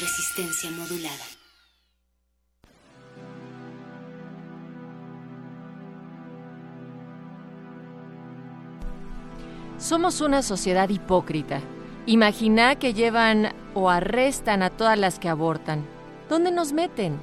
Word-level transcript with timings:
Resistencia 0.00 0.72
modulada. 0.72 1.14
Somos 9.78 10.20
una 10.20 10.42
sociedad 10.42 10.88
hipócrita. 10.88 11.60
Imagina 12.06 12.74
que 12.74 12.92
llevan 12.92 13.54
o 13.74 13.88
arrestan 13.88 14.64
a 14.64 14.70
todas 14.70 14.98
las 14.98 15.20
que 15.20 15.28
abortan. 15.28 15.86
¿Dónde 16.28 16.50
nos 16.50 16.72
meten? 16.72 17.20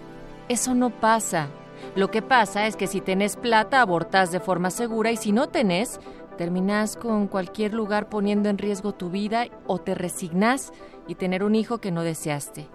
Eso 0.48 0.73
no 0.73 0.92
pasa. 0.92 1.50
Lo 1.95 2.10
que 2.10 2.22
pasa 2.22 2.67
es 2.67 2.78
que 2.78 2.88
si 2.88 3.02
tenés 3.02 3.36
plata, 3.36 3.82
abortás 3.82 4.32
de 4.32 4.40
forma 4.40 4.72
segura 4.72 5.12
y 5.12 5.17
si 5.17 5.34
no 5.34 5.50
tenés, 5.50 6.00
terminás 6.42 6.95
con 6.95 7.28
cualquier 7.28 7.72
lugar 7.72 8.09
poniendo 8.09 8.50
en 8.50 8.58
riesgo 8.58 8.94
tu 8.94 9.11
vida 9.11 9.45
o 9.67 9.78
te 9.78 9.94
resignás 9.94 10.73
y 11.08 11.14
tener 11.14 11.44
un 11.44 11.53
hijo 11.53 11.78
que 11.78 11.92
no 11.92 12.02
deseaste. 12.02 12.67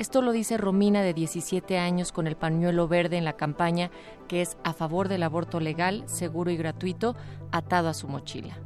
Esto 0.00 0.20
lo 0.20 0.32
dice 0.32 0.56
Romina 0.56 1.00
de 1.00 1.14
17 1.14 1.78
años 1.78 2.10
con 2.10 2.26
el 2.26 2.34
pañuelo 2.34 2.88
verde 2.88 3.16
en 3.16 3.24
la 3.24 3.34
campaña 3.34 3.92
que 4.26 4.42
es 4.42 4.56
a 4.64 4.72
favor 4.72 5.06
del 5.06 5.22
aborto 5.22 5.60
legal, 5.60 6.02
seguro 6.06 6.50
y 6.50 6.56
gratuito, 6.56 7.14
atado 7.52 7.88
a 7.88 7.94
su 7.94 8.08
mochila. 8.08 8.58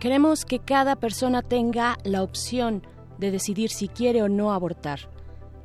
Queremos 0.00 0.46
que 0.46 0.60
cada 0.60 0.96
persona 0.96 1.42
tenga 1.42 1.98
la 2.04 2.22
opción 2.22 2.86
de 3.18 3.32
decidir 3.32 3.68
si 3.68 3.88
quiere 3.88 4.22
o 4.22 4.30
no 4.30 4.54
abortar 4.54 5.10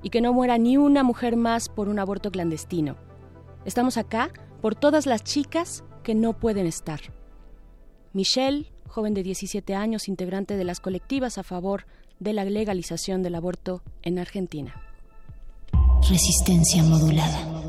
y 0.03 0.09
que 0.09 0.19
no 0.19 0.33
muera 0.33 0.57
ni 0.57 0.75
una 0.75 1.03
mujer 1.03 1.37
más 1.37 1.69
por 1.69 1.87
un 1.87 1.99
aborto 1.99 2.31
clandestino. 2.31 2.97
Estamos 3.63 3.95
acá 3.95 4.29
por 4.61 4.75
todas 4.75 5.05
las 5.05 5.23
chicas 5.23 5.85
que 6.03 6.15
no 6.15 6.33
pueden 6.33 6.67
estar. 6.67 6.99
Michelle, 8.13 8.65
joven 8.87 9.13
de 9.13 9.23
17 9.23 9.75
años, 9.75 10.07
integrante 10.07 10.57
de 10.57 10.63
las 10.63 10.79
colectivas 10.79 11.37
a 11.37 11.43
favor 11.43 11.85
de 12.19 12.33
la 12.33 12.43
legalización 12.43 13.23
del 13.23 13.35
aborto 13.35 13.81
en 14.01 14.19
Argentina. 14.19 14.75
Resistencia 16.09 16.83
modulada. 16.83 17.59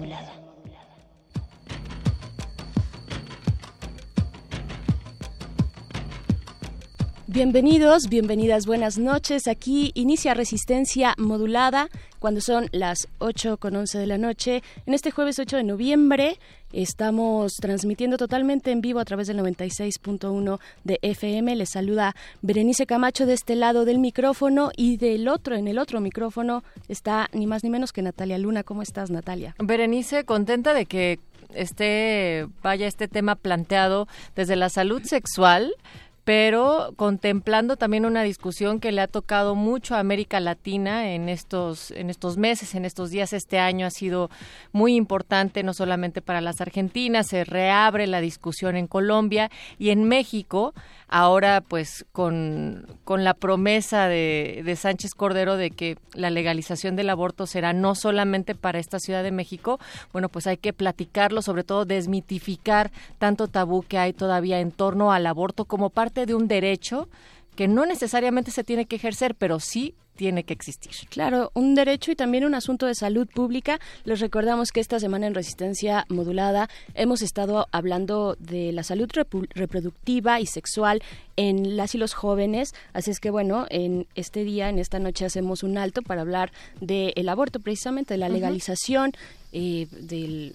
Bienvenidos, 7.32 8.08
bienvenidas, 8.08 8.66
buenas 8.66 8.98
noches. 8.98 9.46
Aquí 9.46 9.92
inicia 9.94 10.34
Resistencia 10.34 11.14
Modulada 11.16 11.88
cuando 12.20 12.40
son 12.40 12.68
las 12.70 13.08
8 13.18 13.56
con 13.56 13.74
11 13.74 13.98
de 13.98 14.06
la 14.06 14.18
noche. 14.18 14.62
En 14.86 14.94
este 14.94 15.10
jueves 15.10 15.40
8 15.40 15.56
de 15.56 15.64
noviembre 15.64 16.38
estamos 16.72 17.54
transmitiendo 17.54 18.16
totalmente 18.16 18.70
en 18.70 18.80
vivo 18.80 19.00
a 19.00 19.04
través 19.04 19.26
del 19.26 19.38
96.1 19.40 20.60
de 20.84 20.98
FM. 21.02 21.56
Les 21.56 21.70
saluda 21.70 22.14
Berenice 22.42 22.86
Camacho 22.86 23.26
de 23.26 23.32
este 23.32 23.56
lado 23.56 23.84
del 23.84 23.98
micrófono 23.98 24.70
y 24.76 24.98
del 24.98 25.26
otro, 25.26 25.56
en 25.56 25.66
el 25.66 25.78
otro 25.78 26.00
micrófono, 26.00 26.62
está 26.88 27.28
ni 27.32 27.46
más 27.46 27.64
ni 27.64 27.70
menos 27.70 27.92
que 27.92 28.02
Natalia 28.02 28.38
Luna. 28.38 28.62
¿Cómo 28.62 28.82
estás, 28.82 29.10
Natalia? 29.10 29.56
Berenice, 29.58 30.24
contenta 30.24 30.74
de 30.74 30.86
que 30.86 31.18
esté, 31.54 32.46
vaya 32.62 32.86
este 32.86 33.08
tema 33.08 33.34
planteado 33.34 34.06
desde 34.36 34.54
la 34.54 34.68
salud 34.68 35.02
sexual 35.02 35.74
pero 36.24 36.92
contemplando 36.96 37.76
también 37.76 38.04
una 38.04 38.22
discusión 38.22 38.80
que 38.80 38.92
le 38.92 39.00
ha 39.00 39.08
tocado 39.08 39.54
mucho 39.54 39.94
a 39.94 40.00
América 40.00 40.40
Latina 40.40 41.12
en 41.12 41.28
estos 41.28 41.90
en 41.92 42.10
estos 42.10 42.36
meses, 42.36 42.74
en 42.74 42.84
estos 42.84 43.10
días, 43.10 43.32
este 43.32 43.58
año 43.58 43.86
ha 43.86 43.90
sido 43.90 44.30
muy 44.72 44.94
importante 44.94 45.62
no 45.62 45.74
solamente 45.74 46.22
para 46.22 46.40
las 46.40 46.60
argentinas, 46.60 47.28
se 47.28 47.44
reabre 47.44 48.06
la 48.06 48.20
discusión 48.20 48.76
en 48.76 48.86
Colombia 48.86 49.50
y 49.78 49.90
en 49.90 50.04
México 50.04 50.74
ahora 51.10 51.60
pues 51.60 52.06
con, 52.12 52.86
la 53.06 53.34
promesa 53.34 54.06
de, 54.06 54.62
de, 54.64 54.76
Sánchez 54.76 55.14
Cordero 55.14 55.56
de 55.56 55.70
que 55.70 55.98
la 56.14 56.30
legalización 56.30 56.94
del 56.94 57.10
aborto 57.10 57.46
será 57.46 57.72
no 57.72 57.96
solamente 57.96 58.54
para 58.54 58.78
esta 58.78 59.00
Ciudad 59.00 59.24
de 59.24 59.32
México, 59.32 59.80
bueno, 60.12 60.28
pues 60.28 60.46
hay 60.46 60.56
que 60.56 60.72
platicarlo, 60.72 61.42
sobre 61.42 61.64
todo 61.64 61.84
desmitificar 61.84 62.92
tanto 63.18 63.48
tabú 63.48 63.82
que 63.82 63.98
hay 63.98 64.12
todavía 64.12 64.60
en 64.60 64.70
torno 64.70 65.12
al 65.12 65.26
aborto 65.26 65.64
como 65.64 65.90
parte 65.90 66.26
de 66.26 66.34
un 66.34 66.46
derecho 66.46 67.08
que 67.56 67.66
no 67.66 67.84
necesariamente 67.84 68.52
se 68.52 68.64
tiene 68.64 68.86
que 68.86 68.96
ejercer, 68.96 69.34
pero 69.34 69.58
sí 69.58 69.94
tiene 70.20 70.44
que 70.44 70.52
existir. 70.52 70.92
Claro, 71.08 71.50
un 71.54 71.74
derecho 71.74 72.12
y 72.12 72.14
también 72.14 72.44
un 72.44 72.54
asunto 72.54 72.84
de 72.84 72.94
salud 72.94 73.26
pública. 73.26 73.80
Les 74.04 74.20
recordamos 74.20 74.70
que 74.70 74.80
esta 74.80 75.00
semana 75.00 75.26
en 75.26 75.34
Resistencia 75.34 76.04
Modulada 76.10 76.68
hemos 76.92 77.22
estado 77.22 77.68
hablando 77.72 78.36
de 78.38 78.70
la 78.72 78.82
salud 78.82 79.08
reproductiva 79.54 80.38
y 80.38 80.44
sexual 80.44 81.02
en 81.36 81.78
las 81.78 81.94
y 81.94 81.98
los 81.98 82.12
jóvenes. 82.12 82.74
Así 82.92 83.10
es 83.10 83.18
que 83.18 83.30
bueno, 83.30 83.64
en 83.70 84.06
este 84.14 84.44
día, 84.44 84.68
en 84.68 84.78
esta 84.78 84.98
noche 84.98 85.24
hacemos 85.24 85.62
un 85.62 85.78
alto 85.78 86.02
para 86.02 86.20
hablar 86.20 86.52
del 86.82 87.26
aborto, 87.26 87.58
precisamente 87.58 88.12
de 88.12 88.18
la 88.18 88.28
legalización 88.28 89.12
eh, 89.52 89.88
del, 89.90 90.54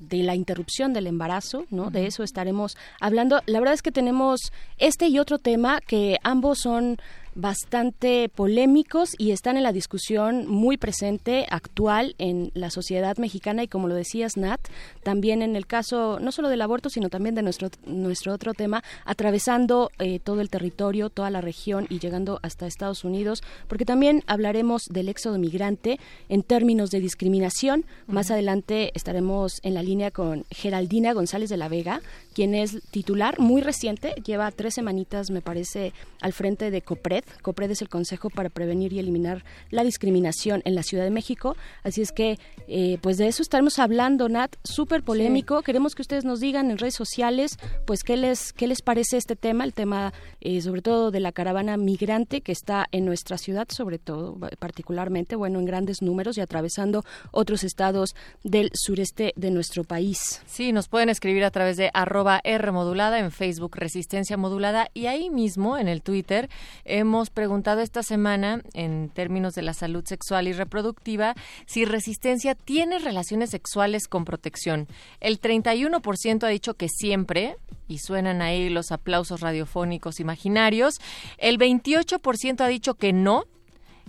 de 0.00 0.22
la 0.22 0.34
interrupción 0.34 0.94
del 0.94 1.08
embarazo, 1.08 1.66
¿no? 1.68 1.90
De 1.90 2.06
eso 2.06 2.22
estaremos 2.22 2.78
hablando. 3.00 3.42
La 3.44 3.60
verdad 3.60 3.74
es 3.74 3.82
que 3.82 3.92
tenemos 3.92 4.50
este 4.78 5.08
y 5.08 5.18
otro 5.18 5.38
tema 5.38 5.82
que 5.82 6.16
ambos 6.22 6.60
son 6.60 6.96
bastante 7.34 8.28
polémicos 8.28 9.14
y 9.18 9.30
están 9.30 9.56
en 9.56 9.62
la 9.62 9.72
discusión 9.72 10.46
muy 10.46 10.76
presente, 10.76 11.46
actual 11.50 12.14
en 12.18 12.50
la 12.54 12.70
sociedad 12.70 13.16
mexicana 13.16 13.62
y 13.62 13.68
como 13.68 13.88
lo 13.88 13.94
decías 13.94 14.36
Nat, 14.36 14.60
también 15.02 15.42
en 15.42 15.56
el 15.56 15.66
caso 15.66 16.18
no 16.20 16.32
solo 16.32 16.48
del 16.48 16.62
aborto, 16.62 16.90
sino 16.90 17.08
también 17.08 17.34
de 17.34 17.42
nuestro, 17.42 17.70
nuestro 17.86 18.32
otro 18.32 18.54
tema, 18.54 18.82
atravesando 19.04 19.90
eh, 19.98 20.18
todo 20.18 20.40
el 20.40 20.50
territorio, 20.50 21.10
toda 21.10 21.30
la 21.30 21.40
región 21.40 21.86
y 21.88 21.98
llegando 21.98 22.38
hasta 22.42 22.66
Estados 22.66 23.04
Unidos, 23.04 23.42
porque 23.68 23.84
también 23.84 24.22
hablaremos 24.26 24.86
del 24.90 25.08
éxodo 25.08 25.38
migrante 25.38 25.98
en 26.28 26.42
términos 26.42 26.90
de 26.90 27.00
discriminación. 27.00 27.84
Más 28.06 28.30
adelante 28.30 28.92
estaremos 28.94 29.60
en 29.62 29.74
la 29.74 29.82
línea 29.82 30.10
con 30.10 30.44
Geraldina 30.50 31.12
González 31.12 31.50
de 31.50 31.56
la 31.56 31.68
Vega, 31.68 32.00
quien 32.34 32.54
es 32.54 32.80
titular 32.90 33.38
muy 33.38 33.60
reciente, 33.60 34.14
lleva 34.24 34.50
tres 34.50 34.74
semanitas, 34.74 35.30
me 35.30 35.42
parece, 35.42 35.92
al 36.20 36.32
frente 36.32 36.70
de 36.70 36.82
COPRED. 36.82 37.21
COPRED 37.42 37.72
es 37.72 37.82
el 37.82 37.88
Consejo 37.88 38.30
para 38.30 38.48
Prevenir 38.48 38.92
y 38.92 38.98
Eliminar 38.98 39.44
la 39.70 39.84
Discriminación 39.84 40.62
en 40.64 40.74
la 40.74 40.82
Ciudad 40.82 41.04
de 41.04 41.10
México. 41.10 41.56
Así 41.82 42.02
es 42.02 42.12
que, 42.12 42.38
eh, 42.68 42.98
pues 43.00 43.16
de 43.16 43.28
eso 43.28 43.42
estaremos 43.42 43.78
hablando, 43.78 44.28
Nat, 44.28 44.56
súper 44.64 45.02
polémico. 45.02 45.62
Queremos 45.62 45.94
que 45.94 46.02
ustedes 46.02 46.24
nos 46.24 46.40
digan 46.40 46.70
en 46.70 46.78
redes 46.78 46.94
sociales, 46.94 47.58
pues, 47.86 48.02
qué 48.02 48.16
les, 48.16 48.52
qué 48.52 48.66
les 48.66 48.82
parece 48.82 49.16
este 49.16 49.36
tema, 49.36 49.64
el 49.64 49.74
tema 49.74 50.12
eh, 50.40 50.60
sobre 50.60 50.82
todo 50.82 51.10
de 51.10 51.20
la 51.20 51.32
caravana 51.32 51.76
migrante 51.76 52.40
que 52.40 52.52
está 52.52 52.86
en 52.92 53.04
nuestra 53.04 53.38
ciudad, 53.38 53.68
sobre 53.70 53.98
todo, 53.98 54.38
particularmente, 54.58 55.36
bueno, 55.36 55.58
en 55.58 55.66
grandes 55.66 56.02
números 56.02 56.38
y 56.38 56.40
atravesando 56.40 57.04
otros 57.30 57.64
estados 57.64 58.14
del 58.42 58.70
sureste 58.74 59.32
de 59.36 59.50
nuestro 59.50 59.84
país. 59.84 60.42
Sí, 60.46 60.72
nos 60.72 60.88
pueden 60.88 61.08
escribir 61.08 61.44
a 61.44 61.50
través 61.50 61.76
de 61.76 61.90
arroba 61.94 62.40
R 62.44 62.72
modulada 62.72 63.18
en 63.18 63.30
Facebook 63.30 63.76
Resistencia 63.76 64.36
Modulada 64.36 64.88
y 64.94 65.06
ahí 65.06 65.30
mismo 65.30 65.78
en 65.78 65.88
el 65.88 66.02
Twitter 66.02 66.48
hemos 66.84 67.11
hemos 67.12 67.28
preguntado 67.28 67.82
esta 67.82 68.02
semana, 68.02 68.62
en 68.72 69.10
términos 69.10 69.54
de 69.54 69.60
la 69.60 69.74
salud 69.74 70.02
sexual 70.06 70.48
y 70.48 70.54
reproductiva, 70.54 71.34
si 71.66 71.84
resistencia 71.84 72.54
tiene 72.54 72.98
relaciones 72.98 73.50
sexuales 73.50 74.08
con 74.08 74.24
protección. 74.24 74.88
El 75.20 75.38
31% 75.38 76.44
ha 76.44 76.48
dicho 76.48 76.72
que 76.72 76.88
siempre, 76.88 77.56
y 77.86 77.98
suenan 77.98 78.40
ahí 78.40 78.70
los 78.70 78.92
aplausos 78.92 79.42
radiofónicos 79.42 80.20
imaginarios. 80.20 81.02
El 81.36 81.58
28% 81.58 82.62
ha 82.62 82.68
dicho 82.68 82.94
que 82.94 83.12
no, 83.12 83.44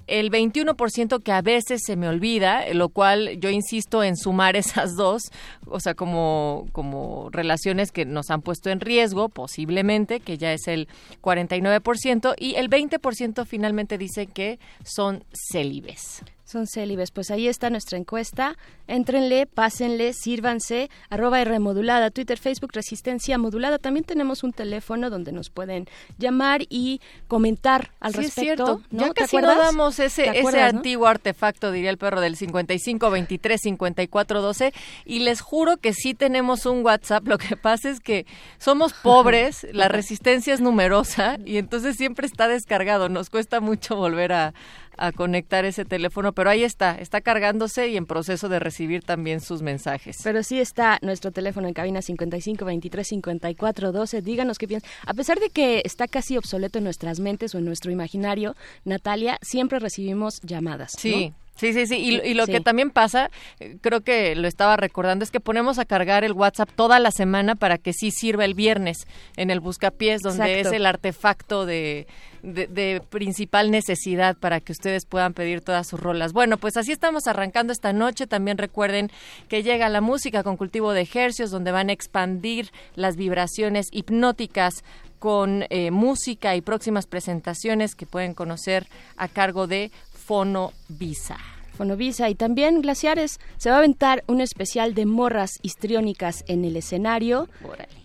el 0.07 0.31
21% 0.31 1.21
que 1.21 1.31
a 1.31 1.41
veces 1.41 1.81
se 1.85 1.95
me 1.95 2.07
olvida, 2.07 2.65
lo 2.73 2.89
cual 2.89 3.39
yo 3.39 3.49
insisto 3.49 4.03
en 4.03 4.17
sumar 4.17 4.55
esas 4.57 4.95
dos, 4.95 5.23
o 5.67 5.79
sea, 5.79 5.93
como, 5.95 6.67
como 6.71 7.29
relaciones 7.31 7.91
que 7.91 8.05
nos 8.05 8.29
han 8.29 8.41
puesto 8.41 8.69
en 8.69 8.79
riesgo, 8.79 9.29
posiblemente, 9.29 10.19
que 10.19 10.37
ya 10.37 10.53
es 10.53 10.67
el 10.67 10.87
49%, 11.21 12.35
y 12.37 12.55
el 12.55 12.69
20% 12.69 13.45
finalmente 13.45 13.97
dice 13.97 14.27
que 14.27 14.59
son 14.83 15.23
célibes. 15.33 16.23
Son 16.53 16.67
célibes. 16.67 17.09
Pues 17.09 17.31
ahí 17.31 17.47
está 17.47 17.71
nuestra 17.71 17.97
encuesta. 17.97 18.55
Éntrenle, 18.85 19.47
pásenle, 19.47 20.13
sírvanse. 20.13 20.91
Arroba 21.09 21.41
R 21.41 21.57
modulada, 21.57 22.11
Twitter, 22.11 22.37
Facebook, 22.37 22.69
Resistencia 22.73 23.39
modulada. 23.39 23.79
También 23.79 24.03
tenemos 24.03 24.43
un 24.43 24.53
teléfono 24.53 25.09
donde 25.09 25.31
nos 25.31 25.49
pueden 25.49 25.87
llamar 26.19 26.61
y 26.69 27.01
comentar 27.27 27.89
al 27.99 28.13
respecto. 28.13 28.41
Es 28.41 28.45
cierto. 28.45 28.81
¿no? 28.91 29.07
Ya 29.07 29.13
casi 29.15 29.37
no 29.37 29.47
damos 29.47 29.97
ese, 29.97 30.29
ese 30.37 30.61
antiguo 30.61 31.07
artefacto, 31.07 31.71
diría 31.71 31.89
el 31.89 31.97
perro, 31.97 32.21
del 32.21 32.35
55 32.35 33.09
23 33.09 33.59
54 33.59 34.41
12. 34.43 34.73
Y 35.05 35.19
les 35.21 35.41
juro 35.41 35.77
que 35.77 35.93
sí 35.93 36.13
tenemos 36.13 36.67
un 36.67 36.85
WhatsApp. 36.85 37.27
Lo 37.27 37.39
que 37.39 37.57
pasa 37.57 37.89
es 37.89 37.99
que 37.99 38.27
somos 38.59 38.93
pobres, 39.01 39.65
la 39.71 39.87
resistencia 39.87 40.53
es 40.53 40.61
numerosa 40.61 41.39
y 41.43 41.57
entonces 41.57 41.95
siempre 41.95 42.27
está 42.27 42.47
descargado. 42.47 43.09
Nos 43.09 43.31
cuesta 43.31 43.59
mucho 43.59 43.95
volver 43.95 44.33
a, 44.33 44.53
a 44.97 45.11
conectar 45.11 45.65
ese 45.65 45.85
teléfono, 45.85 46.33
pero 46.33 46.49
ahí 46.49 46.63
está, 46.63 46.97
está 46.99 47.21
cargándose 47.21 47.87
y 47.89 47.97
en 47.97 48.05
proceso 48.05 48.49
de 48.49 48.59
recibir 48.59 49.03
también 49.03 49.41
sus 49.41 49.61
mensajes. 49.61 50.19
Pero 50.23 50.43
sí 50.43 50.59
está 50.59 50.99
nuestro 51.01 51.31
teléfono 51.31 51.67
en 51.67 51.73
cabina 51.73 52.01
55 52.01 52.65
23 52.65 53.07
54 53.07 53.91
12. 53.91 54.21
Díganos 54.21 54.57
qué 54.57 54.67
piensan. 54.67 54.89
A 55.05 55.13
pesar 55.13 55.39
de 55.39 55.49
que 55.49 55.81
está 55.85 56.07
casi 56.07 56.37
obsoleto 56.37 56.77
en 56.77 56.83
nuestras 56.83 57.19
mentes 57.19 57.55
o 57.55 57.57
en 57.57 57.65
nuestro 57.65 57.91
imaginario, 57.91 58.55
Natalia, 58.85 59.37
siempre 59.41 59.79
recibimos 59.79 60.41
llamadas. 60.41 60.93
Sí. 60.97 61.33
Sí, 61.55 61.71
sí, 61.71 61.85
sí. 61.85 61.95
Y, 61.97 62.33
lo 62.33 62.47
que 62.47 62.61
también 62.61 62.89
pasa, 62.89 63.29
eh, 63.59 63.77
creo 63.79 64.01
que 64.01 64.35
lo 64.35 64.47
estaba 64.47 64.75
recordando, 64.75 65.23
es 65.23 65.31
que 65.31 65.39
ponemos 65.39 65.77
a 65.77 65.85
cargar 65.85 66.23
el 66.23 66.33
WhatsApp 66.33 66.69
toda 66.75 66.99
la 66.99 67.11
semana 67.11 67.55
para 67.55 67.77
que 67.77 67.93
sí 67.93 68.11
sirva 68.11 68.43
el 68.43 68.55
viernes 68.55 69.05
en 69.37 69.51
el 69.51 69.59
buscapiés, 69.59 70.21
donde 70.21 70.61
es 70.61 70.67
el 70.71 70.85
artefacto 70.85 71.65
de, 71.65 72.07
de, 72.41 73.01
principal 73.09 73.71
necesidad 73.71 74.35
para 74.35 74.59
que 74.59 74.71
ustedes 74.71 75.05
puedan 75.05 75.33
pedir 75.33 75.61
todas 75.61 75.87
sus 75.87 75.99
rolas. 75.99 76.33
Bueno, 76.33 76.57
pues 76.57 76.75
así 76.75 76.91
estamos 76.91 77.27
arrancando 77.27 77.71
esta 77.71 77.93
noche. 77.93 78.27
También 78.27 78.57
recuerden 78.57 79.11
que 79.47 79.63
llega 79.63 79.89
la 79.89 80.01
música 80.01 80.43
con 80.43 80.57
cultivo 80.57 80.91
de 80.91 81.01
ejercios, 81.01 81.51
donde 81.51 81.71
van 81.71 81.89
a 81.89 81.93
expandir 81.93 82.71
las 82.95 83.15
vibraciones 83.15 83.87
hipnóticas 83.91 84.83
con 85.19 85.65
eh, 85.69 85.89
música 85.89 86.53
y 86.55 86.61
próximas 86.61 87.07
presentaciones 87.07 87.95
que 87.95 88.05
pueden 88.05 88.33
conocer 88.33 88.87
a 89.15 89.29
cargo 89.29 89.67
de 89.67 89.89
Fonovisa. 90.25 91.37
Fonovisa 91.73 92.29
y 92.29 92.35
también 92.35 92.81
Glaciares 92.81 93.39
se 93.57 93.69
va 93.69 93.75
a 93.75 93.79
aventar 93.79 94.23
un 94.27 94.41
especial 94.41 94.93
de 94.93 95.05
morras 95.05 95.59
histriónicas 95.63 96.43
en 96.47 96.65
el 96.65 96.77
escenario. 96.77 97.49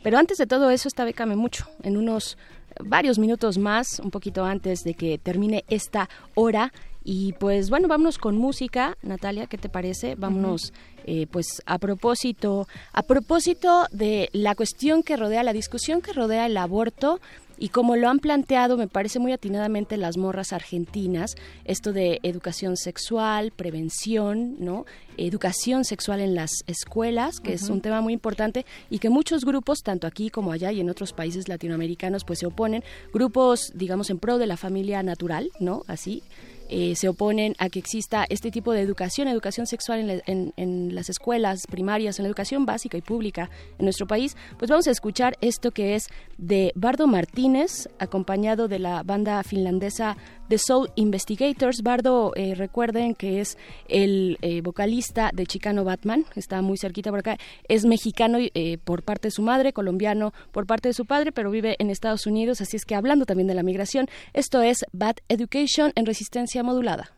Pero 0.03 0.19
antes 0.19 0.39
de 0.39 0.47
todo 0.47 0.71
eso, 0.71 0.89
esta 0.89 1.05
beca 1.05 1.27
me 1.27 1.37
mucho. 1.37 1.67
En 1.83 1.97
unos 1.97 2.39
varios 2.81 3.19
minutos 3.19 3.59
más, 3.59 4.01
un 4.01 4.11
poquito 4.11 4.45
antes 4.45 4.85
de 4.85 4.95
que 4.95 5.19
termine 5.19 5.65
esta 5.69 6.09
hora. 6.35 6.73
Y 7.05 7.33
pues 7.35 7.71
bueno, 7.71 7.89
vámonos 7.89 8.19
con 8.19 8.37
música, 8.37 8.97
Natalia, 9.03 9.47
¿qué 9.47 9.57
te 9.57 9.69
parece? 9.69 10.15
Vámonos, 10.15 10.73
eh, 11.07 11.27
pues 11.31 11.63
a 11.65 11.79
propósito, 11.79 12.69
a 12.93 13.03
propósito 13.03 13.87
de 13.93 14.29
la 14.33 14.55
cuestión 14.55 15.03
que 15.03 15.17
rodea, 15.17 15.43
la 15.43 15.55
discusión 15.55 16.03
que 16.03 16.13
rodea 16.13 16.45
el 16.47 16.57
aborto, 16.57 17.21
y 17.59 17.69
como 17.71 17.97
lo 17.97 18.09
han 18.09 18.19
planteado, 18.19 18.77
me 18.77 18.89
parece 18.89 19.19
muy 19.19 19.33
atinadamente 19.33 19.97
las 19.97 20.17
morras 20.17 20.53
argentinas, 20.53 21.35
esto 21.65 21.93
de 21.93 22.21
educación 22.23 22.77
sexual, 22.77 23.51
prevención, 23.51 24.57
¿no? 24.59 24.87
Educación 25.17 25.85
sexual 25.85 26.21
en 26.21 26.35
las 26.35 26.51
escuelas, 26.67 27.41
que 27.41 27.55
es 27.55 27.69
un 27.69 27.81
tema 27.81 28.01
muy 28.01 28.13
importante 28.13 28.65
y 28.89 29.01
que 29.01 29.11
muchos 29.11 29.45
grupos, 29.45 29.83
tanto 29.83 30.07
aquí 30.07 30.31
como 30.31 30.53
allá 30.53 30.71
y 30.71 30.81
en 30.81 30.91
otros 30.91 31.13
países 31.13 31.49
latinoamericanos, 31.49 32.25
pues 32.25 32.39
se 32.39 32.47
oponen. 32.47 32.85
Grupos, 33.13 33.73
digamos, 33.75 34.11
en 34.11 34.19
pro 34.19 34.39
de 34.39 34.47
la 34.47 34.57
familia 34.57 35.03
natural, 35.03 35.51
¿no? 35.59 35.83
Así, 35.89 36.23
eh, 36.69 36.95
se 36.97 37.09
oponen 37.09 37.55
a 37.59 37.69
que 37.69 37.79
exista 37.79 38.27
este 38.29 38.51
tipo 38.51 38.73
de 38.73 38.81
educación, 38.81 39.29
educación 39.29 39.67
sexual 39.67 40.23
en, 40.27 40.95
las 40.95 41.09
escuelas 41.09 41.67
primarias, 41.69 42.19
en 42.19 42.25
la 42.25 42.29
educación 42.29 42.67
básica 42.67 42.97
y 42.99 43.03
pública 43.03 43.51
en 43.79 43.85
nuestro 43.85 44.07
país, 44.07 44.37
pues 44.59 44.71
vamos 44.71 44.87
a 44.87 44.91
escuchar 44.91 45.37
esto 45.41 45.71
que 45.71 45.95
es 45.95 46.09
de 46.37 46.73
Bardo 46.75 47.07
Martínez, 47.07 47.89
acompañado 47.99 48.69
de 48.69 48.79
la 48.79 49.03
banda 49.03 49.43
finlandesa 49.43 50.17
The 50.49 50.59
Soul 50.59 50.91
Investigators. 50.95 51.83
Bardo, 51.83 52.33
eh, 52.35 52.55
recuerden 52.55 53.15
que 53.15 53.41
es 53.41 53.59
el 53.89 54.39
eh, 54.43 54.61
vocalista 54.63 55.31
de 55.33 55.47
Chicano 55.47 55.85
Batman, 55.85 56.25
está 56.37 56.63
muy 56.63 56.79
cerquita 56.79 57.11
por 57.11 57.21
acá. 57.21 57.39
Es 57.69 57.85
mexicano 57.85 58.39
por 58.85 59.03
parte 59.03 59.29
de 59.29 59.33
su 59.33 59.43
madre, 59.43 59.73
colombiano 59.73 60.33
por 60.53 60.67
parte 60.67 60.89
de 60.89 60.95
su 60.95 61.07
padre, 61.07 61.33
pero 61.33 61.51
vive 61.51 61.77
en 61.79 61.91
Estados 61.91 62.27
Unidos, 62.27 62.61
así 62.61 62.77
es 62.77 62.85
que 62.85 62.95
hablando 62.95 63.27
también 63.27 63.47
de 63.47 63.55
la 63.55 63.63
migración, 63.63 64.07
esto 64.33 64.63
es 64.63 64.85
Bad 64.93 65.17
Education 65.29 65.93
en 65.95 66.07
resistencia 66.07 66.58
modulada. 66.63 67.18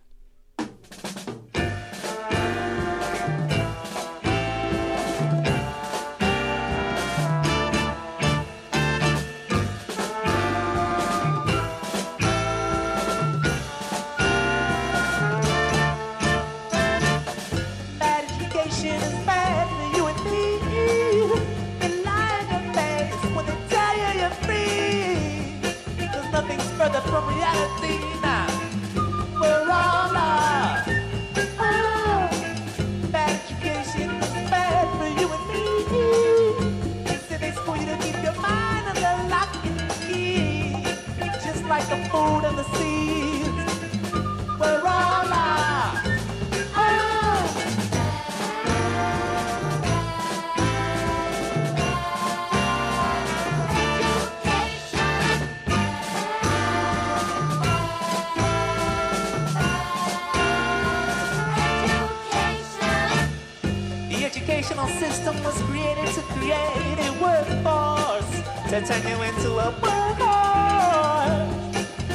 System 65.21 65.45
was 65.45 65.61
created 65.63 66.07
to 66.15 66.23
create 66.33 66.99
a 66.99 67.13
workforce 67.21 68.33
to 68.71 68.81
turn 68.87 69.03
you 69.07 69.23
into 69.23 69.51
a 69.59 69.71
workhorse. 69.83 71.49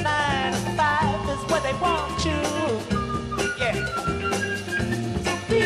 Nine 0.01 0.53
to 0.53 0.59
five 0.75 1.29
is 1.29 1.41
what 1.51 1.61
they 1.61 1.73
want 1.73 2.25
you. 2.25 2.41
Yeah. 3.59 3.75
To 5.25 5.33
be 5.49 5.61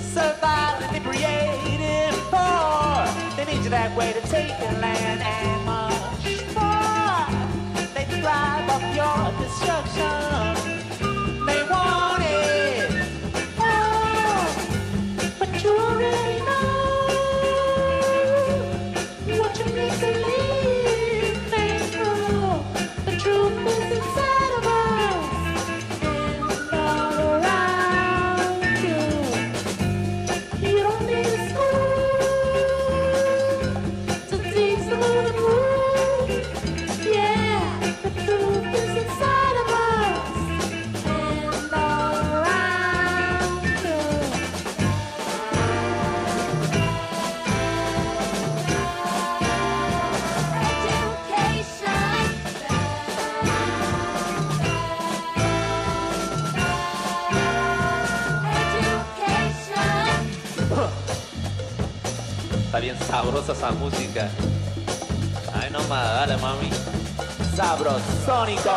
survive 0.00 0.82
and 0.94 1.04
creative 1.04 2.16
poor. 2.32 3.06
They 3.36 3.44
need 3.44 3.62
you 3.62 3.70
that 3.70 3.96
way 3.96 4.12
to 4.12 4.20
take 4.28 4.58
your 4.58 4.72
land 4.80 5.20
and 5.22 5.64
much 5.64 6.24
more. 6.56 7.26
They 7.94 8.04
thrive 8.20 8.68
off 8.68 8.84
your 8.96 9.46
destruction. 9.46 10.59
Esa 63.52 63.70
música. 63.72 64.28
Ay, 65.52 65.70
no 65.70 65.82
más, 65.84 66.04
dale, 66.04 66.36
mami. 66.36 66.70
Sabrosónico. 67.56 68.70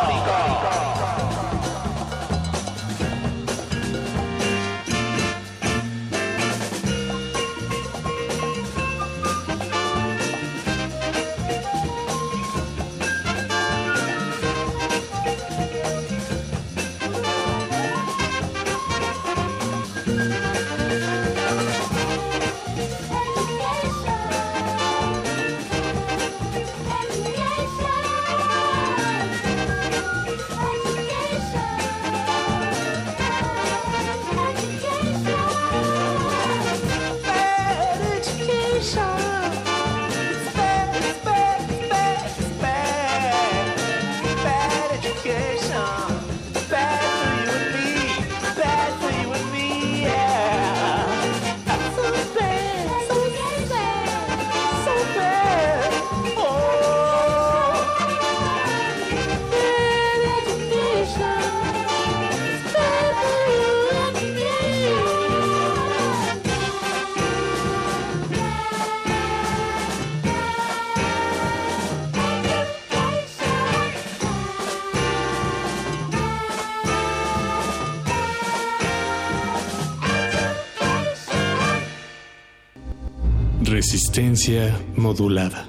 Modulada. 84.96 85.66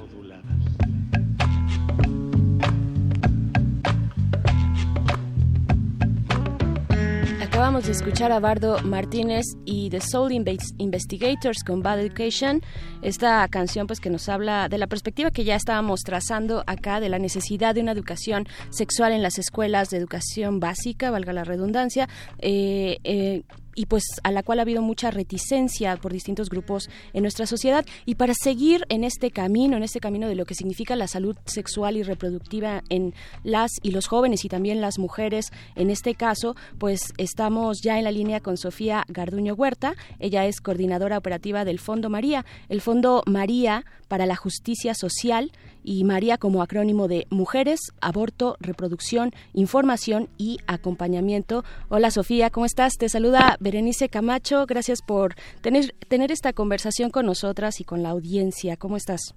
Acabamos 7.41 7.85
de 7.85 7.91
escuchar 7.93 8.31
a 8.31 8.39
Bardo 8.39 8.79
Martínez 8.83 9.45
y 9.65 9.89
The 9.89 10.01
Soul 10.01 10.31
Inves- 10.31 10.73
Investigators 10.77 11.63
con 11.63 11.81
Bad 11.81 12.01
Education. 12.01 12.61
Esta 13.01 13.47
canción 13.47 13.87
pues 13.87 13.99
que 13.99 14.09
nos 14.09 14.27
habla 14.29 14.67
de 14.69 14.77
la 14.77 14.87
perspectiva 14.87 15.31
que 15.31 15.43
ya 15.45 15.55
estábamos 15.55 16.01
trazando 16.01 16.63
acá 16.67 16.99
de 16.99 17.09
la 17.09 17.17
necesidad 17.17 17.73
de 17.73 17.81
una 17.81 17.93
educación 17.93 18.47
sexual 18.69 19.13
en 19.13 19.23
las 19.23 19.39
escuelas 19.39 19.89
de 19.89 19.97
educación 19.97 20.59
básica, 20.59 21.11
valga 21.11 21.33
la 21.33 21.43
redundancia. 21.43 22.07
eh, 22.39 22.97
eh, 23.03 23.43
y 23.75 23.85
pues 23.85 24.03
a 24.23 24.31
la 24.31 24.41
cual 24.41 24.59
ha 24.59 24.61
habido 24.63 24.81
mucha 24.81 25.11
reticencia 25.11 25.97
por 25.97 26.13
distintos 26.13 26.49
grupos 26.49 26.89
en 27.13 27.21
nuestra 27.21 27.45
sociedad. 27.45 27.85
Y 28.05 28.15
para 28.15 28.33
seguir 28.33 28.85
en 28.89 29.03
este 29.03 29.31
camino, 29.31 29.77
en 29.77 29.83
este 29.83 29.99
camino 29.99 30.27
de 30.27 30.35
lo 30.35 30.45
que 30.45 30.55
significa 30.55 30.95
la 30.95 31.07
salud 31.07 31.35
sexual 31.45 31.97
y 31.97 32.03
reproductiva 32.03 32.81
en 32.89 33.13
las 33.43 33.71
y 33.83 33.91
los 33.91 34.07
jóvenes 34.07 34.45
y 34.45 34.49
también 34.49 34.81
las 34.81 34.97
mujeres, 34.97 35.51
en 35.75 35.89
este 35.89 36.15
caso, 36.15 36.55
pues 36.77 37.13
estamos 37.17 37.81
ya 37.81 37.97
en 37.97 38.05
la 38.05 38.11
línea 38.11 38.39
con 38.39 38.57
Sofía 38.57 39.05
Garduño 39.07 39.53
Huerta, 39.53 39.95
ella 40.19 40.45
es 40.45 40.61
coordinadora 40.61 41.17
operativa 41.17 41.65
del 41.65 41.79
Fondo 41.79 42.09
María, 42.09 42.45
el 42.69 42.81
Fondo 42.81 43.23
María 43.25 43.85
para 44.07 44.25
la 44.25 44.35
Justicia 44.35 44.93
Social 44.93 45.51
y 45.83 46.03
María 46.03 46.37
como 46.37 46.61
acrónimo 46.61 47.07
de 47.07 47.27
Mujeres, 47.29 47.79
Aborto, 48.01 48.57
Reproducción, 48.59 49.31
Información 49.53 50.29
y 50.37 50.59
Acompañamiento. 50.67 51.63
Hola 51.89 52.11
Sofía, 52.11 52.49
¿cómo 52.49 52.65
estás? 52.65 52.93
Te 52.97 53.09
saluda 53.09 53.57
Berenice 53.59 54.09
Camacho. 54.09 54.65
Gracias 54.65 55.01
por 55.01 55.35
tener, 55.61 55.93
tener 56.07 56.31
esta 56.31 56.53
conversación 56.53 57.09
con 57.09 57.25
nosotras 57.25 57.79
y 57.81 57.83
con 57.83 58.03
la 58.03 58.09
audiencia. 58.09 58.77
¿Cómo 58.77 58.97
estás? 58.97 59.35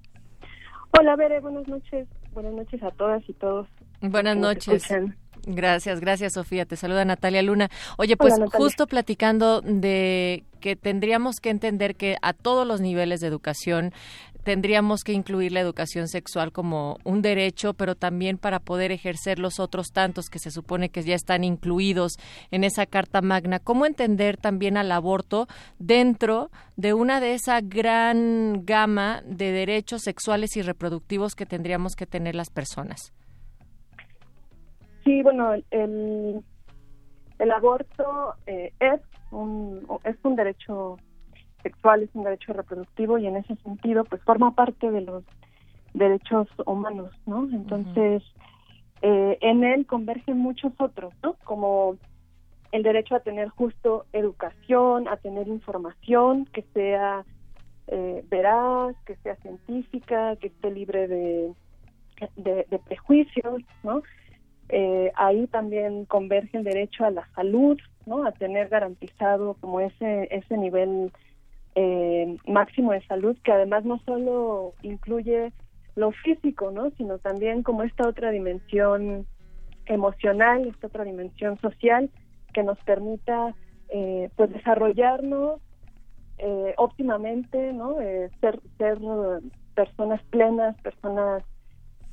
Hola, 0.99 1.17
Bere, 1.17 1.41
buenas 1.41 1.69
noches. 1.69 2.09
Buenas 2.33 2.55
noches 2.55 2.83
a 2.83 2.91
todas 2.93 3.23
y 3.29 3.35
todos. 3.35 3.69
Buenas 4.01 4.37
noches. 4.37 4.89
Gracias, 5.47 6.01
gracias 6.01 6.35
Sofía. 6.35 6.67
Te 6.67 6.77
saluda 6.77 7.05
Natalia 7.05 7.43
Luna. 7.43 7.71
Oye, 7.97 8.17
pues 8.17 8.35
Hola, 8.35 8.49
justo 8.53 8.87
platicando 8.87 9.61
de 9.63 10.45
que 10.61 10.77
tendríamos 10.77 11.41
que 11.41 11.51
entender 11.51 11.95
que 11.95 12.17
a 12.21 12.33
todos 12.33 12.67
los 12.67 12.81
niveles 12.81 13.21
de 13.21 13.29
educación 13.29 13.93
tendríamos 14.49 15.05
que 15.05 15.13
incluir 15.13 15.53
la 15.53 15.61
educación 15.61 16.09
sexual 16.09 16.53
como 16.53 16.97
un 17.05 17.21
derecho, 17.21 17.75
pero 17.75 17.97
también 17.97 18.39
para 18.39 18.61
poder 18.61 18.93
ejercer 18.93 19.39
los 19.39 19.61
otros 19.61 19.93
tantos 19.93 20.31
que 20.31 20.39
se 20.39 20.51
supone 20.51 20.89
que 20.89 21.03
ya 21.03 21.15
están 21.15 21.45
incluidos 21.45 22.17
en 22.51 22.65
esa 22.65 22.87
Carta 22.87 23.21
Magna. 23.21 23.59
¿Cómo 23.59 23.85
entender 23.85 24.39
también 24.39 24.79
al 24.79 24.91
aborto 24.91 25.49
dentro 25.79 26.51
de 26.77 26.95
una 26.95 27.21
de 27.21 27.35
esa 27.35 27.61
gran 27.61 28.65
gama 28.65 29.21
de 29.27 29.53
derechos 29.53 30.01
sexuales 30.01 30.57
y 30.57 30.63
reproductivos 30.63 31.35
que 31.35 31.45
tendríamos 31.45 31.95
que 31.95 32.07
tener 32.07 32.35
las 32.35 32.49
personas? 32.49 33.13
Sí, 35.05 35.23
bueno, 35.23 35.53
el, 35.71 36.43
el 37.39 37.51
aborto 37.51 38.35
eh, 38.47 38.73
es, 38.81 39.03
un, 39.31 39.87
es 40.05 40.17
un 40.23 40.37
derecho 40.37 40.97
sexual, 41.63 42.03
es 42.03 42.11
un 42.15 42.25
derecho 42.25 42.53
reproductivo 42.53 43.19
y 43.19 43.27
en 43.27 43.37
ese 43.37 43.57
sentido 43.57 44.05
pues 44.05 44.23
forma 44.23 44.55
parte 44.55 44.91
de 44.91 45.01
los 45.03 45.25
derechos 45.95 46.49
humanos, 46.67 47.11
¿no? 47.27 47.49
Entonces, 47.51 48.23
eh, 49.03 49.39
en 49.41 49.65
él 49.65 49.87
convergen 49.87 50.39
muchos 50.39 50.73
otros, 50.79 51.13
¿no? 51.23 51.35
Como 51.45 51.97
el 52.73 52.83
derecho 52.83 53.15
a 53.15 53.21
tener 53.21 53.49
justo 53.49 54.05
educación, 54.13 55.09
a 55.09 55.17
tener 55.17 55.49
información 55.49 56.47
que 56.47 56.63
sea 56.75 57.25
eh, 57.87 58.25
veraz, 58.29 58.95
que 59.07 59.17
sea 59.17 59.37
científica, 59.37 60.37
que 60.37 60.49
esté 60.49 60.71
libre 60.71 61.09
de, 61.09 61.53
de, 62.37 62.67
de 62.69 62.79
prejuicios, 62.79 63.63
¿no? 63.83 64.03
Eh, 64.69 65.11
ahí 65.15 65.47
también 65.47 66.05
converge 66.05 66.59
el 66.59 66.65
derecho 66.65 67.05
a 67.05 67.11
la 67.11 67.27
salud, 67.35 67.79
¿no? 68.05 68.25
A 68.27 68.33
tener 68.33 68.69
garantizado 68.69 69.55
como 69.61 69.81
ese 69.81 70.29
ese 70.31 70.59
nivel 70.59 71.11
eh, 71.81 72.37
máximo 72.49 72.91
de 72.91 73.07
salud 73.07 73.37
que 73.45 73.53
además 73.53 73.85
no 73.85 74.01
solo 74.05 74.75
incluye 74.83 75.53
lo 75.95 76.11
físico, 76.11 76.73
¿no? 76.73 76.91
Sino 76.97 77.19
también 77.19 77.63
como 77.63 77.85
esta 77.85 78.09
otra 78.09 78.31
dimensión 78.33 79.29
emocional, 79.87 80.67
esta 80.67 80.89
otra 80.89 81.05
dimensión 81.05 81.57
social 81.61 82.11
que 82.53 82.65
nos 82.65 82.79
permita 82.81 83.55
eh, 83.91 84.29
pues 84.35 84.53
desarrollarnos 84.53 85.61
eh, 86.39 86.75
óptimamente, 86.79 87.73
¿no? 87.73 88.01
Eh, 88.01 88.29
ser 88.41 88.61
ser 88.77 88.99
personas 89.75 90.21
plenas, 90.31 90.77
personas 90.81 91.45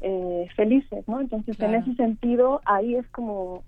eh, 0.01 0.47
felices, 0.55 1.07
¿no? 1.07 1.21
Entonces, 1.21 1.57
Claro. 1.57 1.73
en 1.73 1.81
ese 1.81 1.95
sentido, 1.95 2.61
ahí 2.65 2.95
es 2.95 3.07
como, 3.09 3.63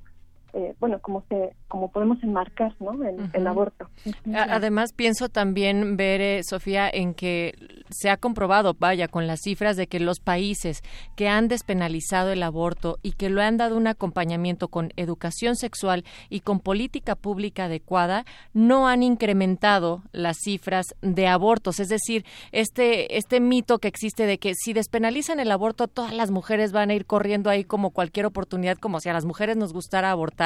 eh, 0.53 0.75
bueno, 0.79 0.99
como 0.99 1.23
se, 1.29 1.53
como 1.67 1.91
podemos 1.91 2.21
enmarcar, 2.23 2.73
¿no? 2.79 2.97
El, 3.33 3.47
aborto. 3.47 3.89
Además, 4.33 4.93
pienso 4.93 5.29
también 5.29 5.97
ver, 5.97 6.21
eh, 6.21 6.41
Sofía, 6.43 6.89
en 6.91 7.13
que 7.13 7.53
se 7.89 8.09
ha 8.09 8.17
comprobado, 8.17 8.75
vaya, 8.77 9.07
con 9.07 9.27
las 9.27 9.41
cifras 9.41 9.77
de 9.77 9.87
que 9.87 9.99
los 9.99 10.19
países 10.19 10.83
que 11.15 11.27
han 11.27 11.47
despenalizado 11.47 12.31
el 12.31 12.43
aborto 12.43 12.97
y 13.03 13.13
que 13.13 13.29
lo 13.29 13.41
han 13.41 13.57
dado 13.57 13.77
un 13.77 13.87
acompañamiento 13.87 14.67
con 14.67 14.91
educación 14.95 15.55
sexual 15.55 16.05
y 16.29 16.41
con 16.41 16.59
política 16.59 17.15
pública 17.15 17.65
adecuada, 17.65 18.25
no 18.53 18.87
han 18.87 19.03
incrementado 19.03 20.03
las 20.11 20.37
cifras 20.37 20.95
de 21.01 21.27
abortos. 21.27 21.79
Es 21.79 21.89
decir, 21.89 22.25
este, 22.51 23.17
este 23.17 23.39
mito 23.39 23.79
que 23.79 23.87
existe 23.87 24.25
de 24.25 24.37
que 24.37 24.53
si 24.55 24.73
despenalizan 24.73 25.39
el 25.39 25.51
aborto, 25.51 25.87
todas 25.87 26.13
las 26.13 26.31
mujeres 26.31 26.71
van 26.71 26.89
a 26.89 26.93
ir 26.93 27.05
corriendo 27.05 27.49
ahí 27.49 27.63
como 27.63 27.91
cualquier 27.91 28.25
oportunidad, 28.25 28.77
como 28.77 28.99
si 28.99 29.09
a 29.09 29.13
las 29.13 29.25
mujeres 29.25 29.57
nos 29.57 29.73
gustara 29.73 30.11
abortar. 30.11 30.37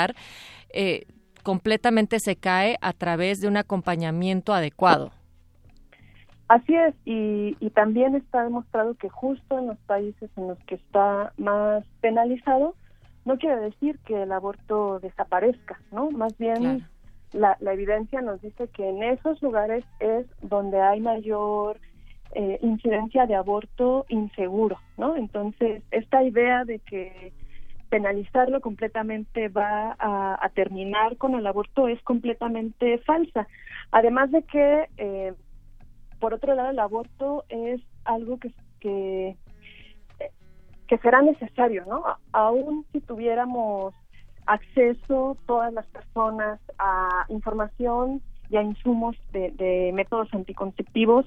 Eh, 0.73 1.05
completamente 1.43 2.19
se 2.19 2.35
cae 2.35 2.77
a 2.81 2.93
través 2.93 3.39
de 3.41 3.47
un 3.47 3.57
acompañamiento 3.57 4.53
adecuado. 4.53 5.11
Así 6.47 6.75
es, 6.75 6.93
y, 7.05 7.55
y 7.59 7.69
también 7.69 8.15
está 8.15 8.43
demostrado 8.43 8.95
que 8.95 9.07
justo 9.07 9.57
en 9.57 9.67
los 9.67 9.77
países 9.79 10.29
en 10.35 10.49
los 10.49 10.59
que 10.65 10.75
está 10.75 11.31
más 11.37 11.85
penalizado, 12.01 12.75
no 13.23 13.37
quiere 13.37 13.55
decir 13.61 13.99
que 14.05 14.23
el 14.23 14.31
aborto 14.33 14.99
desaparezca, 14.99 15.79
¿no? 15.91 16.11
Más 16.11 16.37
bien 16.37 16.55
Claro. 16.61 16.79
la, 17.31 17.57
la 17.61 17.73
evidencia 17.73 18.21
nos 18.21 18.41
dice 18.41 18.67
que 18.67 18.89
en 18.89 19.01
esos 19.01 19.41
lugares 19.41 19.85
es 19.99 20.25
donde 20.41 20.81
hay 20.81 20.99
mayor 20.99 21.79
eh, 22.33 22.59
incidencia 22.61 23.25
de 23.27 23.35
aborto 23.35 24.05
inseguro, 24.09 24.77
¿no? 24.97 25.15
Entonces, 25.15 25.83
esta 25.91 26.23
idea 26.23 26.65
de 26.65 26.79
que 26.79 27.31
penalizarlo 27.91 28.61
completamente 28.61 29.49
va 29.49 29.97
a, 29.99 30.49
terminar 30.55 31.17
con 31.17 31.35
el 31.35 31.45
aborto 31.45 31.89
es 31.89 32.01
completamente 32.03 32.99
falsa. 32.99 33.47
Además 33.91 34.31
de 34.31 34.43
que, 34.43 34.87
eh, 34.95 35.33
por 36.17 36.33
otro 36.33 36.55
lado, 36.55 36.69
el 36.69 36.79
aborto 36.79 37.43
es 37.49 37.81
algo 38.05 38.39
que, 38.39 38.53
que, 38.79 39.35
será 41.01 41.21
necesario, 41.21 41.83
¿no? 41.85 42.03
Aún 42.31 42.85
si 42.93 43.01
tuviéramos 43.01 43.93
acceso 44.45 45.37
todas 45.45 45.73
las 45.73 45.85
personas 45.87 46.61
a 46.79 47.25
información 47.27 48.21
y 48.49 48.55
a 48.55 48.61
insumos 48.61 49.17
de 49.33 49.91
métodos 49.93 50.33
anticonceptivos, 50.33 51.25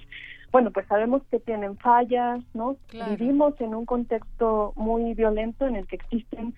bueno, 0.54 0.70
pues 0.70 0.86
sabemos 0.86 1.20
que 1.32 1.40
tienen 1.40 1.76
fallas, 1.78 2.40
¿no? 2.54 2.76
Vivimos 2.92 3.60
en 3.60 3.74
un 3.74 3.86
contexto 3.86 4.72
muy 4.76 5.12
violento 5.14 5.66
en 5.66 5.74
el 5.74 5.84
que 5.88 5.96
existen 5.96 6.54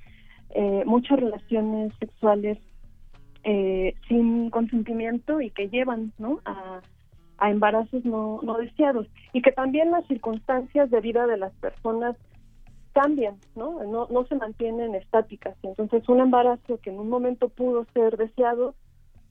eh, 0.50 0.83
muchas 0.85 1.19
relaciones 1.19 1.95
sexuales 1.99 2.59
eh, 3.43 3.95
sin 4.07 4.50
consentimiento 4.50 5.41
y 5.41 5.49
que 5.49 5.71
llevan, 5.71 6.12
¿no? 6.19 6.41
A, 6.45 6.83
embarazos 7.49 8.05
no, 8.05 8.41
no 8.43 8.59
deseados 8.59 9.07
y 9.33 9.41
que 9.41 9.53
también 9.53 9.91
las 9.91 10.07
circunstancias 10.09 10.91
de 10.91 11.00
vida 11.00 11.26
de 11.26 11.38
las 11.38 11.55
personas 11.55 12.17
cambian, 12.93 13.37
¿no? 13.55 13.83
No, 13.83 14.09
no 14.11 14.26
se 14.26 14.35
mantienen 14.35 14.95
estáticas. 14.95 15.57
Entonces, 15.62 16.07
un 16.11 16.21
embarazo 16.21 16.79
que 16.83 16.91
en 16.91 16.99
un 16.99 17.09
momento 17.09 17.49
pudo 17.49 17.87
ser 17.95 18.19
deseado 18.19 18.75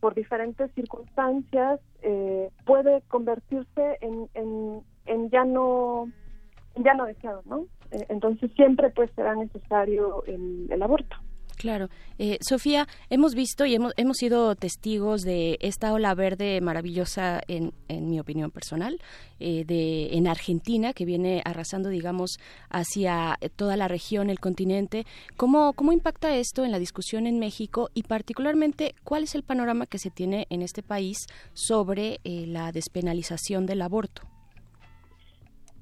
por 0.06 0.14
diferentes 0.14 0.72
circunstancias 0.74 1.80
eh, 2.04 2.52
puede 2.64 3.02
convertirse 3.08 3.98
en, 4.02 4.30
en, 4.36 5.32
ya 5.32 5.44
no 5.44 6.12
ya 6.76 6.94
no 6.94 7.06
deseado, 7.06 7.42
¿no? 7.48 7.66
Eh, 7.90 8.06
entonces 8.10 8.52
siempre 8.54 8.92
pues 8.92 9.10
será 9.16 9.34
necesario 9.34 10.24
el, 10.26 10.68
el 10.70 10.84
aborto. 10.84 11.16
Claro. 11.56 11.90
Eh, 12.20 12.38
Sofía, 12.42 12.88
hemos 13.10 13.34
visto 13.34 13.66
y 13.66 13.76
hemos, 13.76 13.94
hemos 13.98 14.18
sido 14.18 14.56
testigos 14.56 15.22
de 15.22 15.58
esta 15.62 15.94
ola 15.94 16.14
verde 16.14 16.60
maravillosa, 16.62 17.42
en, 17.48 17.74
en 17.88 18.10
mi 18.10 18.20
opinión 18.20 18.52
personal, 18.52 19.00
eh, 19.40 19.64
de, 19.66 20.18
en 20.18 20.28
Argentina, 20.28 20.94
que 20.94 21.06
viene 21.06 21.42
arrasando, 21.46 21.90
digamos, 21.90 22.38
hacia 22.70 23.38
toda 23.56 23.78
la 23.78 23.88
región, 23.88 24.30
el 24.30 24.40
continente. 24.40 25.06
¿Cómo, 25.38 25.74
¿Cómo 25.74 25.92
impacta 25.92 26.36
esto 26.36 26.64
en 26.66 26.72
la 26.72 26.80
discusión 26.80 27.28
en 27.28 27.40
México 27.40 27.90
y 27.94 28.04
particularmente 28.04 28.96
cuál 29.04 29.24
es 29.24 29.36
el 29.36 29.44
panorama 29.44 29.86
que 29.86 29.98
se 29.98 30.12
tiene 30.12 30.48
en 30.50 30.62
este 30.62 30.84
país 30.84 31.28
sobre 31.54 32.20
eh, 32.24 32.46
la 32.48 32.72
despenalización 32.72 33.66
del 33.66 33.82
aborto? 33.82 34.24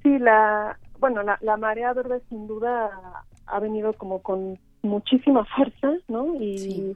Sí, 0.03 0.20
la, 0.20 0.77
bueno, 1.00 1.24
la, 1.24 1.38
la 1.42 1.58
marea 1.58 1.94
verde 1.94 2.22
sin 2.30 2.46
duda 2.46 2.92
ha 3.46 3.60
venido 3.60 3.94
como 3.94 4.22
con 4.22 4.60
muchísima 4.84 5.46
fuerza, 5.56 5.94
¿no? 6.08 6.36
Y, 6.36 6.96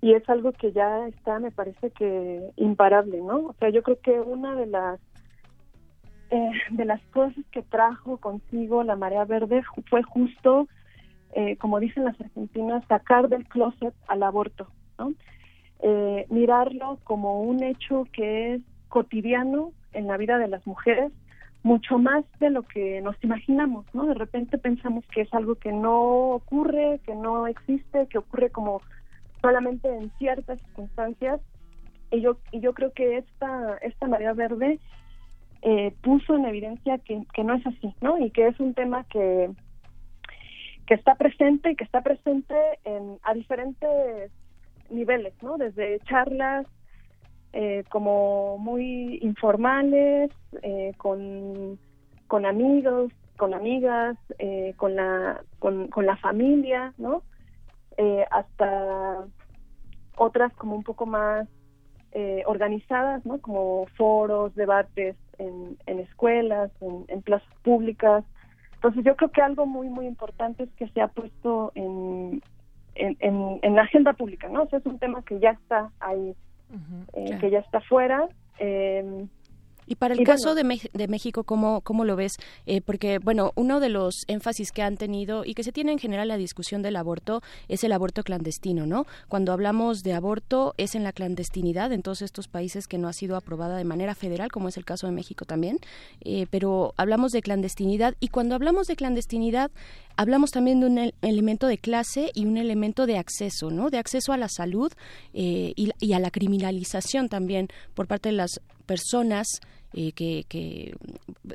y 0.00 0.14
es 0.14 0.28
algo 0.30 0.52
que 0.52 0.72
ya 0.72 1.06
está, 1.08 1.38
me 1.38 1.50
parece 1.50 1.90
que 1.90 2.50
imparable, 2.56 3.20
¿no? 3.20 3.48
O 3.48 3.54
sea, 3.58 3.68
yo 3.68 3.82
creo 3.82 4.00
que 4.00 4.18
una 4.18 4.54
de 4.54 4.66
las 4.66 5.00
eh, 6.30 6.50
de 6.70 6.84
las 6.84 7.02
cosas 7.12 7.44
que 7.50 7.62
trajo 7.62 8.18
consigo 8.18 8.84
la 8.84 8.94
marea 8.94 9.24
verde 9.24 9.62
fue 9.88 10.02
justo, 10.04 10.68
eh, 11.32 11.56
como 11.56 11.80
dicen 11.80 12.04
las 12.04 12.20
argentinas, 12.20 12.84
sacar 12.86 13.28
del 13.28 13.46
closet 13.48 13.94
al 14.06 14.22
aborto, 14.22 14.68
¿no? 14.98 15.12
Eh, 15.82 16.26
mirarlo 16.30 16.98
como 17.04 17.42
un 17.42 17.62
hecho 17.64 18.06
que 18.12 18.54
es 18.54 18.62
cotidiano 18.88 19.72
en 19.92 20.06
la 20.06 20.16
vida 20.16 20.38
de 20.38 20.46
las 20.46 20.64
mujeres 20.66 21.10
mucho 21.62 21.98
más 21.98 22.24
de 22.38 22.50
lo 22.50 22.62
que 22.62 23.00
nos 23.02 23.16
imaginamos, 23.22 23.86
¿no? 23.92 24.06
De 24.06 24.14
repente 24.14 24.56
pensamos 24.58 25.04
que 25.06 25.22
es 25.22 25.34
algo 25.34 25.56
que 25.56 25.72
no 25.72 26.30
ocurre, 26.30 27.00
que 27.04 27.14
no 27.14 27.46
existe, 27.46 28.06
que 28.06 28.18
ocurre 28.18 28.50
como 28.50 28.80
solamente 29.42 29.88
en 29.88 30.10
ciertas 30.18 30.60
circunstancias. 30.60 31.40
Y 32.10 32.22
yo, 32.22 32.38
y 32.50 32.60
yo 32.60 32.72
creo 32.72 32.92
que 32.92 33.18
esta, 33.18 33.76
esta 33.82 34.06
María 34.06 34.32
Verde 34.32 34.80
eh, 35.62 35.94
puso 36.02 36.34
en 36.34 36.46
evidencia 36.46 36.98
que, 36.98 37.22
que 37.34 37.44
no 37.44 37.54
es 37.54 37.66
así, 37.66 37.94
¿no? 38.00 38.18
Y 38.18 38.30
que 38.30 38.48
es 38.48 38.58
un 38.58 38.74
tema 38.74 39.04
que, 39.04 39.50
que 40.86 40.94
está 40.94 41.14
presente 41.16 41.72
y 41.72 41.76
que 41.76 41.84
está 41.84 42.00
presente 42.00 42.54
en, 42.84 43.18
a 43.22 43.34
diferentes 43.34 44.32
niveles, 44.88 45.34
¿no? 45.42 45.58
Desde 45.58 46.00
charlas 46.00 46.66
eh, 47.52 47.82
como 47.88 48.58
muy 48.58 49.18
informales, 49.22 50.30
eh, 50.62 50.92
con, 50.98 51.78
con 52.28 52.46
amigos, 52.46 53.12
con 53.36 53.54
amigas, 53.54 54.16
eh, 54.38 54.74
con, 54.76 54.94
la, 54.94 55.42
con, 55.58 55.88
con, 55.88 56.06
la 56.06 56.16
familia, 56.16 56.94
¿no? 56.98 57.22
hasta 58.30 59.26
otras 60.16 60.54
como 60.54 60.74
un 60.74 60.84
poco 60.84 61.04
más 61.04 61.46
organizadas, 62.46 63.26
¿no? 63.26 63.38
Como 63.42 63.84
foros, 63.98 64.54
debates 64.54 65.16
en, 65.36 65.76
en 65.84 65.98
escuelas, 65.98 66.70
en, 66.80 67.04
en, 67.08 67.20
plazas 67.20 67.52
públicas. 67.62 68.24
Entonces 68.76 69.04
yo 69.04 69.16
creo 69.16 69.30
que 69.32 69.42
algo 69.42 69.66
muy, 69.66 69.90
muy 69.90 70.06
importante 70.06 70.62
es 70.62 70.70
que 70.76 70.88
se 70.88 71.02
ha 71.02 71.08
puesto 71.08 71.72
en, 71.74 72.40
en, 72.94 73.58
en, 73.62 73.74
la 73.74 73.82
agenda 73.82 74.14
pública, 74.14 74.48
¿no? 74.48 74.62
O 74.62 74.76
es 74.76 74.86
un 74.86 74.98
tema 74.98 75.22
que 75.22 75.38
ya 75.38 75.50
está 75.50 75.90
ahí 76.00 76.34
eh, 77.12 77.38
que 77.40 77.50
ya 77.50 77.60
está 77.60 77.80
fuera. 77.80 78.28
Eh, 78.58 79.26
y 79.90 79.96
para 79.96 80.14
el 80.14 80.22
caso 80.22 80.54
de, 80.54 80.62
de, 80.92 81.08
México, 81.08 81.42
¿cómo, 81.42 81.80
¿cómo 81.80 82.04
lo 82.04 82.14
ves? 82.14 82.34
Eh, 82.64 82.80
porque, 82.80 83.18
bueno, 83.18 83.50
uno 83.56 83.80
de 83.80 83.88
los 83.88 84.22
énfasis 84.28 84.70
que 84.70 84.82
han 84.82 84.96
tenido 84.96 85.44
y 85.44 85.54
que 85.54 85.64
se 85.64 85.72
tiene 85.72 85.90
en 85.90 85.98
general 85.98 86.28
la 86.28 86.36
discusión 86.36 86.80
del 86.80 86.94
aborto 86.94 87.42
es 87.66 87.82
el 87.82 87.90
aborto 87.90 88.22
clandestino, 88.22 88.86
¿no? 88.86 89.04
Cuando 89.26 89.52
hablamos 89.52 90.02
de 90.04 90.12
aborto 90.12 90.74
es 90.76 90.94
en 90.94 91.02
la 91.02 91.12
clandestinidad 91.12 91.92
en 91.92 92.02
todos 92.02 92.22
estos 92.22 92.46
países 92.46 92.86
que 92.86 92.98
no 92.98 93.08
ha 93.08 93.12
sido 93.12 93.34
aprobada 93.34 93.76
de 93.78 93.82
manera 93.82 94.14
federal, 94.14 94.52
como 94.52 94.68
es 94.68 94.76
el 94.76 94.84
caso 94.84 95.08
de 95.08 95.12
México 95.12 95.44
también, 95.44 95.80
eh, 96.20 96.46
pero 96.50 96.94
hablamos 96.96 97.32
de 97.32 97.42
clandestinidad 97.42 98.14
y 98.20 98.28
cuando 98.28 98.54
hablamos 98.54 98.86
de 98.86 98.94
clandestinidad 98.94 99.72
hablamos 100.16 100.52
también 100.52 100.78
de 100.78 100.86
un 100.86 101.12
elemento 101.20 101.66
de 101.66 101.78
clase 101.78 102.30
y 102.32 102.46
un 102.46 102.58
elemento 102.58 103.06
de 103.06 103.18
acceso, 103.18 103.72
¿no? 103.72 103.90
De 103.90 103.98
acceso 103.98 104.32
a 104.32 104.36
la 104.36 104.48
salud 104.48 104.92
eh, 105.34 105.72
y, 105.74 105.90
y 105.98 106.12
a 106.12 106.20
la 106.20 106.30
criminalización 106.30 107.28
también 107.28 107.66
por 107.94 108.06
parte 108.06 108.28
de 108.28 108.36
las 108.36 108.60
personas 108.86 109.46
eh, 109.92 110.12
que, 110.12 110.94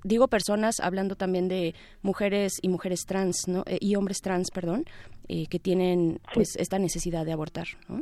digo 0.04 0.28
personas 0.28 0.82
hablando 0.82 1.16
también 1.16 1.48
de 1.48 1.74
mujeres 2.02 2.54
y 2.62 2.68
mujeres 2.68 3.06
trans 3.06 3.48
¿no? 3.48 3.64
Eh, 3.66 3.78
y 3.80 3.96
hombres 3.96 4.18
trans 4.22 4.52
perdón 4.52 4.84
eh, 5.30 5.48
que 5.48 5.58
tienen 5.58 6.20
pues 6.34 6.56
esta 6.58 6.78
necesidad 6.78 7.26
de 7.26 7.32
abortar 7.32 7.68
¿no? 7.88 8.02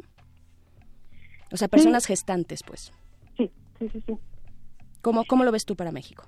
o 1.52 1.58
sea 1.58 1.67
personas 1.67 2.08
gestantes 2.08 2.62
pues. 2.65 2.91
Sí 3.38 3.52
sí 3.78 3.89
sí 3.89 4.04
sí. 4.08 4.13
Cómo 5.02 5.24
cómo 5.26 5.43
lo 5.43 5.52
ves 5.52 5.65
tú 5.65 5.76
para 5.76 5.91
México 5.91 6.24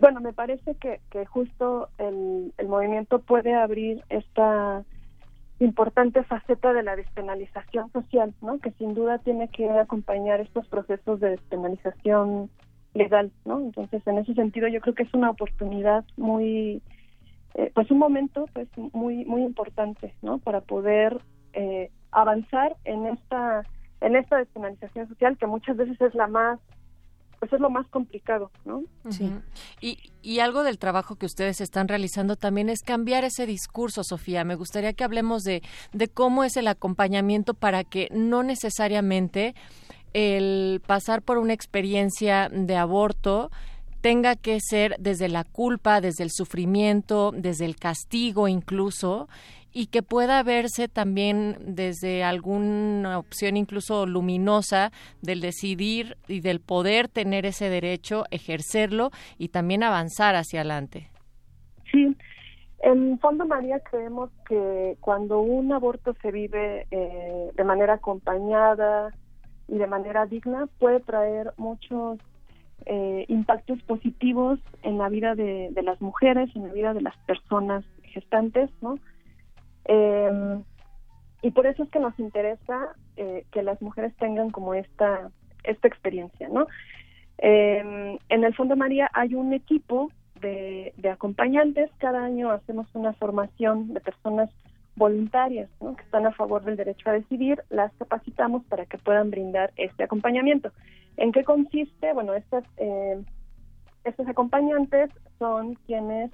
bueno 0.00 0.20
me 0.20 0.34
parece 0.34 0.74
que, 0.76 1.00
que 1.10 1.24
justo 1.24 1.88
el, 1.96 2.52
el 2.58 2.68
movimiento 2.68 3.20
puede 3.20 3.54
abrir 3.54 4.04
esta 4.10 4.84
importante 5.60 6.22
faceta 6.24 6.72
de 6.72 6.82
la 6.82 6.96
despenalización 6.96 7.90
social, 7.92 8.34
¿no? 8.42 8.58
Que 8.58 8.72
sin 8.72 8.94
duda 8.94 9.18
tiene 9.18 9.48
que 9.48 9.68
acompañar 9.70 10.40
estos 10.40 10.66
procesos 10.68 11.20
de 11.20 11.30
despenalización 11.30 12.50
legal, 12.94 13.32
¿no? 13.44 13.60
Entonces, 13.60 14.06
en 14.06 14.18
ese 14.18 14.34
sentido, 14.34 14.68
yo 14.68 14.80
creo 14.80 14.94
que 14.94 15.04
es 15.04 15.14
una 15.14 15.30
oportunidad 15.30 16.04
muy, 16.16 16.82
eh, 17.54 17.70
pues 17.74 17.90
un 17.90 17.98
momento, 17.98 18.46
pues 18.52 18.68
muy 18.92 19.24
muy 19.24 19.42
importante, 19.42 20.14
¿no? 20.22 20.38
Para 20.38 20.60
poder 20.60 21.20
eh, 21.52 21.90
avanzar 22.10 22.76
en 22.84 23.06
esta 23.06 23.62
en 24.00 24.16
esta 24.16 24.38
despenalización 24.38 25.08
social 25.08 25.38
que 25.38 25.46
muchas 25.46 25.76
veces 25.76 26.00
es 26.00 26.14
la 26.14 26.26
más 26.26 26.58
pues 27.44 27.52
es 27.52 27.60
lo 27.60 27.68
más 27.68 27.86
complicado, 27.88 28.50
¿no? 28.64 28.84
Sí. 29.10 29.30
Y, 29.78 29.98
y 30.22 30.38
algo 30.38 30.62
del 30.62 30.78
trabajo 30.78 31.16
que 31.16 31.26
ustedes 31.26 31.60
están 31.60 31.88
realizando 31.88 32.36
también 32.36 32.70
es 32.70 32.80
cambiar 32.80 33.22
ese 33.22 33.44
discurso, 33.44 34.02
Sofía. 34.02 34.44
Me 34.44 34.54
gustaría 34.54 34.94
que 34.94 35.04
hablemos 35.04 35.42
de, 35.42 35.62
de 35.92 36.08
cómo 36.08 36.44
es 36.44 36.56
el 36.56 36.68
acompañamiento 36.68 37.52
para 37.52 37.84
que 37.84 38.08
no 38.12 38.42
necesariamente 38.42 39.54
el 40.14 40.80
pasar 40.86 41.20
por 41.20 41.36
una 41.36 41.52
experiencia 41.52 42.48
de 42.48 42.76
aborto 42.76 43.50
tenga 44.00 44.36
que 44.36 44.58
ser 44.60 44.96
desde 44.98 45.28
la 45.28 45.44
culpa, 45.44 46.00
desde 46.00 46.24
el 46.24 46.30
sufrimiento, 46.30 47.30
desde 47.36 47.66
el 47.66 47.76
castigo 47.76 48.48
incluso, 48.48 49.28
y 49.74 49.88
que 49.88 50.02
pueda 50.02 50.42
verse 50.44 50.88
también 50.88 51.56
desde 51.60 52.22
alguna 52.22 53.18
opción 53.18 53.56
incluso 53.56 54.06
luminosa 54.06 54.92
del 55.20 55.40
decidir 55.40 56.16
y 56.28 56.40
del 56.40 56.60
poder 56.60 57.08
tener 57.08 57.44
ese 57.44 57.68
derecho, 57.68 58.24
ejercerlo 58.30 59.10
y 59.36 59.48
también 59.48 59.82
avanzar 59.82 60.36
hacia 60.36 60.60
adelante. 60.60 61.10
Sí, 61.90 62.16
en 62.78 63.18
fondo 63.18 63.46
María 63.46 63.80
creemos 63.80 64.30
que 64.48 64.96
cuando 65.00 65.40
un 65.40 65.72
aborto 65.72 66.14
se 66.22 66.30
vive 66.30 66.86
eh, 66.92 67.50
de 67.52 67.64
manera 67.64 67.94
acompañada 67.94 69.12
y 69.66 69.76
de 69.76 69.86
manera 69.88 70.26
digna 70.26 70.68
puede 70.78 71.00
traer 71.00 71.52
muchos 71.56 72.18
eh, 72.86 73.24
impactos 73.28 73.82
positivos 73.82 74.60
en 74.82 74.98
la 74.98 75.08
vida 75.08 75.34
de, 75.34 75.70
de, 75.72 75.82
las 75.82 76.00
mujeres, 76.00 76.54
en 76.54 76.68
la 76.68 76.72
vida 76.74 76.94
de 76.94 77.00
las 77.00 77.16
personas 77.26 77.84
gestantes, 78.02 78.70
¿no? 78.80 78.98
Eh, 79.86 80.58
y 81.42 81.50
por 81.50 81.66
eso 81.66 81.82
es 81.82 81.90
que 81.90 82.00
nos 82.00 82.18
interesa 82.18 82.94
eh, 83.16 83.44
que 83.52 83.62
las 83.62 83.80
mujeres 83.82 84.14
tengan 84.16 84.50
como 84.50 84.74
esta 84.74 85.30
esta 85.64 85.88
experiencia, 85.88 86.48
¿no? 86.48 86.66
Eh, 87.38 88.18
en 88.28 88.44
el 88.44 88.54
Fondo 88.54 88.76
María 88.76 89.10
hay 89.12 89.34
un 89.34 89.52
equipo 89.52 90.10
de, 90.40 90.92
acompañantes. 91.10 91.90
Cada 91.98 92.22
año 92.22 92.50
hacemos 92.50 92.86
una 92.94 93.12
formación 93.14 93.92
de 93.94 94.00
personas 94.00 94.50
voluntarias 94.96 95.68
¿no? 95.80 95.96
que 95.96 96.02
están 96.02 96.26
a 96.26 96.32
favor 96.32 96.64
del 96.64 96.76
derecho 96.76 97.08
a 97.08 97.14
decidir. 97.14 97.62
Las 97.70 97.92
capacitamos 97.94 98.64
para 98.66 98.86
que 98.86 98.98
puedan 98.98 99.30
brindar 99.30 99.72
este 99.76 100.04
acompañamiento. 100.04 100.70
¿En 101.16 101.32
qué 101.32 101.44
consiste? 101.44 102.12
Bueno, 102.12 102.34
estas, 102.34 102.64
eh, 102.76 103.22
estos 104.04 104.28
acompañantes 104.28 105.10
son 105.38 105.74
quienes 105.86 106.30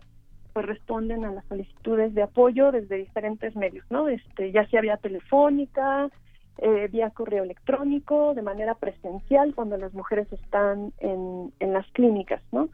pues 0.60 0.78
responden 0.78 1.24
a 1.24 1.32
las 1.32 1.44
solicitudes 1.46 2.14
de 2.14 2.22
apoyo 2.22 2.70
desde 2.70 2.96
diferentes 2.96 3.56
medios, 3.56 3.86
¿no? 3.88 4.08
Este, 4.08 4.52
ya 4.52 4.66
sea 4.68 4.82
vía 4.82 4.98
telefónica, 4.98 6.10
eh, 6.58 6.88
vía 6.92 7.08
correo 7.10 7.44
electrónico, 7.44 8.34
de 8.34 8.42
manera 8.42 8.74
presencial 8.74 9.54
cuando 9.54 9.78
las 9.78 9.94
mujeres 9.94 10.30
están 10.32 10.92
en, 10.98 11.50
en 11.60 11.72
las 11.72 11.86
clínicas, 11.92 12.42
¿no? 12.52 12.68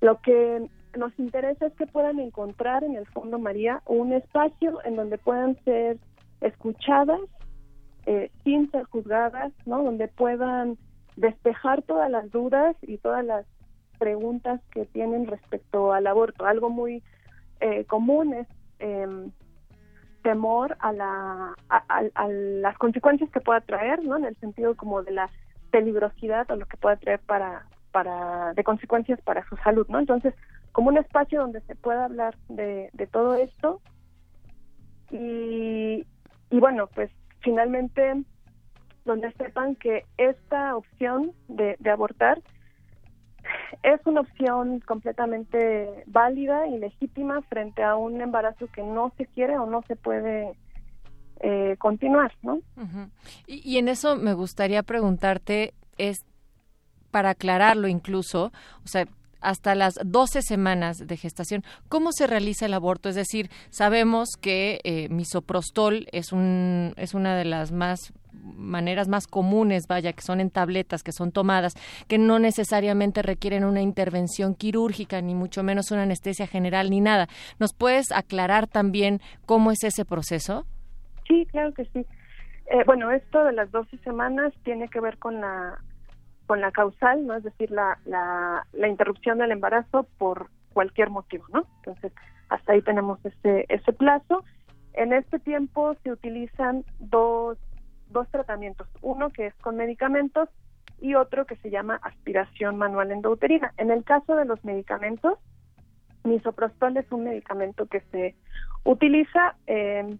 Lo 0.00 0.20
que 0.22 0.68
nos 0.98 1.16
interesa 1.20 1.66
es 1.66 1.72
que 1.74 1.86
puedan 1.86 2.18
encontrar 2.18 2.82
en 2.82 2.96
el 2.96 3.06
Fondo 3.06 3.38
María 3.38 3.82
un 3.86 4.12
espacio 4.12 4.80
en 4.84 4.96
donde 4.96 5.18
puedan 5.18 5.56
ser 5.64 5.98
escuchadas 6.40 7.20
eh, 8.06 8.32
sin 8.42 8.70
ser 8.72 8.84
juzgadas, 8.86 9.52
¿no? 9.66 9.84
Donde 9.84 10.08
puedan 10.08 10.78
despejar 11.16 11.82
todas 11.82 12.10
las 12.10 12.28
dudas 12.32 12.76
y 12.82 12.98
todas 12.98 13.24
las 13.24 13.46
preguntas 13.98 14.60
que 14.70 14.86
tienen 14.86 15.26
respecto 15.26 15.92
al 15.92 16.06
aborto. 16.06 16.46
Algo 16.46 16.70
muy 16.70 17.02
eh, 17.60 17.84
común 17.84 18.34
es 18.34 18.48
eh, 18.78 19.06
temor 20.22 20.76
a, 20.80 20.92
la, 20.92 21.54
a, 21.68 22.02
a, 22.14 22.28
las 22.28 22.76
consecuencias 22.78 23.30
que 23.30 23.40
pueda 23.40 23.60
traer, 23.60 24.02
¿no? 24.02 24.16
En 24.16 24.24
el 24.24 24.36
sentido 24.36 24.74
como 24.74 25.02
de 25.02 25.12
la 25.12 25.30
peligrosidad 25.70 26.50
o 26.50 26.56
lo 26.56 26.66
que 26.66 26.76
pueda 26.76 26.96
traer 26.96 27.20
para, 27.20 27.66
para 27.92 28.54
de 28.54 28.64
consecuencias 28.64 29.20
para 29.22 29.46
su 29.48 29.56
salud, 29.58 29.86
¿no? 29.88 29.98
Entonces, 29.98 30.34
como 30.72 30.88
un 30.88 30.98
espacio 30.98 31.40
donde 31.40 31.60
se 31.62 31.76
pueda 31.76 32.06
hablar 32.06 32.36
de, 32.48 32.90
de 32.92 33.06
todo 33.06 33.34
esto 33.34 33.80
y, 35.10 36.06
y 36.50 36.60
bueno, 36.60 36.88
pues 36.88 37.10
finalmente 37.40 38.24
donde 39.04 39.30
sepan 39.32 39.76
que 39.76 40.04
esta 40.16 40.74
opción 40.74 41.32
de 41.48 41.76
abortar 41.90 42.40
es 43.82 44.00
una 44.06 44.22
opción 44.22 44.80
completamente 44.80 46.04
válida 46.06 46.66
y 46.66 46.78
legítima 46.78 47.42
frente 47.42 47.82
a 47.82 47.96
un 47.96 48.20
embarazo 48.20 48.66
que 48.68 48.82
no 48.82 49.12
se 49.16 49.26
quiere 49.26 49.58
o 49.58 49.66
no 49.66 49.82
se 49.86 49.96
puede 49.96 50.56
eh, 51.40 51.76
continuar, 51.78 52.32
¿no? 52.42 52.60
Y, 53.46 53.60
y, 53.68 53.78
en 53.78 53.88
eso 53.88 54.16
me 54.16 54.32
gustaría 54.34 54.82
preguntarte, 54.82 55.74
es 55.98 56.24
para 57.10 57.30
aclararlo 57.30 57.86
incluso, 57.86 58.52
o 58.84 58.88
sea, 58.88 59.06
hasta 59.44 59.74
las 59.74 59.94
12 60.04 60.42
semanas 60.42 61.06
de 61.06 61.16
gestación, 61.16 61.62
¿cómo 61.88 62.12
se 62.12 62.26
realiza 62.26 62.66
el 62.66 62.74
aborto? 62.74 63.08
Es 63.08 63.14
decir, 63.14 63.50
sabemos 63.70 64.30
que 64.40 64.80
eh, 64.84 65.08
misoprostol 65.10 66.06
es, 66.12 66.32
un, 66.32 66.94
es 66.96 67.14
una 67.14 67.36
de 67.36 67.44
las 67.44 67.70
más 67.70 68.12
maneras 68.42 69.08
más 69.08 69.26
comunes, 69.26 69.86
vaya, 69.88 70.12
que 70.12 70.22
son 70.22 70.40
en 70.40 70.50
tabletas, 70.50 71.02
que 71.02 71.12
son 71.12 71.32
tomadas, 71.32 71.74
que 72.08 72.18
no 72.18 72.38
necesariamente 72.38 73.22
requieren 73.22 73.64
una 73.64 73.80
intervención 73.80 74.54
quirúrgica, 74.54 75.20
ni 75.20 75.34
mucho 75.34 75.62
menos 75.62 75.90
una 75.90 76.02
anestesia 76.02 76.46
general, 76.46 76.90
ni 76.90 77.00
nada. 77.00 77.28
¿Nos 77.58 77.74
puedes 77.74 78.12
aclarar 78.12 78.66
también 78.66 79.20
cómo 79.46 79.70
es 79.70 79.84
ese 79.84 80.04
proceso? 80.04 80.66
Sí, 81.28 81.46
claro 81.50 81.72
que 81.72 81.84
sí. 81.86 82.06
Eh, 82.66 82.82
bueno, 82.86 83.10
esto 83.10 83.44
de 83.44 83.52
las 83.52 83.70
12 83.70 83.98
semanas 83.98 84.52
tiene 84.64 84.88
que 84.88 85.00
ver 85.00 85.18
con 85.18 85.40
la 85.40 85.78
con 86.46 86.60
la 86.60 86.72
causal, 86.72 87.26
¿no? 87.26 87.34
Es 87.34 87.42
decir, 87.42 87.70
la, 87.70 87.98
la, 88.04 88.66
la 88.72 88.88
interrupción 88.88 89.38
del 89.38 89.52
embarazo 89.52 90.06
por 90.18 90.48
cualquier 90.72 91.10
motivo, 91.10 91.44
¿no? 91.52 91.66
Entonces, 91.78 92.12
hasta 92.48 92.72
ahí 92.72 92.82
tenemos 92.82 93.18
ese, 93.24 93.66
ese 93.68 93.92
plazo. 93.92 94.44
En 94.92 95.12
este 95.12 95.38
tiempo 95.38 95.94
se 96.02 96.12
utilizan 96.12 96.84
dos 96.98 97.58
dos 98.14 98.28
tratamientos, 98.30 98.88
uno 99.02 99.30
que 99.30 99.46
es 99.46 99.54
con 99.56 99.76
medicamentos 99.76 100.48
y 101.00 101.16
otro 101.16 101.46
que 101.46 101.56
se 101.56 101.70
llama 101.70 101.98
aspiración 102.02 102.76
manual 102.76 103.10
endouterina. 103.10 103.74
En 103.76 103.90
el 103.90 104.04
caso 104.04 104.36
de 104.36 104.44
los 104.44 104.64
medicamentos, 104.64 105.38
misoprostol 106.22 106.96
es 106.96 107.10
un 107.10 107.24
medicamento 107.24 107.86
que 107.86 108.00
se 108.12 108.36
utiliza 108.84 109.56
eh, 109.66 110.16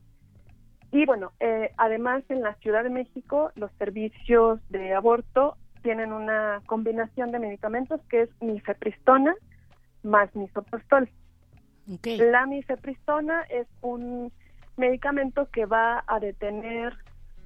y 0.91 1.07
bueno, 1.07 1.33
eh, 1.41 1.71
además 1.77 2.23
en 2.29 2.43
la 2.43 2.55
Ciudad 2.57 2.85
de 2.85 2.91
México 2.91 3.51
los 3.57 3.71
servicios 3.79 4.61
de 4.71 4.95
aborto 4.95 5.57
tienen 5.85 6.13
una 6.13 6.61
combinación 6.67 7.31
de 7.31 7.39
medicamentos 7.39 8.01
que 8.09 8.23
es 8.23 8.31
mifepristona 8.43 9.35
más 10.03 10.35
misoprostol. 10.35 11.09
Okay. 11.97 12.19
La 12.19 12.47
mifepristona 12.47 13.43
es 13.43 13.69
un 13.83 14.33
medicamento 14.77 15.49
que 15.53 15.67
va 15.67 16.03
a 16.07 16.19
detener 16.19 16.97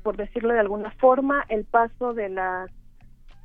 por 0.03 0.17
decirlo 0.17 0.55
de 0.55 0.61
alguna 0.61 0.91
forma, 0.93 1.45
el 1.49 1.67
paso 1.67 2.15
de 2.15 2.31
la, 2.31 2.67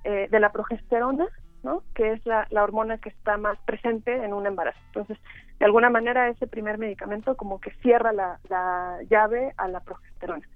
eh, 0.06 0.28
de 0.32 0.40
la 0.40 0.52
progesterona, 0.52 1.28
¿no? 1.64 1.84
que 1.94 2.14
es 2.14 2.26
la, 2.26 2.48
la, 2.52 2.64
hormona 2.64 3.00
que 3.00 3.10
está 3.10 3.38
más 3.38 3.58
presente 3.66 4.24
en 4.24 4.34
un 4.34 4.46
embarazo. 4.46 4.80
Entonces, 4.88 5.18
de 5.60 5.66
alguna 5.66 5.90
manera, 5.90 6.30
ese 6.30 6.48
primer 6.48 6.78
medicamento 6.78 7.36
como 7.36 7.60
que 7.60 7.72
cierra 7.82 8.14
la, 8.14 8.40
la 8.50 9.00
llave 9.10 9.54
a 9.58 9.68
la 9.68 9.82
progesterona. 9.82 10.48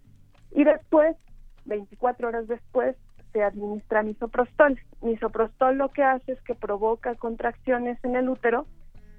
Y 0.52 0.63
después, 0.63 1.17
24 1.65 2.30
horas 2.30 2.47
después, 2.47 2.95
se 3.34 3.44
administra 3.44 4.04
misoprostol. 4.04 4.80
Misoprostol 5.02 5.78
lo 5.78 5.90
que 5.90 6.04
hace 6.04 6.34
es 6.34 6.42
que 6.42 6.56
provoca 6.56 7.16
contracciones 7.16 7.98
en 8.04 8.16
el 8.16 8.30
útero 8.30 8.66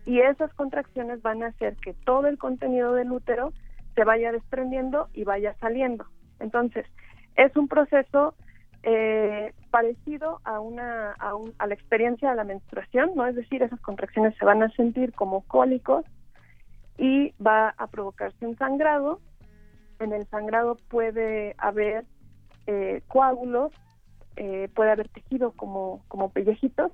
y 0.05 0.21
esas 0.21 0.53
contracciones 0.55 1.23
van 1.23 1.42
a 1.42 1.49
hacer 1.49 1.77
que 1.77 1.92
todo 1.92 2.27
el 2.27 2.38
contenido 2.38 2.94
del 2.94 3.12
útero 3.12 3.53
se 3.94 4.05
vaya 4.05 4.33
desprendiendo 4.33 5.09
y 5.12 5.25
vaya 5.25 5.55
saliendo. 5.61 6.07
Entonces, 6.40 6.87
es 7.37 7.55
un 7.57 7.68
proceso 7.68 8.35
eh, 8.85 9.53
parecido 9.71 10.40
a 10.44 10.61
una 10.61 11.12
a, 11.12 11.35
un, 11.35 11.53
a, 11.59 11.66
la 11.66 11.75
experiencia 11.75 12.31
de 12.31 12.37
la 12.37 12.44
menstruación, 12.44 13.11
¿no? 13.16 13.27
Es 13.27 13.35
decir, 13.35 13.62
esas 13.62 13.81
contracciones 13.81 14.37
se 14.37 14.44
van 14.44 14.62
a 14.62 14.71
sentir 14.71 15.12
como 15.12 15.42
cólicos 15.42 16.05
y 16.97 17.35
va 17.44 17.75
a 17.77 17.87
provocarse 17.88 18.47
un 18.47 18.57
sangrado. 18.57 19.21
En 20.01 20.12
el 20.12 20.27
sangrado 20.29 20.77
puede 20.88 21.55
haber 21.59 22.05
eh, 22.66 23.03
coágulos, 23.09 23.73
eh, 24.38 24.68
puede 24.74 24.92
haber 24.92 25.09
tejido 25.09 25.53
como, 25.53 26.01
como 26.09 26.31
pellejitos, 26.31 26.92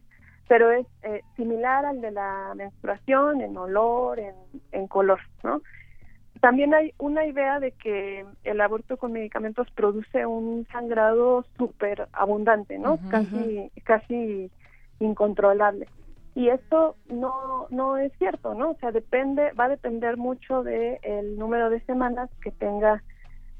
pero 0.48 0.70
es 0.70 0.86
eh, 1.02 1.20
similar 1.36 1.84
al 1.84 2.00
de 2.00 2.10
la 2.10 2.52
menstruación 2.56 3.40
en 3.42 3.56
olor, 3.56 4.18
en, 4.18 4.34
en 4.72 4.88
color, 4.88 5.20
¿no? 5.42 5.60
También 6.40 6.74
hay 6.74 6.92
una 6.98 7.24
idea 7.24 7.60
de 7.60 7.72
que 7.72 8.24
el 8.44 8.60
aborto 8.60 8.96
con 8.96 9.12
medicamentos 9.12 9.70
produce 9.70 10.26
un 10.26 10.66
sangrado 10.72 11.44
súper 11.56 12.08
abundante, 12.12 12.78
¿no? 12.78 12.94
Uh 12.94 12.98
-huh. 12.98 13.08
Casi, 13.10 13.70
casi 13.84 14.50
incontrolable. 15.00 15.86
Y 16.34 16.48
esto 16.48 16.96
no, 17.08 17.66
no 17.70 17.96
es 17.96 18.12
cierto, 18.18 18.54
¿no? 18.54 18.70
O 18.70 18.76
sea, 18.76 18.90
depende, 18.90 19.52
va 19.52 19.64
a 19.64 19.68
depender 19.76 20.16
mucho 20.16 20.62
del 20.62 20.98
el 21.02 21.38
número 21.38 21.70
de 21.70 21.80
semanas 21.80 22.28
que 22.42 22.50
tenga 22.50 23.02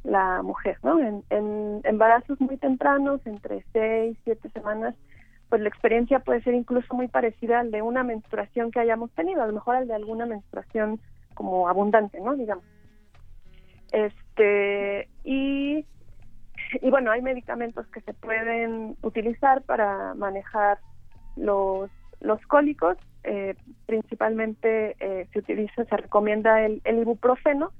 la 0.05 0.43
mujer, 0.43 0.79
¿no? 0.83 1.01
En, 1.01 1.25
en 1.31 1.81
embarazos 1.85 2.41
muy 2.41 2.57
tempranos, 2.57 3.21
entre 3.27 3.65
seis, 3.73 4.17
siete 4.25 4.49
semanas, 4.51 4.95
pues 5.49 5.61
la 5.63 5.69
experiencia 5.69 6.21
puede 6.21 6.43
ser 6.43 6.55
incluso 6.55 6.95
muy 6.95 7.09
parecida 7.09 7.61
al 7.61 7.71
de 7.71 7.83
una 7.83 8.03
menstruación 8.03 8.71
que 8.71 8.81
hayamos 8.81 9.11
tenido, 9.13 9.43
a 9.43 9.47
lo 9.47 9.53
mejor 9.53 9.77
al 9.77 9.89
de 9.89 9.95
alguna 9.95 10.27
menstruación 10.27 11.01
como 11.35 11.69
abundante, 11.69 12.21
¿no? 12.21 12.37
Digamos. 12.37 12.65
Este, 13.93 15.09
y, 15.25 15.87
y 16.81 16.91
bueno, 16.91 17.11
hay 17.11 17.23
medicamentos 17.23 17.87
que 17.89 18.01
se 18.01 18.15
pueden 18.15 18.97
utilizar 19.03 19.63
para 19.63 20.15
manejar 20.15 20.79
los, 21.37 21.91
los 22.21 22.41
cólicos, 22.47 22.97
eh, 23.23 23.55
principalmente 23.87 24.97
eh, 24.99 25.29
se 25.33 25.39
utiliza, 25.39 25.85
se 25.85 25.97
recomienda 25.97 26.65
el, 26.65 26.81
ibuprofeno, 26.85 27.73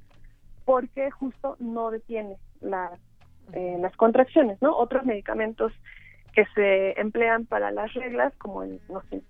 porque 0.65 1.11
justo 1.11 1.55
no 1.59 1.91
detiene 1.91 2.37
las, 2.61 2.99
eh, 3.53 3.77
las 3.79 3.95
contracciones, 3.95 4.61
¿no? 4.61 4.75
Otros 4.75 5.05
medicamentos 5.05 5.71
que 6.33 6.45
se 6.53 6.99
emplean 6.99 7.45
para 7.45 7.71
las 7.71 7.93
reglas, 7.93 8.33
como 8.37 8.63
el, 8.63 8.81
no 8.89 9.01
sé, 9.09 9.21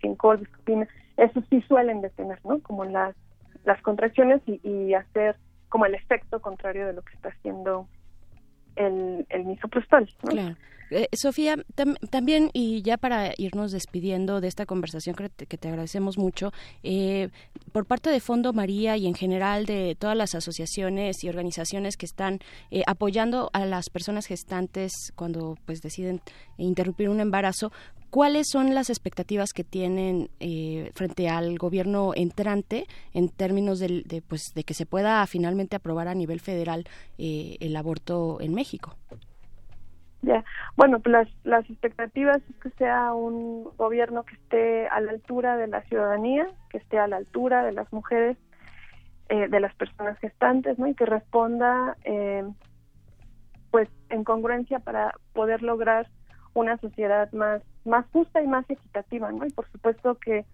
Sincol, 0.00 0.38
biscopina, 0.38 0.86
esos 1.16 1.44
sí 1.50 1.60
suelen 1.62 2.02
detener, 2.02 2.38
¿no? 2.44 2.60
Como 2.60 2.84
las, 2.84 3.16
las 3.64 3.80
contracciones 3.82 4.42
y, 4.46 4.60
y 4.62 4.94
hacer 4.94 5.36
como 5.68 5.86
el 5.86 5.94
efecto 5.94 6.40
contrario 6.40 6.86
de 6.86 6.92
lo 6.92 7.02
que 7.02 7.14
está 7.14 7.30
haciendo 7.30 7.88
el, 8.76 9.26
el 9.28 9.44
misoprostol. 9.44 10.08
¿no? 10.22 10.56
Eh, 10.96 11.08
Sofía, 11.16 11.56
tam- 11.74 11.98
también, 12.10 12.50
y 12.52 12.80
ya 12.82 12.96
para 12.98 13.32
irnos 13.36 13.72
despidiendo 13.72 14.40
de 14.40 14.46
esta 14.46 14.64
conversación 14.64 15.16
que 15.16 15.28
te, 15.28 15.46
que 15.46 15.58
te 15.58 15.66
agradecemos 15.68 16.18
mucho, 16.18 16.52
eh, 16.84 17.30
por 17.72 17.84
parte 17.84 18.10
de 18.10 18.20
Fondo 18.20 18.52
María 18.52 18.96
y 18.96 19.08
en 19.08 19.14
general 19.14 19.66
de 19.66 19.96
todas 19.98 20.16
las 20.16 20.36
asociaciones 20.36 21.24
y 21.24 21.28
organizaciones 21.28 21.96
que 21.96 22.06
están 22.06 22.38
eh, 22.70 22.84
apoyando 22.86 23.50
a 23.52 23.66
las 23.66 23.90
personas 23.90 24.26
gestantes 24.26 24.92
cuando 25.16 25.56
pues 25.66 25.80
deciden 25.82 26.20
interrumpir 26.58 27.08
un 27.08 27.18
embarazo, 27.18 27.72
¿cuáles 28.10 28.46
son 28.48 28.72
las 28.72 28.88
expectativas 28.88 29.52
que 29.52 29.64
tienen 29.64 30.30
eh, 30.38 30.92
frente 30.94 31.28
al 31.28 31.58
gobierno 31.58 32.12
entrante 32.14 32.86
en 33.14 33.30
términos 33.30 33.80
del- 33.80 34.04
de, 34.04 34.22
pues, 34.22 34.52
de 34.54 34.62
que 34.62 34.74
se 34.74 34.86
pueda 34.86 35.26
finalmente 35.26 35.74
aprobar 35.74 36.06
a 36.06 36.14
nivel 36.14 36.38
federal 36.38 36.84
eh, 37.18 37.56
el 37.58 37.74
aborto 37.74 38.40
en 38.40 38.54
México? 38.54 38.96
Ya, 40.24 40.44
bueno, 40.76 41.00
pues 41.00 41.12
las, 41.12 41.28
las 41.44 41.68
expectativas 41.68 42.38
es 42.48 42.56
que 42.62 42.70
sea 42.78 43.12
un 43.12 43.64
gobierno 43.76 44.24
que 44.24 44.34
esté 44.36 44.86
a 44.88 45.00
la 45.00 45.10
altura 45.12 45.56
de 45.56 45.66
la 45.66 45.82
ciudadanía, 45.82 46.48
que 46.70 46.78
esté 46.78 46.98
a 46.98 47.06
la 47.08 47.16
altura 47.16 47.64
de 47.64 47.72
las 47.72 47.92
mujeres, 47.92 48.36
eh, 49.28 49.48
de 49.48 49.60
las 49.60 49.74
personas 49.74 50.18
gestantes, 50.20 50.78
¿no? 50.78 50.86
Y 50.86 50.94
que 50.94 51.06
responda, 51.06 51.96
eh, 52.04 52.44
pues, 53.70 53.88
en 54.08 54.24
congruencia 54.24 54.78
para 54.78 55.12
poder 55.32 55.62
lograr 55.62 56.08
una 56.54 56.78
sociedad 56.78 57.30
más 57.32 57.62
más 57.84 58.06
justa 58.12 58.40
y 58.40 58.46
más 58.46 58.64
equitativa, 58.70 59.30
¿no? 59.30 59.44
Y 59.44 59.50
por 59.50 59.68
supuesto 59.70 60.14
que 60.14 60.46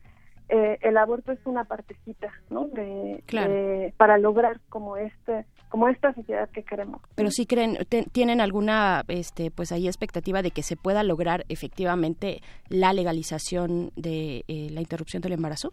eh, 0.48 0.78
el 0.80 0.96
aborto 0.96 1.30
es 1.30 1.38
una 1.44 1.62
partecita, 1.64 2.32
¿no? 2.48 2.66
De, 2.66 3.22
Claro. 3.26 3.52
de- 3.52 3.94
para 3.96 4.18
lograr 4.18 4.58
como 4.68 4.96
este 4.96 5.46
como 5.70 5.88
esta 5.88 6.12
sociedad 6.12 6.50
que 6.50 6.62
queremos. 6.64 7.00
Pero 7.14 7.30
sí 7.30 7.46
creen, 7.46 7.78
tienen 8.12 8.40
alguna, 8.42 9.04
este, 9.08 9.50
pues 9.50 9.72
ahí 9.72 9.86
expectativa 9.86 10.42
de 10.42 10.50
que 10.50 10.62
se 10.62 10.76
pueda 10.76 11.02
lograr 11.02 11.44
efectivamente 11.48 12.40
la 12.68 12.92
legalización 12.92 13.92
de 13.96 14.44
eh, 14.48 14.68
la 14.70 14.80
interrupción 14.80 15.22
del 15.22 15.32
embarazo. 15.32 15.72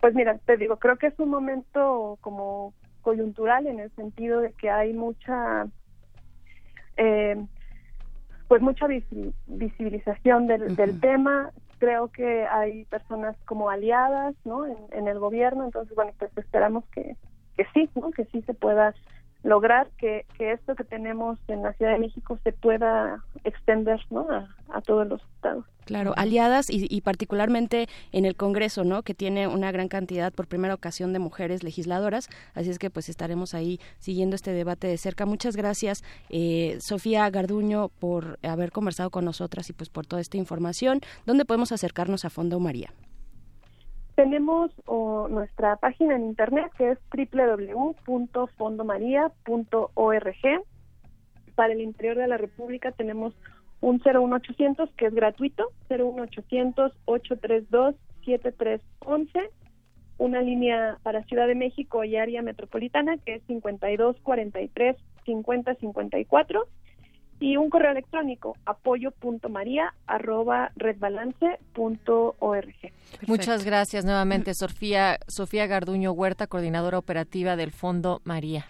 Pues 0.00 0.14
mira, 0.14 0.36
te 0.44 0.56
digo, 0.56 0.76
creo 0.78 0.98
que 0.98 1.06
es 1.06 1.18
un 1.18 1.30
momento 1.30 2.18
como 2.20 2.74
coyuntural 3.00 3.66
en 3.68 3.78
el 3.80 3.90
sentido 3.94 4.40
de 4.40 4.52
que 4.52 4.68
hay 4.70 4.92
mucha, 4.92 5.66
eh, 6.96 7.36
pues 8.48 8.60
mucha 8.60 8.86
visi- 8.86 9.32
visibilización 9.46 10.48
del, 10.48 10.74
del 10.76 11.00
tema. 11.00 11.52
Creo 11.78 12.08
que 12.08 12.44
hay 12.46 12.84
personas 12.86 13.36
como 13.44 13.70
aliadas, 13.70 14.34
¿no? 14.44 14.66
En, 14.66 14.76
en 14.92 15.08
el 15.08 15.18
gobierno, 15.18 15.64
entonces 15.64 15.94
bueno, 15.94 16.12
pues 16.18 16.30
esperamos 16.36 16.84
que, 16.92 17.16
que 17.56 17.66
sí, 17.74 17.88
¿no? 17.94 18.10
Que 18.10 18.24
sí 18.26 18.42
se 18.42 18.54
pueda 18.54 18.94
lograr 19.42 19.88
que, 19.98 20.26
que 20.36 20.52
esto 20.52 20.74
que 20.74 20.82
tenemos 20.82 21.38
en 21.46 21.62
la 21.62 21.72
Ciudad 21.74 21.92
de 21.92 22.00
México 22.00 22.38
se 22.42 22.52
pueda 22.52 23.22
extender, 23.44 24.00
¿no? 24.10 24.26
A, 24.30 24.48
a 24.72 24.80
todos 24.80 25.06
los 25.06 25.22
estados. 25.36 25.64
Claro, 25.84 26.14
aliadas 26.16 26.68
y, 26.68 26.88
y 26.90 27.00
particularmente 27.02 27.86
en 28.10 28.24
el 28.24 28.34
Congreso, 28.34 28.82
¿no? 28.82 29.04
Que 29.04 29.14
tiene 29.14 29.46
una 29.46 29.70
gran 29.70 29.86
cantidad 29.86 30.32
por 30.32 30.48
primera 30.48 30.74
ocasión 30.74 31.12
de 31.12 31.20
mujeres 31.20 31.62
legisladoras. 31.62 32.28
Así 32.54 32.70
es 32.70 32.80
que 32.80 32.90
pues 32.90 33.08
estaremos 33.08 33.54
ahí 33.54 33.78
siguiendo 34.00 34.34
este 34.34 34.50
debate 34.50 34.88
de 34.88 34.98
cerca. 34.98 35.26
Muchas 35.26 35.54
gracias, 35.54 36.02
eh, 36.28 36.78
Sofía 36.80 37.30
Garduño, 37.30 37.88
por 38.00 38.40
haber 38.42 38.72
conversado 38.72 39.10
con 39.10 39.24
nosotras 39.24 39.70
y 39.70 39.74
pues 39.74 39.90
por 39.90 40.06
toda 40.06 40.20
esta 40.20 40.38
información. 40.38 41.00
¿Dónde 41.24 41.44
podemos 41.44 41.70
acercarnos 41.70 42.24
a 42.24 42.30
Fondo 42.30 42.58
María? 42.58 42.90
Tenemos 44.16 44.72
nuestra 45.30 45.76
página 45.76 46.16
en 46.16 46.24
internet 46.24 46.72
que 46.78 46.92
es 46.92 46.98
www.fondomaria.org. 48.06 50.64
Para 51.54 51.72
el 51.74 51.82
interior 51.82 52.16
de 52.16 52.26
la 52.26 52.38
República 52.38 52.92
tenemos 52.92 53.34
un 53.82 54.00
01800 54.02 54.90
que 54.94 55.06
es 55.06 55.14
gratuito, 55.14 55.70
01800 55.90 56.92
832 57.04 57.94
7311, 58.24 59.50
una 60.16 60.40
línea 60.40 60.96
para 61.02 61.22
Ciudad 61.24 61.46
de 61.46 61.54
México 61.54 62.02
y 62.02 62.16
área 62.16 62.40
metropolitana 62.40 63.18
que 63.18 63.34
es 63.34 63.42
52 63.46 64.16
43 64.22 64.96
50 65.26 65.74
54 65.74 66.66
y 67.38 67.56
un 67.56 67.70
correo 67.70 67.92
electrónico 67.92 68.56
apoyo.maria 68.64 69.94
arroba 70.06 70.72
redbalance.org. 70.76 72.74
Muchas 73.26 73.64
gracias 73.64 74.04
nuevamente, 74.04 74.54
Sofía, 74.54 75.18
Sofía 75.26 75.66
Garduño 75.66 76.12
Huerta, 76.12 76.46
coordinadora 76.46 76.98
operativa 76.98 77.56
del 77.56 77.72
Fondo 77.72 78.20
María. 78.24 78.66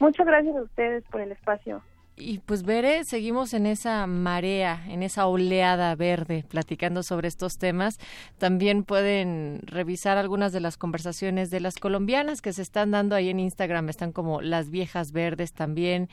Muchas 0.00 0.26
gracias 0.26 0.56
a 0.56 0.62
ustedes 0.62 1.04
por 1.10 1.20
el 1.20 1.32
espacio. 1.32 1.82
Y 2.14 2.40
pues 2.40 2.62
veré, 2.62 3.04
seguimos 3.04 3.54
en 3.54 3.64
esa 3.64 4.06
marea, 4.06 4.84
en 4.88 5.02
esa 5.02 5.26
oleada 5.26 5.94
verde, 5.94 6.44
platicando 6.46 7.02
sobre 7.02 7.26
estos 7.26 7.56
temas. 7.56 7.98
También 8.36 8.84
pueden 8.84 9.60
revisar 9.64 10.18
algunas 10.18 10.52
de 10.52 10.60
las 10.60 10.76
conversaciones 10.76 11.50
de 11.50 11.60
las 11.60 11.76
colombianas 11.76 12.42
que 12.42 12.52
se 12.52 12.62
están 12.62 12.90
dando 12.90 13.16
ahí 13.16 13.30
en 13.30 13.40
Instagram. 13.40 13.88
Están 13.88 14.12
como 14.12 14.42
las 14.42 14.70
viejas 14.70 15.12
verdes 15.12 15.52
también 15.52 16.10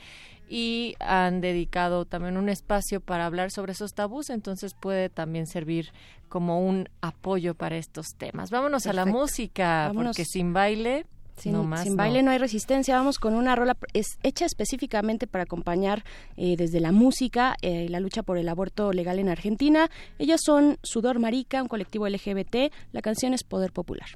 y 0.48 0.96
han 1.00 1.42
dedicado 1.42 2.06
también 2.06 2.38
un 2.38 2.48
espacio 2.48 3.00
para 3.00 3.26
hablar 3.26 3.50
sobre 3.50 3.72
esos 3.72 3.92
tabús. 3.92 4.30
Entonces 4.30 4.74
puede 4.74 5.10
también 5.10 5.46
servir 5.46 5.92
como 6.30 6.66
un 6.66 6.88
apoyo 7.02 7.54
para 7.54 7.76
estos 7.76 8.14
temas. 8.16 8.50
Vámonos 8.50 8.86
a 8.86 8.94
la 8.94 9.04
música, 9.04 9.88
Vámonos. 9.88 10.16
porque 10.16 10.24
sin 10.24 10.54
baile... 10.54 11.04
Sin, 11.40 11.52
no 11.52 11.64
más, 11.64 11.82
sin 11.82 11.92
no. 11.92 11.96
baile 11.96 12.22
no 12.22 12.30
hay 12.30 12.38
resistencia. 12.38 12.96
Vamos 12.96 13.18
con 13.18 13.34
una 13.34 13.56
rola 13.56 13.76
es 13.92 14.18
hecha 14.22 14.44
específicamente 14.46 15.26
para 15.26 15.44
acompañar 15.44 16.04
eh, 16.36 16.56
desde 16.56 16.80
la 16.80 16.92
música 16.92 17.56
eh, 17.62 17.88
la 17.88 18.00
lucha 18.00 18.22
por 18.22 18.38
el 18.38 18.48
aborto 18.48 18.92
legal 18.92 19.18
en 19.18 19.28
Argentina. 19.28 19.90
Ellas 20.18 20.40
son 20.44 20.78
Sudor 20.82 21.18
Marica, 21.18 21.62
un 21.62 21.68
colectivo 21.68 22.08
LGBT. 22.08 22.72
La 22.92 23.02
canción 23.02 23.34
es 23.34 23.44
Poder 23.44 23.72
Popular. 23.72 24.08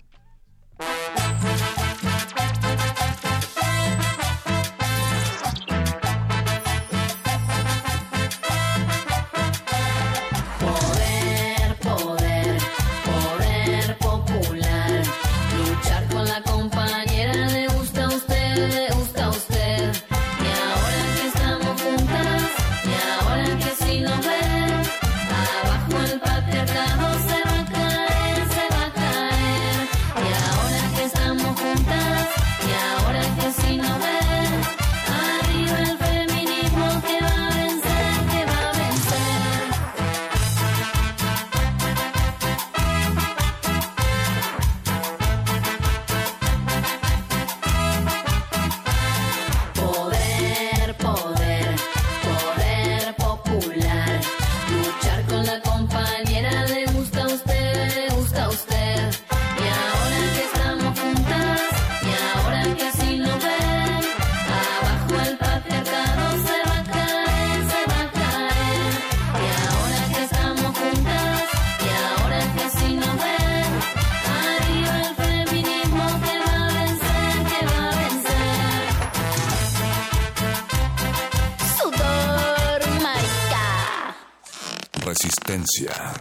Resistencia 85.64 86.12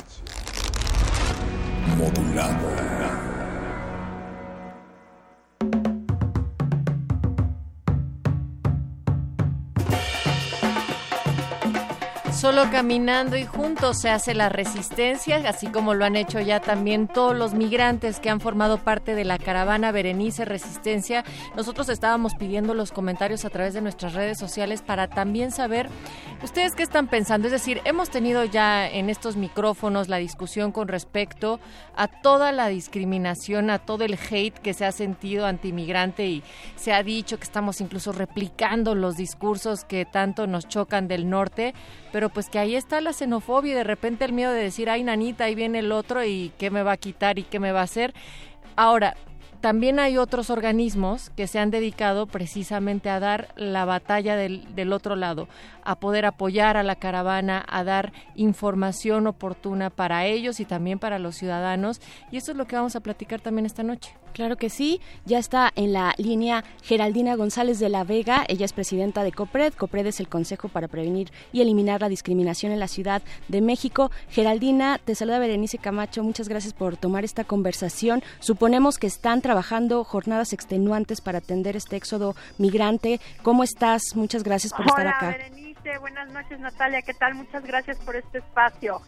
modulada. 1.97 2.92
Solo 12.43 12.69
caminando 12.69 13.38
y 13.38 13.45
juntos 13.45 14.01
se 14.01 14.10
hace 14.10 14.34
la 14.34 14.49
resistencia, 14.49 15.38
así 15.47 15.67
como 15.67 15.93
lo 15.93 16.03
han 16.03 16.17
hecho 16.17 16.41
ya 16.41 16.60
también 16.60 17.08
todos 17.08 17.34
los 17.34 17.53
migrantes 17.53 18.19
que 18.19 18.29
han 18.29 18.41
formado 18.41 18.79
parte 18.79 19.15
de 19.15 19.23
la 19.23 19.38
caravana 19.38 19.93
Berenice 19.93 20.43
Resistencia. 20.43 21.23
Nosotros 21.56 21.88
estábamos 21.88 22.36
pidiendo 22.36 22.73
los 22.73 22.91
comentarios 22.91 23.45
a 23.45 23.49
través 23.49 23.73
de 23.73 23.79
nuestras 23.79 24.12
redes 24.12 24.38
sociales 24.38 24.82
para 24.82 25.08
también 25.08 25.51
saber 25.51 25.88
ustedes 26.43 26.75
qué 26.75 26.84
están 26.84 27.08
pensando. 27.08 27.47
Es 27.47 27.53
decir, 27.53 27.79
hemos 27.86 28.10
tenido 28.10 28.43
ya 28.43 28.89
en 28.89 29.10
estos 29.10 29.38
micrófonos 29.38 30.10
la 30.10 30.17
discusión 30.17 30.73
con 30.73 30.89
respecto 30.89 31.62
a 31.95 32.10
toda 32.10 32.51
la 32.51 32.67
discriminación, 32.67 33.69
a 33.69 33.79
todo 33.79 34.03
el 34.03 34.19
hate 34.29 34.60
que 34.60 34.73
se 34.73 34.84
ha 34.84 34.91
sentido 34.91 35.45
antimigrante 35.45 36.27
y 36.27 36.43
se 36.75 36.91
ha 36.91 37.03
dicho 37.03 37.38
que 37.38 37.45
estamos 37.45 37.79
incluso 37.79 38.12
replicando 38.12 38.95
los 38.95 39.15
discursos 39.15 39.86
que 39.86 40.03
tanto 40.03 40.45
nos 40.45 40.67
chocan 40.67 41.08
del 41.08 41.29
norte 41.29 41.73
pero 42.13 42.29
pues 42.33 42.49
que 42.49 42.59
ahí 42.59 42.75
está 42.75 43.01
la 43.01 43.13
xenofobia 43.13 43.71
y 43.71 43.75
de 43.75 43.83
repente 43.83 44.25
el 44.25 44.33
miedo 44.33 44.51
de 44.51 44.63
decir, 44.63 44.89
ay, 44.89 45.03
nanita, 45.03 45.45
ahí 45.45 45.55
viene 45.55 45.79
el 45.79 45.91
otro 45.91 46.23
y 46.23 46.51
qué 46.57 46.71
me 46.71 46.83
va 46.83 46.93
a 46.93 46.97
quitar 46.97 47.39
y 47.39 47.43
qué 47.43 47.59
me 47.59 47.71
va 47.71 47.81
a 47.81 47.83
hacer. 47.83 48.13
Ahora, 48.75 49.15
también 49.61 49.97
hay 49.99 50.17
otros 50.17 50.49
organismos 50.49 51.29
que 51.29 51.47
se 51.47 51.57
han 51.57 51.71
dedicado 51.71 52.27
precisamente 52.27 53.09
a 53.09 53.21
dar 53.21 53.53
la 53.55 53.85
batalla 53.85 54.35
del, 54.35 54.75
del, 54.75 54.91
otro 54.91 55.15
lado, 55.15 55.47
a 55.85 55.95
poder 56.01 56.25
apoyar 56.25 56.75
a 56.75 56.83
la 56.83 56.97
caravana, 56.97 57.63
a 57.69 57.85
dar 57.85 58.11
información 58.35 59.25
oportuna 59.25 59.89
para 59.89 60.25
ellos 60.25 60.59
y 60.59 60.65
también 60.65 60.99
para 60.99 61.17
los 61.17 61.37
ciudadanos. 61.37 62.01
Y 62.29 62.37
eso 62.37 62.51
es 62.51 62.57
lo 62.57 62.67
que 62.67 62.75
vamos 62.75 62.97
a 62.97 62.99
platicar 62.99 63.39
también 63.39 63.65
esta 63.65 63.83
noche. 63.83 64.13
Claro 64.33 64.57
que 64.57 64.69
sí, 64.69 64.99
ya 65.25 65.37
está 65.37 65.71
en 65.75 65.93
la 65.93 66.15
línea 66.17 66.63
Geraldina 66.83 67.35
González 67.35 67.79
de 67.79 67.89
la 67.89 68.03
Vega, 68.03 68.45
ella 68.47 68.65
es 68.65 68.73
presidenta 68.73 69.23
de 69.23 69.31
COPRED, 69.31 69.73
COPRED 69.73 70.07
es 70.07 70.19
el 70.19 70.27
Consejo 70.27 70.69
para 70.69 70.87
Prevenir 70.87 71.31
y 71.51 71.61
Eliminar 71.61 72.01
la 72.01 72.09
Discriminación 72.09 72.71
en 72.71 72.79
la 72.79 72.87
Ciudad 72.87 73.21
de 73.47 73.61
México. 73.61 74.11
Geraldina, 74.29 74.97
te 74.97 75.13
saluda 75.13 75.37
Berenice 75.37 75.77
Camacho, 75.77 76.23
muchas 76.23 76.49
gracias 76.49 76.73
por 76.73 76.97
tomar 76.97 77.23
esta 77.23 77.43
conversación. 77.43 78.23
Suponemos 78.39 78.97
que 78.97 79.07
están 79.07 79.41
trabajando 79.41 80.03
jornadas 80.03 80.51
extenuantes 80.51 81.21
para 81.21 81.37
atender 81.37 81.75
este 81.75 81.95
éxodo 81.95 82.35
migrante. 82.57 83.19
¿Cómo 83.43 83.63
estás? 83.63 84.15
Muchas 84.15 84.43
gracias 84.43 84.73
por 84.73 84.87
estar 84.87 85.07
acá. 85.07 85.29
Berenice, 85.29 85.97
buenas 85.99 86.31
noches 86.31 86.59
Natalia, 86.59 87.03
¿qué 87.03 87.13
tal? 87.13 87.35
Muchas 87.35 87.63
gracias 87.63 87.97
por 87.99 88.15
este 88.15 88.39
espacio. 88.39 88.99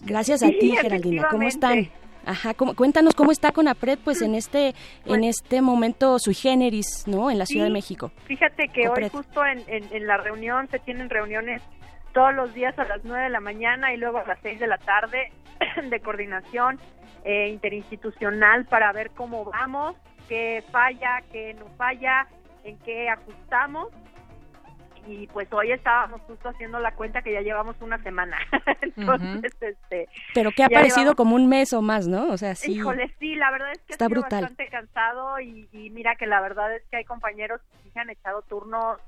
Gracias 0.00 0.42
a 0.42 0.48
ti, 0.48 0.76
Geraldina. 0.76 1.28
¿Cómo 1.30 1.46
están? 1.46 1.88
Ajá, 2.26 2.54
cuéntanos 2.54 3.14
cómo 3.14 3.32
está 3.32 3.52
Conapred 3.52 3.98
pues 4.04 4.22
en 4.22 4.34
este 4.34 4.68
en 4.68 4.74
Pues 5.04 5.20
este 5.38 5.60
momento 5.62 6.18
sui 6.18 6.34
generis, 6.34 7.04
¿no? 7.06 7.30
En 7.30 7.38
la 7.38 7.46
Ciudad 7.46 7.66
Sí, 7.66 7.70
de 7.70 7.72
México. 7.74 8.12
Fíjate 8.26 8.68
que 8.68 8.88
hoy 8.88 9.08
justo 9.10 9.44
en, 9.44 9.62
en- 9.66 9.88
en 9.92 10.06
la 10.06 10.16
reunión 10.16 10.68
se 10.70 10.78
tienen 10.78 11.10
reuniones 11.10 11.62
todos 12.12 12.34
los 12.34 12.54
días 12.54 12.78
a 12.78 12.84
las 12.84 13.04
9 13.04 13.24
de 13.24 13.30
la 13.30 13.40
mañana 13.40 13.92
y 13.92 13.96
luego 13.96 14.18
a 14.18 14.24
las 14.26 14.38
6 14.42 14.60
de 14.60 14.66
la 14.66 14.78
tarde 14.78 15.32
de 15.90 16.00
coordinación 16.00 16.78
eh, 17.24 17.48
interinstitucional 17.48 18.66
para 18.66 18.92
ver 18.92 19.10
cómo 19.10 19.44
vamos, 19.44 19.96
qué 20.28 20.62
falla, 20.70 21.22
qué 21.32 21.54
no 21.54 21.66
falla, 21.76 22.26
en 22.64 22.78
qué 22.78 23.08
ajustamos. 23.08 23.88
Y 25.06 25.26
pues 25.28 25.52
hoy 25.52 25.72
estábamos 25.72 26.20
justo 26.22 26.48
haciendo 26.48 26.78
la 26.80 26.94
cuenta 26.94 27.22
que 27.22 27.32
ya 27.32 27.40
llevamos 27.42 27.76
una 27.80 28.02
semana. 28.02 28.38
Entonces, 28.80 29.52
este... 29.60 30.08
Pero 30.34 30.50
que 30.52 30.64
ha 30.64 30.68
parecido 30.68 31.12
llevamos- 31.12 31.16
como 31.16 31.36
un 31.36 31.48
mes 31.48 31.72
o 31.72 31.82
más, 31.82 32.06
¿no? 32.08 32.28
O 32.28 32.36
sea, 32.36 32.54
sí. 32.54 32.72
Híjole, 32.72 33.12
sí, 33.18 33.34
la 33.34 33.50
verdad 33.50 33.72
es 33.72 33.78
que 33.82 33.92
Está 33.92 34.08
brutal. 34.08 34.42
bastante 34.42 34.68
cansado 34.68 35.38
y, 35.40 35.68
y 35.72 35.90
mira 35.90 36.16
que 36.16 36.26
la 36.26 36.40
verdad 36.40 36.74
es 36.74 36.82
que 36.90 36.96
hay 36.98 37.04
compañeros 37.04 37.60
que 37.70 37.78
sí 37.84 37.90
se 37.90 38.00
han 38.00 38.10
echado 38.10 38.42
turnos 38.42 38.98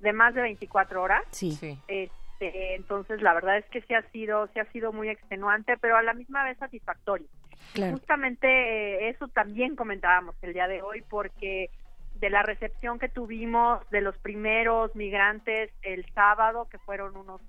de 0.00 0.12
más 0.12 0.34
de 0.34 0.42
24 0.42 1.02
horas. 1.02 1.22
Sí. 1.30 1.58
Este, 1.88 2.74
entonces 2.74 3.22
la 3.22 3.32
verdad 3.32 3.56
es 3.58 3.64
que 3.66 3.80
sí 3.82 3.94
ha 3.94 4.02
sido 4.10 4.46
sí 4.52 4.60
ha 4.60 4.64
sido 4.72 4.92
muy 4.92 5.08
extenuante, 5.08 5.76
pero 5.78 5.96
a 5.96 6.02
la 6.02 6.12
misma 6.12 6.44
vez 6.44 6.58
satisfactorio. 6.58 7.26
Claro. 7.72 7.92
Justamente 7.96 8.46
eh, 8.46 9.08
eso 9.08 9.28
también 9.28 9.74
comentábamos 9.74 10.34
el 10.42 10.52
día 10.52 10.68
de 10.68 10.82
hoy 10.82 11.02
porque 11.08 11.70
de 12.20 12.30
la 12.30 12.42
recepción 12.42 12.98
que 12.98 13.08
tuvimos 13.08 13.88
de 13.90 14.00
los 14.00 14.16
primeros 14.18 14.94
migrantes 14.96 15.70
el 15.82 16.04
sábado, 16.14 16.66
que 16.70 16.78
fueron 16.78 17.16
unos 17.16 17.40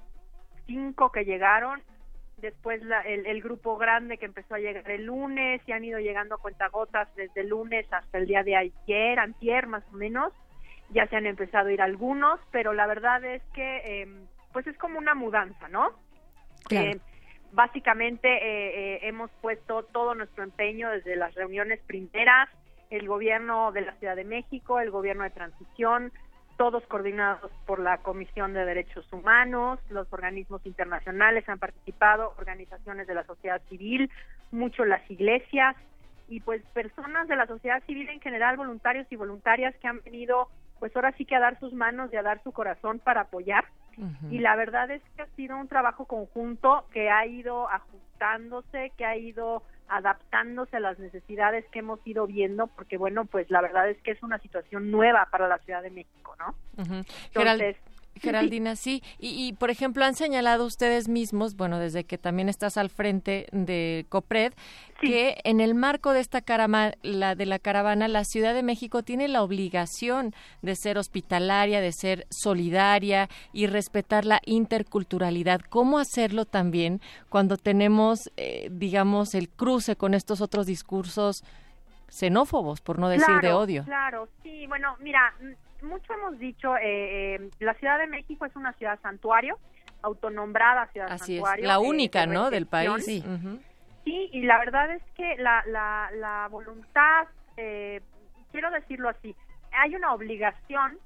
cinco 0.66 1.12
que 1.12 1.24
llegaron, 1.26 1.82
después 2.38 2.84
la- 2.84 3.02
el, 3.02 3.26
el 3.26 3.42
grupo 3.42 3.78
grande 3.78 4.18
que 4.18 4.26
empezó 4.26 4.56
a 4.56 4.60
llegar 4.60 4.90
el 4.92 5.06
lunes 5.06 5.62
y 5.66 5.72
han 5.72 5.84
ido 5.86 6.00
llegando 6.00 6.36
a 6.36 6.40
cuentagotas 6.40 7.08
desde 7.16 7.42
el 7.42 7.50
lunes 7.50 7.92
hasta 7.92 8.18
el 8.18 8.28
día 8.28 8.44
de 8.44 8.56
ayer, 8.56 9.20
antier 9.20 9.68
más 9.68 9.84
o 9.92 9.96
menos, 9.96 10.34
ya 10.90 11.08
se 11.08 11.16
han 11.16 11.26
empezado 11.26 11.70
a 11.70 11.72
ir 11.74 11.82
algunos, 11.82 12.40
pero 12.52 12.74
la 12.74 12.86
verdad 12.88 13.24
es 13.26 13.42
que 13.54 13.82
eh, 14.04 14.08
pues 14.54 14.68
es 14.68 14.78
como 14.78 14.98
una 15.00 15.16
mudanza, 15.16 15.68
¿no? 15.70 15.90
Claro. 16.68 16.92
Eh, 16.92 17.00
básicamente 17.54 18.28
eh, 18.28 18.96
eh, 18.96 19.00
hemos 19.04 19.32
puesto 19.42 19.84
todo 19.84 20.14
nuestro 20.16 20.44
empeño 20.44 20.90
desde 20.90 21.16
las 21.16 21.34
reuniones 21.34 21.80
primeras, 21.88 22.50
el 22.90 23.08
gobierno 23.08 23.72
de 23.72 23.82
la 23.82 23.94
Ciudad 23.96 24.16
de 24.16 24.24
México, 24.24 24.80
el 24.80 24.92
gobierno 24.92 25.24
de 25.24 25.30
transición, 25.30 26.12
todos 26.58 26.84
coordinados 26.88 27.52
por 27.66 27.80
la 27.80 28.00
Comisión 28.00 28.54
de 28.54 28.66
Derechos 28.66 29.12
Humanos, 29.14 29.80
los 29.90 30.12
organismos 30.12 30.66
internacionales 30.66 31.48
han 31.48 31.60
participado, 31.60 32.34
organizaciones 32.38 33.08
de 33.08 33.14
la 33.14 33.24
sociedad 33.26 33.62
civil, 33.70 34.10
mucho 34.52 34.84
las 34.86 35.10
iglesias 35.10 35.76
y 36.28 36.40
pues 36.40 36.62
personas 36.74 37.28
de 37.28 37.36
la 37.36 37.46
sociedad 37.46 37.84
civil 37.86 38.10
en 38.10 38.20
general, 38.20 38.58
voluntarios 38.58 39.08
y 39.12 39.16
voluntarias 39.16 39.76
que 39.76 39.88
han 39.88 40.02
venido 40.04 40.50
pues 40.80 40.96
ahora 40.96 41.12
sí 41.14 41.26
que 41.26 41.36
a 41.36 41.40
dar 41.40 41.60
sus 41.60 41.74
manos 41.74 42.12
y 42.14 42.18
a 42.18 42.24
dar 42.24 42.42
su 42.44 42.52
corazón 42.52 43.00
para 43.00 43.22
apoyar. 43.22 43.66
Y 44.30 44.38
la 44.38 44.56
verdad 44.56 44.92
es 44.92 45.02
que 45.16 45.24
ha 45.24 45.28
sido 45.36 45.58
un 45.58 45.68
trabajo 45.68 46.06
conjunto 46.06 46.86
que 46.94 47.10
ha 47.10 47.26
ido 47.26 47.68
ajustándose, 47.68 48.92
que 48.96 49.06
ha 49.06 49.18
ido 49.18 49.64
adaptándose 49.90 50.78
a 50.78 50.80
las 50.80 51.00
necesidades 51.00 51.66
que 51.72 51.80
hemos 51.80 52.00
ido 52.06 52.28
viendo, 52.28 52.68
porque 52.68 52.98
bueno, 52.98 53.26
pues 53.26 53.50
la 53.50 53.62
verdad 53.62 53.90
es 53.90 53.98
que 54.02 54.12
es 54.12 54.22
una 54.24 54.40
situación 54.40 54.92
nueva 54.92 55.28
para 55.32 55.48
la 55.48 55.58
Ciudad 55.60 55.82
de 55.82 55.92
México, 55.92 56.36
¿no? 56.40 56.56
Entonces, 57.34 57.78
Geraldina, 58.20 58.76
sí. 58.76 59.04
Y, 59.20 59.48
y, 59.48 59.54
por 59.54 59.70
ejemplo, 59.70 60.06
han 60.06 60.16
señalado 60.16 60.66
ustedes 60.66 61.08
mismos, 61.08 61.56
bueno, 61.56 61.80
desde 61.80 62.04
que 62.04 62.18
también 62.18 62.50
estás 62.50 62.78
al 62.78 62.90
frente 62.90 63.48
de 63.52 64.06
COPRED, 64.10 64.54
que 65.00 65.38
en 65.44 65.60
el 65.60 65.76
marco 65.76 66.14
de 66.14 66.20
esta 66.20 66.42
carama, 66.42 66.94
la, 67.04 67.36
de 67.36 67.46
la 67.46 67.60
caravana, 67.60 68.08
la 68.08 68.24
Ciudad 68.24 68.54
de 68.54 68.64
México 68.64 69.04
tiene 69.04 69.28
la 69.28 69.44
obligación 69.44 70.34
de 70.62 70.76
ser 70.76 70.98
hospitalaria, 70.98 71.82
de 71.82 71.92
ser 71.92 72.26
solidaria 72.30 73.30
y 73.54 73.68
respetar 73.68 74.26
la 74.26 74.42
interculturalidad. 74.46 75.62
¿Cómo 75.70 76.00
hacerlo 76.00 76.46
también 76.46 77.02
cuando 77.30 77.58
tenemos, 77.58 78.32
eh, 78.38 78.70
digamos, 78.72 79.36
el 79.36 79.50
cruce 79.50 79.96
con 79.96 80.14
estos 80.14 80.42
otros 80.42 80.66
discursos 80.66 81.44
xenófobos, 82.10 82.82
por 82.82 83.00
no 83.00 83.10
decir 83.10 83.40
de 83.42 83.54
odio? 83.54 83.84
Claro, 83.84 84.28
sí, 84.42 84.66
bueno, 84.68 84.96
mira, 85.00 85.34
mucho 85.84 86.14
hemos 86.14 86.40
dicho, 86.40 86.76
eh, 86.78 87.36
eh, 87.36 87.50
la 87.60 87.74
Ciudad 87.76 87.98
de 88.00 88.08
México 88.08 88.46
es 88.46 88.56
una 88.56 88.74
ciudad 88.74 89.00
santuario, 89.02 89.58
autonombrada 90.02 90.88
ciudad 90.88 91.08
Así 91.12 91.36
es, 91.36 91.40
santuario. 91.40 91.68
la 91.68 91.76
eh, 91.76 91.78
única, 91.80 92.22
de 92.22 92.28
¿no?, 92.28 92.50
del 92.50 92.68
país. 92.68 93.06
Sí, 93.06 94.30
y 94.32 94.42
la 94.44 94.58
verdad 94.60 94.92
es 94.94 95.04
que 95.16 95.36
la, 95.38 95.64
la, 95.68 96.10
la 96.16 96.48
voluntad, 96.50 97.28
eh, 97.58 98.02
quiero 98.52 98.72
decirlo 98.72 99.10
así, 99.10 99.36
hay 99.72 99.96
una 99.96 100.14
obligación 100.14 100.98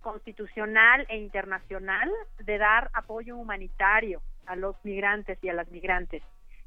constitucional 0.00 1.04
e 1.08 1.16
internacional 1.16 2.08
de 2.38 2.58
dar 2.58 2.90
apoyo 2.94 3.36
humanitario 3.36 4.22
a 4.46 4.54
los 4.54 4.76
migrantes 4.84 5.42
y 5.42 5.48
a 5.48 5.54
las 5.54 5.68
migrantes 5.72 6.22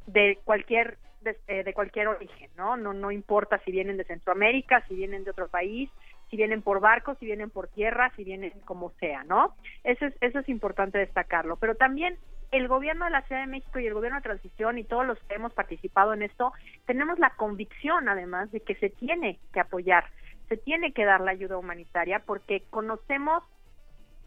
de 0.08 0.40
cualquier 0.44 0.98
de, 1.22 1.38
eh, 1.48 1.64
de 1.64 1.74
cualquier 1.74 2.08
origen, 2.08 2.50
¿no? 2.58 2.78
No 2.78 2.94
no 2.94 3.12
importa 3.12 3.60
si 3.64 3.72
vienen 3.72 3.98
de 3.98 4.04
Centroamérica, 4.06 4.84
si 4.88 4.96
vienen 4.96 5.24
de 5.24 5.32
otro 5.32 5.48
país, 5.48 5.90
si 6.30 6.38
vienen 6.38 6.62
por 6.62 6.80
barco, 6.80 7.16
si 7.16 7.26
vienen 7.26 7.50
por 7.50 7.68
tierra, 7.68 8.12
si 8.16 8.24
vienen 8.24 8.54
como 8.66 8.92
sea, 9.00 9.24
¿no? 9.24 9.56
Eso 9.84 10.06
es 10.06 10.14
eso 10.22 10.40
es 10.40 10.50
importante 10.50 10.98
destacarlo, 10.98 11.58
pero 11.58 11.76
también 11.76 12.18
el 12.52 12.68
gobierno 12.68 13.06
de 13.06 13.12
la 13.12 13.22
Ciudad 13.24 13.42
de 13.42 13.48
México 13.48 13.80
y 13.80 13.88
el 13.88 13.94
gobierno 13.94 14.20
de 14.20 14.24
transición 14.24 14.78
y 14.78 14.84
todos 14.84 15.06
los 15.06 15.20
que 15.20 15.36
hemos 15.36 15.54
participado 15.54 16.14
en 16.14 16.24
esto 16.24 16.52
tenemos 16.86 17.20
la 17.20 17.32
convicción 17.32 18.10
además 18.10 18.52
de 18.52 18.62
que 18.62 18.76
se 18.76 18.90
tiene 18.90 19.40
que 19.54 19.60
apoyar, 19.60 20.06
se 20.48 20.58
tiene 20.58 20.94
que 20.94 21.06
dar 21.06 21.22
la 21.22 21.32
ayuda 21.32 21.58
humanitaria 21.58 22.20
porque 22.20 22.64
conocemos 22.70 23.44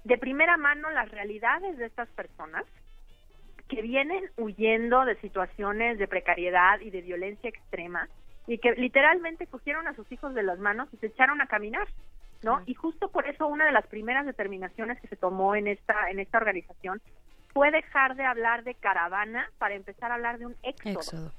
de 0.04 0.18
primera 0.18 0.56
mano 0.56 0.90
las 0.90 1.10
realidades 1.10 1.78
de 1.78 1.86
estas 1.86 2.08
personas 2.10 2.64
que 3.68 3.82
vienen 3.82 4.24
huyendo 4.36 5.04
de 5.04 5.16
situaciones 5.20 5.98
de 5.98 6.08
precariedad 6.08 6.80
y 6.80 6.90
de 6.90 7.00
violencia 7.00 7.48
extrema 7.48 8.08
y 8.46 8.58
que 8.58 8.72
literalmente 8.72 9.46
cogieron 9.46 9.86
a 9.88 9.94
sus 9.94 10.10
hijos 10.10 10.34
de 10.34 10.42
las 10.42 10.58
manos 10.58 10.88
y 10.92 10.96
se 10.98 11.06
echaron 11.06 11.40
a 11.40 11.46
caminar, 11.46 11.86
¿no? 12.42 12.62
Y 12.66 12.74
justo 12.74 13.08
por 13.08 13.26
eso 13.26 13.46
una 13.46 13.66
de 13.66 13.72
las 13.72 13.86
primeras 13.86 14.26
determinaciones 14.26 15.00
que 15.00 15.08
se 15.08 15.16
tomó 15.16 15.54
en 15.54 15.68
esta 15.68 16.10
en 16.10 16.18
esta 16.18 16.38
organización 16.38 17.00
fue 17.52 17.70
dejar 17.70 18.16
de 18.16 18.24
hablar 18.24 18.64
de 18.64 18.74
caravana 18.74 19.48
para 19.58 19.74
empezar 19.74 20.10
a 20.10 20.14
hablar 20.14 20.38
de 20.38 20.46
un 20.46 20.56
éxodo. 20.62 21.30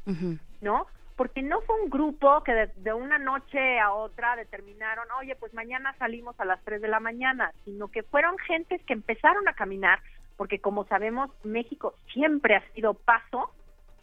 ¿no? 0.61 0.85
Porque 1.15 1.41
no 1.41 1.61
fue 1.61 1.81
un 1.81 1.89
grupo 1.89 2.43
que 2.43 2.53
de, 2.53 2.67
de 2.77 2.93
una 2.93 3.17
noche 3.17 3.79
a 3.79 3.93
otra 3.93 4.35
determinaron, 4.35 5.05
oye, 5.19 5.35
pues 5.35 5.53
mañana 5.53 5.95
salimos 5.97 6.39
a 6.39 6.45
las 6.45 6.63
3 6.63 6.81
de 6.81 6.87
la 6.87 6.99
mañana, 6.99 7.51
sino 7.65 7.87
que 7.89 8.03
fueron 8.03 8.37
gentes 8.39 8.81
que 8.83 8.93
empezaron 8.93 9.47
a 9.47 9.53
caminar 9.53 9.99
porque 10.37 10.59
como 10.59 10.85
sabemos, 10.85 11.29
México 11.43 11.93
siempre 12.11 12.55
ha 12.55 12.73
sido 12.73 12.93
paso 12.93 13.51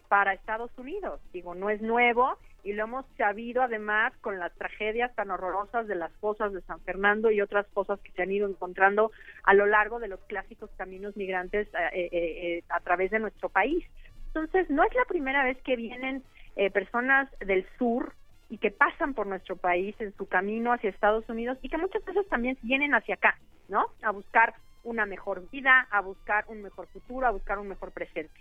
para 0.09 0.33
Estados 0.33 0.71
Unidos. 0.77 1.21
Digo, 1.33 1.55
no 1.55 1.71
es 1.71 1.81
nuevo 1.83 2.39
y 2.65 2.73
lo 2.73 2.85
hemos 2.85 3.07
sabido 3.17 3.63
además 3.63 4.13
con 4.21 4.39
las 4.39 4.53
tragedias 4.55 5.15
tan 5.15 5.31
horrorosas 5.31 5.87
de 5.87 5.95
las 5.95 6.13
fosas 6.15 6.53
de 6.53 6.61
San 6.63 6.81
Fernando 6.81 7.31
y 7.31 7.41
otras 7.41 7.67
cosas 7.75 8.01
que 8.01 8.13
se 8.13 8.23
han 8.23 8.33
ido 8.33 8.49
encontrando 8.49 9.13
a 9.45 9.55
lo 9.55 9.67
largo 9.67 9.99
de 9.99 10.09
los 10.09 10.21
clásicos 10.25 10.71
caminos 10.77 11.17
migrantes 11.17 11.69
eh, 11.69 11.89
eh, 11.93 12.09
eh, 12.13 12.65
a 12.69 12.81
través 12.81 13.11
de 13.11 13.19
nuestro 13.19 13.49
país. 13.49 13.85
Entonces, 14.29 14.71
no 14.71 14.85
es 14.85 14.95
la 14.95 15.05
primera 15.07 15.45
vez 15.45 15.61
que 15.63 15.77
vienen 15.77 16.23
eh, 16.57 16.71
personas 16.71 17.29
del 17.41 17.67
sur 17.79 18.15
y 18.49 18.59
que 18.59 18.71
pasan 18.71 19.15
por 19.15 19.27
nuestro 19.27 19.57
país 19.57 19.95
en 20.01 20.15
su 20.17 20.27
camino 20.27 20.73
hacia 20.73 20.91
Estados 20.91 21.29
Unidos 21.29 21.59
y 21.63 21.69
que 21.69 21.79
muchas 21.79 22.05
veces 22.05 22.29
también 22.29 22.59
vienen 22.63 22.95
hacia 22.95 23.15
acá, 23.15 23.39
¿no? 23.69 23.87
A 24.03 24.11
buscar 24.11 24.55
una 24.83 25.07
mejor 25.07 25.49
vida, 25.51 25.87
a 25.91 26.01
buscar 26.01 26.45
un 26.49 26.63
mejor 26.63 26.87
futuro, 26.89 27.27
a 27.27 27.31
buscar 27.31 27.59
un 27.59 27.69
mejor 27.69 27.93
presente. 27.93 28.41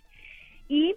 Y 0.67 0.95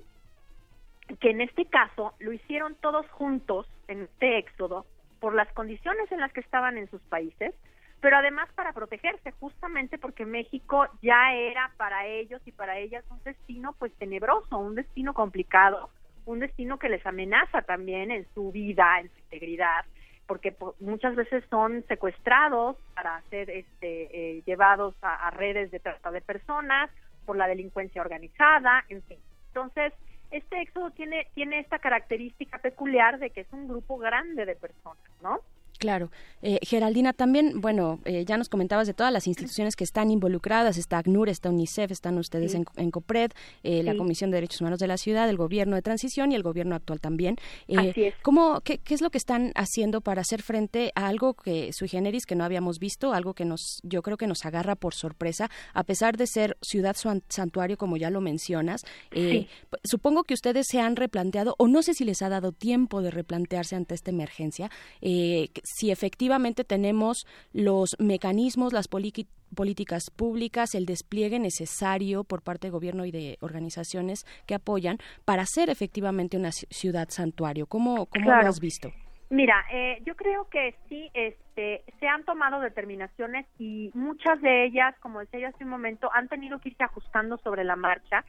que 1.21 1.31
en 1.31 1.41
este 1.41 1.67
caso 1.67 2.15
lo 2.19 2.33
hicieron 2.33 2.75
todos 2.77 3.09
juntos 3.11 3.67
en 3.89 4.03
este 4.03 4.39
éxodo 4.39 4.87
por 5.21 5.35
las 5.35 5.53
condiciones 5.53 6.11
en 6.11 6.21
las 6.21 6.33
que 6.33 6.41
estaban 6.41 6.79
en 6.79 6.89
sus 6.91 7.01
países, 7.03 7.55
pero 8.01 8.17
además 8.17 8.49
para 8.55 8.73
protegerse, 8.73 9.31
justamente 9.33 9.99
porque 9.99 10.25
México 10.27 10.87
ya 11.03 11.35
era 11.35 11.71
para 11.77 12.07
ellos 12.07 12.41
y 12.47 12.53
para 12.53 12.79
ellas 12.79 13.05
un 13.11 13.23
destino 13.23 13.75
pues 13.79 13.93
tenebroso, 13.95 14.59
un 14.59 14.75
destino 14.75 15.15
complicado, 15.15 15.91
un 16.25 16.41
destino 16.41 16.79
que 16.79 16.89
les 16.89 17.05
amenaza 17.07 17.63
también 17.63 18.11
en 18.11 18.27
su 18.35 18.51
vida, 18.51 18.99
en 19.01 19.09
su 19.11 19.19
integridad, 19.21 19.85
porque 20.27 20.51
po- 20.53 20.75
muchas 20.81 21.15
veces 21.15 21.45
son 21.51 21.85
secuestrados 21.89 22.77
para 22.95 23.21
ser 23.31 23.51
este, 23.51 24.39
eh, 24.39 24.43
llevados 24.47 24.95
a, 25.03 25.29
a 25.29 25.31
redes 25.31 25.71
de 25.71 25.79
trata 25.81 26.11
de 26.11 26.21
personas, 26.21 26.91
por 27.25 27.37
la 27.37 27.47
delincuencia 27.47 28.03
organizada, 28.03 28.85
en 28.89 29.01
fin. 29.05 29.19
Entonces, 29.49 29.93
este 30.33 30.61
éxodo 30.63 30.91
tiene, 30.91 31.29
tiene 31.35 31.61
esta 31.61 31.79
característica 31.79 32.59
peculiar 32.59 33.19
de 33.19 33.31
que 33.31 33.43
es 33.43 33.53
un 33.53 33.69
grupo 33.69 33.99
grande 33.99 34.47
de 34.47 34.57
personas, 34.57 34.99
¿no? 35.23 35.41
Claro. 35.83 36.13
Eh, 36.43 36.59
Geraldina, 36.63 37.13
también, 37.13 37.61
bueno, 37.61 37.99
eh, 38.05 38.25
ya 38.25 38.37
nos 38.37 38.49
comentabas 38.49 38.87
de 38.87 38.95
todas 38.95 39.13
las 39.13 39.27
instituciones 39.27 39.75
que 39.75 39.83
están 39.83 40.13
involucradas, 40.13 40.79
está 40.79 40.99
ACNUR, 40.99 41.29
está 41.29 41.51
UNICEF, 41.51 41.91
están 41.91 42.19
ustedes 42.19 42.53
Sí. 42.53 42.59
en, 42.59 42.65
en 42.77 42.91
COPRED, 42.93 43.33
eh, 43.65 43.83
la 43.83 43.93
Sí. 43.93 43.99
Comisión 43.99 44.31
de 44.31 44.37
Derechos 44.37 44.61
Humanos 44.61 44.79
de 44.79 44.87
la 44.87 44.97
Ciudad, 44.97 45.29
el 45.29 45.37
Gobierno 45.37 45.75
de 45.75 45.83
Transición 45.83 46.31
y 46.31 46.37
el 46.37 46.43
Gobierno 46.45 46.77
actual 46.77 47.01
también. 47.01 47.35
Eh, 47.67 47.91
Así 47.91 48.05
es. 48.05 48.15
¿cómo, 48.23 48.61
qué, 48.61 48.79
qué 48.79 48.95
es 48.95 49.01
lo 49.01 49.11
que 49.11 49.19
están 49.19 49.51
haciendo 49.57 50.01
para 50.03 50.21
hacer 50.21 50.41
frente 50.43 50.93
a 50.95 51.09
algo 51.09 51.35
que 51.35 51.73
sui 51.73 51.89
generis 51.89 52.27
que 52.27 52.37
no 52.37 52.45
habíamos 52.45 52.79
visto, 52.79 53.13
algo 53.13 53.35
que 53.35 53.45
nos, 53.45 53.81
yo 53.83 54.03
creo 54.03 54.17
que 54.17 54.29
nos 54.29 54.45
agarra 54.45 54.77
por 54.77 54.95
sorpresa, 54.95 55.51
a 55.75 55.83
pesar 55.83 56.17
de 56.17 56.29
ser 56.29 56.57
ciudad 56.63 56.95
santuario, 57.29 57.77
como 57.77 57.97
ya 57.97 58.09
lo 58.11 58.21
mencionas? 58.21 58.83
Eh, 59.11 59.49
p- 59.69 59.79
Supongo 59.83 60.23
que 60.23 60.35
ustedes 60.35 60.67
se 60.69 60.81
han 60.81 60.95
replanteado, 60.95 61.57
o 61.59 61.67
no 61.67 61.83
sé 61.83 61.95
si 61.95 62.05
les 62.05 62.23
ha 62.23 62.29
dado 62.29 62.53
tiempo 62.53 63.03
de 63.03 63.11
replantearse 63.11 63.75
ante 63.75 63.95
esta 63.95 64.11
emergencia, 64.13 64.71
eh, 65.01 65.49
si 65.75 65.91
efectivamente 65.91 66.65
tenemos 66.65 67.27
los 67.53 67.97
mecanismos, 67.99 68.73
las 68.73 68.89
políticas 68.89 70.11
públicas, 70.11 70.75
el 70.75 70.87
despliegue 70.87 71.39
necesario 71.39 72.25
por 72.25 72.43
parte 72.43 72.67
del 72.67 72.73
gobierno 72.73 73.05
y 73.05 73.11
de 73.11 73.37
organizaciones 73.41 74.25
que 74.47 74.55
apoyan 74.55 74.99
para 75.25 75.45
ser 75.47 75.71
efectivamente 75.71 76.37
una 76.37 76.49
ci- 76.51 76.67
ciudad 76.71 77.09
santuario. 77.11 77.67
¿Cómo, 77.67 78.07
cómo 78.07 78.25
Claro. 78.27 78.43
lo 78.43 78.49
has 78.49 78.61
visto? 78.61 78.93
Mira, 79.31 79.65
eh, 79.73 80.03
yo 80.05 80.15
creo 80.15 80.47
que 80.51 80.75
sí, 80.91 81.11
este, 81.15 81.85
se 82.01 82.07
han 82.07 82.23
tomado 82.25 82.61
determinaciones 82.61 83.47
y 83.59 83.91
muchas 83.95 84.41
de 84.43 84.67
ellas, 84.67 84.95
como 85.01 85.21
decía 85.21 85.41
yo 85.41 85.49
hace 85.49 85.65
un 85.65 85.71
momento, 85.71 86.11
han 86.13 86.29
tenido 86.29 86.59
que 86.59 86.69
irse 86.69 86.85
ajustando 86.85 87.39
sobre 87.39 87.65
la 87.65 87.77
marcha 87.77 88.25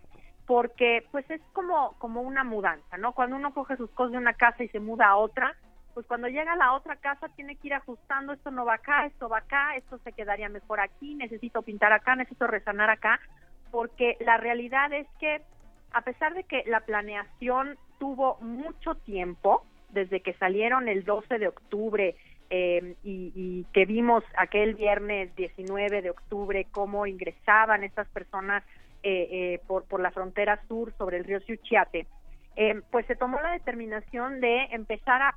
porque 0.45 1.05
pues 1.11 1.29
es 1.29 1.41
como 1.53 1.93
como 1.99 2.21
una 2.21 2.43
mudanza, 2.43 2.97
¿no? 2.97 3.13
Cuando 3.13 3.35
uno 3.35 3.53
coge 3.53 3.75
sus 3.77 3.89
cosas 3.91 4.13
de 4.13 4.17
una 4.17 4.33
casa 4.33 4.63
y 4.63 4.67
se 4.69 4.79
muda 4.79 5.07
a 5.07 5.15
otra, 5.17 5.55
pues 5.93 6.05
cuando 6.07 6.27
llega 6.27 6.53
a 6.53 6.57
la 6.57 6.73
otra 6.73 6.95
casa 6.95 7.29
tiene 7.35 7.55
que 7.55 7.67
ir 7.67 7.73
ajustando, 7.73 8.33
esto 8.33 8.51
no 8.51 8.65
va 8.65 8.75
acá, 8.75 9.05
esto 9.05 9.29
va 9.29 9.39
acá, 9.39 9.75
esto 9.75 9.97
se 9.99 10.11
quedaría 10.11 10.49
mejor 10.49 10.79
aquí, 10.79 11.15
necesito 11.15 11.61
pintar 11.61 11.93
acá, 11.93 12.15
necesito 12.15 12.47
resanar 12.47 12.89
acá, 12.89 13.19
porque 13.71 14.17
la 14.19 14.37
realidad 14.37 14.91
es 14.93 15.07
que 15.19 15.41
a 15.91 16.01
pesar 16.01 16.33
de 16.33 16.43
que 16.43 16.63
la 16.65 16.81
planeación 16.81 17.77
tuvo 17.99 18.37
mucho 18.41 18.95
tiempo, 18.95 19.65
desde 19.89 20.21
que 20.21 20.33
salieron 20.33 20.89
el 20.89 21.03
12 21.03 21.37
de 21.37 21.47
octubre 21.47 22.15
eh, 22.49 22.95
y, 23.03 23.65
que 23.73 23.85
vimos 23.85 24.23
aquel 24.37 24.73
viernes 24.73 25.35
19 25.35 26.01
de 26.01 26.09
octubre 26.09 26.67
cómo 26.71 27.05
ingresaban 27.05 27.83
estas 27.83 28.07
personas 28.09 28.63
eh, 29.03 29.27
eh, 29.31 29.61
por, 29.67 29.85
por 29.85 29.99
la 29.99 30.11
frontera 30.11 30.59
sur 30.67 30.93
sobre 30.97 31.17
el 31.17 31.25
río 31.25 31.39
Siuchiate, 31.41 32.07
eh, 32.55 32.81
pues 32.91 33.05
se 33.07 33.15
tomó 33.15 33.41
la 33.41 33.51
determinación 33.51 34.39
de 34.39 34.65
empezar 34.71 35.21
a 35.21 35.35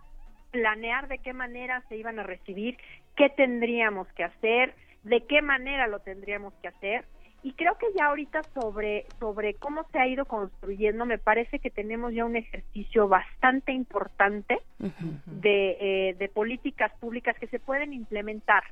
planear 0.51 1.09
de 1.09 1.19
qué 1.19 1.33
manera 1.33 1.83
se 1.89 1.97
iban 1.97 2.19
a 2.19 2.23
recibir, 2.23 2.77
qué 3.17 3.29
tendríamos 3.31 4.09
que 4.13 4.25
hacer, 4.25 4.75
de 5.03 5.23
qué 5.23 5.43
manera 5.43 5.87
lo 5.87 6.01
tendríamos 6.01 6.55
que 6.63 6.69
hacer. 6.69 7.05
Y 7.43 7.53
creo 7.53 7.79
que 7.79 7.87
ya 7.97 8.07
ahorita 8.07 8.43
sobre, 8.55 9.07
sobre 9.21 9.55
cómo 9.55 9.85
se 9.93 10.01
ha 10.01 10.09
ido 10.09 10.25
construyendo, 10.25 11.07
me 11.07 11.19
parece 11.19 11.61
que 11.61 11.71
tenemos 11.71 12.13
ya 12.13 12.25
un 12.25 12.35
ejercicio 12.35 13.07
bastante 13.07 13.73
importante 13.73 14.59
de, 15.27 15.77
eh, 15.81 16.15
de 16.19 16.29
políticas 16.29 16.93
públicas 16.99 17.39
que 17.39 17.47
se 17.47 17.61
pueden 17.61 17.93
implementar, 17.93 18.65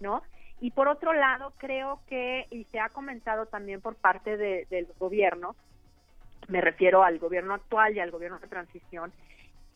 ¿no? 0.00 0.22
Y 0.60 0.72
por 0.72 0.88
otro 0.88 1.12
lado, 1.12 1.52
creo 1.56 2.00
que, 2.08 2.46
y 2.50 2.64
se 2.64 2.80
ha 2.80 2.88
comentado 2.88 3.46
también 3.46 3.80
por 3.80 3.94
parte 3.94 4.36
de, 4.36 4.66
del 4.70 4.88
gobierno, 4.98 5.54
me 6.48 6.60
refiero 6.60 7.04
al 7.04 7.18
gobierno 7.18 7.54
actual 7.54 7.94
y 7.96 8.00
al 8.00 8.10
gobierno 8.10 8.38
de 8.40 8.48
transición, 8.48 9.12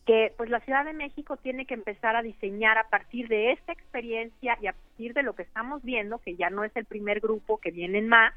que 0.07 0.33
pues 0.37 0.51
la 0.51 0.61
Ciudad 0.61 0.85
de 0.85 0.93
México 0.93 1.37
tiene 1.37 1.65
que 1.65 1.75
empezar 1.75 2.17
a 2.17 2.23
diseñar 2.23 2.77
a 2.79 2.89
partir 2.89 3.29
de 3.29 3.53
esta 3.53 3.73
experiencia 3.73 4.59
y 4.61 4.67
a 4.67 4.73
partir 4.73 5.15
de 5.15 5.23
lo 5.23 5.35
que 5.35 5.43
estamos 5.43 5.83
viendo, 5.83 6.19
que 6.19 6.35
ya 6.35 6.51
no 6.51 6.65
es 6.65 6.75
el 6.77 6.85
primer 6.85 7.21
grupo, 7.21 7.59
que 7.59 7.71
vienen 7.71 8.09
más, 8.09 8.35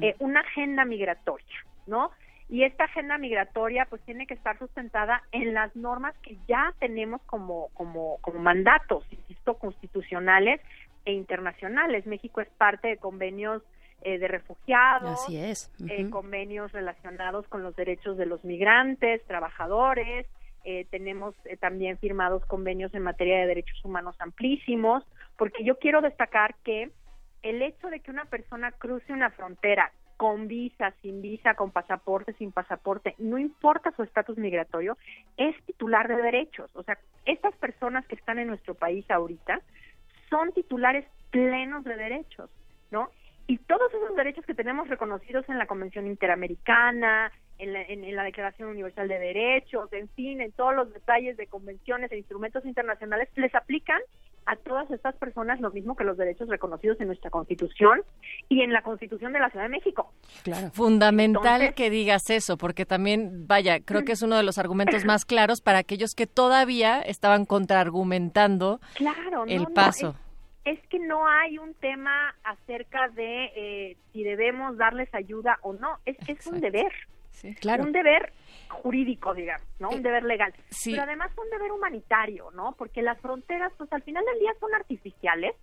eh, 0.00 0.14
una 0.18 0.40
agenda 0.40 0.84
migratoria, 0.84 1.56
¿no? 1.86 2.10
Y 2.48 2.62
esta 2.62 2.84
agenda 2.84 3.18
migratoria 3.18 3.86
pues 3.90 4.00
tiene 4.02 4.26
que 4.26 4.34
estar 4.34 4.58
sustentada 4.58 5.22
en 5.32 5.52
las 5.54 5.74
normas 5.74 6.14
que 6.22 6.36
ya 6.46 6.72
tenemos 6.78 7.20
como, 7.22 7.68
como, 7.74 8.18
como 8.20 8.38
mandatos, 8.38 9.04
insisto, 9.10 9.54
constitucionales 9.54 10.60
e 11.04 11.12
internacionales. 11.12 12.06
México 12.06 12.40
es 12.40 12.48
parte 12.50 12.88
de 12.88 12.96
convenios 12.98 13.62
eh, 14.02 14.18
de 14.18 14.28
refugiados, 14.28 15.22
Así 15.24 15.36
es. 15.36 15.72
eh, 15.88 16.08
convenios 16.10 16.70
relacionados 16.70 17.48
con 17.48 17.64
los 17.64 17.74
derechos 17.74 18.16
de 18.16 18.26
los 18.26 18.44
migrantes, 18.44 19.24
trabajadores, 19.26 20.26
eh, 20.68 20.84
tenemos 20.90 21.36
eh, 21.44 21.56
también 21.56 21.96
firmados 21.98 22.44
convenios 22.46 22.92
en 22.92 23.04
materia 23.04 23.38
de 23.38 23.46
derechos 23.46 23.82
humanos 23.84 24.16
amplísimos, 24.18 25.04
porque 25.38 25.62
yo 25.62 25.78
quiero 25.78 26.00
destacar 26.00 26.56
que 26.64 26.90
el 27.44 27.62
hecho 27.62 27.88
de 27.88 28.00
que 28.00 28.10
una 28.10 28.24
persona 28.24 28.72
cruce 28.72 29.12
una 29.12 29.30
frontera 29.30 29.92
con 30.16 30.48
visa, 30.48 30.92
sin 31.02 31.22
visa, 31.22 31.54
con 31.54 31.70
pasaporte, 31.70 32.32
sin 32.32 32.50
pasaporte, 32.50 33.14
no 33.18 33.38
importa 33.38 33.92
su 33.94 34.02
estatus 34.02 34.38
migratorio, 34.38 34.98
es 35.36 35.54
titular 35.66 36.08
de 36.08 36.16
derechos. 36.16 36.68
O 36.74 36.82
sea, 36.82 36.98
estas 37.26 37.54
personas 37.58 38.04
que 38.06 38.16
están 38.16 38.40
en 38.40 38.48
nuestro 38.48 38.74
país 38.74 39.08
ahorita 39.08 39.60
son 40.30 40.52
titulares 40.52 41.06
plenos 41.30 41.84
de 41.84 41.96
derechos, 41.96 42.50
¿no? 42.90 43.10
Y 43.48 43.58
todos 43.58 43.92
esos 43.94 44.16
derechos 44.16 44.44
que 44.44 44.54
tenemos 44.54 44.88
reconocidos 44.88 45.48
en 45.48 45.58
la 45.58 45.66
Convención 45.66 46.06
Interamericana, 46.06 47.30
en 47.58 47.72
la, 47.72 47.82
en- 47.82 48.04
en 48.04 48.16
la 48.16 48.24
Declaración 48.24 48.68
Universal 48.68 49.08
de 49.08 49.18
Derechos, 49.18 49.92
en 49.92 50.08
fin, 50.10 50.40
en 50.40 50.52
todos 50.52 50.74
los 50.74 50.92
detalles 50.92 51.36
de 51.36 51.46
convenciones 51.46 52.10
e 52.12 52.18
instrumentos 52.18 52.64
internacionales, 52.64 53.28
les 53.36 53.54
aplican 53.54 54.00
a 54.48 54.54
todas 54.56 54.88
estas 54.90 55.16
personas 55.16 55.60
lo 55.60 55.70
mismo 55.72 55.96
que 55.96 56.04
los 56.04 56.16
derechos 56.16 56.48
reconocidos 56.48 57.00
en 57.00 57.08
nuestra 57.08 57.30
Constitución 57.30 58.02
y 58.48 58.62
en 58.62 58.72
la 58.72 58.82
Constitución 58.82 59.32
de 59.32 59.40
la 59.40 59.50
Ciudad 59.50 59.64
de 59.64 59.70
México. 59.70 60.12
Fundamental 60.72 61.62
Entonces- 61.62 61.74
que 61.74 61.90
digas 61.90 62.30
eso, 62.30 62.56
porque 62.56 62.84
también, 62.86 63.46
vaya, 63.46 63.80
creo 63.80 64.04
que 64.04 64.12
es 64.12 64.22
uno 64.22 64.36
de 64.36 64.42
los 64.44 64.58
argumentos 64.58 65.04
más 65.04 65.24
claros 65.24 65.60
para 65.60 65.78
aquellos 65.78 66.14
que 66.14 66.26
todavía 66.26 67.00
estaban 67.00 67.44
contraargumentando 67.44 68.80
Claro, 68.94 69.46
no, 69.46 69.52
el 69.52 69.62
no, 69.64 69.68
paso. 69.70 70.10
es 70.10 70.16
que 70.88 70.98
no 70.98 71.26
hay 71.28 71.58
un 71.58 71.74
tema 71.74 72.34
acerca 72.44 73.08
de 73.08 73.44
eh, 73.54 73.96
si 74.12 74.24
debemos 74.24 74.76
darles 74.76 75.08
ayuda 75.14 75.58
o 75.62 75.72
no, 75.74 75.98
es 76.04 76.16
que 76.24 76.32
es 76.32 76.46
un 76.46 76.60
deber. 76.60 76.92
claro. 77.60 77.84
Un 77.84 77.92
deber 77.92 78.32
jurídico, 78.68 79.32
digamos, 79.34 79.66
¿no? 79.78 79.90
Un 79.90 80.02
deber 80.02 80.24
legal. 80.24 80.52
sí. 80.70 80.90
Pero 80.90 81.04
además 81.04 81.30
un 81.36 81.48
deber 81.50 81.70
humanitario, 81.72 82.50
¿no? 82.52 82.74
Porque 82.76 83.02
las 83.02 83.20
fronteras, 83.20 83.72
pues 83.78 83.92
al 83.92 84.02
final 84.02 84.24
del 84.24 84.38
día 84.40 84.52
son 84.58 84.74
artificiales. 84.74 85.54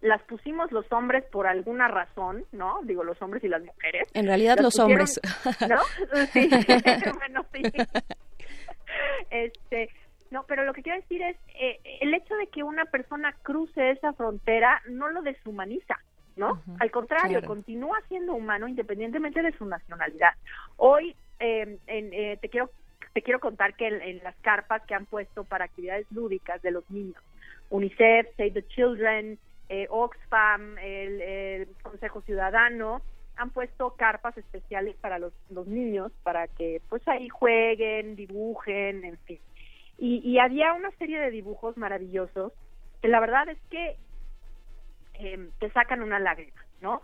Las 0.00 0.22
pusimos 0.22 0.70
los 0.70 0.90
hombres 0.92 1.24
por 1.24 1.48
alguna 1.48 1.88
razón, 1.88 2.44
¿no? 2.52 2.78
Digo, 2.84 3.02
los 3.02 3.20
hombres 3.20 3.42
y 3.42 3.48
las 3.48 3.62
mujeres. 3.64 4.06
En 4.14 4.26
realidad 4.26 4.54
Las 4.56 4.64
los 4.64 4.74
pusieron- 4.76 4.90
hombres. 4.92 5.20
¿No? 5.68 6.26
Sí, 6.32 6.48
bueno, 7.18 7.44
sí. 7.52 7.62
Este, 9.30 9.90
no, 10.30 10.44
pero 10.46 10.64
lo 10.64 10.72
que 10.72 10.82
quiero 10.82 11.00
decir 11.00 11.22
es, 11.22 11.36
eh, 11.54 11.78
el 12.00 12.12
hecho 12.14 12.34
de 12.36 12.46
que 12.48 12.62
una 12.62 12.84
persona 12.86 13.34
cruce 13.42 13.90
esa 13.90 14.12
frontera 14.12 14.80
no 14.88 15.08
lo 15.08 15.22
deshumaniza, 15.22 15.96
¿no? 16.36 16.62
Al 16.80 16.90
contrario, 16.90 17.38
Claro. 17.38 17.46
continúa 17.48 17.98
siendo 18.08 18.34
humano 18.34 18.68
independientemente 18.68 19.42
de 19.42 19.52
su 19.52 19.64
nacionalidad. 19.66 20.34
Hoy 20.76 21.14
eh, 21.40 21.78
en- 21.86 22.12
eh, 22.12 22.36
te 22.40 22.48
quiero 22.48 22.70
te 23.14 23.22
quiero 23.22 23.40
contar 23.40 23.74
que 23.74 23.86
en, 23.88 24.02
en 24.02 24.18
las 24.22 24.36
carpas 24.42 24.82
que 24.86 24.94
han 24.94 25.06
puesto 25.06 25.44
para 25.44 25.64
actividades 25.64 26.06
lúdicas 26.12 26.60
de 26.62 26.70
los 26.72 26.88
niños, 26.90 27.22
UNICEF, 27.70 28.28
Save 28.36 28.50
the 28.52 28.66
Children, 28.68 29.38
eh, 29.68 29.86
Oxfam, 29.90 30.78
el, 30.78 31.20
el 31.20 31.68
Consejo 31.82 32.20
Ciudadano, 32.22 33.00
han 33.36 33.50
puesto 33.50 33.94
carpas 33.96 34.36
especiales 34.36 34.96
para 34.96 35.18
los, 35.18 35.32
los 35.50 35.66
niños 35.66 36.12
para 36.22 36.48
que 36.48 36.80
pues 36.88 37.06
ahí 37.08 37.28
jueguen, 37.28 38.14
dibujen, 38.16 39.04
en 39.04 39.16
fin. 39.18 39.38
Y, 39.98 40.18
y 40.28 40.38
había 40.38 40.72
una 40.74 40.90
serie 40.92 41.18
de 41.20 41.30
dibujos 41.30 41.76
maravillosos 41.76 42.52
que 43.02 43.08
la 43.08 43.20
verdad 43.20 43.48
es 43.48 43.58
que 43.70 43.96
eh, 45.14 45.48
te 45.58 45.70
sacan 45.70 46.02
una 46.02 46.18
lágrima, 46.20 46.64
¿no? 46.80 47.02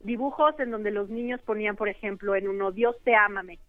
Dibujos 0.00 0.58
en 0.60 0.70
donde 0.70 0.90
los 0.90 1.08
niños 1.08 1.40
ponían, 1.42 1.76
por 1.76 1.88
ejemplo, 1.88 2.36
en 2.36 2.48
uno 2.48 2.70
Dios 2.72 2.96
te 3.04 3.14
ama 3.14 3.42
México. 3.42 3.64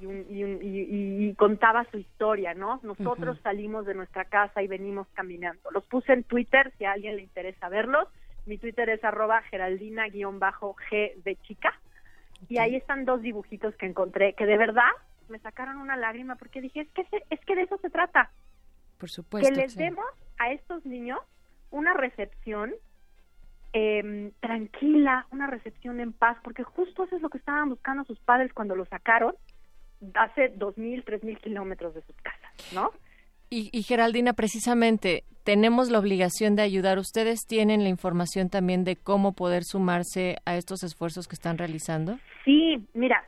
Y, 0.00 0.06
un- 0.06 0.26
y 0.30 0.42
un- 0.42 0.58
y- 0.62 1.26
y- 1.28 1.34
contaba 1.34 1.84
su 1.90 1.98
historia, 1.98 2.54
¿no? 2.54 2.80
Nosotros 2.82 3.38
salimos 3.42 3.84
de 3.86 3.94
nuestra 3.94 4.24
casa 4.24 4.62
y 4.62 4.66
venimos 4.66 5.06
caminando. 5.12 5.70
Los 5.70 5.84
puse 5.84 6.12
en 6.14 6.24
Twitter 6.24 6.72
si 6.78 6.84
a 6.86 6.92
alguien 6.92 7.16
le 7.16 7.22
interesa 7.22 7.68
verlos. 7.68 8.08
Mi 8.46 8.56
Twitter 8.56 8.88
es 8.88 9.04
arroba 9.04 9.42
geraldina-g 9.42 11.14
de 11.22 11.36
chica. 11.42 11.78
Y 12.48 12.58
ahí 12.58 12.74
están 12.76 13.04
dos 13.04 13.20
dibujitos 13.20 13.74
que 13.76 13.84
encontré 13.86 14.32
que 14.32 14.46
de 14.46 14.56
verdad 14.56 14.88
me 15.30 15.38
sacaron 15.38 15.78
una 15.78 15.96
lágrima 15.96 16.36
porque 16.36 16.60
dije, 16.60 16.80
es 16.80 16.90
que, 16.92 17.04
se- 17.06 17.24
es 17.30 17.40
que 17.46 17.54
de 17.54 17.62
eso 17.62 17.78
se 17.78 17.88
trata 17.90 18.30
Por 18.98 19.08
supuesto. 19.10 19.48
que 19.48 19.54
les 19.56 19.72
sí. 19.72 19.78
demos 19.78 20.04
a 20.38 20.50
estos 20.52 20.84
niños 20.84 21.18
una 21.70 21.94
recepción 21.94 22.72
eh, 23.72 24.32
tranquila, 24.40 25.26
una 25.30 25.46
recepción 25.46 26.00
en 26.00 26.12
paz, 26.12 26.36
porque 26.42 26.64
justo 26.64 27.04
eso 27.04 27.16
es 27.16 27.22
lo 27.22 27.28
que 27.30 27.38
estaban 27.38 27.68
buscando 27.68 28.04
sus 28.04 28.18
padres 28.20 28.52
cuando 28.52 28.74
lo 28.74 28.84
sacaron 28.86 29.34
hace 30.14 30.48
dos 30.56 30.76
mil, 30.78 31.04
tres 31.04 31.22
mil 31.22 31.38
kilómetros 31.38 31.94
de 31.94 32.02
sus 32.02 32.16
casas, 32.16 32.72
¿no? 32.74 32.90
Y, 33.50 33.68
y 33.72 33.82
Geraldina, 33.82 34.32
precisamente, 34.32 35.24
tenemos 35.44 35.90
la 35.90 35.98
obligación 35.98 36.54
de 36.56 36.62
ayudar. 36.62 36.98
Ustedes 36.98 37.40
tienen 37.46 37.82
la 37.82 37.88
información 37.88 38.48
también 38.48 38.84
de 38.84 38.96
cómo 38.96 39.32
poder 39.34 39.64
sumarse 39.64 40.36
a 40.44 40.56
estos 40.56 40.82
esfuerzos 40.84 41.26
que 41.26 41.34
están 41.34 41.58
realizando. 41.58 42.18
Sí, 42.44 42.88
mira, 42.94 43.24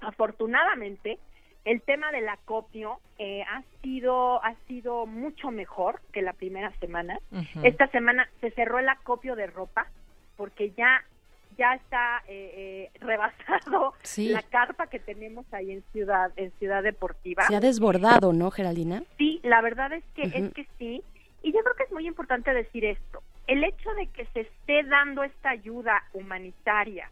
afortunadamente 0.00 1.18
el 1.64 1.82
tema 1.82 2.10
del 2.10 2.28
acopio 2.28 3.00
eh, 3.18 3.42
ha 3.42 3.62
sido 3.82 4.42
ha 4.42 4.54
sido 4.66 5.06
mucho 5.06 5.50
mejor 5.50 6.00
que 6.12 6.22
la 6.22 6.32
primera 6.32 6.72
semana. 6.78 7.18
Esta 7.62 7.86
semana 7.88 8.28
se 8.40 8.50
cerró 8.52 8.78
el 8.78 8.88
acopio 8.88 9.36
de 9.36 9.46
ropa 9.46 9.86
porque 10.36 10.70
ya 10.70 11.04
ya 11.58 11.74
está 11.74 12.22
eh, 12.28 12.90
eh, 12.94 12.98
rebasado 13.00 13.92
Sí. 14.02 14.28
la 14.30 14.40
carpa 14.42 14.86
que 14.86 14.98
tenemos 14.98 15.44
ahí 15.52 15.72
en 15.72 15.82
ciudad 15.92 16.32
en 16.36 16.50
ciudad 16.52 16.82
deportiva. 16.82 17.42
Se 17.46 17.56
ha 17.56 17.60
desbordado, 17.60 18.32
¿no, 18.32 18.50
Geraldina? 18.50 19.02
Sí, 19.18 19.40
la 19.42 19.60
verdad 19.60 19.92
es 19.92 20.04
que 20.14 20.22
es 20.22 20.54
que 20.54 20.66
sí. 20.78 21.02
Y 21.42 21.52
yo 21.52 21.60
creo 21.62 21.74
que 21.74 21.84
es 21.84 21.92
muy 21.92 22.06
importante 22.06 22.52
decir 22.54 22.84
esto. 22.84 23.22
El 23.46 23.64
hecho 23.64 23.92
de 23.94 24.06
que 24.06 24.24
se 24.26 24.40
esté 24.40 24.82
dando 24.84 25.24
esta 25.24 25.50
ayuda 25.50 26.02
humanitaria 26.12 27.10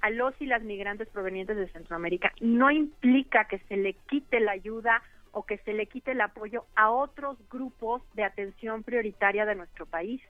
a 0.00 0.10
los 0.10 0.34
y 0.40 0.46
las 0.46 0.62
migrantes 0.62 1.08
provenientes 1.08 1.56
de 1.56 1.68
Centroamérica 1.68 2.32
no 2.40 2.70
implica 2.70 3.46
que 3.46 3.58
se 3.60 3.76
le 3.76 3.94
quite 3.94 4.40
la 4.40 4.52
ayuda 4.52 5.02
o 5.32 5.44
que 5.44 5.58
se 5.58 5.72
le 5.72 5.86
quite 5.86 6.12
el 6.12 6.20
apoyo 6.20 6.64
a 6.74 6.90
otros 6.90 7.38
grupos 7.48 8.02
de 8.14 8.24
atención 8.24 8.82
prioritaria 8.82 9.46
de 9.46 9.54
nuestro 9.54 9.86
país. 9.86 10.20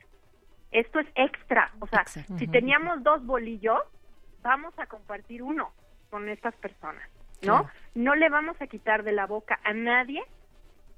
Esto 0.70 1.00
es 1.00 1.06
extra. 1.14 1.72
O 1.80 1.86
sea, 1.86 2.04
si 2.06 2.46
teníamos 2.46 3.02
dos 3.02 3.24
bolillos, 3.24 3.80
vamos 4.42 4.78
a 4.78 4.86
compartir 4.86 5.42
uno 5.42 5.72
con 6.10 6.28
estas 6.28 6.54
personas, 6.56 7.08
¿no? 7.42 7.62
Claro. 7.62 7.70
No 7.94 8.14
le 8.14 8.28
vamos 8.28 8.60
a 8.60 8.66
quitar 8.66 9.02
de 9.02 9.12
la 9.12 9.26
boca 9.26 9.58
a 9.64 9.72
nadie 9.72 10.22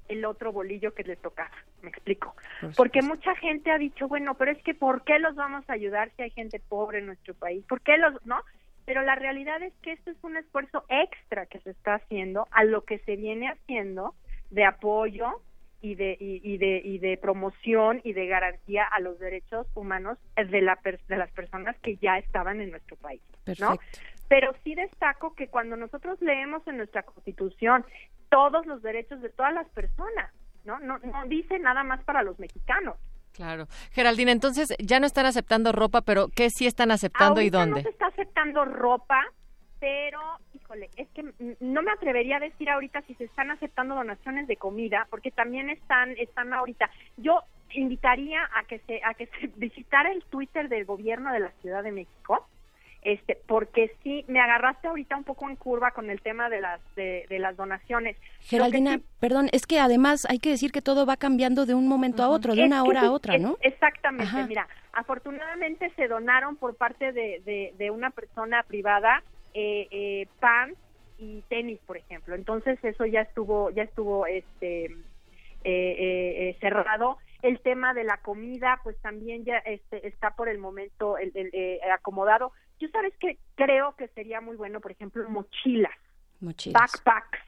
el 0.07 0.25
otro 0.25 0.51
bolillo 0.51 0.93
que 0.93 1.03
le 1.03 1.15
tocaba. 1.15 1.55
Me 1.81 1.89
explico. 1.89 2.35
Por 2.61 2.75
Porque 2.75 3.01
mucha 3.01 3.35
gente 3.35 3.71
ha 3.71 3.77
dicho, 3.77 4.07
bueno, 4.07 4.35
pero 4.35 4.51
es 4.51 4.61
que 4.63 4.73
¿por 4.73 5.03
qué 5.03 5.19
los 5.19 5.35
vamos 5.35 5.67
a 5.69 5.73
ayudar 5.73 6.11
si 6.15 6.23
hay 6.23 6.29
gente 6.31 6.59
pobre 6.59 6.99
en 6.99 7.07
nuestro 7.07 7.33
país? 7.33 7.63
¿Por 7.65 7.81
qué 7.81 7.97
los, 7.97 8.13
no? 8.25 8.41
Pero 8.85 9.01
la 9.01 9.15
realidad 9.15 9.61
es 9.61 9.73
que 9.81 9.93
esto 9.93 10.11
es 10.11 10.17
un 10.23 10.37
esfuerzo 10.37 10.83
extra 10.89 11.45
que 11.45 11.59
se 11.59 11.71
está 11.71 11.95
haciendo 11.95 12.47
a 12.51 12.63
lo 12.63 12.83
que 12.83 12.99
se 12.99 13.15
viene 13.15 13.49
haciendo 13.49 14.15
de 14.49 14.65
apoyo 14.65 15.41
y 15.81 15.95
de 15.95 16.17
y, 16.19 16.41
y 16.43 16.57
de 16.57 16.81
y 16.83 16.97
de 16.99 17.17
promoción 17.17 17.99
y 18.03 18.13
de 18.13 18.27
garantía 18.27 18.85
a 18.85 18.99
los 18.99 19.19
derechos 19.19 19.67
humanos 19.75 20.17
de 20.35 20.61
la 20.61 20.79
de 21.07 21.17
las 21.17 21.31
personas 21.31 21.77
que 21.79 21.97
ya 21.97 22.17
estaban 22.17 22.61
en 22.61 22.71
nuestro 22.71 22.95
país, 22.97 23.21
¿no? 23.59 23.77
Pero 24.29 24.53
sí 24.63 24.75
destaco 24.75 25.35
que 25.35 25.49
cuando 25.49 25.75
nosotros 25.75 26.21
leemos 26.21 26.65
en 26.67 26.77
nuestra 26.77 27.03
Constitución 27.03 27.85
todos 28.29 28.65
los 28.65 28.81
derechos 28.81 29.21
de 29.21 29.29
todas 29.29 29.53
las 29.53 29.67
personas, 29.69 30.31
¿no? 30.63 30.79
No, 30.79 30.99
no 30.99 31.25
dice 31.27 31.59
nada 31.59 31.83
más 31.83 32.03
para 32.03 32.23
los 32.23 32.39
mexicanos. 32.39 32.97
Claro. 33.33 33.67
Geraldina, 33.91 34.31
entonces 34.31 34.75
ya 34.79 34.99
no 34.99 35.07
están 35.07 35.25
aceptando 35.25 35.71
ropa, 35.71 36.01
pero 36.01 36.27
¿qué 36.29 36.49
sí 36.49 36.67
están 36.67 36.91
aceptando 36.91 37.41
y 37.41 37.49
dónde? 37.49 37.77
no 37.77 37.81
se 37.81 37.89
está 37.89 38.07
aceptando 38.07 38.63
ropa, 38.63 39.23
pero, 39.79 40.19
híjole, 40.53 40.89
es 40.95 41.09
que 41.09 41.23
no 41.59 41.81
me 41.81 41.91
atrevería 41.91 42.37
a 42.37 42.39
decir 42.39 42.69
ahorita 42.69 43.01
si 43.01 43.15
se 43.15 43.25
están 43.25 43.51
aceptando 43.51 43.95
donaciones 43.95 44.47
de 44.47 44.55
comida, 44.55 45.07
porque 45.09 45.31
también 45.31 45.69
están, 45.69 46.11
están 46.11 46.53
ahorita. 46.53 46.89
Yo 47.17 47.41
invitaría 47.73 48.47
a 48.55 48.63
que 48.63 48.79
se, 48.79 49.01
a 49.03 49.13
que 49.13 49.27
se 49.27 49.47
visitara 49.57 50.11
el 50.11 50.23
Twitter 50.25 50.69
del 50.69 50.85
gobierno 50.85 51.33
de 51.33 51.41
la 51.41 51.51
Ciudad 51.61 51.83
de 51.83 51.91
México, 51.91 52.47
este, 53.05 53.37
porque 53.47 53.91
sí 54.03 54.25
me 54.27 54.39
agarraste 54.39 54.87
ahorita 54.87 55.15
un 55.15 55.23
poco 55.23 55.49
en 55.49 55.55
curva 55.55 55.91
con 55.91 56.09
el 56.09 56.21
tema 56.21 56.49
de 56.49 56.61
las, 56.61 56.79
de, 56.95 57.25
de 57.29 57.39
las 57.39 57.55
donaciones. 57.57 58.17
Geraldina, 58.39 58.95
sí- 58.97 59.03
perdón, 59.19 59.49
es 59.51 59.65
que 59.67 59.79
además 59.79 60.25
hay 60.29 60.39
que 60.39 60.49
decir 60.49 60.71
que 60.71 60.81
todo 60.81 61.05
va 61.05 61.17
cambiando 61.17 61.65
de 61.65 61.73
un 61.73 61.87
momento 61.87 62.23
a 62.23 62.29
otro, 62.29 62.55
de 62.55 62.63
una 62.63 62.83
hora 62.83 63.01
a 63.07 63.11
otra, 63.11 63.35
es- 63.35 63.41
¿no? 63.41 63.57
Exactamente, 63.61 64.25
Ajá. 64.25 64.47
mira, 64.47 64.67
afortunadamente 64.93 65.91
se 65.95 66.07
donaron 66.07 66.55
por 66.57 66.75
parte 66.75 67.11
de, 67.11 67.41
de, 67.45 67.73
de 67.77 67.91
una 67.91 68.09
persona 68.09 68.63
privada 68.63 69.23
eh, 69.53 69.87
eh, 69.91 70.27
pan 70.39 70.73
y 71.17 71.41
tenis, 71.49 71.79
por 71.85 71.97
ejemplo. 71.97 72.35
Entonces 72.35 72.77
eso 72.83 73.05
ya 73.05 73.21
estuvo, 73.21 73.69
ya 73.69 73.83
estuvo 73.83 74.25
este 74.25 74.85
eh, 74.85 74.91
eh, 75.63 76.49
eh, 76.49 76.57
cerrado. 76.59 77.17
El 77.41 77.59
tema 77.59 77.93
de 77.93 78.03
la 78.05 78.17
comida, 78.17 78.79
pues 78.83 78.97
también 79.01 79.43
ya 79.43 79.57
este, 79.59 80.07
está 80.07 80.31
por 80.31 80.47
el 80.49 80.57
momento 80.57 81.17
el, 81.17 81.31
el, 81.35 81.49
eh, 81.53 81.79
acomodado. 81.93 82.53
Yo 82.83 82.89
sabes 82.89 83.13
que 83.17 83.37
creo 83.55 83.95
que 83.95 84.09
sería 84.09 84.41
muy 84.41 84.57
bueno, 84.57 84.81
por 84.81 84.91
ejemplo, 84.91 85.23
mochilas, 85.29 85.93
Mochilas. 86.41 86.81
backpacks 86.81 87.39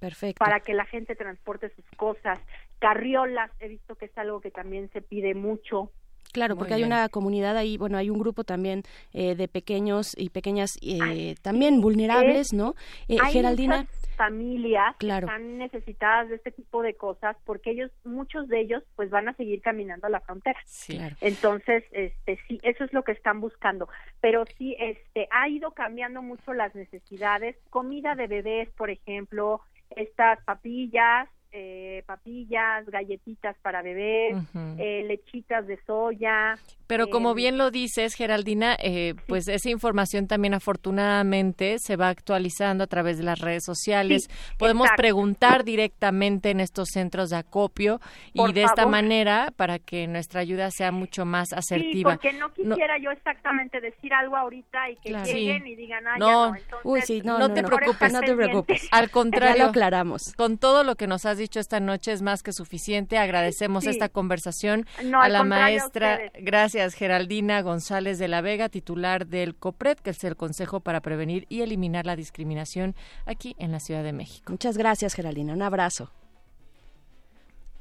Perfecto. 0.00 0.44
para 0.44 0.58
que 0.58 0.74
la 0.74 0.84
gente 0.84 1.14
transporte 1.14 1.70
sus 1.76 1.84
cosas. 1.96 2.40
Carriolas, 2.80 3.52
he 3.60 3.68
visto 3.68 3.94
que 3.94 4.06
es 4.06 4.18
algo 4.18 4.40
que 4.40 4.50
también 4.50 4.90
se 4.92 5.00
pide 5.00 5.32
mucho. 5.36 5.92
Claro, 6.32 6.56
Muy 6.56 6.62
porque 6.62 6.74
hay 6.74 6.82
una 6.82 7.08
comunidad 7.08 7.56
ahí, 7.56 7.76
bueno, 7.76 7.98
hay 7.98 8.10
un 8.10 8.18
grupo 8.18 8.42
también 8.42 8.82
eh, 9.12 9.36
de 9.36 9.46
pequeños 9.46 10.12
y 10.18 10.30
pequeñas 10.30 10.76
eh, 10.82 11.36
también 11.40 11.80
vulnerables, 11.80 12.52
¿no? 12.52 12.74
Eh, 13.06 13.18
Geraldina, 13.30 13.82
muchas 13.82 14.03
familias 14.14 14.96
Claro. 14.98 15.26
que 15.26 15.32
están 15.32 15.58
necesitadas 15.58 16.28
de 16.28 16.36
este 16.36 16.50
tipo 16.52 16.82
de 16.82 16.94
cosas 16.94 17.36
porque 17.44 17.70
ellos, 17.70 17.90
muchos 18.04 18.48
de 18.48 18.60
ellos, 18.60 18.82
pues 18.96 19.10
van 19.10 19.28
a 19.28 19.34
seguir 19.34 19.60
caminando 19.62 20.06
a 20.06 20.10
la 20.10 20.20
frontera. 20.20 20.58
Claro. 20.86 21.16
Entonces, 21.20 21.84
este, 21.92 22.38
sí, 22.48 22.60
eso 22.62 22.84
es 22.84 22.92
lo 22.92 23.02
que 23.04 23.12
están 23.12 23.40
buscando. 23.40 23.88
Pero 24.20 24.44
sí, 24.58 24.76
este, 24.78 25.28
ha 25.30 25.48
ido 25.48 25.72
cambiando 25.72 26.22
mucho 26.22 26.52
las 26.54 26.74
necesidades. 26.74 27.56
Comida 27.70 28.14
de 28.14 28.26
bebés, 28.26 28.68
por 28.70 28.90
ejemplo, 28.90 29.60
estas 29.90 30.42
papillas, 30.44 31.28
eh, 31.56 32.02
papillas, 32.04 32.84
galletitas 32.86 33.56
para 33.62 33.80
bebés, 33.80 34.34
Ujú. 34.34 34.74
eh, 34.76 35.04
lechitas 35.06 35.64
de 35.68 35.78
soya. 35.86 36.58
Pero 36.88 37.08
como 37.08 37.30
eh, 37.30 37.34
bien 37.34 37.56
lo 37.58 37.70
dices, 37.70 38.14
Geraldina, 38.14 38.76
eh, 38.82 39.14
pues 39.28 39.46
esa 39.46 39.70
información 39.70 40.26
también 40.26 40.52
afortunadamente 40.54 41.76
se 41.78 41.96
va 41.96 42.08
actualizando 42.08 42.84
a 42.84 42.86
través 42.88 43.18
de 43.18 43.24
las 43.24 43.38
redes 43.38 43.62
sociales. 43.64 44.24
Sí, 44.28 44.54
Podemos 44.58 44.86
exacto. 44.86 45.00
preguntar 45.02 45.64
directamente 45.64 46.50
en 46.50 46.60
estos 46.60 46.88
centros 46.92 47.30
de 47.30 47.36
acopio 47.36 48.00
y 48.32 48.38
Por 48.38 48.52
de 48.52 48.62
esta 48.62 48.82
favor. 48.82 48.90
manera 48.92 49.52
para 49.56 49.78
que 49.78 50.06
nuestra 50.08 50.40
ayuda 50.40 50.70
sea 50.70 50.90
mucho 50.92 51.24
más 51.24 51.50
Sí, 51.50 51.54
asertiva. 51.56 52.12
porque 52.12 52.32
no 52.32 52.52
quisiera 52.52 52.98
yo 52.98 53.10
exactamente 53.12 53.80
decir 53.80 54.12
algo 54.12 54.36
ahorita 54.36 54.90
y 54.90 54.96
que 54.96 55.10
Claro. 55.10 55.24
lleguen 55.26 55.62
Sí. 55.64 55.70
y 55.70 55.76
digan, 55.76 56.06
ah, 56.08 56.16
No, 56.18 56.26
ya 56.26 56.32
no. 56.32 56.56
Entonces, 56.56 56.80
Uy, 56.84 57.00
sí, 57.02 57.20
no, 57.24 57.38
no 57.38 57.48
no, 57.48 57.54
te 57.54 57.62
no. 57.62 57.68
preocupes, 57.68 58.12
no 58.12 58.20
te 58.20 58.34
preocupes. 58.34 58.88
Al 58.90 59.10
contrario, 59.10 59.56
Ya 59.56 59.64
lo 59.64 59.70
aclaramos. 59.70 60.32
Con 60.36 60.58
todo 60.58 60.82
lo 60.84 60.96
que 60.96 61.06
nos 61.06 61.24
has 61.26 61.38
dicho 61.38 61.43
esta 61.60 61.80
noche 61.80 62.12
es 62.12 62.22
más 62.22 62.42
que 62.42 62.52
suficiente. 62.52 63.18
Agradecemos 63.18 63.84
Sí. 63.84 63.90
esta 63.90 64.08
conversación 64.08 64.86
No, 65.04 65.20
a 65.20 65.28
la 65.28 65.40
a 65.40 65.44
maestra. 65.44 66.20
Gracias, 66.40 66.94
Geraldina 66.94 67.62
González 67.62 68.18
de 68.18 68.28
la 68.28 68.40
Vega, 68.40 68.68
titular 68.68 69.26
del 69.26 69.54
COPRED, 69.54 69.98
que 69.98 70.10
es 70.10 70.24
el 70.24 70.36
Consejo 70.36 70.80
para 70.80 71.00
Prevenir 71.00 71.46
y 71.48 71.60
Eliminar 71.62 72.06
la 72.06 72.16
Discriminación 72.16 72.94
aquí 73.26 73.54
en 73.58 73.72
la 73.72 73.80
Ciudad 73.80 74.02
de 74.02 74.12
México. 74.12 74.52
Muchas 74.52 74.76
gracias, 74.78 75.14
Geraldina. 75.14 75.52
Un 75.52 75.62
abrazo. 75.62 76.10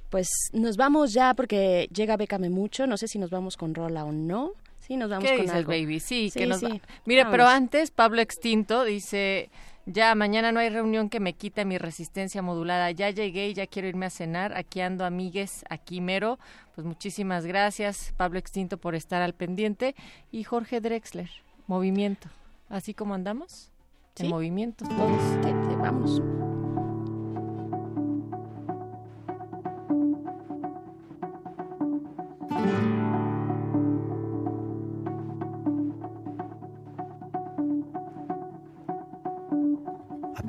Pues 0.09 0.27
nos 0.53 0.77
vamos 0.77 1.13
ya 1.13 1.33
porque 1.33 1.89
llega 1.93 2.17
Bécame 2.17 2.49
Mucho. 2.49 2.85
No 2.85 2.97
sé 2.97 3.07
si 3.07 3.17
nos 3.17 3.31
vamos 3.31 3.57
con 3.57 3.73
rola 3.73 4.05
o 4.05 4.11
no. 4.11 4.51
Sí, 4.79 4.97
nos 4.97 5.09
vamos 5.09 5.23
¿Qué 5.23 5.37
con 5.37 5.45
dices, 5.45 5.55
algo. 5.57 5.71
baby? 5.71 5.99
Sí, 5.99 6.29
Sí, 6.29 6.39
que 6.39 6.45
nos 6.45 6.59
sí. 6.59 6.65
va- 6.67 6.79
Mire, 7.05 7.25
pero 7.31 7.47
antes, 7.47 7.89
Pablo 7.89 8.21
Extinto 8.21 8.83
dice, 8.83 9.49
ya, 9.85 10.15
mañana 10.15 10.51
no 10.51 10.59
hay 10.59 10.69
reunión 10.69 11.09
que 11.09 11.19
me 11.19 11.33
quite 11.33 11.65
mi 11.65 11.77
resistencia 11.77 12.41
modulada. 12.41 12.91
Ya 12.91 13.09
llegué 13.09 13.49
y 13.49 13.53
ya 13.53 13.67
quiero 13.67 13.87
irme 13.87 14.05
a 14.05 14.09
cenar. 14.09 14.55
Aquí 14.55 14.81
ando, 14.81 15.05
amigues, 15.05 15.65
aquí 15.69 16.01
mero. 16.01 16.39
Pues 16.75 16.85
muchísimas 16.85 17.45
gracias, 17.45 18.13
Pablo 18.17 18.39
Extinto, 18.39 18.77
por 18.77 18.95
estar 18.95 19.21
al 19.21 19.33
pendiente. 19.33 19.95
Y 20.31 20.43
Jorge 20.43 20.79
Drexler, 20.81 21.29
movimiento. 21.67 22.29
Así 22.69 22.93
como 22.93 23.13
andamos, 23.13 23.71
en 24.17 24.25
Sí. 24.25 24.29
movimiento 24.31 24.85
todos. 24.85 25.21
Sí, 25.43 25.49
sí, 25.69 25.75
vamos. 25.77 26.21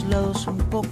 lados 0.00 0.46
un 0.46 0.56
poco. 0.56 0.88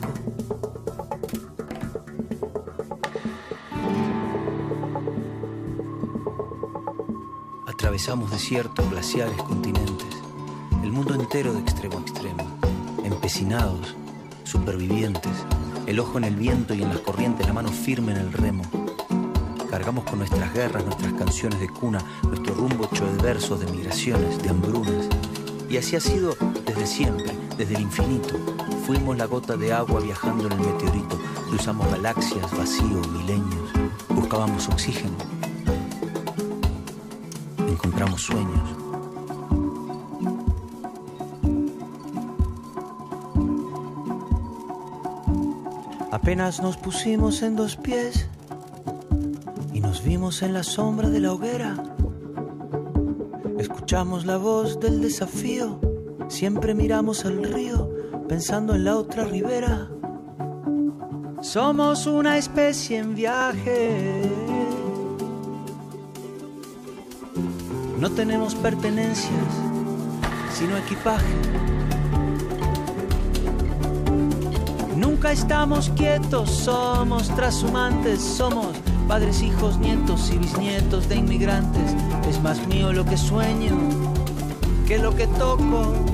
Atravesamos 7.67 8.31
desiertos, 8.31 8.91
glaciares, 8.91 9.37
continentes, 9.43 10.07
el 10.83 10.93
mundo 10.93 11.15
entero 11.15 11.55
de 11.55 11.61
extremo 11.61 11.99
a 11.99 12.01
extremo, 12.03 12.45
empecinados, 13.03 13.97
supervivientes, 14.45 15.33
el 15.87 15.99
ojo 15.99 16.19
en 16.19 16.25
el 16.25 16.37
viento 16.37 16.75
y 16.75 16.83
en 16.83 16.91
las 16.91 16.99
corrientes, 16.99 17.47
la 17.47 17.55
mano 17.55 17.71
firme 17.71 18.13
en 18.13 18.19
el 18.19 18.33
remo. 18.33 18.65
Cargamos 19.71 20.05
con 20.05 20.19
nuestras 20.19 20.53
guerras, 20.53 20.85
nuestras 20.85 21.15
canciones 21.15 21.59
de 21.59 21.69
cuna, 21.71 22.05
nuestro 22.25 22.55
rumbo 22.55 22.85
hecho 22.85 23.07
de 23.07 23.23
versos, 23.23 23.61
de 23.61 23.73
migraciones, 23.73 24.43
de 24.43 24.51
hambrunas. 24.51 25.09
Y 25.71 25.79
así 25.79 25.97
ha 25.97 26.01
sido 26.01 26.37
desde 26.67 26.87
siempre, 26.87 27.33
desde 27.57 27.77
el 27.77 27.83
infinito. 27.83 28.35
Fuimos 28.91 29.17
la 29.17 29.27
gota 29.27 29.57
de 29.57 29.73
agua 29.73 30.01
viajando 30.01 30.47
en 30.47 30.53
el 30.53 30.59
meteorito, 30.59 31.17
cruzamos 31.49 31.89
galaxias, 31.93 32.51
vacío, 32.59 33.01
milenios, 33.13 33.71
buscábamos 34.09 34.69
oxígeno, 34.69 35.15
encontramos 37.69 38.21
sueños. 38.21 38.69
Apenas 46.11 46.61
nos 46.61 46.77
pusimos 46.77 47.43
en 47.43 47.55
dos 47.55 47.77
pies 47.77 48.27
y 49.73 49.79
nos 49.79 50.03
vimos 50.03 50.43
en 50.43 50.53
la 50.53 50.65
sombra 50.65 51.11
de 51.11 51.21
la 51.21 51.33
hoguera. 51.33 51.77
Escuchamos 53.57 54.27
la 54.27 54.37
voz 54.37 54.81
del 54.81 55.01
desafío, 55.01 55.81
siempre 56.29 56.75
miramos 56.75 57.25
al 57.25 57.45
río 57.45 57.90
pensando 58.31 58.77
en 58.77 58.85
la 58.85 58.97
otra 58.97 59.25
ribera. 59.25 59.89
Somos 61.43 62.07
una 62.07 62.39
especie 62.39 62.99
en 62.99 63.17
viaje. 63.17 64.23
No 67.99 68.09
tenemos 68.11 68.55
pertenencias, 68.55 69.53
sino 70.53 70.77
equipaje. 70.77 71.35
Nunca 74.95 75.33
estamos 75.33 75.91
quietos, 75.97 76.51
somos 76.51 77.35
trashumantes, 77.35 78.21
somos 78.21 78.69
padres, 79.09 79.43
hijos, 79.43 79.77
nietos 79.79 80.31
y 80.31 80.39
bisnietos 80.39 81.09
de 81.09 81.17
inmigrantes. 81.17 81.97
Es 82.29 82.41
más 82.41 82.65
mío 82.69 82.93
lo 82.93 83.05
que 83.05 83.17
sueño 83.17 83.77
que 84.87 84.99
lo 84.99 85.15
que 85.15 85.29
toco. 85.29 86.10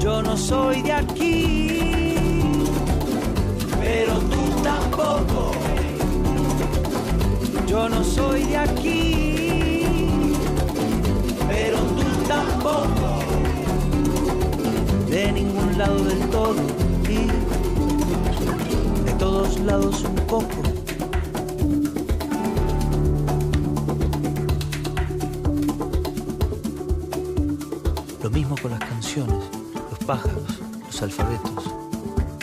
Yo 0.00 0.22
no 0.22 0.36
soy 0.36 0.82
de 0.82 0.92
aquí, 0.92 2.64
pero 3.80 4.14
tú 4.20 4.62
tampoco. 4.62 5.50
Yo 7.66 7.88
no 7.88 8.04
soy 8.04 8.44
de 8.44 8.56
aquí, 8.56 10.32
pero 11.48 11.78
tú 11.78 12.28
tampoco. 12.28 13.18
De 15.10 15.32
ningún 15.32 15.76
lado 15.76 16.04
del 16.04 16.20
todo 16.30 16.54
y 17.08 17.26
de 19.04 19.12
todos 19.18 19.58
lados 19.60 20.04
un 20.04 20.14
poco. 20.26 20.67
Pájaros, 30.08 30.58
los 30.86 31.02
alfabetos. 31.02 31.64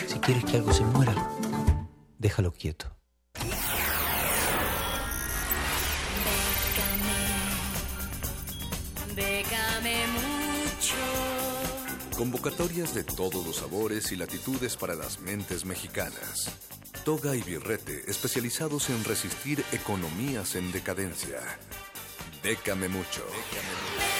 Si 0.06 0.20
quieres 0.20 0.44
que 0.44 0.58
algo 0.58 0.72
se 0.72 0.84
muera, 0.84 1.12
déjalo 2.16 2.52
quieto. 2.52 2.96
Bécame 9.16 9.96
mucho. 10.14 10.94
Convocatorias 12.16 12.94
de 12.94 13.02
todos 13.02 13.44
los 13.44 13.56
sabores 13.56 14.12
y 14.12 14.16
latitudes 14.16 14.76
para 14.76 14.94
las 14.94 15.18
mentes 15.18 15.64
mexicanas. 15.64 16.52
Toga 17.04 17.34
y 17.34 17.42
Birrete, 17.42 18.08
especializados 18.08 18.90
en 18.90 19.02
resistir 19.02 19.64
economías 19.72 20.54
en 20.54 20.70
decadencia. 20.70 21.40
Bécame 22.44 22.88
mucho. 22.88 23.26
Bécame 23.26 24.15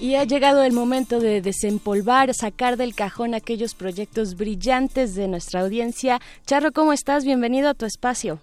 Y 0.00 0.14
ha 0.14 0.22
llegado 0.24 0.62
el 0.62 0.72
momento 0.72 1.18
de 1.18 1.40
desempolvar, 1.40 2.32
sacar 2.32 2.76
del 2.76 2.94
cajón 2.94 3.34
aquellos 3.34 3.74
proyectos 3.74 4.36
brillantes 4.36 5.16
de 5.16 5.26
nuestra 5.26 5.60
audiencia. 5.60 6.20
Charro, 6.46 6.70
¿cómo 6.70 6.92
estás? 6.92 7.24
Bienvenido 7.24 7.68
a 7.68 7.74
tu 7.74 7.84
espacio. 7.84 8.38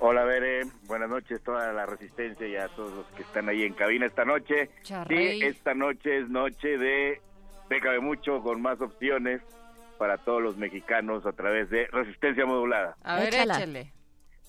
Hola, 0.00 0.24
Bere. 0.24 0.62
Buenas 0.86 1.10
noches, 1.10 1.42
toda 1.42 1.72
la 1.74 1.84
resistencia 1.84 2.46
y 2.46 2.56
a 2.56 2.68
todos 2.68 2.92
los 2.94 3.06
que 3.08 3.22
están 3.22 3.48
ahí 3.50 3.64
en 3.64 3.74
cabina 3.74 4.06
esta 4.06 4.24
noche. 4.24 4.70
Charrey. 4.82 5.40
Sí, 5.40 5.46
esta 5.46 5.74
noche 5.74 6.20
es 6.20 6.28
noche 6.28 6.78
de 6.78 7.20
de 7.68 8.00
Mucho 8.00 8.40
con 8.40 8.62
más 8.62 8.80
opciones 8.80 9.42
para 9.98 10.18
todos 10.18 10.42
los 10.42 10.56
mexicanos 10.56 11.24
a 11.26 11.32
través 11.32 11.70
de 11.70 11.86
Resistencia 11.86 12.46
Modulada. 12.46 12.96
A 13.02 13.16
ver, 13.16 13.34
échale. 13.34 13.92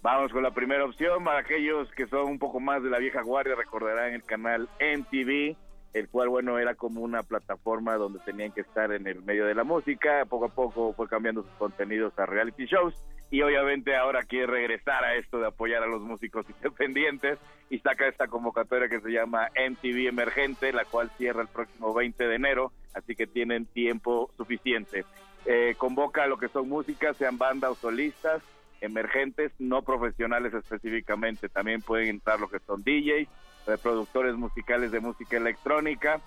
Vamos 0.02 0.32
con 0.32 0.44
la 0.44 0.52
primera 0.52 0.86
opción. 0.86 1.24
Para 1.24 1.40
aquellos 1.40 1.90
que 1.94 2.08
son 2.08 2.28
un 2.28 2.40
poco 2.40 2.60
más 2.60 2.84
de 2.84 2.90
la 2.90 3.00
vieja 3.00 3.22
guardia, 3.22 3.56
recordarán 3.56 4.14
el 4.14 4.24
canal 4.24 4.70
MTV, 4.80 5.56
el 5.96 6.10
cual, 6.10 6.28
bueno, 6.28 6.60
era 6.60 6.76
como 6.76 7.00
una 7.00 7.24
plataforma 7.24 7.96
donde 7.96 8.20
tenían 8.20 8.52
que 8.52 8.60
estar 8.60 8.92
en 8.92 9.08
el 9.08 9.24
medio 9.24 9.46
de 9.46 9.56
la 9.56 9.64
música. 9.64 10.26
Poco 10.26 10.46
a 10.48 10.50
poco 10.50 10.92
fue 10.92 11.08
cambiando 11.08 11.42
sus 11.42 11.54
contenidos 11.54 12.12
a 12.20 12.26
reality 12.26 12.66
shows. 12.66 12.94
Y 13.32 13.42
obviamente 13.42 13.96
ahora 13.96 14.24
quiere 14.24 14.48
regresar 14.48 15.06
a 15.06 15.16
esto 15.16 15.40
de 15.40 15.48
apoyar 15.48 15.84
a 15.84 15.88
los 15.88 16.02
músicos 16.02 16.46
independientes 16.58 17.40
y 17.70 17.80
saca 17.80 18.10
esta 18.10 18.28
convocatoria 18.28 18.90
que 18.90 19.00
se 19.00 19.10
llama 19.10 19.48
MTV 19.56 20.10
Emergente, 20.10 20.74
la 20.74 20.84
cual 20.84 21.10
cierra 21.18 21.42
el 21.42 21.48
próximo 21.48 21.94
20 21.94 22.28
de 22.28 22.36
enero, 22.36 22.74
así 22.94 23.16
que 23.16 23.26
tienen 23.26 23.66
tiempo 23.66 24.30
suficiente. 24.36 25.06
Eh, 25.46 25.76
convoca 25.78 26.24
a 26.24 26.28
lo 26.28 26.38
que 26.38 26.50
son 26.50 26.68
músicas, 26.68 27.16
sean 27.16 27.38
bandas 27.38 27.72
o 27.72 27.76
solistas, 27.76 28.44
emergentes, 28.82 29.54
no 29.60 29.82
profesionales 29.82 30.54
específicamente. 30.54 31.48
También 31.48 31.82
pueden 31.82 32.10
entrar 32.10 32.42
lo 32.42 32.50
que 32.50 32.60
son 32.60 32.84
DJs, 32.84 33.30
reproductores 33.66 34.36
musicales 34.36 34.92
de 34.92 35.00
música 35.00 35.38
electrónica 35.38 36.22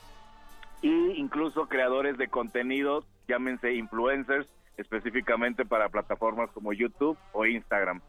y 0.82 1.12
incluso 1.20 1.68
creadores 1.68 2.18
de 2.18 2.28
contenido, 2.28 3.04
llámense 3.26 3.74
influencers, 3.74 4.48
específicamente 4.76 5.64
para 5.64 5.88
plataformas 5.88 6.50
como 6.52 6.72
YouTube 6.72 7.18
o 7.32 7.46
Instagram. 7.46 8.00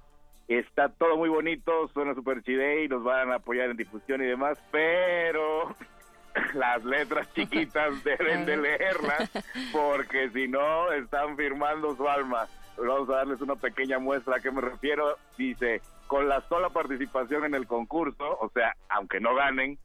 Está 0.47 0.89
todo 0.89 1.17
muy 1.17 1.29
bonito, 1.29 1.87
suena 1.93 2.15
super 2.15 2.41
chide 2.43 2.83
y 2.83 2.87
nos 2.87 3.03
van 3.03 3.31
a 3.31 3.35
apoyar 3.35 3.69
en 3.69 3.77
difusión 3.77 4.21
y 4.21 4.25
demás, 4.25 4.57
pero 4.71 5.75
las 6.53 6.83
letras 6.83 7.31
chiquitas 7.33 8.03
deben 8.03 8.45
de 8.45 8.57
leerlas 8.57 9.29
porque 9.71 10.29
si 10.31 10.47
no 10.47 10.91
están 10.91 11.35
firmando 11.37 11.95
su 11.95 12.07
alma. 12.07 12.47
Vamos 12.77 13.09
a 13.09 13.17
darles 13.17 13.41
una 13.41 13.55
pequeña 13.55 13.99
muestra 13.99 14.37
a 14.37 14.39
qué 14.39 14.51
me 14.51 14.61
refiero. 14.61 15.17
Dice, 15.37 15.81
con 16.09 16.27
la 16.27 16.41
sola 16.49 16.71
participación 16.71 17.45
en 17.45 17.53
el 17.53 17.67
concurso, 17.67 18.39
o 18.41 18.49
sea, 18.49 18.75
aunque 18.89 19.19
no 19.19 19.35
ganen, 19.35 19.77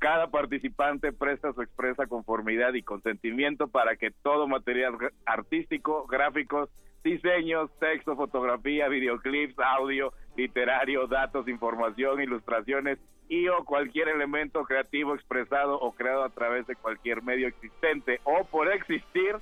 cada 0.00 0.26
participante 0.26 1.12
presta 1.12 1.52
su 1.52 1.62
expresa 1.62 2.08
conformidad 2.08 2.74
y 2.74 2.82
consentimiento 2.82 3.68
para 3.68 3.94
que 3.94 4.10
todo 4.10 4.48
material 4.48 4.94
artístico, 5.24 6.04
gráficos, 6.08 6.68
diseños, 7.04 7.70
texto, 7.78 8.16
fotografía, 8.16 8.88
videoclips, 8.88 9.56
audio, 9.60 10.12
literario, 10.36 11.06
datos, 11.06 11.46
información, 11.46 12.20
ilustraciones 12.20 12.98
y 13.28 13.46
o 13.46 13.64
cualquier 13.64 14.08
elemento 14.08 14.64
creativo 14.64 15.14
expresado 15.14 15.78
o 15.78 15.92
creado 15.92 16.24
a 16.24 16.30
través 16.30 16.66
de 16.66 16.74
cualquier 16.74 17.22
medio 17.22 17.46
existente 17.46 18.20
o 18.24 18.44
por 18.50 18.66
existir 18.72 19.36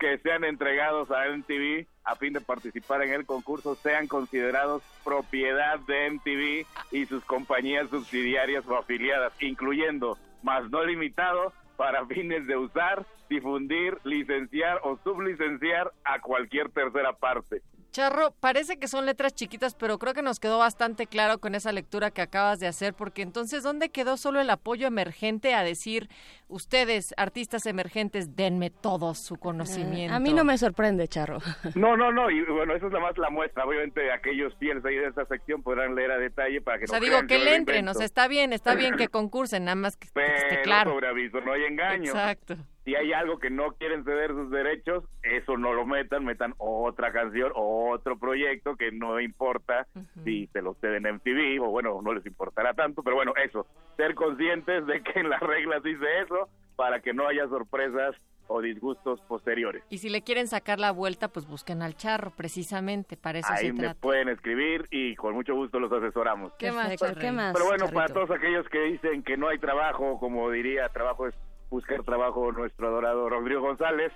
que 0.00 0.18
sean 0.18 0.44
entregados 0.44 1.10
a 1.10 1.28
MTV 1.28 1.86
a 2.04 2.16
fin 2.16 2.32
de 2.32 2.40
participar 2.40 3.02
en 3.02 3.12
el 3.12 3.26
concurso 3.26 3.76
sean 3.76 4.08
considerados 4.08 4.82
propiedad 5.04 5.78
de 5.80 6.10
MTV 6.10 6.66
y 6.90 7.06
sus 7.06 7.22
compañías 7.24 7.90
subsidiarias 7.90 8.66
o 8.66 8.76
afiliadas, 8.76 9.32
incluyendo, 9.40 10.18
más 10.42 10.68
no 10.70 10.82
limitado, 10.84 11.52
para 11.76 12.06
fines 12.06 12.46
de 12.46 12.56
usar, 12.56 13.06
difundir, 13.28 13.98
licenciar 14.04 14.80
o 14.82 14.98
sublicenciar 15.04 15.92
a 16.04 16.20
cualquier 16.20 16.70
tercera 16.70 17.12
parte. 17.12 17.62
Charro, 17.92 18.32
parece 18.38 18.78
que 18.78 18.86
son 18.86 19.04
letras 19.04 19.34
chiquitas, 19.34 19.74
pero 19.74 19.98
creo 19.98 20.14
que 20.14 20.22
nos 20.22 20.38
quedó 20.38 20.58
bastante 20.58 21.08
claro 21.08 21.40
con 21.40 21.56
esa 21.56 21.72
lectura 21.72 22.12
que 22.12 22.22
acabas 22.22 22.60
de 22.60 22.68
hacer, 22.68 22.94
porque 22.94 23.22
entonces, 23.22 23.64
¿dónde 23.64 23.88
quedó 23.88 24.16
solo 24.16 24.40
el 24.40 24.48
apoyo 24.48 24.86
emergente 24.86 25.54
a 25.54 25.64
decir, 25.64 26.08
ustedes, 26.50 27.14
artistas 27.16 27.66
emergentes, 27.66 28.36
denme 28.36 28.70
todo 28.70 29.14
su 29.14 29.36
conocimiento? 29.36 30.14
A 30.14 30.20
mí 30.20 30.32
no 30.34 30.44
me 30.44 30.58
sorprende, 30.58 31.08
Charro. 31.08 31.38
No, 31.74 31.96
no, 31.96 32.12
no, 32.12 32.30
y 32.30 32.42
bueno, 32.42 32.74
eso 32.74 32.88
es 32.88 32.92
la 32.92 33.00
más 33.00 33.16
la 33.16 33.30
muestra. 33.30 33.64
Obviamente 33.64 34.12
aquellos 34.12 34.54
fieles 34.56 34.84
ahí 34.84 34.96
de 34.96 35.06
esta 35.06 35.24
sección 35.26 35.62
podrán 35.62 35.94
leer 35.94 36.10
a 36.10 36.18
detalle 36.18 36.60
para 36.60 36.78
que 36.78 36.84
O 36.84 36.88
sea, 36.88 36.98
no 36.98 37.04
digo 37.04 37.16
crean 37.16 37.28
que 37.28 37.38
yo 37.38 37.44
le 37.44 37.56
entren, 37.56 37.88
o 37.88 37.94
sea, 37.94 38.04
está 38.04 38.28
bien, 38.28 38.52
está 38.52 38.74
bien 38.74 38.96
que 38.96 39.08
concursen, 39.08 39.64
nada 39.64 39.76
más 39.76 39.96
que, 39.96 40.08
que 40.08 40.34
esté 40.34 40.62
claro. 40.62 40.92
sobre 40.92 41.08
aviso 41.08 41.40
no 41.40 41.52
hay 41.52 41.64
engaño. 41.64 42.10
Exacto. 42.10 42.56
Si 42.84 42.94
hay 42.94 43.12
algo 43.12 43.38
que 43.38 43.50
no 43.50 43.72
quieren 43.72 44.04
ceder 44.04 44.30
sus 44.30 44.50
derechos, 44.50 45.04
eso 45.22 45.58
no 45.58 45.74
lo 45.74 45.84
metan, 45.84 46.24
metan 46.24 46.54
otra 46.56 47.12
canción 47.12 47.52
o 47.54 47.90
otro 47.90 48.18
proyecto 48.18 48.76
que 48.76 48.90
no 48.90 49.20
importa 49.20 49.86
si 50.24 50.46
se 50.48 50.62
lo 50.62 50.74
ceden 50.80 51.06
en 51.06 51.20
TV 51.20 51.60
o 51.60 51.66
bueno, 51.66 52.00
no 52.02 52.14
les 52.14 52.24
importará 52.24 52.72
tanto, 52.72 53.02
pero 53.02 53.16
bueno, 53.16 53.34
eso, 53.44 53.66
ser 53.96 54.14
conscientes 54.14 54.86
de 54.86 55.02
que 55.02 55.20
en 55.20 55.28
las 55.28 55.40
reglas 55.40 55.82
dice 55.82 56.04
eso 56.22 56.39
para 56.80 57.00
que 57.00 57.12
no 57.12 57.28
haya 57.28 57.46
sorpresas 57.46 58.16
o 58.46 58.62
disgustos 58.62 59.20
posteriores. 59.28 59.84
Y 59.90 59.98
si 59.98 60.08
le 60.08 60.22
quieren 60.22 60.48
sacar 60.48 60.78
la 60.78 60.92
vuelta, 60.92 61.28
pues 61.28 61.46
busquen 61.46 61.82
al 61.82 61.94
charro, 61.94 62.30
precisamente, 62.34 63.18
para 63.18 63.40
eso 63.40 63.52
Ahí 63.52 63.66
se 63.66 63.72
me 63.74 63.80
trata. 63.80 64.00
pueden 64.00 64.30
escribir 64.30 64.86
y 64.90 65.14
con 65.14 65.34
mucho 65.34 65.54
gusto 65.54 65.78
los 65.78 65.92
asesoramos. 65.92 66.54
¿Qué 66.58 66.72
más? 66.72 66.88
¿qué 67.20 67.32
más, 67.32 67.52
Pero 67.52 67.66
bueno, 67.66 67.86
para 67.90 68.08
todos 68.08 68.30
aquellos 68.30 68.66
que 68.70 68.80
dicen 68.80 69.22
que 69.22 69.36
no 69.36 69.48
hay 69.48 69.58
trabajo, 69.58 70.18
como 70.18 70.50
diría, 70.50 70.88
trabajo 70.88 71.28
es 71.28 71.34
buscar 71.68 72.02
trabajo 72.02 72.50
nuestro 72.50 72.88
adorado 72.88 73.28
Rodrigo 73.28 73.60
González, 73.60 74.10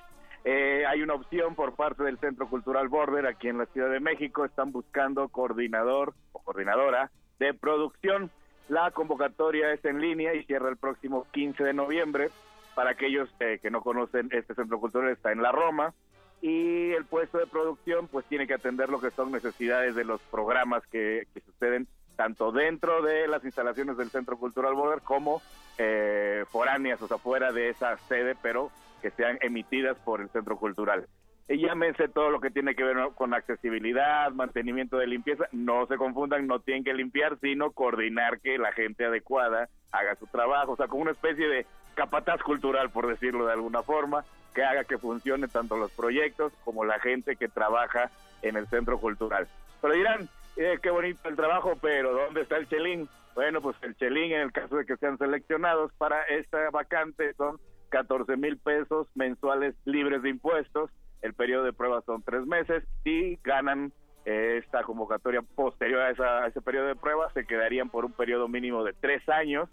eh, 0.47 0.85
hay 0.89 1.03
una 1.03 1.15
opción 1.15 1.55
por 1.55 1.77
parte 1.77 2.03
del 2.03 2.19
Centro 2.19 2.49
Cultural 2.49 2.89
Border 2.89 3.27
aquí 3.27 3.49
en 3.49 3.59
la 3.59 3.67
Ciudad 3.67 3.91
de 3.91 4.01
México, 4.01 4.47
están 4.47 4.73
buscando 4.73 5.29
coordinador 5.29 6.15
o 6.33 6.39
coordinadora 6.39 7.11
de 7.39 7.53
producción. 7.53 8.31
La 8.69 8.91
convocatoria 8.91 9.71
es 9.75 9.85
en 9.85 10.01
línea 10.01 10.33
y 10.33 10.45
cierra 10.45 10.71
el 10.71 10.79
próximo 10.79 11.27
15 11.33 11.62
de 11.62 11.75
noviembre. 11.75 12.31
Para 12.75 12.91
aquellos 12.91 13.29
eh, 13.41 13.59
que 13.62 13.70
no 13.70 13.83
conocen, 13.83 14.29
este 14.33 14.55
Centro 14.55 14.81
Cultural 14.81 15.11
está 15.11 15.33
en 15.33 15.43
la 15.43 15.53
Roma 15.53 15.95
y 16.41 16.91
el 16.93 17.05
puesto 17.05 17.39
de 17.39 17.47
producción 17.47 18.09
pues 18.09 18.27
tiene 18.27 18.47
que 18.47 18.55
atender 18.55 18.89
lo 18.91 19.01
que 19.01 19.11
son 19.11 19.33
necesidades 19.33 19.95
de 19.95 20.05
los 20.05 20.20
programas 20.22 20.87
que, 20.89 21.27
suceden 21.47 21.87
tanto 22.16 22.53
dentro 22.53 23.03
de 23.03 23.27
las 23.29 23.45
instalaciones 23.45 23.97
del 23.97 24.11
Centro 24.11 24.37
Cultural 24.37 24.75
Border 24.75 25.03
como 25.03 25.41
eh, 25.79 26.45
foráneas, 26.51 27.01
o 27.03 27.09
sea, 27.09 27.18
fuera 27.18 27.51
de 27.51 27.70
esa 27.70 27.97
sede, 28.09 28.37
pero 28.41 28.70
que 29.03 29.11
sean 29.11 29.39
emitidas 29.41 29.97
por 29.99 30.20
el 30.20 30.29
Centro 30.29 30.57
Cultural. 30.57 31.07
Y 31.49 31.59
llámense 31.59 32.09
todo 32.09 32.31
lo 32.31 32.41
que 32.41 32.51
tiene 32.51 32.75
que 32.75 32.85
ver 32.85 32.97
con 33.14 33.35
accesibilidad, 33.35 34.31
mantenimiento 34.33 34.97
de 34.97 35.07
limpieza, 35.07 35.45
no 35.53 35.87
se 35.87 35.97
confundan, 35.97 36.47
no 36.47 36.61
tienen 36.61 36.85
que 36.85 36.95
limpiar, 36.95 37.39
sino 37.41 37.72
coordinar 37.72 38.41
que 38.41 38.57
la 38.57 38.72
gente 38.72 39.05
adecuada 39.05 39.68
haga 39.93 40.14
su 40.16 40.27
trabajo, 40.27 40.72
o 40.72 40.77
sea, 40.77 40.89
como 40.89 41.03
una 41.03 41.11
especie 41.11 41.47
de 41.47 41.66
capataz 41.95 42.42
cultural, 42.42 42.90
por 42.90 43.07
decirlo 43.07 43.47
de 43.47 43.53
alguna 43.53 43.82
forma, 43.82 44.24
que 44.55 44.62
haga 44.62 44.84
que 44.84 44.99
funcione 44.99 45.49
tanto 45.49 45.76
los 45.76 45.90
proyectos 45.92 46.53
como 46.64 46.84
la 46.84 46.99
gente 47.01 47.36
que 47.36 47.49
trabaja 47.49 48.11
en 48.42 48.57
el 48.57 48.66
centro 48.68 48.99
cultural. 48.99 49.49
Pero 49.80 49.95
dirán, 49.95 50.28
eh, 50.57 50.78
qué 50.82 50.90
bonito 50.90 51.28
el 51.28 51.36
trabajo, 51.36 51.76
pero 51.80 52.12
¿dónde 52.12 52.42
está 52.42 52.57
el 52.57 52.68
chelín? 52.68 53.09
Bueno, 53.34 53.61
pues 53.61 53.76
el 53.82 53.97
chelín, 53.97 54.32
en 54.32 54.42
el 54.42 54.53
caso 54.53 54.76
de 54.76 54.86
que 54.86 54.97
sean 54.97 55.18
seleccionados 55.18 55.92
para 55.99 56.22
esta 56.24 56.70
vacante, 56.70 57.34
son 57.34 57.59
14 57.88 58.36
mil 58.36 58.59
pesos 58.59 59.09
mensuales 59.14 59.74
libres 59.84 60.22
de 60.22 60.30
impuestos. 60.30 60.90
El 61.22 61.34
periodo 61.34 61.64
de 61.64 61.72
prueba 61.72 62.01
son 62.03 62.22
tres 62.22 62.47
meses. 62.47 62.84
Si 63.03 63.38
ganan 63.42 63.92
eh, 64.24 64.61
esta 64.64 64.82
convocatoria 64.84 65.42
posterior 65.42 66.01
a, 66.03 66.11
esa- 66.11 66.45
a 66.45 66.47
ese 66.47 66.61
periodo 66.62 66.86
de 66.86 66.97
prueba, 66.97 67.30
se 67.34 67.45
quedarían 67.45 67.90
por 67.90 68.05
un 68.05 68.12
periodo 68.12 68.47
mínimo 68.49 68.84
de 68.84 68.92
tres 68.95 69.28
años 69.28 69.68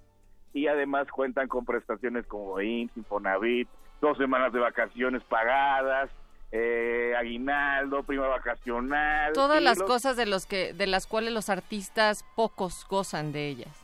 y 0.54 0.68
además 0.68 1.08
cuentan 1.10 1.48
con 1.48 1.66
prestaciones 1.66 2.26
como 2.28 2.60
IMSS, 2.62 2.98
Infonavit, 2.98 3.68
dos 4.02 4.18
semanas 4.18 4.52
de 4.54 4.60
vacaciones 4.60 5.24
pagadas, 5.24 6.10
eh, 6.52 7.14
aguinaldo, 7.18 8.04
prima 8.04 8.28
vacacional. 8.28 9.32
Todas 9.34 9.62
las 9.62 9.78
los- 9.78 9.88
cosas 9.88 10.18
de 10.18 10.26
los 10.26 10.46
que 10.46 10.74
de 10.74 10.88
las 10.88 11.08
cuales 11.08 11.34
los 11.34 11.50
artistas 11.50 12.26
pocos 12.36 12.86
gozan 12.90 13.32
de 13.32 13.48
ellas. 13.48 13.78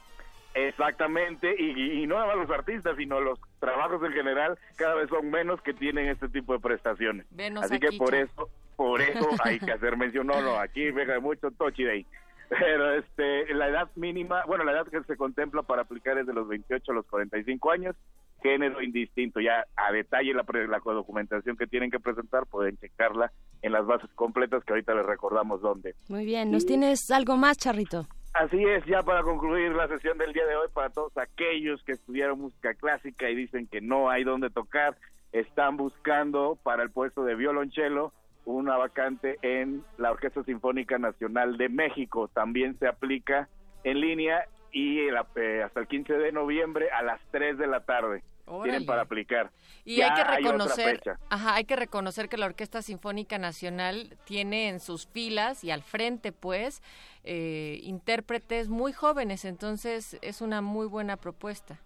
Exactamente, 0.53 1.55
y, 1.57 2.01
y 2.01 2.07
no 2.07 2.15
nada 2.15 2.27
más 2.35 2.47
los 2.47 2.49
artistas, 2.57 2.95
sino 2.97 3.21
los 3.21 3.39
trabajos 3.59 4.01
en 4.03 4.11
general, 4.11 4.57
cada 4.75 4.95
vez 4.95 5.07
son 5.07 5.29
menos 5.29 5.61
que 5.61 5.71
tienen 5.73 6.09
este 6.09 6.27
tipo 6.29 6.53
de 6.53 6.59
prestaciones. 6.59 7.27
Venos 7.29 7.63
Así 7.63 7.79
que 7.79 7.95
por 7.95 8.15
eso, 8.15 8.49
por 8.75 8.99
eso 9.01 9.29
hay 9.43 9.59
que 9.59 9.71
hacer 9.71 9.95
mención. 9.97 10.25
No, 10.25 10.41
no, 10.41 10.57
aquí 10.57 10.91
deja 10.91 11.19
mucho 11.19 11.51
Tochi 11.51 11.83
Day. 11.83 12.05
Pero 12.49 12.93
este, 12.93 13.53
la 13.53 13.67
edad 13.67 13.89
mínima, 13.95 14.43
bueno, 14.45 14.63
la 14.63 14.71
edad 14.71 14.87
que 14.87 15.03
se 15.03 15.17
contempla 15.17 15.63
para 15.63 15.81
aplicar 15.81 16.17
es 16.17 16.25
de 16.27 16.33
los 16.33 16.47
28 16.47 16.91
a 16.91 16.95
los 16.95 17.05
45 17.07 17.71
años, 17.71 17.95
género 18.41 18.81
indistinto. 18.81 19.39
Ya 19.41 19.65
a 19.75 19.91
detalle 19.91 20.33
la, 20.33 20.43
pre- 20.43 20.67
la 20.67 20.79
documentación 20.79 21.57
que 21.57 21.67
tienen 21.67 21.91
que 21.91 21.99
presentar, 21.99 22.45
pueden 22.45 22.77
checarla 22.77 23.31
en 23.61 23.71
las 23.73 23.85
bases 23.85 24.09
completas 24.15 24.63
que 24.63 24.73
ahorita 24.73 24.93
les 24.95 25.05
recordamos 25.05 25.61
dónde. 25.61 25.95
Muy 26.09 26.25
bien, 26.25 26.51
¿nos 26.51 26.65
tienes 26.65 27.11
algo 27.11 27.35
más, 27.35 27.57
Charrito? 27.57 28.05
Así 28.33 28.63
es, 28.63 28.85
ya 28.85 29.01
para 29.03 29.23
concluir 29.23 29.71
la 29.73 29.87
sesión 29.87 30.17
del 30.17 30.31
día 30.31 30.45
de 30.45 30.55
hoy, 30.55 30.67
para 30.73 30.89
todos 30.91 31.17
aquellos 31.17 31.83
que 31.83 31.93
estudiaron 31.93 32.39
música 32.39 32.75
clásica 32.75 33.29
y 33.29 33.35
dicen 33.35 33.67
que 33.67 33.81
no 33.81 34.09
hay 34.09 34.23
donde 34.23 34.49
tocar, 34.51 34.95
están 35.31 35.75
buscando 35.75 36.57
para 36.63 36.83
el 36.83 36.91
puesto 36.91 37.23
de 37.23 37.35
violonchelo 37.35 38.13
una 38.47 38.77
vacante 38.77 39.37
en 39.41 39.83
la 39.97 40.11
Orquesta 40.11 40.41
Sinfónica 40.43 40.97
Nacional 40.97 41.57
de 41.57 41.67
México. 41.67 42.29
También 42.29 42.79
se 42.79 42.87
aplica 42.87 43.49
en 43.83 43.99
línea 43.99 44.45
y 44.71 44.99
el- 45.07 45.17
eh, 45.35 45.63
hasta 45.63 45.81
el 45.81 45.87
15 45.87 46.13
de 46.13 46.31
noviembre 46.31 46.89
a 46.91 47.03
las 47.03 47.19
3 47.31 47.57
de 47.57 47.67
la 47.67 47.81
tarde. 47.81 48.23
Órale. 48.45 48.71
Tienen 48.71 48.85
para 48.87 49.01
aplicar. 49.01 49.51
Y 49.83 49.97
Ya 49.97 50.13
hay 50.13 50.23
que 50.41 50.47
reconocer, 50.47 51.01
ajá, 51.29 51.55
hay 51.55 51.65
que 51.65 51.75
reconocer 51.75 52.29
que 52.29 52.37
la 52.37 52.45
Orquesta 52.45 52.81
Sinfónica 52.81 53.37
Nacional 53.37 54.15
tiene 54.23 54.69
en 54.69 54.79
sus 54.79 55.07
filas 55.07 55.65
y 55.65 55.71
al 55.71 55.83
frente, 55.83 56.31
pues, 56.31 56.81
eh, 57.25 57.79
intérpretes 57.83 58.69
muy 58.69 58.93
jóvenes, 58.93 59.43
entonces 59.43 60.17
es 60.21 60.39
una 60.41 60.61
muy 60.61 60.87
buena 60.87 61.17
propuesta. 61.17 61.81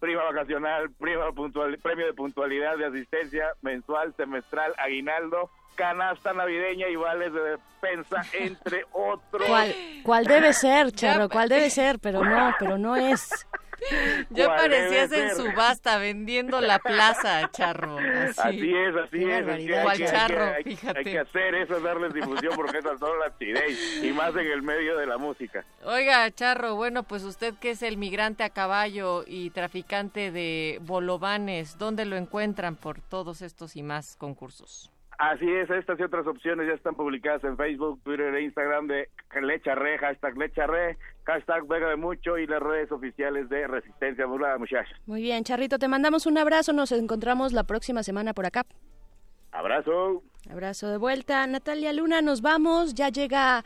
prima 0.00 0.24
vacacional, 0.24 0.90
prima 0.90 1.30
puntual, 1.32 1.78
premio 1.78 2.06
de 2.06 2.14
puntualidad 2.14 2.76
de 2.76 2.86
asistencia 2.86 3.52
mensual, 3.62 4.12
semestral, 4.16 4.74
aguinaldo, 4.78 5.50
canasta 5.76 6.32
navideña 6.32 6.88
y 6.88 6.96
vales 6.96 7.32
de 7.32 7.42
despensa, 7.42 8.22
entre 8.32 8.84
otros. 8.92 9.46
¿Cuál, 9.46 9.72
cuál 10.02 10.24
debe 10.24 10.52
ser, 10.52 10.90
Charro? 10.92 11.28
¿Cuál 11.28 11.48
debe 11.48 11.70
ser? 11.78 12.00
Pero 12.00 12.24
no, 12.24 12.52
pero 12.58 12.76
no 12.78 12.96
es. 12.96 13.46
Ya 14.30 14.46
¿Cuál 14.46 14.56
parecías 14.58 15.12
en 15.12 15.28
ser? 15.28 15.34
subasta 15.36 15.98
vendiendo 15.98 16.60
la 16.60 16.78
plaza, 16.78 17.48
Charro. 17.52 17.98
Así, 17.98 18.40
Así 18.40 18.74
es, 18.74 18.96
así 18.96 19.18
Qué 19.18 19.38
es. 19.38 19.44
Cual 19.82 19.88
hay 19.88 19.98
que- 19.98 20.04
charro, 20.06 20.44
hay 20.44 20.64
que-. 20.64 20.88
Hay 20.96 21.04
que 21.04 21.18
hacer 21.18 21.54
eso, 21.54 21.80
darles 21.80 22.14
difusión 22.14 22.54
porque 22.56 22.78
esas 22.78 22.98
son 22.98 23.18
las 23.18 23.32
ideas 23.40 23.70
y 24.02 24.12
más 24.12 24.30
en 24.34 24.46
el 24.50 24.62
medio 24.62 24.96
de 24.96 25.06
la 25.06 25.18
música. 25.18 25.64
Oiga, 25.84 26.30
Charro, 26.32 26.74
bueno, 26.74 27.02
pues 27.02 27.22
usted 27.22 27.54
que 27.60 27.70
es 27.70 27.82
el 27.82 27.96
migrante 27.96 28.42
a 28.44 28.50
caballo 28.50 29.24
y 29.26 29.50
traficante 29.50 30.30
de 30.32 30.78
bolovanes, 30.82 31.78
¿dónde 31.78 32.04
lo 32.06 32.16
encuentran 32.16 32.76
por 32.76 33.00
todos 33.00 33.42
estos 33.42 33.76
y 33.76 33.82
más 33.82 34.16
concursos? 34.16 34.90
Así 35.18 35.50
es, 35.50 35.70
estas 35.70 35.98
y 35.98 36.02
otras 36.02 36.26
opciones 36.26 36.66
ya 36.68 36.74
están 36.74 36.94
publicadas 36.94 37.42
en 37.44 37.56
Facebook, 37.56 38.00
Twitter 38.02 38.34
e 38.34 38.42
Instagram 38.42 38.86
de 38.86 39.08
Lecharre, 39.40 39.98
hashtag 39.98 40.36
Lecharre, 40.36 40.98
hashtag 41.24 41.66
Vega 41.66 41.88
de 41.88 41.96
Mucho 41.96 42.36
y 42.36 42.46
las 42.46 42.62
redes 42.62 42.92
oficiales 42.92 43.48
de 43.48 43.66
Resistencia 43.66 44.26
Modulada, 44.26 44.58
muchachos. 44.58 44.98
Muy 45.06 45.22
bien, 45.22 45.42
Charrito, 45.44 45.78
te 45.78 45.88
mandamos 45.88 46.26
un 46.26 46.36
abrazo. 46.36 46.74
Nos 46.74 46.92
encontramos 46.92 47.52
la 47.54 47.64
próxima 47.64 48.02
semana 48.02 48.34
por 48.34 48.44
acá. 48.44 48.64
Abrazo. 49.52 50.22
Abrazo 50.50 50.90
de 50.90 50.98
vuelta. 50.98 51.46
Natalia 51.46 51.94
Luna, 51.94 52.20
nos 52.20 52.42
vamos. 52.42 52.94
Ya 52.94 53.08
llega 53.08 53.64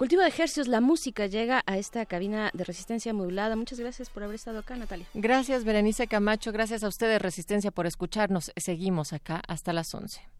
Cultivo 0.00 0.22
de 0.22 0.28
Ejercicios, 0.28 0.66
la 0.66 0.80
música 0.80 1.26
llega 1.26 1.62
a 1.66 1.76
esta 1.76 2.06
cabina 2.06 2.50
de 2.54 2.64
resistencia 2.64 3.12
modulada. 3.12 3.54
Muchas 3.54 3.78
gracias 3.78 4.08
por 4.08 4.22
haber 4.22 4.36
estado 4.36 4.58
acá, 4.58 4.74
Natalia. 4.74 5.06
Gracias, 5.12 5.62
Berenice 5.64 6.06
Camacho. 6.06 6.52
Gracias 6.52 6.82
a 6.82 6.88
ustedes, 6.88 7.20
Resistencia, 7.20 7.70
por 7.70 7.86
escucharnos. 7.86 8.50
Seguimos 8.56 9.12
acá 9.12 9.42
hasta 9.46 9.72
las 9.74 9.94
11. 9.94 10.39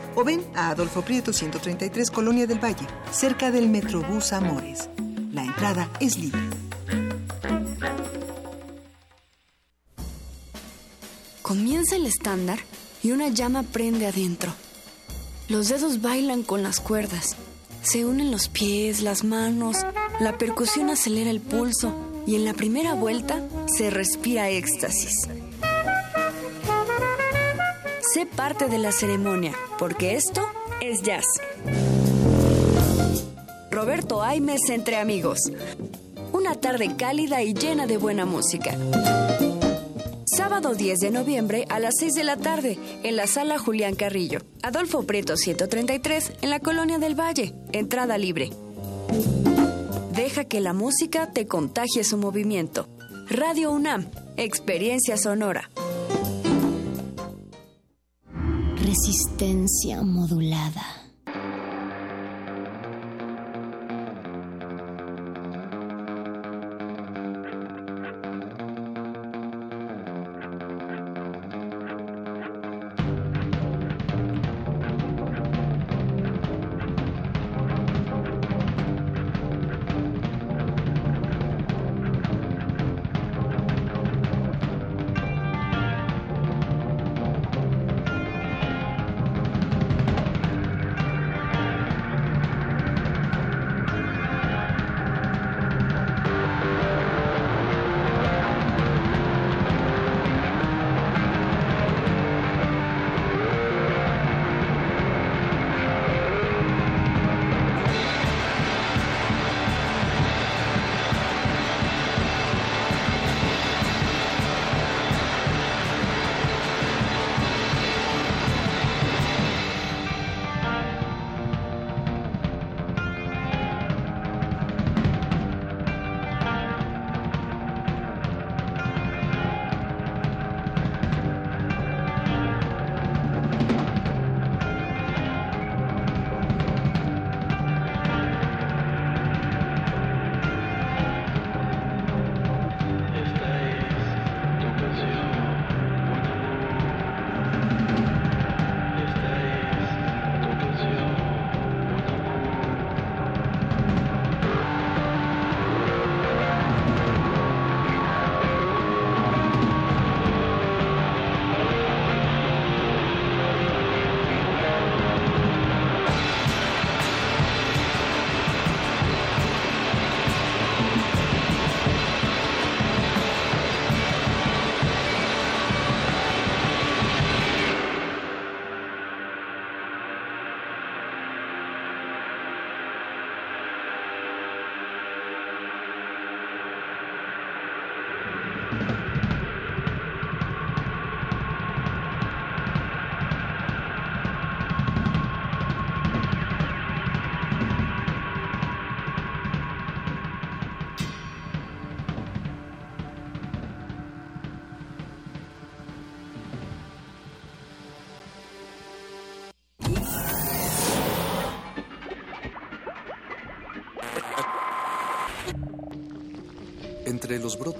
o 0.15 0.23
ven 0.23 0.45
a 0.55 0.69
Adolfo 0.69 1.01
Prieto 1.01 1.33
133 1.33 2.11
Colonia 2.11 2.47
del 2.47 2.63
Valle, 2.63 2.87
cerca 3.11 3.51
del 3.51 3.69
Metrobús 3.69 4.33
Amores. 4.33 4.89
La 5.31 5.43
entrada 5.43 5.89
es 5.99 6.17
libre. 6.17 6.41
Comienza 11.41 11.95
el 11.95 12.05
estándar 12.05 12.59
y 13.03 13.11
una 13.11 13.27
llama 13.27 13.63
prende 13.63 14.07
adentro. 14.07 14.53
Los 15.49 15.69
dedos 15.69 16.01
bailan 16.01 16.43
con 16.43 16.63
las 16.63 16.79
cuerdas. 16.79 17.35
Se 17.81 18.05
unen 18.05 18.31
los 18.31 18.47
pies, 18.47 19.01
las 19.01 19.23
manos, 19.23 19.77
la 20.19 20.37
percusión 20.37 20.89
acelera 20.89 21.29
el 21.29 21.41
pulso 21.41 21.93
y 22.25 22.35
en 22.35 22.45
la 22.45 22.53
primera 22.53 22.93
vuelta 22.93 23.41
se 23.75 23.89
respira 23.89 24.49
éxtasis. 24.49 25.27
Sé 28.13 28.25
parte 28.25 28.67
de 28.67 28.77
la 28.77 28.91
ceremonia, 28.91 29.53
porque 29.79 30.15
esto 30.15 30.41
es 30.81 31.01
jazz. 31.01 31.25
Roberto 33.69 34.21
Aimes 34.21 34.69
entre 34.69 34.97
amigos. 34.97 35.39
Una 36.33 36.55
tarde 36.55 36.97
cálida 36.97 37.41
y 37.41 37.53
llena 37.53 37.87
de 37.87 37.95
buena 37.95 38.25
música. 38.25 38.75
Sábado 40.25 40.73
10 40.73 40.99
de 40.99 41.11
noviembre 41.11 41.65
a 41.69 41.79
las 41.79 41.93
6 41.99 42.13
de 42.15 42.23
la 42.25 42.35
tarde 42.35 42.77
en 43.03 43.15
la 43.15 43.27
sala 43.27 43.57
Julián 43.57 43.95
Carrillo. 43.95 44.39
Adolfo 44.61 45.03
Preto 45.03 45.37
133 45.37 46.33
en 46.41 46.49
la 46.49 46.59
Colonia 46.59 46.97
del 46.97 47.17
Valle. 47.17 47.53
Entrada 47.71 48.17
libre. 48.17 48.49
Deja 50.13 50.43
que 50.43 50.59
la 50.59 50.73
música 50.73 51.31
te 51.31 51.47
contagie 51.47 52.03
su 52.03 52.17
movimiento. 52.17 52.89
Radio 53.29 53.71
UNAM, 53.71 54.09
experiencia 54.35 55.15
sonora. 55.15 55.69
Resistencia 58.83 60.01
modulada. 60.01 61.00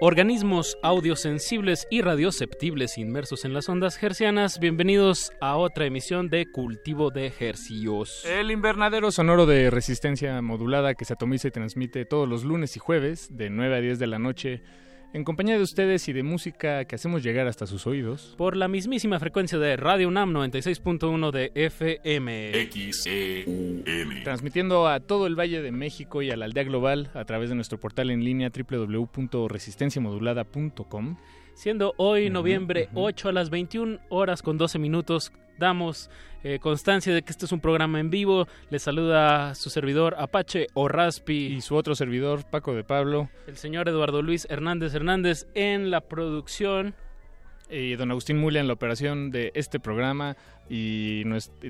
Organismos 0.00 0.78
audiosensibles 0.80 1.88
y 1.90 2.02
radioceptibles 2.02 2.98
inmersos 2.98 3.44
en 3.44 3.52
las 3.52 3.68
ondas 3.68 4.00
hercianas, 4.00 4.60
bienvenidos 4.60 5.32
a 5.40 5.56
otra 5.56 5.86
emisión 5.86 6.28
de 6.28 6.46
Cultivo 6.52 7.10
de 7.10 7.32
Hercios. 7.40 8.24
El 8.24 8.52
invernadero 8.52 9.10
sonoro 9.10 9.44
de 9.44 9.70
resistencia 9.70 10.40
modulada 10.40 10.94
que 10.94 11.04
se 11.04 11.14
atomiza 11.14 11.48
y 11.48 11.50
transmite 11.50 12.04
todos 12.04 12.28
los 12.28 12.44
lunes 12.44 12.76
y 12.76 12.78
jueves 12.78 13.36
de 13.36 13.50
9 13.50 13.76
a 13.76 13.80
10 13.80 13.98
de 13.98 14.06
la 14.06 14.20
noche 14.20 14.62
en 15.12 15.24
compañía 15.24 15.56
de 15.56 15.62
ustedes 15.62 16.08
y 16.08 16.12
de 16.12 16.22
música 16.22 16.84
que 16.84 16.94
hacemos 16.94 17.22
llegar 17.22 17.46
hasta 17.46 17.66
sus 17.66 17.86
oídos. 17.86 18.34
Por 18.36 18.54
la 18.56 18.68
mismísima 18.68 19.18
frecuencia 19.18 19.58
de 19.58 19.74
Radio 19.76 20.08
UNAM 20.08 20.32
96.1 20.32 21.30
de 21.30 21.50
FM. 21.54 22.68
XEUN. 22.70 23.84
Transmitiendo 24.24 24.88
a 24.88 25.00
todo 25.00 25.26
el 25.26 25.38
Valle 25.38 25.62
de 25.62 25.72
México 25.72 26.20
y 26.22 26.30
a 26.30 26.36
la 26.36 26.44
aldea 26.44 26.64
global 26.64 27.10
a 27.14 27.24
través 27.24 27.48
de 27.48 27.54
nuestro 27.54 27.80
portal 27.80 28.10
en 28.10 28.22
línea 28.24 28.50
www.resistenciamodulada.com. 28.50 31.16
Siendo 31.54 31.94
hoy 31.96 32.28
noviembre 32.30 32.88
8 32.94 33.30
a 33.30 33.32
las 33.32 33.50
21 33.50 33.98
horas 34.10 34.42
con 34.42 34.58
12 34.58 34.78
minutos, 34.78 35.32
damos 35.58 36.08
eh, 36.44 36.58
constancia 36.60 37.12
de 37.12 37.22
que 37.22 37.32
este 37.32 37.46
es 37.46 37.52
un 37.52 37.60
programa 37.60 37.98
en 38.00 38.10
vivo. 38.10 38.46
Les 38.70 38.82
saluda 38.82 39.54
su 39.54 39.70
servidor 39.70 40.14
Apache 40.18 40.68
o 40.74 40.88
Raspi. 40.88 41.46
Y 41.46 41.60
su 41.60 41.74
otro 41.74 41.94
servidor, 41.94 42.44
Paco 42.48 42.74
de 42.74 42.84
Pablo. 42.84 43.28
El 43.46 43.56
señor 43.56 43.88
Eduardo 43.88 44.22
Luis 44.22 44.46
Hernández 44.48 44.94
Hernández 44.94 45.46
en 45.54 45.90
la 45.90 46.00
producción. 46.00 46.94
Y 47.70 47.96
don 47.96 48.10
Agustín 48.10 48.38
Mulia 48.38 48.60
en 48.60 48.66
la 48.66 48.72
operación 48.72 49.30
de 49.30 49.50
este 49.54 49.80
programa. 49.80 50.36
Y, 50.68 51.24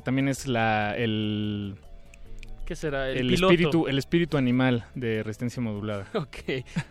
también 0.04 0.28
es 0.28 0.46
la, 0.46 0.96
el, 0.96 1.76
¿Qué 2.68 2.76
será? 2.76 3.08
El, 3.08 3.18
el 3.18 3.34
espíritu, 3.34 3.88
el 3.88 3.96
espíritu 3.96 4.36
animal 4.36 4.84
de 4.94 5.22
resistencia 5.22 5.62
modulada. 5.62 6.06
Ok, 6.14 6.36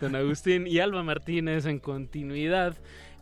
don 0.00 0.16
Agustín 0.16 0.66
y 0.66 0.80
Alba 0.80 1.04
Martínez 1.04 1.66
en 1.66 1.78
continuidad. 1.78 2.76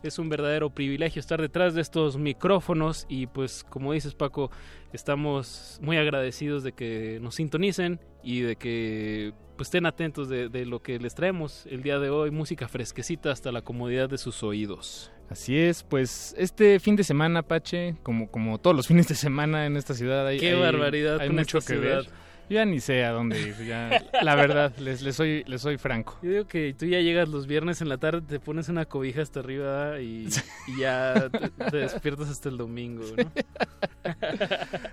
Es 0.07 0.19
un 0.19 0.29
verdadero 0.29 0.69
privilegio 0.69 1.19
estar 1.19 1.41
detrás 1.41 1.73
de 1.75 1.81
estos 1.81 2.17
micrófonos 2.17 3.05
y 3.09 3.27
pues 3.27 3.63
como 3.69 3.93
dices 3.93 4.13
Paco, 4.15 4.49
estamos 4.93 5.79
muy 5.81 5.97
agradecidos 5.97 6.63
de 6.63 6.71
que 6.71 7.19
nos 7.21 7.35
sintonicen 7.35 7.99
y 8.23 8.41
de 8.41 8.55
que 8.55 9.33
pues 9.57 9.67
estén 9.67 9.85
atentos 9.85 10.29
de, 10.29 10.49
de 10.49 10.65
lo 10.65 10.81
que 10.81 10.99
les 10.99 11.15
traemos 11.15 11.65
el 11.67 11.81
día 11.83 11.99
de 11.99 12.09
hoy, 12.09 12.31
música 12.31 12.67
fresquecita 12.67 13.31
hasta 13.31 13.51
la 13.51 13.61
comodidad 13.63 14.09
de 14.09 14.17
sus 14.17 14.43
oídos. 14.43 15.11
Así 15.29 15.57
es, 15.57 15.83
pues 15.83 16.33
este 16.37 16.79
fin 16.79 16.95
de 16.95 17.03
semana, 17.03 17.41
Pache, 17.43 17.95
como, 18.03 18.29
como 18.31 18.59
todos 18.59 18.75
los 18.75 18.87
fines 18.87 19.07
de 19.07 19.15
semana 19.15 19.65
en 19.65 19.75
esta 19.75 19.93
ciudad, 19.93 20.25
hay, 20.27 20.39
Qué 20.39 20.51
hay- 20.53 20.59
barbaridad 20.61 21.19
hay 21.19 21.29
mucho 21.29 21.57
que 21.59 21.65
ciudad. 21.65 22.03
ver. 22.03 22.09
Yo 22.49 22.55
ya 22.55 22.65
ni 22.65 22.79
sé 22.79 23.03
a 23.03 23.11
dónde 23.11 23.41
ir, 23.41 23.55
ya, 23.65 24.03
la 24.21 24.35
verdad, 24.35 24.73
les, 24.77 25.01
les, 25.01 25.15
soy, 25.15 25.43
les 25.47 25.61
soy 25.61 25.77
franco. 25.77 26.17
Yo 26.23 26.29
digo 26.31 26.47
que 26.47 26.73
tú 26.77 26.85
ya 26.85 26.99
llegas 27.01 27.27
los 27.27 27.45
viernes 27.45 27.81
en 27.81 27.89
la 27.89 27.97
tarde, 27.97 28.21
te 28.21 28.39
pones 28.39 28.69
una 28.69 28.85
cobija 28.85 29.21
hasta 29.21 29.41
arriba 29.41 29.99
y, 29.99 30.27
y 30.67 30.79
ya 30.79 31.29
te, 31.29 31.49
te 31.71 31.77
despiertas 31.77 32.29
hasta 32.29 32.47
el 32.49 32.57
domingo, 32.57 33.03
¿no? 33.17 33.31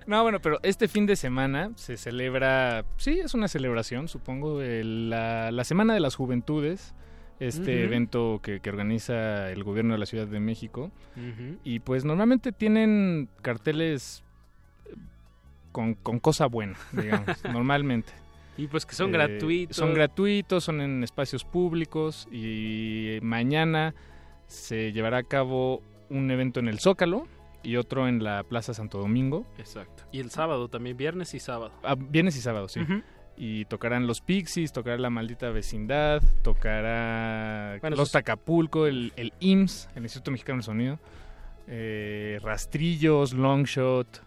No, 0.07 0.23
bueno, 0.23 0.41
pero 0.41 0.59
este 0.63 0.89
fin 0.89 1.07
de 1.07 1.15
semana 1.17 1.71
se 1.77 1.97
celebra, 1.97 2.85
sí, 2.97 3.21
es 3.21 3.35
una 3.35 3.47
celebración, 3.49 4.09
supongo, 4.09 4.61
el- 4.61 5.11
la, 5.11 5.53
la 5.53 5.63
Semana 5.65 5.95
de 5.95 6.01
las 6.01 6.17
Juventudes, 6.17 6.95
este 7.41 7.85
evento 7.85 8.41
que, 8.43 8.61
que 8.61 8.71
organiza 8.71 9.51
el 9.51 9.63
gobierno 9.65 9.93
de 9.95 9.99
la 9.99 10.07
Ciudad 10.07 10.27
de 10.27 10.41
México. 10.41 10.91
Y 11.63 11.79
pues 11.81 12.05
normalmente 12.05 12.51
tienen 12.53 13.29
carteles 13.43 14.24
con, 15.75 15.95
con 15.95 16.21
cosa 16.21 16.47
buena, 16.47 16.77
digamos, 16.93 17.27
normalmente. 17.53 18.13
Y 18.57 18.69
pues 18.69 18.87
que 18.87 18.95
son 18.95 19.11
Eh, 19.11 19.15
gratuitos. 19.15 19.77
Son 19.77 19.93
gratuitos, 19.93 20.63
son 20.63 20.81
en 20.81 21.03
espacios 21.03 21.43
públicos 21.45 22.29
y 22.31 23.19
mañana 23.21 23.93
se 24.47 24.93
llevará 24.93 25.19
a 25.19 25.23
cabo 25.25 25.83
un 26.09 26.31
evento 26.31 26.61
en 26.61 26.69
el 26.69 26.79
Zócalo 26.79 27.27
y 27.65 27.75
otro 27.77 28.07
en 28.07 28.23
la 28.23 28.45
Plaza 28.45 28.73
Santo 28.73 28.99
Domingo. 28.99 29.45
Exacto. 29.59 30.05
Y 30.13 30.21
el 30.21 30.31
sábado 30.31 30.69
también, 30.69 30.97
viernes 30.97 31.35
y 31.35 31.41
sábado. 31.41 31.73
Ah, 31.83 31.97
viernes 31.99 32.37
y 32.37 32.41
sábado, 32.41 32.69
sí. 32.69 32.81
Y 33.37 33.65
tocarán 33.65 34.07
los 34.07 34.21
Pixies, 34.21 34.73
tocará 34.73 34.97
la 34.99 35.11
maldita 35.11 35.51
vecindad, 35.51 36.23
tocará 36.45 37.79
Bueno, 37.81 37.97
Los 37.97 38.13
Tacapulco, 38.13 38.87
el, 38.87 39.13
el 39.17 39.33
IMSS, 39.41 39.89
el 39.97 40.05
Instituto 40.05 40.31
Mexicano 40.31 40.59
del 40.59 40.63
Sonido, 40.63 40.99
eh, 41.67 42.39
Rastrillos, 42.43 43.33
Longshot, 43.33 44.23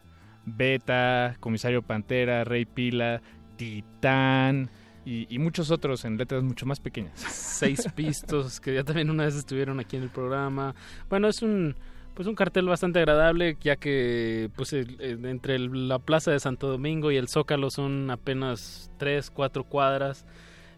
Beta, 0.48 1.36
Comisario 1.39 1.82
Pantera, 1.84 2.43
Rey 2.45 2.66
Pila, 2.66 3.22
Titán 3.58 4.70
y, 5.06 5.28
y 5.34 5.39
muchos 5.39 5.72
otros 5.72 6.06
en 6.06 6.18
letras 6.18 6.41
mucho 6.43 6.66
más 6.66 6.80
pequeñas. 6.80 7.20
Seis 7.20 7.88
pistos 7.95 8.60
que 8.60 8.74
ya 8.74 8.84
también 8.84 9.10
una 9.10 9.26
vez 9.26 9.36
estuvieron 9.36 9.80
aquí 9.80 9.98
en 9.98 10.04
el 10.04 10.10
programa. 10.10 10.74
Bueno, 11.10 11.28
es 11.28 11.41
un 11.41 11.76
pues 12.14 12.28
un 12.28 12.34
cartel 12.34 12.66
bastante 12.66 12.98
agradable 12.98 13.58
ya 13.62 13.76
que 13.76 14.50
pues 14.56 14.74
entre 14.74 15.54
el- 15.56 15.88
la 15.88 16.00
plaza 16.00 16.32
de 16.32 16.39
Santo 16.39 16.68
Domingo 16.68 17.12
y 17.12 17.18
el 17.18 17.28
Zócalo 17.28 17.70
son 17.70 18.10
apenas 18.10 18.89
tres 18.98 19.30
cuatro 19.30 19.64
cuadras 19.64 20.26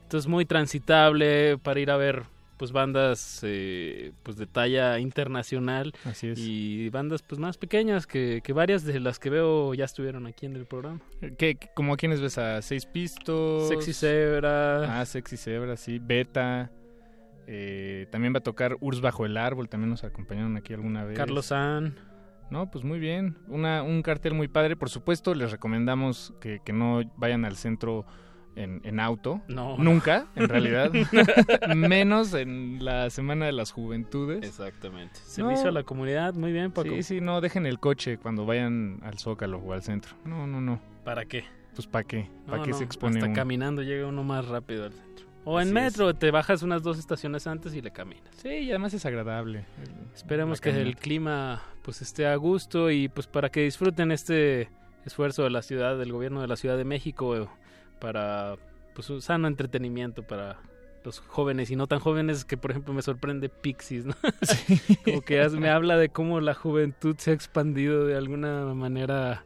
entonces 0.04 0.28
muy 0.28 0.44
transitable 0.44 1.58
para 1.58 1.80
ir 1.80 1.92
a 1.92 1.96
ver 1.98 2.24
pues 2.60 2.72
bandas 2.72 3.39
eh, 3.43 4.12
pues 4.22 4.38
de 4.38 4.45
talla 4.45 4.99
internacional 4.99 5.93
Así 6.05 6.28
es. 6.28 6.38
y 6.39 6.89
bandas 6.89 7.24
pues 7.24 7.39
más 7.39 7.57
pequeñas 7.57 8.05
que, 8.05 8.41
que 8.43 8.53
varias 8.53 8.84
de 8.84 8.99
las 8.99 9.18
que 9.18 9.32
veo 9.32 9.74
ya 9.74 9.86
estuvieron 9.86 10.28
aquí 10.28 10.45
en 10.45 10.55
el 10.55 10.66
programa 10.68 10.99
¿Qué, 11.39 11.55
qué- 11.55 11.70
como 11.74 11.93
a 11.93 11.97
quienes 11.97 12.22
ves 12.22 12.38
a 12.38 12.62
Seis 12.62 12.86
Pistos? 12.86 13.70
Sexy 13.70 13.93
Zebra 13.93 14.99
Ah, 14.99 15.05
Sexy 15.05 15.38
Zebra, 15.38 15.76
sí. 15.78 15.97
Beta. 15.99 16.70
eh, 17.47 18.05
también 18.12 18.34
va 18.34 18.39
a 18.39 18.43
tocar 18.43 18.78
Urs 18.82 19.01
Bajo 19.01 19.26
el 19.26 19.38
Árbol, 19.38 19.70
también 19.70 19.89
nos 19.89 20.03
acompañaron 20.03 20.55
aquí 20.57 20.74
alguna 20.74 21.03
vez. 21.05 21.18
Carlos 21.18 21.47
San 21.47 21.95
No, 22.51 22.70
pues 22.70 22.84
muy 22.84 22.99
bien. 22.99 23.38
Una, 23.47 23.84
un 23.84 24.01
cartel 24.01 24.34
muy 24.34 24.47
padre. 24.47 24.76
Por 24.76 24.89
supuesto, 24.89 25.34
les 25.34 25.51
recomendamos 25.51 26.34
que, 26.41 26.60
que 26.66 26.74
no 26.74 27.01
vayan 27.16 27.45
al 27.45 27.55
centro 27.55 28.05
en, 28.60 28.82
en 28.84 28.99
auto. 28.99 29.41
No. 29.47 29.78
Nunca, 29.78 30.28
en 30.36 30.49
realidad. 30.49 30.91
Menos 31.76 32.34
en 32.34 32.84
la 32.84 33.10
Semana 33.10 33.45
de 33.45 33.51
las 33.53 33.72
Juventudes. 33.72 34.45
Exactamente. 34.45 35.20
Servicio 35.26 35.70
a 35.70 35.72
la 35.72 35.84
comunidad, 35.84 36.34
muy 36.34 36.51
bien, 36.51 36.72
Paco. 36.72 36.89
Sí, 36.89 37.03
sí, 37.03 37.22
no 37.22 37.41
dejen 37.41 37.66
el 37.66 37.80
coche 37.80 38.18
cuando 38.18 38.45
vayan 38.45 38.99
al 39.03 39.18
Zócalo 39.18 39.60
o 39.60 39.74
al 39.74 39.82
centro. 39.82 40.16
No, 40.26 40.45
no, 40.45 40.62
no. 40.62 40.80
¿Para 41.03 41.26
qué? 41.26 41.45
Pues 41.74 41.88
para 41.88 42.03
qué. 42.03 42.30
¿Para 42.45 42.57
No, 42.57 42.64
qué 42.64 42.72
no, 42.72 42.78
se 42.78 42.84
expone 42.84 43.18
Hasta 43.18 43.28
uno? 43.28 43.36
caminando 43.36 43.82
llega 43.82 44.05
uno 44.07 44.24
más 44.24 44.47
rápido 44.47 44.84
al 44.86 44.93
centro. 44.93 45.26
O 45.45 45.60
en 45.62 45.68
Así 45.68 45.74
metro, 45.74 46.14
te 46.14 46.32
bajas 46.32 46.62
unas 46.64 46.84
dos 46.84 46.99
estaciones 46.99 47.47
antes 47.47 47.74
y 47.74 47.82
le 47.82 47.91
caminas. 47.91 48.30
Sí, 48.36 48.49
y 48.49 48.70
además 48.72 48.93
es 48.93 49.05
agradable. 49.05 49.66
Esperemos 50.14 50.60
que 50.60 50.70
el 50.70 50.97
clima 50.97 51.64
pues 51.82 52.01
esté 52.01 52.28
a 52.28 52.36
gusto 52.36 52.91
y 52.91 53.07
pues 53.07 53.26
para 53.28 53.49
que 53.49 53.64
disfruten 53.64 54.12
este 54.12 54.70
esfuerzo 55.05 55.43
de 55.43 55.49
la 55.49 55.62
ciudad, 55.62 55.97
del 55.97 56.12
gobierno 56.12 56.41
de 56.41 56.47
la 56.47 56.57
Ciudad 56.57 56.78
de 56.78 56.84
México 56.84 57.36
eh, 57.38 57.47
para 58.00 58.56
pues 58.93 59.10
un 59.10 59.22
sano 59.22 59.47
entretenimiento 59.47 60.24
para 60.24 60.58
los 61.04 61.20
jóvenes 61.20 61.72
y 61.72 61.76
no 61.76 61.88
tan 61.88 62.00
jóvenes 62.00 62.45
que 62.45 62.58
por 62.58 62.72
ejemplo 62.72 62.93
me 62.93 63.02
sorprende 63.02 63.50
Pixies, 63.50 64.06
¿no? 64.06 64.16
Como 65.06 65.22
que 65.22 65.38
ya 65.38 65.50
me 65.50 65.70
habla 65.70 65.97
de 65.97 66.10
cómo 66.10 66.41
la 66.41 66.54
juventud 66.54 67.16
se 67.18 67.32
ha 67.32 67.34
expandido 67.34 68.06
de 68.06 68.16
alguna 68.16 68.66
manera 68.74 69.45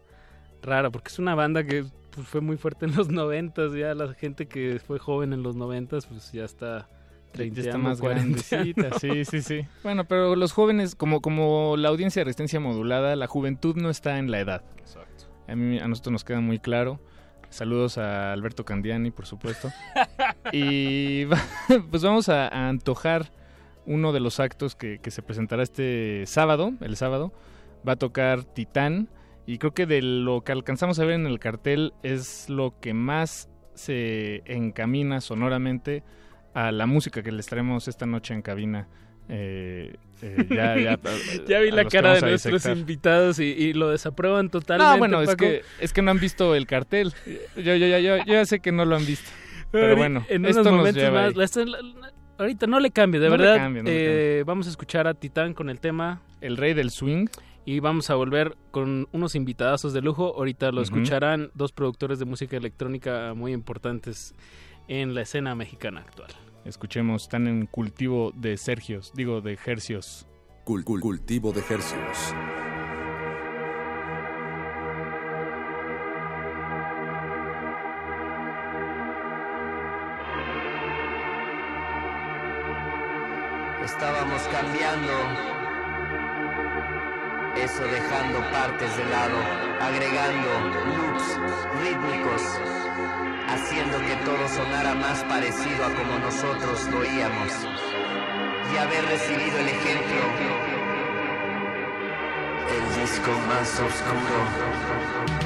rara, 0.62 0.90
porque 0.90 1.10
es 1.10 1.20
una 1.20 1.36
banda 1.36 1.64
que 1.64 1.86
pues, 2.12 2.28
fue 2.28 2.42
muy 2.42 2.58
fuerte 2.58 2.86
en 2.86 2.96
los 2.96 3.10
noventas, 3.10 3.74
ya 3.74 3.94
la 3.94 4.14
gente 4.14 4.48
que 4.48 4.80
fue 4.86 5.00
joven 5.00 5.34
en 5.34 5.44
los 5.44 5.56
noventas 5.56 6.08
pues 6.08 6.32
ya 6.32 6.46
está 6.46 6.88
Ya 6.88 7.32
treintañando, 7.32 7.70
está 7.70 7.78
más 7.78 8.02
grandecita, 8.02 8.90
sí, 9.00 9.26
sí, 9.26 9.42
sí. 9.42 9.62
Bueno, 9.84 10.06
pero 10.06 10.36
los 10.36 10.54
jóvenes, 10.54 10.96
como, 10.96 11.22
como 11.22 11.76
la 11.78 11.90
audiencia 11.90 12.22
de 12.22 12.26
resistencia 12.26 12.60
modulada, 12.60 13.16
la 13.16 13.28
juventud 13.28 13.76
no 13.76 13.90
está 13.90 14.18
en 14.18 14.32
la 14.32 14.40
edad. 14.40 14.64
Exacto. 14.78 15.26
A, 15.48 15.56
mí, 15.56 15.80
a 15.80 15.88
nosotros 15.88 16.14
nos 16.14 16.24
queda 16.24 16.40
muy 16.40 16.60
claro. 16.60 17.00
Saludos 17.54 18.00
a 18.00 18.34
Alberto 18.34 18.66
Candiani, 18.66 19.12
por 19.12 19.28
supuesto. 19.28 19.72
y 20.52 21.26
pues 21.92 22.02
vamos 22.02 22.28
a, 22.28 22.48
a 22.48 22.68
antojar 22.68 23.32
uno 23.86 24.12
de 24.12 24.20
los 24.20 24.40
actos 24.40 24.76
que, 24.76 24.98
que 24.98 25.12
se 25.12 25.22
presentará 25.22 25.62
este 25.62 26.24
sábado, 26.26 26.74
el 26.82 26.96
sábado, 26.96 27.32
va 27.88 27.94
a 27.94 27.96
tocar 27.98 28.44
Titán. 28.44 29.08
Y 29.46 29.60
creo 29.60 29.72
que 29.72 29.86
de 29.86 30.02
lo 30.02 30.42
que 30.42 30.52
alcanzamos 30.52 30.98
a 30.98 31.06
ver 31.06 31.14
en 31.14 31.28
el 31.28 31.38
cartel 31.38 31.94
es 32.02 32.50
lo 32.50 32.74
que 32.80 32.96
más 32.96 33.50
se 33.76 34.42
encamina 34.46 35.22
sonoramente 35.22 36.02
a 36.56 36.72
la 36.72 36.88
música 36.88 37.22
que 37.22 37.32
les 37.32 37.46
traemos 37.46 37.88
esta 37.88 38.08
noche 38.08 38.34
en 38.34 38.42
cabina. 38.42 38.88
Eh, 39.30 39.96
eh, 40.22 40.46
ya, 40.50 40.78
ya, 40.78 41.00
Ya 41.48 41.60
vi 41.60 41.72
la 41.72 41.86
cara 41.86 42.16
de 42.16 42.22
nuestros 42.22 42.66
invitados 42.66 43.40
y, 43.40 43.44
y 43.46 43.74
lo 43.74 43.90
desaprueban 43.90 44.50
totalmente. 44.50 44.92
No, 44.94 44.98
bueno, 44.98 45.22
es 45.22 45.36
que, 45.36 45.62
es 45.80 45.94
que 45.94 46.02
no 46.02 46.12
han 46.12 46.20
visto 46.20 46.56
el 46.56 46.66
cartel. 46.68 47.14
Yo, 47.56 47.62
yo, 47.62 47.76
yo, 47.76 47.98
yo, 48.00 48.18
yo 48.18 48.24
ya 48.26 48.46
sé 48.46 48.60
que 48.60 48.72
no 48.72 48.86
lo 48.86 48.96
han 48.96 49.06
visto. 49.06 49.30
Pero 49.72 49.96
bueno, 49.96 50.26
en 50.30 50.46
esto 50.46 50.62
unos 50.62 50.72
nos 50.72 50.80
momentos 50.82 51.02
lleva 51.04 51.22
más. 51.22 51.30
ahí. 51.30 51.34
la 51.36 51.44
está- 51.46 51.66
la- 51.66 51.82
la- 51.82 52.14
ahorita 52.38 52.68
no 52.68 52.80
le 52.80 52.92
cambie, 52.92 53.20
de 53.20 53.30
No 53.30 53.38
le 53.38 53.44
verdad. 53.44 53.70
no 53.70 53.82
eh, 53.86 54.44
Vamos 54.46 54.68
a 54.68 54.70
escuchar 54.70 55.08
a 55.08 55.14
Titán 55.14 55.54
con 55.54 55.70
el 55.70 55.80
tema 55.80 56.22
El 56.42 56.58
Rey 56.58 56.74
del 56.74 56.92
Swing. 56.92 57.28
Y 57.66 57.80
vamos 57.80 58.10
a 58.10 58.16
volver 58.16 58.58
con 58.72 59.08
unos 59.14 59.36
invitadazos 59.36 59.94
de 59.94 60.02
lujo. 60.02 60.36
Ahorita 60.36 60.72
lo 60.74 60.82
escucharán 60.82 61.50
dos 61.54 61.72
productores 61.72 62.20
de 62.20 62.26
música 62.26 62.58
electrónica 62.58 63.34
muy 63.36 63.54
importantes 63.54 64.36
en 64.90 65.16
la 65.16 65.22
escena 65.22 65.56
mexicana 65.56 66.02
actual. 66.02 66.30
Escuchemos, 66.66 67.24
están 67.24 67.48
en 67.48 67.66
cultivo 67.66 68.32
de 68.36 68.58
Sergios, 68.58 69.12
digo 69.16 69.42
de 69.42 69.58
Hercios. 69.66 70.28
Cul- 70.66 70.84
cul- 70.86 71.02
cultivo 71.02 71.52
de 71.52 71.60
hercios. 71.60 72.34
Estábamos 83.84 84.42
cambiando, 84.44 85.12
eso 87.58 87.84
dejando 87.86 88.40
partes 88.52 88.96
de 88.98 89.06
lado, 89.06 89.36
agregando 89.82 90.50
loops 90.96 91.38
rítmicos, 91.84 92.42
haciendo 93.48 94.00
que 94.00 94.16
todo 94.26 94.48
sonara 94.48 94.96
más 94.96 95.24
parecido 95.24 95.86
a 95.86 95.94
como 95.94 96.20
nosotros 96.20 96.88
lo 96.90 97.00
oíamos. 97.00 97.52
Y 98.74 98.78
haber 98.78 99.06
recibido 99.06 99.60
el 99.60 99.70
ejemplo, 99.70 100.22
el 102.70 103.02
disco 103.02 103.32
más 103.48 103.80
oscuro. 103.80 105.43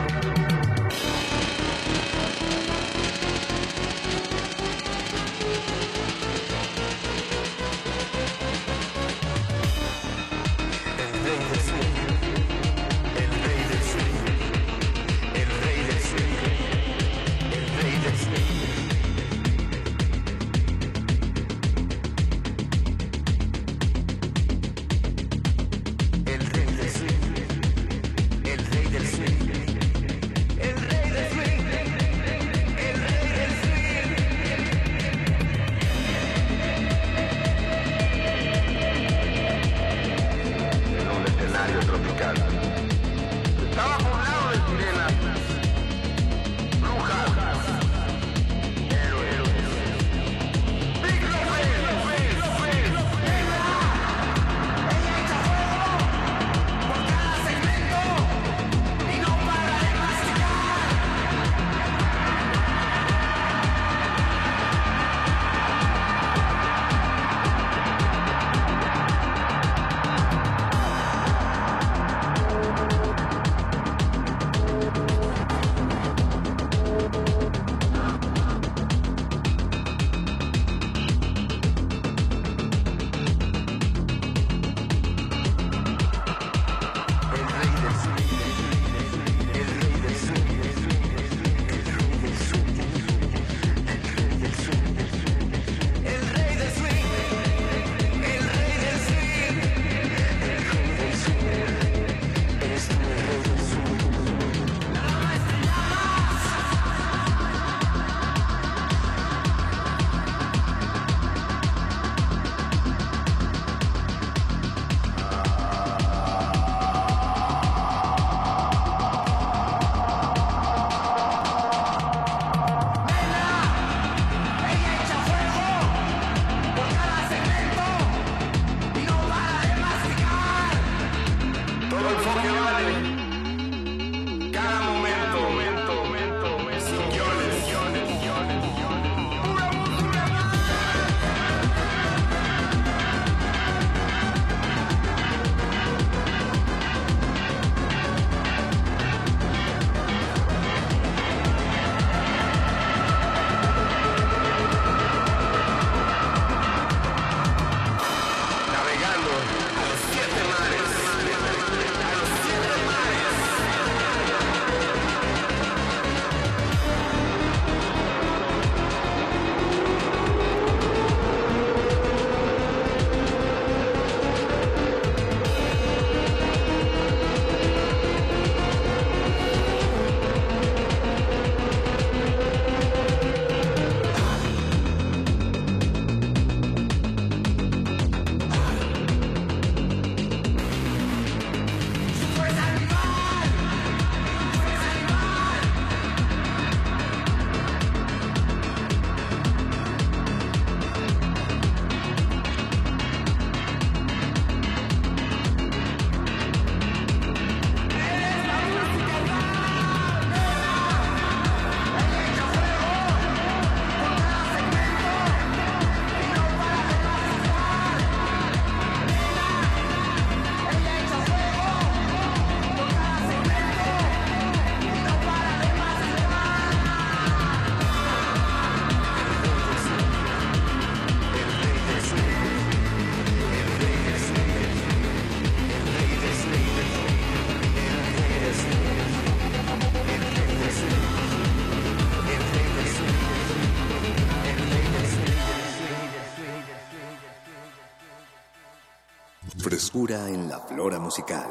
Frescura 249.98 250.30
en 250.30 250.48
la 250.48 250.60
flora 250.60 250.99
musical. 250.99 251.49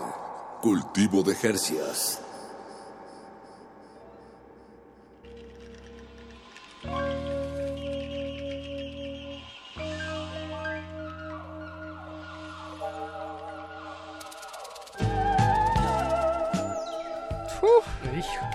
Cultivo 0.62 1.24
de 1.24 1.34
Jercias. 1.34 2.25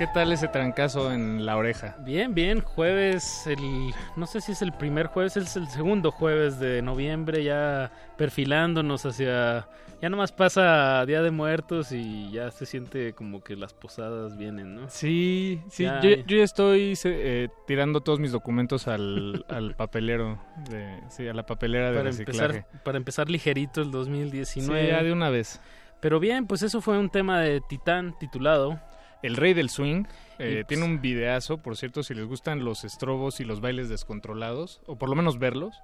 ¿Qué 0.01 0.07
tal 0.07 0.31
ese 0.33 0.47
trancazo 0.47 1.13
en 1.13 1.45
la 1.45 1.57
oreja? 1.57 1.95
Bien, 1.99 2.33
bien, 2.33 2.61
jueves, 2.61 3.45
el, 3.45 3.93
no 4.15 4.25
sé 4.25 4.41
si 4.41 4.53
es 4.53 4.63
el 4.63 4.73
primer 4.73 5.05
jueves, 5.05 5.37
es 5.37 5.55
el 5.55 5.67
segundo 5.67 6.09
jueves 6.09 6.59
de 6.59 6.81
noviembre, 6.81 7.43
ya 7.43 7.91
perfilándonos 8.17 9.05
hacia, 9.05 9.67
ya 10.01 10.09
nomás 10.09 10.31
pasa 10.31 11.05
Día 11.05 11.21
de 11.21 11.29
Muertos 11.29 11.91
y 11.91 12.31
ya 12.31 12.49
se 12.49 12.65
siente 12.65 13.13
como 13.13 13.43
que 13.43 13.55
las 13.55 13.75
posadas 13.75 14.39
vienen, 14.39 14.73
¿no? 14.73 14.89
Sí, 14.89 15.61
sí, 15.69 15.83
Ya, 15.83 16.01
yo, 16.01 16.09
ya. 16.09 16.25
yo 16.25 16.37
ya 16.37 16.43
estoy 16.45 16.97
eh, 17.03 17.49
tirando 17.67 18.01
todos 18.01 18.19
mis 18.19 18.31
documentos 18.31 18.87
al, 18.87 19.45
al 19.49 19.75
papelero, 19.75 20.39
de, 20.67 20.99
sí, 21.09 21.27
a 21.27 21.33
la 21.35 21.45
papelera 21.45 21.91
de 21.91 21.97
para 21.97 22.09
reciclaje. 22.09 22.57
empezar, 22.57 22.81
para 22.83 22.97
empezar 22.97 23.29
ligerito 23.29 23.83
el 23.83 23.91
2019. 23.91 24.81
Sí, 24.81 24.87
ya 24.87 25.03
de 25.03 25.13
una 25.13 25.29
vez. 25.29 25.61
Pero 25.99 26.19
bien, 26.19 26.47
pues 26.47 26.63
eso 26.63 26.81
fue 26.81 26.97
un 26.97 27.11
tema 27.11 27.39
de 27.41 27.61
Titán 27.61 28.17
titulado 28.17 28.79
El 29.23 29.35
Rey 29.37 29.53
del 29.53 29.69
Swing 29.69 30.05
eh, 30.39 30.49
Y, 30.49 30.53
pues, 30.55 30.67
tiene 30.67 30.85
un 30.85 31.01
videazo, 31.01 31.57
por 31.59 31.77
cierto, 31.77 32.01
si 32.03 32.13
les 32.13 32.25
gustan 32.25 32.63
los 32.65 32.83
estrobos 32.83 33.39
y 33.39 33.43
los 33.45 33.61
bailes 33.61 33.89
descontrolados, 33.89 34.81
o 34.87 34.95
por 34.97 35.09
lo 35.09 35.15
menos 35.15 35.37
verlos 35.39 35.75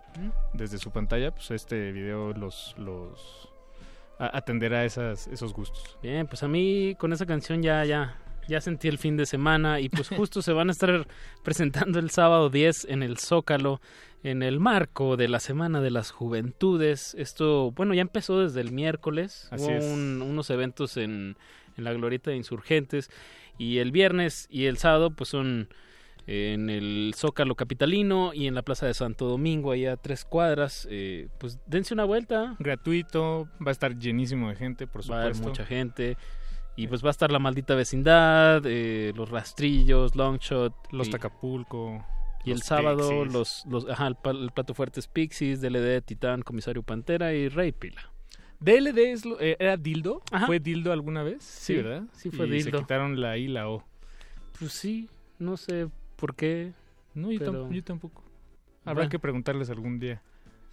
desde 0.54 0.78
su 0.78 0.92
pantalla, 0.92 1.32
pues 1.32 1.52
este 1.52 1.92
video 1.92 2.34
los, 2.34 2.76
los 2.78 3.50
a- 4.20 4.36
atenderá 4.38 4.86
esas, 4.86 5.28
esos 5.28 5.54
gustos. 5.54 5.98
Bien, 6.02 6.26
pues 6.28 6.42
a 6.44 6.48
mí 6.48 6.96
con 6.98 7.14
esa 7.14 7.26
canción 7.28 7.62
ya, 7.62 7.86
ya, 7.86 8.18
ya 8.48 8.62
sentí 8.62 8.88
el 8.88 8.98
fin 8.98 9.18
de 9.18 9.26
semana 9.28 9.80
y 9.80 9.90
pues 9.90 10.10
justo 10.18 10.42
se 10.42 10.54
van 10.54 10.70
a 10.70 10.72
estar 10.72 11.06
presentando 11.44 12.00
el 12.00 12.10
sábado 12.10 12.50
10 12.50 12.86
en 12.90 13.04
el 13.04 13.18
Zócalo 13.20 13.80
en 14.24 14.42
el 14.42 14.60
marco 14.60 15.16
de 15.16 15.28
la 15.28 15.40
Semana 15.40 15.80
de 15.80 15.92
las 15.92 16.10
Juventudes. 16.10 17.14
Esto, 17.20 17.72
bueno, 17.72 17.94
ya 17.94 18.02
empezó 18.02 18.40
desde 18.40 18.62
el 18.62 18.72
miércoles. 18.72 19.48
Así 19.52 19.66
Hubo 19.66 19.94
un- 19.94 20.22
unos 20.24 20.50
eventos 20.50 20.98
en, 20.98 21.38
en 21.78 21.84
la 21.84 21.94
Glorieta 21.94 22.32
de 22.32 22.38
Insurgentes 22.38 23.10
y 23.58 23.78
el 23.80 23.92
viernes 23.92 24.48
y 24.50 24.66
el 24.66 24.78
sábado 24.78 25.12
pues 25.12 25.30
son 25.30 25.70
en 26.28 26.70
el 26.70 27.14
Zócalo 27.16 27.56
Capitalino 27.56 28.34
y 28.34 28.48
en 28.48 28.54
la 28.54 28.62
Plaza 28.62 28.86
de 28.86 28.94
Santo 28.94 29.28
Domingo, 29.28 29.72
ahí 29.72 29.86
a 29.86 29.96
tres 29.96 30.26
cuadras. 30.26 30.86
Eh, 30.92 31.30
pues 31.40 31.58
dense 31.66 31.94
una 31.94 32.04
vuelta. 32.04 32.56
Gratuito, 32.60 33.48
va 33.66 33.70
a 33.70 33.72
estar 33.72 33.98
llenísimo 33.98 34.50
de 34.50 34.56
gente, 34.56 34.88
por 34.88 35.10
Va 35.10 35.20
a 35.20 35.22
haber 35.22 35.36
supuesto. 35.36 35.62
mucha 35.62 35.66
gente. 35.66 36.18
Y 36.76 36.88
pues 36.88 37.04
va 37.04 37.08
a 37.08 37.12
estar 37.12 37.32
la 37.32 37.40
maldita 37.40 37.76
vecindad, 37.76 38.62
eh, 38.66 39.14
los 39.16 39.30
rastrillos, 39.30 40.16
Longshot. 40.16 40.74
Los 40.92 41.08
y, 41.08 41.12
Tacapulco. 41.12 42.06
Y 42.44 42.52
el 42.52 42.62
sábado 42.62 43.10
Pixies. 43.10 43.34
los, 43.34 43.66
los 43.68 43.90
ajá, 43.90 44.08
el 44.08 44.52
plato 44.52 44.74
fuerte 44.74 45.00
es 45.00 45.08
Pixies, 45.08 45.62
DLD, 45.62 46.02
Titán, 46.02 46.42
Comisario 46.42 46.84
Pantera 46.84 47.34
y 47.34 47.48
Rey 47.48 47.72
Pila. 47.72 48.12
DLD 48.60 49.12
es 49.12 49.26
lo- 49.26 49.40
eh, 49.40 49.56
era 49.60 49.78
Dildo. 49.78 50.22
¿Fue 50.46 50.60
Dildo 50.60 50.92
alguna 50.92 51.24
vez? 51.24 51.44
Sí, 51.44 51.74
Sí, 51.74 51.76
¿verdad? 51.82 52.04
sí 52.14 52.32
fue 52.32 52.48
Y 52.48 52.52
Dildo. 52.52 52.78
Se 52.80 52.84
quitaron 52.84 53.20
la 53.22 53.38
I 53.38 53.44
y 53.44 53.48
la 53.48 53.70
O. 53.70 53.84
Pues 54.60 54.72
sí, 54.74 55.10
no 55.40 55.58
sé 55.58 55.88
por 56.16 56.36
qué. 56.36 56.74
No, 57.14 57.32
yo, 57.32 57.40
pero- 57.40 57.68
tam- 57.68 57.74
yo 57.74 57.84
tampoco. 57.84 58.24
Habrá 58.84 59.02
Bueno. 59.02 59.10
que 59.10 59.20
preguntarles 59.20 59.70
algún 59.70 60.00
día. 60.00 60.22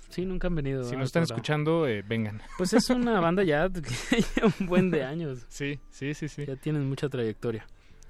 Sí, 0.08 0.24
nunca 0.24 0.46
han 0.46 0.54
venido. 0.54 0.84
Si 0.84 0.94
nos 0.96 1.06
están 1.06 1.24
escuchando, 1.24 1.86
eh, 1.88 2.02
vengan. 2.06 2.40
Pues 2.58 2.72
es 2.72 2.88
una 2.90 3.18
banda 3.20 3.42
ya 3.42 3.68
un 4.60 4.66
buen 4.66 4.90
de 4.90 5.02
años. 5.04 5.44
Sí, 5.48 5.80
sí, 5.90 6.14
sí, 6.14 6.28
sí. 6.28 6.46
Ya 6.46 6.56
tienen 6.56 6.88
mucha 6.88 7.08
trayectoria. 7.08 7.66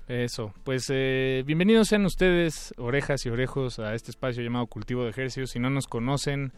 Eso, 0.07 0.53
pues 0.65 0.85
eh, 0.91 1.43
bienvenidos 1.47 1.89
sean 1.89 2.05
ustedes, 2.05 2.75
orejas 2.77 3.25
y 3.25 3.31
orejos, 3.31 3.79
a 3.79 3.95
este 3.95 4.11
espacio 4.11 4.43
llamado 4.43 4.67
Cultivo 4.67 5.05
de 5.05 5.11
Ejercicios. 5.11 5.51
Si 5.51 5.59
no 5.59 5.71
nos 5.71 5.87
conocen, 5.87 6.53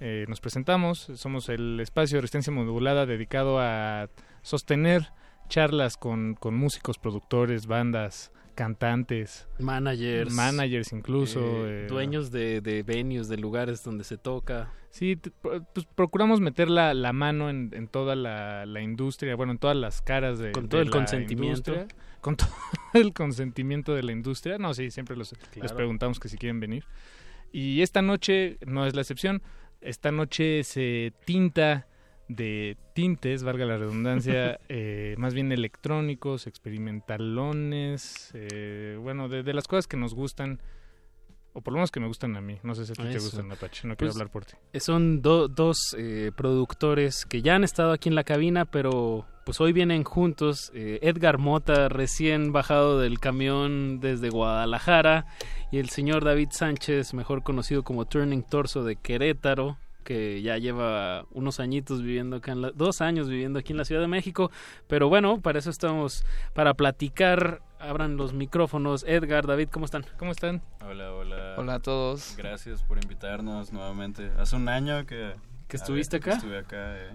eh, 0.00 0.24
nos 0.28 0.40
presentamos. 0.40 1.10
Somos 1.14 1.48
el 1.48 1.78
espacio 1.80 2.16
de 2.16 2.22
resistencia 2.22 2.52
modulada 2.52 3.06
dedicado 3.06 3.58
a 3.60 4.08
sostener 4.42 5.08
charlas 5.48 5.96
con, 5.96 6.34
con 6.34 6.54
músicos, 6.56 6.98
productores, 6.98 7.66
bandas, 7.66 8.32
cantantes, 8.54 9.48
Managers. 9.58 10.32
managers 10.32 10.92
incluso. 10.92 11.40
eh, 11.66 11.84
eh, 11.84 11.86
dueños 11.88 12.30
de, 12.30 12.60
de 12.60 12.82
venues, 12.82 13.28
de 13.28 13.36
lugares 13.36 13.82
donde 13.82 14.04
se 14.04 14.16
toca. 14.18 14.70
Sí, 14.90 15.16
pues 15.72 15.86
procuramos 15.94 16.40
meter 16.40 16.68
la, 16.68 16.94
la 16.94 17.12
mano 17.12 17.48
en, 17.48 17.70
en 17.74 17.86
toda 17.88 18.16
la, 18.16 18.66
la 18.66 18.80
industria, 18.80 19.36
bueno, 19.36 19.52
en 19.52 19.58
todas 19.58 19.76
las 19.76 20.02
caras 20.02 20.38
de 20.38 20.50
Con 20.52 20.64
de 20.64 20.68
todo 20.68 20.80
el 20.80 20.88
la 20.88 20.92
consentimiento. 20.92 21.72
industria, 21.72 21.98
con 22.20 22.36
todo 22.36 22.48
el 22.94 23.12
consentimiento 23.12 23.94
de 23.94 24.02
la 24.02 24.12
industria. 24.12 24.58
No, 24.58 24.74
sí, 24.74 24.90
siempre 24.90 25.16
los, 25.16 25.34
les 25.60 25.72
preguntamos 25.72 26.18
que 26.20 26.28
si 26.28 26.36
quieren 26.38 26.58
venir. 26.60 26.84
Y 27.52 27.82
esta 27.82 28.02
noche 28.02 28.58
no 28.66 28.86
es 28.86 28.94
la 28.94 29.00
excepción. 29.00 29.42
Esta 29.80 30.12
noche 30.12 30.62
se 30.64 31.12
tinta 31.24 31.86
de 32.28 32.76
tintes, 32.94 33.42
valga 33.42 33.64
la 33.64 33.76
redundancia, 33.78 34.60
eh, 34.68 35.14
más 35.18 35.34
bien 35.34 35.50
electrónicos, 35.52 36.46
experimentalones, 36.46 38.30
eh, 38.34 38.96
bueno, 39.00 39.28
de, 39.28 39.42
de 39.42 39.52
las 39.54 39.66
cosas 39.66 39.86
que 39.86 39.96
nos 39.96 40.14
gustan, 40.14 40.60
o 41.52 41.60
por 41.62 41.72
lo 41.72 41.78
menos 41.78 41.90
que 41.90 41.98
me 42.00 42.06
gustan 42.06 42.36
a 42.36 42.40
mí. 42.40 42.58
No 42.62 42.74
sé 42.74 42.86
si 42.86 42.92
a 42.92 42.94
ti 42.94 43.02
te 43.12 43.18
gustan, 43.18 43.50
Apache, 43.50 43.88
no 43.88 43.96
quiero 43.96 44.12
Pues, 44.12 44.14
hablar 44.16 44.30
por 44.30 44.44
ti. 44.44 44.54
eh, 44.72 44.80
Son 44.80 45.22
do- 45.22 45.48
dos 45.48 45.94
eh, 45.98 46.30
productores 46.36 47.24
que 47.26 47.42
ya 47.42 47.56
han 47.56 47.64
estado 47.64 47.92
aquí 47.92 48.08
en 48.08 48.14
la 48.14 48.24
cabina, 48.24 48.64
pero 48.66 49.26
pues 49.50 49.60
hoy 49.60 49.72
vienen 49.72 50.04
juntos. 50.04 50.70
Eh, 50.76 51.00
Edgar 51.02 51.38
Mota, 51.38 51.88
recién 51.88 52.52
bajado 52.52 53.00
del 53.00 53.18
camión 53.18 53.98
desde 53.98 54.30
Guadalajara, 54.30 55.26
y 55.72 55.78
el 55.78 55.88
señor 55.88 56.22
David 56.22 56.50
Sánchez, 56.52 57.14
mejor 57.14 57.42
conocido 57.42 57.82
como 57.82 58.04
Turning 58.04 58.44
Torso 58.44 58.84
de 58.84 58.94
Querétaro 58.94 59.76
que 60.04 60.40
ya 60.40 60.56
lleva 60.56 61.24
unos 61.32 61.58
añitos 61.58 62.00
viviendo 62.00 62.36
acá 62.36 62.52
en 62.52 62.62
la, 62.62 62.70
dos 62.70 63.00
años 63.00 63.28
viviendo 63.28 63.58
aquí 63.58 63.72
en 63.72 63.78
la 63.78 63.84
Ciudad 63.84 64.00
de 64.00 64.06
México, 64.06 64.52
pero 64.86 65.08
bueno, 65.08 65.40
para 65.40 65.58
eso 65.58 65.70
estamos, 65.70 66.24
para 66.54 66.74
platicar, 66.74 67.60
abran 67.80 68.16
los 68.16 68.32
micrófonos. 68.32 69.02
Edgar, 69.02 69.48
David, 69.48 69.68
¿cómo 69.72 69.84
están? 69.84 70.06
¿Cómo 70.16 70.30
están? 70.30 70.62
Hola, 70.88 71.12
hola. 71.12 71.54
Hola 71.58 71.74
a 71.74 71.80
todos. 71.80 72.36
Gracias 72.36 72.84
por 72.84 73.02
invitarnos 73.02 73.72
nuevamente. 73.72 74.30
Hace 74.38 74.54
un 74.54 74.68
año 74.68 75.04
que... 75.06 75.34
¿Que 75.66 75.76
estuviste 75.76 76.16
acá? 76.18 76.32
Estuve 76.34 76.58
acá, 76.58 76.96
eh, 76.98 77.10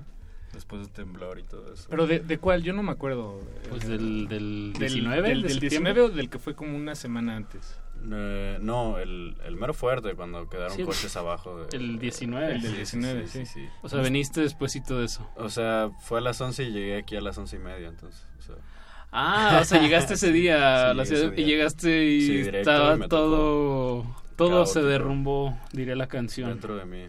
después 0.55 0.81
del 0.81 0.89
temblor 0.91 1.37
y 1.39 1.43
todo 1.43 1.71
eso. 1.73 1.85
¿Pero 1.89 2.07
de, 2.07 2.19
de 2.19 2.37
cuál? 2.39 2.63
Yo 2.63 2.73
no 2.73 2.81
me 2.81 2.91
acuerdo. 2.91 3.39
Pues 3.69 3.87
del, 3.87 4.27
del 4.27 4.73
Del- 4.73 4.79
19, 4.79 5.21
del- 5.29 5.41
de 5.43 5.47
del 5.49 5.59
septiembre. 5.59 5.93
19 5.93 6.01
o 6.01 6.09
del 6.09 6.29
que 6.29 6.39
fue 6.39 6.55
como 6.55 6.75
una 6.75 6.95
semana 6.95 7.35
antes? 7.35 7.77
Eh, 8.11 8.57
no, 8.61 8.97
el, 8.99 9.35
el 9.45 9.55
mero 9.55 9.73
fuerte, 9.73 10.15
cuando 10.15 10.49
quedaron 10.49 10.75
Sí, 10.75 10.81
el- 10.81 10.87
coches 10.87 11.15
abajo. 11.15 11.65
de- 11.65 11.77
el 11.77 11.99
19. 11.99 12.47
Sí, 12.47 12.55
El 12.55 12.61
del 12.61 12.71
sí, 12.71 12.77
19, 12.77 13.27
sí, 13.27 13.45
sí. 13.45 13.53
sí. 13.53 13.69
O 13.83 13.89
sea, 13.89 14.01
veniste 14.01 14.41
despuésito 14.41 14.97
de 14.99 15.05
eso. 15.05 15.29
O 15.35 15.49
sea, 15.49 15.91
fue 16.01 16.17
a 16.17 16.21
las 16.21 16.39
11 16.41 16.63
y 16.63 16.71
llegué 16.71 16.97
aquí 16.97 17.15
a 17.15 17.21
las 17.21 17.37
11 17.37 17.55
y 17.55 17.59
media, 17.59 17.87
entonces... 17.87 18.25
o 18.39 18.41
sea. 18.41 18.55
Ah, 19.11 19.59
o 19.61 19.65
sea, 19.65 19.79
llegaste 19.81 20.15
ese 20.15 20.31
día 20.31 20.89
a 20.89 20.93
la 20.93 21.05
ciudad 21.05 21.31
y 21.37 21.45
llegaste 21.45 22.05
y 22.05 22.21
Sí, 22.21 22.27
directo, 22.37 22.57
y 22.57 22.59
estaba 22.61 23.07
todo 23.07 24.05
todo 24.35 24.65
se 24.65 24.81
derrumbó, 24.83 25.57
diría 25.71 25.95
la 25.95 26.07
canción. 26.07 26.49
Dentro 26.49 26.75
de 26.75 26.83
mí. 26.85 27.07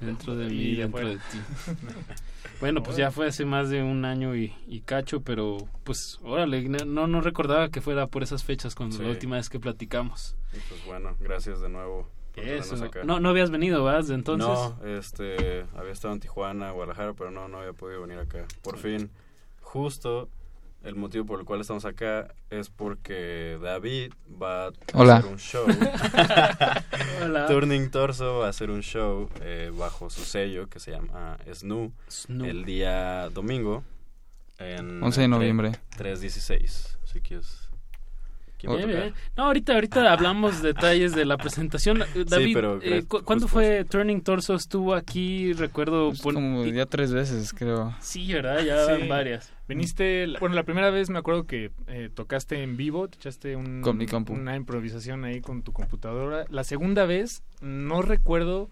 Dentro 0.00 0.34
de 0.34 0.46
Y 0.46 0.56
mí, 0.56 0.74
dentro 0.76 1.06
de 1.06 1.16
ti. 1.16 1.38
bueno, 2.62 2.82
pues 2.82 2.96
ya 2.96 3.10
fue 3.10 3.26
hace 3.26 3.44
más 3.44 3.68
de 3.68 3.82
un 3.82 4.04
año 4.04 4.34
y, 4.34 4.54
y 4.66 4.80
cacho, 4.80 5.20
pero 5.20 5.58
pues 5.84 6.18
órale, 6.22 6.66
no 6.68 7.06
no 7.06 7.20
recordaba 7.20 7.68
que 7.68 7.80
fuera 7.80 8.06
por 8.06 8.22
esas 8.22 8.44
fechas 8.44 8.74
cuando 8.74 8.96
Sí. 8.96 9.02
la 9.02 9.10
última 9.10 9.36
vez 9.36 9.48
que 9.50 9.60
platicamos. 9.60 10.36
Y 10.54 10.58
pues 10.68 10.84
bueno, 10.86 11.14
gracias 11.20 11.60
de 11.60 11.68
nuevo 11.68 12.08
por 12.34 12.44
Eso. 12.44 12.82
acá. 12.84 13.02
No 13.04 13.20
no 13.20 13.28
habías 13.28 13.50
venido, 13.50 13.82
¿verdad? 13.84 14.00
Desde 14.00 14.14
entonces. 14.14 14.48
No, 14.48 14.78
este, 14.86 15.66
había 15.76 15.92
estado 15.92 16.14
en 16.14 16.20
Tijuana, 16.20 16.70
Guadalajara, 16.70 17.12
pero 17.14 17.30
no, 17.30 17.48
no 17.48 17.58
había 17.58 17.72
podido 17.74 18.00
venir 18.02 18.18
acá. 18.18 18.46
Por 18.62 18.78
fin, 18.78 19.10
justo 19.60 20.28
el 20.84 20.94
motivo 20.96 21.24
por 21.24 21.38
el 21.40 21.44
cual 21.46 21.60
estamos 21.60 21.84
acá 21.84 22.34
es 22.50 22.68
porque 22.70 23.58
David 23.62 24.12
va 24.40 24.68
a 24.68 24.72
Hola. 24.94 25.16
hacer 25.18 25.30
un 25.32 25.38
show. 25.38 25.66
Hola. 27.22 27.46
Turning 27.46 27.90
Torso 27.90 28.38
va 28.38 28.46
a 28.46 28.50
hacer 28.50 28.70
un 28.70 28.82
show 28.82 29.28
eh, 29.40 29.70
bajo 29.74 30.10
su 30.10 30.22
sello 30.24 30.68
que 30.68 30.80
se 30.80 30.90
llama 30.92 31.38
Snoo, 31.52 31.92
Snoo. 32.10 32.46
el 32.46 32.64
día 32.64 33.28
domingo. 33.30 33.84
En 34.58 35.02
11 35.02 35.20
de 35.22 35.28
noviembre. 35.28 35.72
316, 35.96 36.98
si 37.04 37.20
quieres. 37.20 37.68
¿Quién 38.62 38.70
va 38.72 38.74
a 38.74 38.78
Bien, 38.78 38.90
tocar? 38.90 39.02
bien. 39.02 39.14
No, 39.36 39.42
ahorita, 39.44 39.74
ahorita 39.74 40.12
hablamos 40.12 40.62
detalles 40.62 41.14
de 41.14 41.24
la 41.24 41.36
presentación. 41.36 41.98
David, 42.26 42.54
pero 42.54 42.78
eh, 42.80 43.02
cu- 43.06 43.22
¿cuándo 43.24 43.46
justo 43.46 43.58
fue 43.58 43.84
Turning 43.84 44.22
Torso? 44.22 44.54
Estuvo 44.54 44.94
aquí, 44.94 45.52
recuerdo. 45.52 46.10
Pues 46.22 46.34
como 46.34 46.64
ya 46.66 46.86
tres 46.86 47.12
veces, 47.12 47.52
creo. 47.52 47.94
Sí, 48.00 48.32
¿verdad? 48.32 48.60
Ya 48.64 48.84
Sí. 48.86 48.92
van 48.92 49.08
varias. 49.08 49.52
Viniste, 49.68 50.26
la- 50.26 50.38
bueno, 50.38 50.54
la 50.54 50.62
primera 50.62 50.90
vez 50.90 51.10
me 51.10 51.18
acuerdo 51.18 51.44
que 51.46 51.70
eh, 51.88 52.08
tocaste 52.14 52.62
en 52.62 52.76
vivo, 52.76 53.08
te 53.08 53.16
echaste 53.16 53.56
un- 53.56 53.80
Con 53.82 53.96
mi 53.98 54.06
compu. 54.06 54.32
una 54.32 54.54
improvisación 54.56 55.24
ahí 55.24 55.40
con 55.40 55.62
tu 55.62 55.72
computadora. 55.72 56.44
La 56.48 56.62
segunda 56.64 57.04
vez 57.04 57.42
no 57.60 58.00
recuerdo 58.02 58.68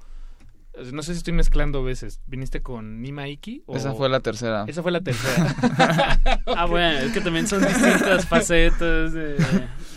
No 0.93 1.03
sé 1.03 1.15
si 1.15 1.19
estoy 1.19 1.33
mezclando 1.35 1.83
veces. 1.83 2.21
¿Viniste 2.29 2.63
con 2.63 3.03
Nima 3.03 3.27
Iki? 3.29 3.65
o- 3.67 3.77
Esa 3.77 3.93
fue 3.93 4.09
la 4.09 4.21
tercera. 4.21 4.65
Esa 4.69 4.83
fue 4.85 4.93
la 4.93 5.01
tercera. 5.01 5.55
Ah, 6.57 6.67
bueno, 6.67 6.99
es 7.01 7.13
que 7.13 7.21
también 7.21 7.47
son 7.49 7.61
distintas 7.61 8.25
facetas 8.29 9.13
de, 9.13 9.37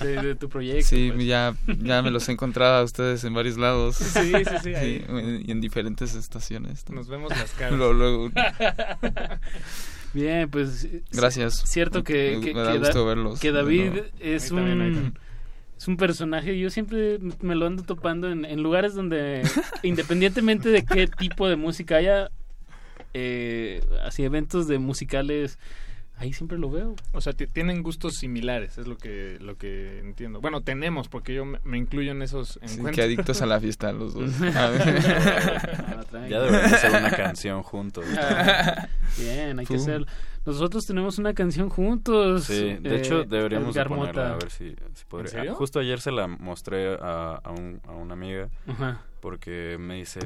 de- 0.03 0.21
de 0.21 0.35
tu 0.35 0.49
proyecto. 0.49 0.87
Sí, 0.87 1.11
pues. 1.13 1.25
ya, 1.27 1.55
ya 1.81 2.01
me 2.01 2.11
los 2.11 2.27
he 2.29 2.31
encontrado 2.33 2.75
a 2.77 2.83
ustedes 2.83 3.23
en 3.23 3.33
varios 3.33 3.57
lados. 3.57 3.95
Sí, 3.97 4.31
sí, 4.33 4.43
sí, 4.63 4.75
ahí. 4.75 5.43
y 5.45 5.51
en 5.51 5.61
diferentes 5.61 6.15
estaciones. 6.15 6.87
Nos 6.89 7.07
vemos 7.07 7.29
las 7.31 7.51
caras. 7.51 7.77
Luego- 7.77 7.93
luego- 7.93 8.31
Bien, 10.13 10.49
pues... 10.49 10.87
Gracias. 11.11 11.63
Cierto 11.65 12.03
que, 12.03 12.39
que, 12.43 12.53
me 12.53 12.61
da 12.61 12.73
que 12.73 12.79
Da- 12.79 12.85
gusto 12.85 13.05
verlos 13.05 13.39
que 13.39 13.51
de 13.51 13.57
David 13.57 13.91
es 14.19 14.49
también, 14.49 14.81
un... 14.81 15.17
Es 15.77 15.87
un 15.87 15.97
personaje, 15.97 16.57
yo 16.57 16.69
siempre 16.69 17.19
me 17.41 17.55
lo 17.55 17.65
ando 17.65 17.83
topando 17.83 18.31
en, 18.31 18.45
en 18.45 18.63
lugares 18.63 18.93
donde, 18.93 19.41
independientemente 19.83 20.69
de 20.69 20.85
qué 20.85 21.07
tipo 21.07 21.49
de 21.49 21.57
música 21.57 21.97
haya, 21.97 22.29
eh, 23.13 23.83
así 24.05 24.23
eventos 24.23 24.67
de 24.67 24.77
musicales, 24.79 25.57
ahí 26.17 26.31
siempre 26.33 26.57
lo 26.57 26.69
veo. 26.69 26.95
O 27.11 27.21
sea, 27.21 27.33
ti- 27.33 27.47
tienen 27.47 27.83
gustos 27.83 28.13
similares, 28.15 28.77
es 28.77 28.87
lo 28.87 28.97
que 28.97 29.37
lo 29.41 29.57
que 29.57 29.99
entiendo. 29.99 30.39
Bueno, 30.41 30.61
tenemos, 30.61 31.07
porque 31.09 31.33
yo 31.33 31.45
me, 31.45 31.59
me 31.63 31.77
incluyo 31.77 32.11
en 32.11 32.21
esos 32.21 32.59
Sí, 32.63 32.75
encuentros. 32.75 32.95
que 32.95 33.01
adictos 33.03 33.41
a 33.41 33.45
la 33.45 33.59
fiesta 33.59 33.91
los 33.91 34.13
dos. 34.13 34.31
A 34.55 34.69
ver. 34.69 35.01
Ya 36.29 36.39
deberían 36.41 36.73
hacer 36.73 36.91
una 36.91 37.11
canción 37.11 37.63
juntos. 37.63 38.05
Ah, 38.17 38.87
Bien, 39.17 39.59
hay 39.59 39.65
que 39.65 39.75
hacerlo. 39.75 40.07
Nosotros 40.45 40.83
tenemos 40.85 41.17
una 41.19 41.33
canción 41.33 41.69
juntos. 41.69 42.43
Sí, 42.45 42.73
de 42.79 42.95
eh, 42.95 42.97
hecho 42.99 43.23
deberíamos 43.23 43.73
de 43.73 43.79
Edgar 43.81 43.87
ponerla, 43.87 44.23
Mota. 44.23 44.33
a 44.33 44.37
ver 44.37 44.51
si, 44.51 44.75
si 44.93 45.05
podría. 45.07 45.29
¿En 45.29 45.31
serio? 45.37 45.51
Ah, 45.53 45.55
Justo 45.55 45.79
ayer 45.79 45.99
se 46.01 46.11
la 46.11 46.27
mostré 46.27 46.95
a, 46.95 47.35
a, 47.43 47.51
un- 47.51 47.79
a 47.87 47.91
una 47.91 48.13
amiga 48.13 48.49
Ajá. 48.67 49.01
porque 49.21 49.77
me 49.79 49.95
dice, 49.95 50.19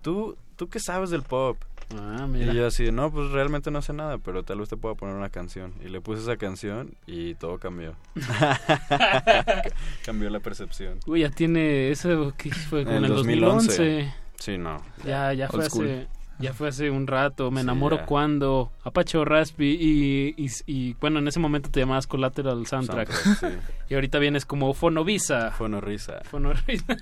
¿tú, 0.00 0.36
¿tú 0.56 0.68
qué 0.68 0.80
sabes 0.80 1.10
del 1.10 1.22
pop? 1.22 1.58
Ah, 1.98 2.26
mira. 2.26 2.52
Y 2.52 2.56
yo 2.56 2.66
así, 2.66 2.90
no, 2.92 3.10
pues 3.10 3.30
realmente 3.30 3.70
no 3.70 3.82
sé 3.82 3.92
nada, 3.92 4.18
pero 4.18 4.42
tal 4.42 4.58
vez 4.58 4.68
te 4.68 4.76
pueda 4.76 4.94
poner 4.94 5.14
una 5.14 5.30
canción. 5.30 5.74
Y 5.84 5.88
le 5.88 6.00
puse 6.00 6.22
esa 6.22 6.36
canción 6.36 6.94
y 7.06 7.34
todo 7.34 7.58
cambió. 7.58 7.94
cambió 10.04 10.30
la 10.30 10.40
percepción. 10.40 10.98
Uy, 11.06 11.20
ya 11.20 11.30
tiene 11.30 11.90
eso 11.90 12.32
que 12.36 12.50
fue 12.50 12.84
como 12.84 12.96
en 12.96 13.04
el 13.04 13.10
el 13.10 13.16
2011. 13.16 13.66
2011. 13.68 14.14
Sí, 14.38 14.58
no. 14.58 14.82
Ya, 15.04 15.32
ya 15.32 15.48
fue 15.48 15.66
hace, 15.66 16.08
ya 16.42 16.52
fue 16.52 16.68
hace 16.68 16.90
un 16.90 17.06
rato. 17.06 17.50
Me 17.50 17.62
enamoro 17.62 18.04
cuando 18.04 18.70
Apache 18.84 19.16
o 19.18 19.24
Raspi 19.24 19.64
y, 19.80 20.34
y, 20.36 20.50
y, 20.66 20.94
bueno, 20.94 21.20
en 21.20 21.28
ese 21.28 21.38
momento 21.38 21.70
te 21.70 21.80
llamabas 21.80 22.06
Collateral 22.06 22.66
Soundtrack. 22.66 23.10
Soundtrack, 23.10 23.52
sí. 23.52 23.72
Y 23.88 23.94
ahorita 23.94 24.18
vienes 24.18 24.44
como 24.44 24.74
Fonovisa. 24.74 25.50
Fonorrisa. 25.52 26.20
Fonorrisa. 26.24 26.84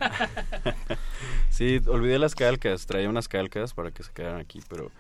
Sí, 1.51 1.81
olvidé 1.87 2.19
las 2.19 2.35
calcas, 2.35 2.87
traía 2.87 3.09
unas 3.09 3.29
calcas 3.29 3.75
para 3.75 3.91
que 3.91 4.03
se 4.03 4.13
quedaran 4.13 4.41
aquí, 4.41 4.61
pero 4.69 4.91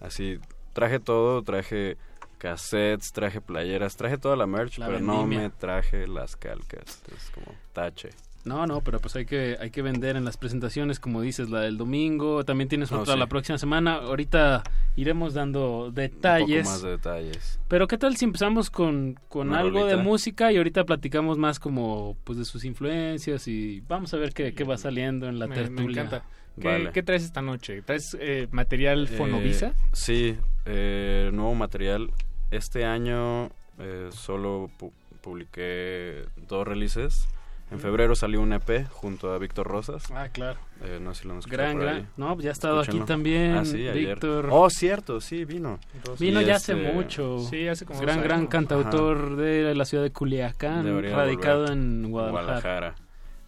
así 0.00 0.38
traje 0.74 1.00
todo, 1.00 1.42
traje 1.42 1.96
cassettes, 2.38 3.12
traje 3.12 3.40
playeras, 3.40 3.96
traje 3.96 4.18
toda 4.18 4.36
la 4.36 4.46
merch, 4.46 4.78
La 4.78 4.86
pero 4.86 5.00
no 5.00 5.26
me 5.26 5.48
traje 5.50 6.06
las 6.06 6.36
calcas. 6.36 7.02
Es 7.10 7.30
como 7.30 7.56
tache. 7.72 8.10
No, 8.44 8.66
no, 8.66 8.82
pero 8.82 9.00
pues 9.00 9.16
hay 9.16 9.24
que 9.24 9.56
hay 9.58 9.70
que 9.70 9.80
vender 9.80 10.16
en 10.16 10.24
las 10.26 10.36
presentaciones, 10.36 11.00
como 11.00 11.22
dices, 11.22 11.48
la 11.48 11.60
del 11.62 11.78
domingo. 11.78 12.44
También 12.44 12.68
tienes 12.68 12.92
otra 12.92 13.14
sí. 13.14 13.18
la 13.18 13.26
próxima 13.26 13.56
semana. 13.56 13.94
Ahorita 13.94 14.62
iremos 14.96 15.32
dando 15.32 15.90
detalles. 15.90 16.58
Un 16.58 16.62
poco 16.64 16.70
más 16.74 16.82
de 16.82 16.90
detalles. 16.90 17.60
Pero 17.68 17.86
¿qué 17.88 17.96
tal 17.96 18.16
si 18.18 18.26
empezamos 18.26 18.68
con, 18.70 19.18
con 19.28 19.54
algo 19.54 19.86
de 19.86 19.96
música 19.96 20.52
y 20.52 20.58
ahorita 20.58 20.84
platicamos 20.84 21.38
más 21.38 21.58
como 21.58 22.16
pues 22.24 22.38
de 22.38 22.44
sus 22.44 22.64
influencias 22.66 23.48
y 23.48 23.80
vamos 23.88 24.12
a 24.12 24.18
ver 24.18 24.34
qué, 24.34 24.52
qué 24.54 24.64
va 24.64 24.76
saliendo 24.76 25.26
en 25.26 25.38
la 25.38 25.46
me, 25.46 25.54
tertulia. 25.54 26.02
me 26.02 26.08
encanta. 26.08 26.26
¿Qué, 26.60 26.68
Vale. 26.68 26.92
qué 26.92 27.02
traes 27.02 27.24
esta 27.24 27.40
noche? 27.42 27.82
¿Traes 27.82 28.16
eh, 28.20 28.46
material 28.52 29.08
Fonovisa? 29.08 29.68
Eh, 29.68 29.72
sí, 29.92 30.36
eh, 30.66 31.30
nuevo 31.32 31.54
material. 31.54 32.10
Este 32.52 32.84
año 32.84 33.46
eh, 33.78 34.10
solo 34.12 34.70
pu- 34.78 34.92
publiqué 35.22 36.24
dos 36.48 36.68
releases. 36.68 37.26
En 37.74 37.80
febrero 37.80 38.14
salió 38.14 38.40
un 38.40 38.52
EP 38.52 38.86
junto 38.90 39.32
a 39.32 39.38
Víctor 39.38 39.66
Rosas. 39.66 40.04
Ah, 40.12 40.28
claro. 40.32 40.58
Eh, 40.84 40.98
no 41.02 41.12
sé 41.14 41.22
si 41.22 41.28
lo 41.28 41.38
escuchado 41.38 41.62
Gran, 41.62 41.76
por 41.76 41.82
gran. 41.84 42.08
No, 42.16 42.38
ya 42.40 42.50
ha 42.50 42.52
estado 42.52 42.80
aquí 42.80 43.00
también, 43.00 43.56
Ah, 43.56 43.64
sí, 43.64 43.88
ayer. 43.88 44.14
Víctor. 44.14 44.48
Oh, 44.50 44.70
cierto, 44.70 45.20
sí, 45.20 45.44
vino. 45.44 45.78
Vino 46.18 46.40
Y 46.40 46.44
ya 46.44 46.56
hace 46.56 46.72
este- 46.72 46.92
mucho. 46.92 47.40
Sí, 47.40 47.66
hace 47.68 47.84
como 47.84 48.00
Gran, 48.00 48.16
dos 48.16 48.24
gran 48.24 48.38
años. 48.40 48.50
cantautor 48.50 49.36
de 49.36 49.74
la 49.74 49.84
ciudad 49.84 50.04
de 50.04 50.12
Culiacán, 50.12 50.84
Debería 50.84 51.16
radicado 51.16 51.60
volver. 51.62 51.72
en 51.76 52.10
Guadalajara. 52.10 52.94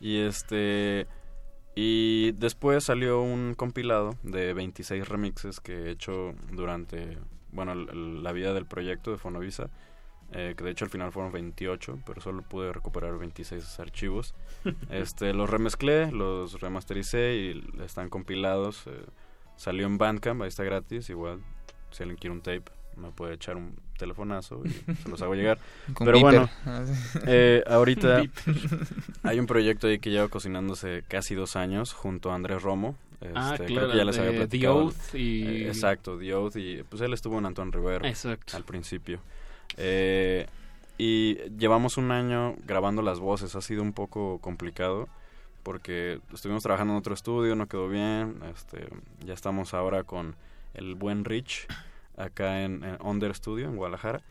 Y 0.01 0.19
este 0.21 1.07
y 1.75 2.33
después 2.33 2.85
salió 2.85 3.21
un 3.21 3.55
compilado 3.55 4.17
de 4.23 4.55
26 4.55 5.07
remixes 5.09 5.61
que 5.61 5.73
he 5.85 5.91
hecho 5.91 6.35
durante 6.51 7.19
bueno, 7.53 7.75
la 7.75 8.33
vida 8.33 8.53
del 8.53 8.67
proyecto 8.67 9.11
de 9.13 9.19
Fonovisa. 9.19 9.71
Eh, 10.33 10.55
que 10.57 10.65
de 10.65 10.71
hecho 10.71 10.85
al 10.85 10.91
final 10.91 11.13
fueron 11.13 11.33
28, 11.33 12.01
pero 12.05 12.21
solo 12.21 12.43
pude 12.43 12.73
recuperar 12.73 13.17
26 13.19 13.79
archivos. 13.81 14.35
este 14.91 15.33
Los 15.33 15.49
remezclé, 15.51 16.11
los 16.13 16.61
remastericé 16.61 17.37
y 17.37 17.83
están 17.85 18.09
compilados. 18.11 18.83
eh, 18.87 19.05
salió 19.57 19.87
en 19.87 19.99
Bandcamp, 19.99 20.43
ahí 20.43 20.49
está 20.49 20.65
gratis. 20.65 21.09
Igual, 21.11 21.41
si 21.91 22.03
alguien 22.03 22.19
quiere 22.19 22.35
un 22.35 22.43
tape, 22.43 22.65
me 22.97 23.11
puede 23.11 23.35
echar 23.35 23.57
un 23.57 23.79
telefonazo 23.99 24.63
y 24.65 24.71
se 25.03 25.09
los 25.09 25.23
hago 25.23 25.35
llegar. 25.35 25.59
Con 25.95 26.07
pero 26.07 26.19
beeper. 26.19 26.41
bueno, 26.41 26.51
Ah, 26.67 26.85
eh, 27.27 27.63
ahorita 27.67 28.23
hay 29.23 29.39
un 29.39 29.47
proyecto 29.47 29.87
ahí 29.87 29.99
que 29.99 30.11
lleva 30.11 30.29
cocinándose 30.29 31.05
casi 31.09 31.35
dos 31.35 31.57
años 31.57 31.93
junto 31.93 32.31
a 32.31 32.35
Andrés 32.35 32.63
Romo. 32.63 32.97
Ah, 33.35 33.53
Este, 33.55 33.67
claro, 33.67 33.87
creo 33.87 33.91
que 33.93 33.97
ya 33.97 34.05
les 34.05 34.19
había 34.19 34.31
de 34.33 34.37
The 34.37 34.43
platicado. 34.43 34.85
Oath 34.87 35.15
y- 35.15 35.47
Eh, 35.47 35.69
exacto, 35.69 36.19
The 36.19 36.35
Oath 36.35 36.57
y 36.57 36.83
pues 36.83 37.01
él 37.01 37.15
estuvo 37.15 37.39
en 37.39 37.47
Antoine 37.47 37.73
Rivero 37.73 38.05
Exacto. 38.05 38.57
al 38.57 38.65
principio. 38.65 39.21
Eh, 39.77 40.47
y 40.99 41.35
llevamos 41.59 41.97
un 41.99 42.11
año 42.11 42.55
grabando 42.67 43.03
las 43.03 43.19
voces, 43.21 43.55
ha 43.55 43.61
sido 43.61 43.83
un 43.83 43.93
poco 43.93 44.39
complicado 44.41 45.09
porque 45.63 46.21
estuvimos 46.33 46.63
trabajando 46.63 46.95
en 46.95 46.99
otro 46.99 47.13
estudio, 47.13 47.55
no 47.57 47.67
quedó 47.67 47.89
bien, 47.89 48.41
este, 48.55 48.89
ya 49.25 49.35
estamos 49.35 49.75
ahora 49.75 50.05
con 50.05 50.37
el 50.75 50.95
buen 50.95 51.25
Rich 51.25 51.67
acá 52.17 52.63
en, 52.63 52.83
en 52.85 52.97
Under 53.03 53.35
Studio 53.35 53.67
en 53.67 53.77
Guadalajara 53.77 54.23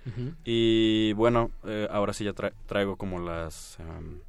y 0.43 1.13
bueno, 1.13 1.51
eh, 1.65 1.87
ahora 1.91 2.13
sí 2.13 2.23
ya 2.23 2.33
tra- 2.33 2.53
traigo 2.65 2.95
como 2.95 3.19
las 3.19 3.77
em, 3.79 4.19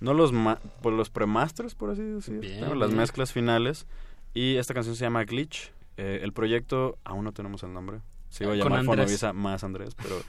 no 0.00 0.12
los 0.14 0.32
ma- 0.32 0.58
pues 0.82 0.94
los 0.94 1.08
premasters 1.08 1.74
por 1.74 1.90
así 1.90 2.02
decir, 2.02 2.40
Bien, 2.40 2.60
¿no? 2.60 2.74
las 2.74 2.90
mezclas 2.98 3.32
finales 3.32 3.86
y 4.34 4.56
esta 4.56 4.74
canción 4.74 4.94
se 4.94 5.04
llama 5.04 5.24
Glitch. 5.24 5.72
Eh, 5.96 6.20
el 6.22 6.32
proyecto 6.32 6.98
aún 7.04 7.24
no 7.24 7.32
tenemos 7.32 7.62
el 7.62 7.72
nombre. 7.72 8.00
Se 8.28 8.44
iba 8.44 8.52
a 8.52 8.56
llamar. 8.56 8.84
Fonovisa 8.84 9.32
más 9.32 9.64
Andrés, 9.64 9.94
pero 9.94 10.20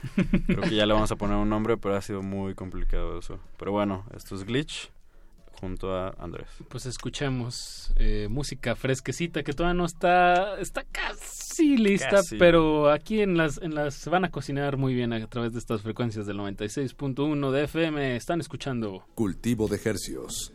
creo 0.46 0.62
que 0.62 0.74
ya 0.74 0.86
le 0.86 0.94
vamos 0.94 1.10
a 1.12 1.16
poner 1.16 1.36
un 1.36 1.48
nombre, 1.48 1.76
pero 1.76 1.96
ha 1.96 2.02
sido 2.02 2.22
muy 2.22 2.54
complicado 2.54 3.18
eso. 3.18 3.38
Pero 3.58 3.72
bueno, 3.72 4.04
esto 4.16 4.34
es 4.34 4.44
Glitch 4.44 4.90
junto 5.60 5.94
a 5.94 6.14
Andrés. 6.18 6.48
Pues 6.68 6.86
escuchemos 6.86 7.92
eh, 7.96 8.28
música 8.30 8.74
fresquecita 8.74 9.42
que 9.42 9.52
todavía 9.52 9.74
no 9.74 9.84
está 9.84 10.58
está 10.58 10.84
casi 10.84 11.76
lista, 11.76 12.10
Casi. 12.10 12.38
pero 12.38 12.90
aquí 12.90 13.20
en 13.20 13.36
las 13.36 13.58
en 13.58 13.74
las 13.74 13.94
se 13.94 14.08
van 14.08 14.24
a 14.24 14.30
cocinar 14.30 14.78
muy 14.78 14.94
bien 14.94 15.12
a 15.12 15.26
través 15.26 15.52
de 15.52 15.58
estas 15.58 15.82
frecuencias 15.82 16.26
del 16.26 16.38
96.1 16.38 17.50
de 17.50 17.64
FM. 17.64 18.16
Están 18.16 18.40
escuchando 18.40 19.04
Cultivo 19.14 19.68
de 19.68 19.78
hercios. 19.84 20.54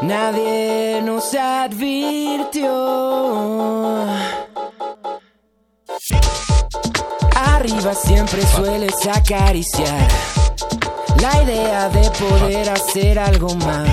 Nadie 0.00 1.02
nos 1.02 1.34
advirtió. 1.34 2.70
arriba 7.34 7.94
siempre 7.94 8.42
sueles 8.46 8.94
acariciar 9.06 10.08
la 11.20 11.42
idea 11.42 11.88
de 11.88 12.10
poder 12.10 12.70
hacer 12.70 13.18
algo 13.18 13.54
más. 13.56 13.90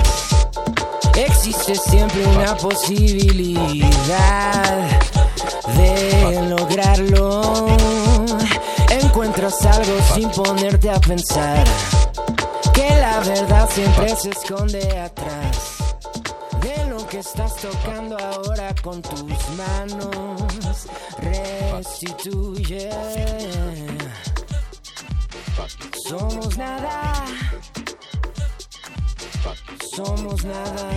Existe 1.16 1.74
siempre 1.74 2.24
una 2.26 2.56
posibilidad 2.56 3.80
de 5.76 6.48
lograrlo. 6.48 7.66
Encuentras 8.90 9.64
algo 9.66 9.98
sin 10.14 10.30
ponerte 10.30 10.88
a 10.90 11.00
pensar 11.00 11.64
la 13.20 13.34
verdad 13.34 13.68
siempre 13.70 14.16
se 14.16 14.30
esconde 14.30 14.98
atrás 14.98 15.76
de 16.62 16.86
lo 16.86 17.06
que 17.06 17.18
estás 17.18 17.54
tocando 17.56 18.16
ahora 18.18 18.74
con 18.82 19.02
tus 19.02 19.48
manos. 19.56 20.86
Restituye. 21.18 22.90
Somos 26.08 26.56
nada. 26.56 27.24
Somos 29.94 30.44
nada. 30.44 30.90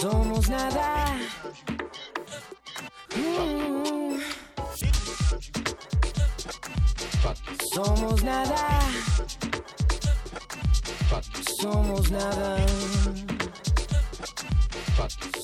Somos 0.00 0.48
nada. 0.48 1.16
Mm. 3.14 4.17
Somos 7.78 8.24
nada. 8.24 8.56
Somos 11.60 12.10
nada. 12.10 12.56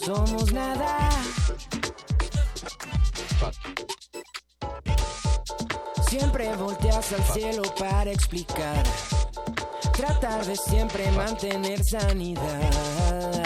Somos 0.05 0.53
nada. 0.53 1.11
Siempre 6.09 6.57
volteas 6.57 7.13
al 7.13 7.23
cielo 7.23 7.63
para 7.79 8.11
explicar. 8.11 8.83
Tratar 9.97 10.45
de 10.45 10.57
siempre 10.57 11.09
mantener 11.13 11.85
sanidad. 11.85 13.45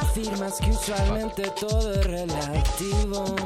Afirmas 0.00 0.54
que 0.60 0.70
usualmente 0.70 1.42
todo 1.60 1.92
es 1.92 2.06
relativo. 2.06 3.36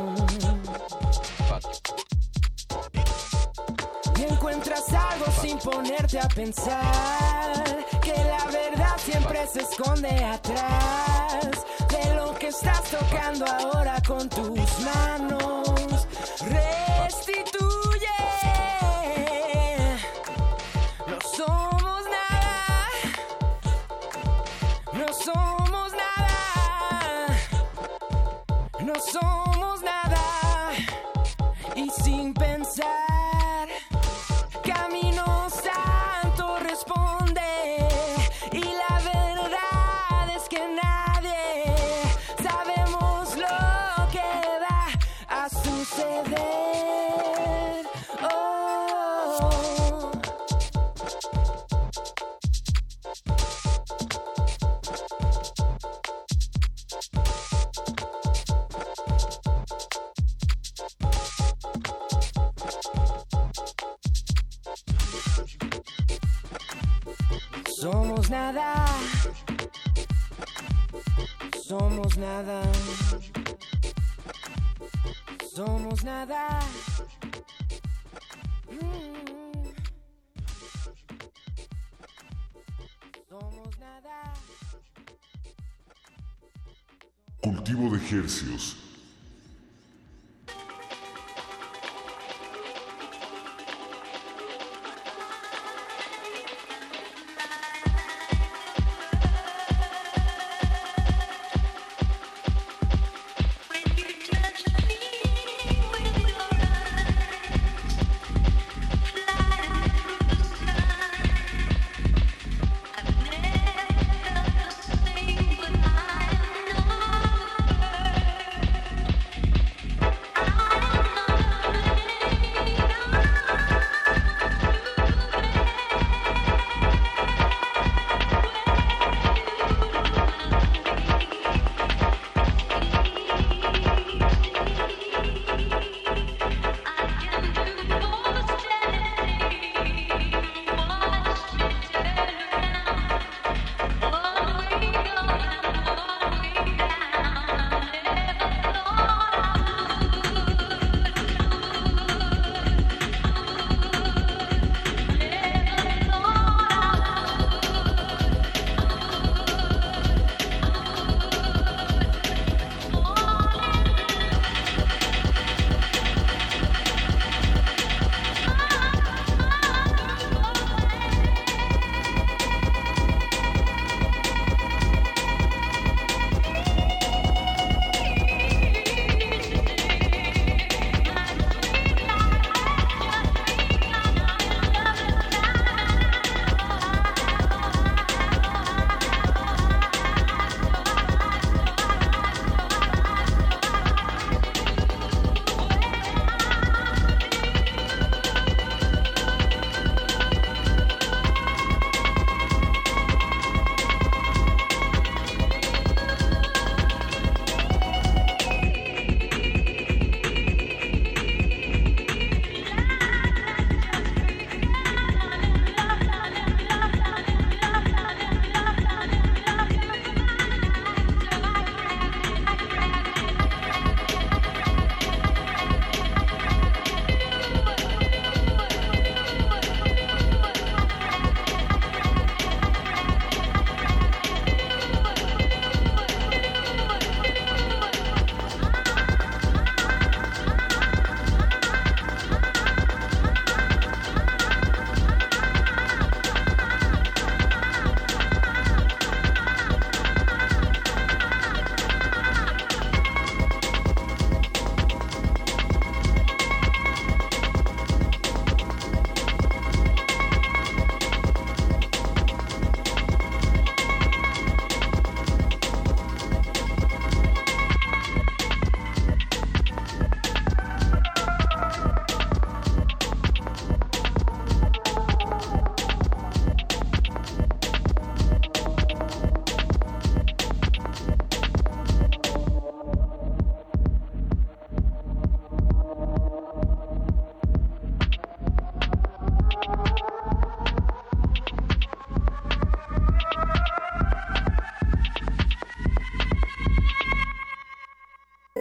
A 6.18 6.28
pensar 6.28 7.64
que 8.00 8.12
la 8.12 8.44
verdad 8.46 8.96
siempre 8.98 9.46
se 9.52 9.62
esconde 9.62 10.08
atrás 10.24 11.64
de 11.90 12.14
lo 12.14 12.34
que 12.34 12.48
estás 12.48 12.82
tocando 12.84 13.44
ahora 13.46 14.00
con 14.06 14.28
tus 14.28 14.80
manos. 14.80 15.53
Cultivo 88.26 88.73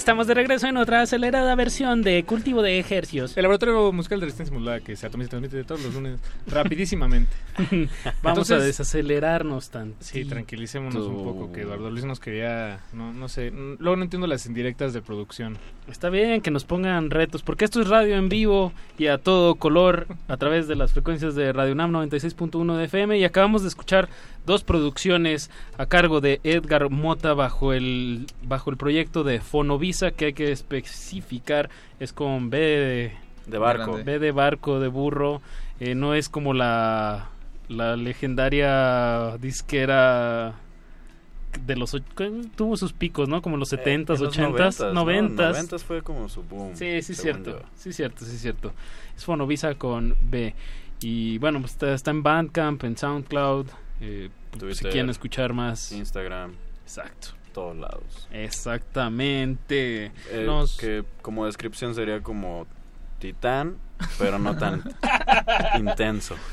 Estamos 0.00 0.26
de 0.26 0.32
regreso 0.32 0.66
en 0.66 0.78
otra 0.78 1.02
acelerada 1.02 1.54
versión 1.56 2.00
de 2.00 2.24
Cultivo 2.24 2.62
de 2.62 2.78
Ejercios. 2.78 3.36
El 3.36 3.42
laboratorio 3.42 3.92
musical 3.92 4.18
de 4.18 4.24
resistencia 4.24 4.54
modulada 4.54 4.80
que 4.80 4.96
se 4.96 5.10
transmite 5.10 5.62
todos 5.62 5.82
los 5.82 5.92
lunes 5.92 6.18
rapidísimamente. 6.46 7.30
Vamos 8.22 8.50
a 8.50 8.58
desacelerarnos 8.58 9.68
tanto. 9.68 9.98
Sí, 10.00 10.24
tranquilicémonos 10.24 11.06
un 11.06 11.22
poco, 11.22 11.52
que 11.52 11.60
Eduardo 11.60 11.90
Luis 11.90 12.06
nos 12.06 12.18
quería, 12.18 12.80
no, 12.94 13.12
no 13.12 13.28
sé, 13.28 13.50
luego 13.50 13.96
no 13.96 14.04
entiendo 14.04 14.26
las 14.26 14.46
indirectas 14.46 14.94
de 14.94 15.02
producción. 15.02 15.58
Está 15.86 16.08
bien 16.08 16.40
que 16.40 16.50
nos 16.50 16.64
pongan 16.64 17.10
retos, 17.10 17.42
porque 17.42 17.66
esto 17.66 17.82
es 17.82 17.88
radio 17.88 18.16
en 18.16 18.30
vivo 18.30 18.72
y 18.96 19.08
a 19.08 19.18
todo 19.18 19.56
color 19.56 20.06
a 20.28 20.38
través 20.38 20.66
de 20.66 20.76
las 20.76 20.92
frecuencias 20.92 21.34
de 21.34 21.52
Radio 21.52 21.72
UNAM 21.72 21.92
96.1 21.92 22.76
de 22.78 22.84
FM 22.84 23.18
y 23.18 23.24
acabamos 23.24 23.60
de 23.62 23.68
escuchar 23.68 24.08
dos 24.46 24.64
producciones 24.64 25.50
a 25.78 25.86
cargo 25.86 26.20
de 26.20 26.40
Edgar 26.44 26.90
Mota 26.90 27.34
bajo 27.34 27.72
el 27.72 28.26
bajo 28.42 28.70
el 28.70 28.76
proyecto 28.76 29.24
de 29.24 29.40
Fonovisa 29.40 30.10
que 30.10 30.26
hay 30.26 30.32
que 30.32 30.52
especificar 30.52 31.70
es 31.98 32.12
con 32.12 32.50
B 32.50 32.58
de, 32.58 33.12
De 33.46 33.58
barco. 33.58 34.00
B 34.04 34.18
de 34.18 34.32
barco 34.32 34.80
de 34.80 34.88
burro, 34.88 35.42
eh, 35.78 35.94
no 35.94 36.14
es 36.14 36.28
como 36.28 36.54
la 36.54 37.28
la 37.68 37.96
legendaria 37.96 39.36
disquera 39.38 40.54
de 41.64 41.76
los 41.76 41.96
tuvo 42.56 42.76
sus 42.76 42.92
picos, 42.92 43.28
¿no? 43.28 43.42
Como 43.42 43.56
los 43.56 43.72
70s, 43.72 43.80
Eh, 43.80 44.14
en 44.14 44.24
los 44.24 44.36
80s, 44.36 44.92
90s, 44.92 44.92
90s. 44.92 45.68
90s 45.68 45.78
fue 45.82 46.02
como 46.02 46.28
su 46.28 46.42
boom. 46.42 46.76
Sí, 46.76 47.02
sí, 47.02 47.14
cierto. 47.14 47.50
yo. 47.50 47.66
Sí, 47.74 47.92
cierto, 47.92 48.24
sí, 48.24 48.38
cierto. 48.38 48.72
Es 49.16 49.24
Fonovisa 49.24 49.74
con 49.74 50.16
B. 50.20 50.54
Y 51.00 51.38
bueno, 51.38 51.60
pues 51.60 51.72
está, 51.72 51.92
está 51.94 52.10
en 52.10 52.22
Bandcamp, 52.22 52.84
en 52.84 52.96
SoundCloud. 52.96 53.66
Eh, 54.00 54.30
si 54.52 54.58
Twitter, 54.58 54.90
quieren 54.92 55.10
escuchar 55.10 55.52
más. 55.52 55.92
Instagram. 55.92 56.54
Exacto. 56.82 57.28
Todos 57.52 57.76
lados. 57.76 58.28
Exactamente. 58.30 60.06
Eh, 60.30 60.44
Nos- 60.46 60.76
Que 60.76 61.04
como 61.22 61.46
descripción 61.46 61.94
sería 61.94 62.22
como 62.22 62.66
Titán, 63.18 63.76
pero 64.18 64.38
no 64.38 64.56
tan 64.56 64.82
intenso. 65.78 66.36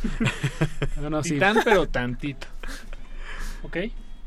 Sí. 1.23 1.35
Titán, 1.35 1.57
pero 1.63 1.87
tantito. 1.87 2.47
Ok. 3.63 3.77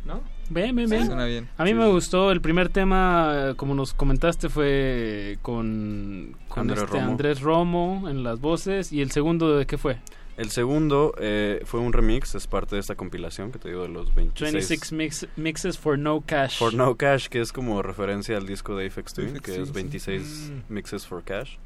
¿No? 0.05 0.23
Ven, 0.49 0.75
ven, 0.75 0.89
Sí, 0.89 0.95
ven. 0.95 1.07
suena 1.07 1.25
bien. 1.27 1.49
A 1.59 1.65
mí 1.65 1.71
Sí, 1.71 1.75
me 1.75 1.87
gustó 1.89 2.33
el 2.33 2.41
primer 2.41 2.69
tema, 2.71 3.53
como 3.57 3.75
nos 3.75 3.93
comentaste, 3.93 4.49
fue 4.49 5.39
con, 5.43 6.37
con 6.49 6.63
Andrés 6.63 6.83
este 6.85 6.97
Romo. 6.99 7.11
Andrés 7.11 7.41
Romo 7.41 8.09
en 8.09 8.23
las 8.25 8.41
voces. 8.41 8.93
¿Y 8.93 9.03
el 9.03 9.11
segundo 9.11 9.57
de 9.57 9.67
qué 9.67 9.77
fue? 9.79 9.99
El 10.37 10.49
segundo 10.51 11.15
eh, 11.19 11.61
fue 11.67 11.81
un 11.81 11.93
remix, 11.93 12.35
es 12.35 12.47
parte 12.47 12.75
de 12.77 12.81
esta 12.81 12.95
compilación 12.95 13.53
que 13.53 13.59
te 13.59 13.69
digo 13.69 13.83
de 13.83 13.89
los 13.91 14.15
26 14.15 14.53
26 14.53 14.93
mix- 14.93 15.29
Mixes 15.37 15.79
for 15.79 15.99
No 15.99 16.23
Cash. 16.27 16.57
For 16.59 16.73
No 16.73 16.97
Cash, 16.97 17.29
que 17.29 17.41
es 17.43 17.53
como 17.53 17.83
referencia 17.83 18.39
al 18.39 18.47
disco 18.47 18.75
de 18.75 18.87
Aphex 18.87 19.13
Twin, 19.13 19.39
que 19.41 19.61
es 19.61 19.69
sí. 19.69 19.75
26 19.75 20.51
Mm. 20.69 20.73
mixes 20.73 21.07
for 21.07 21.23
cash. 21.25 21.57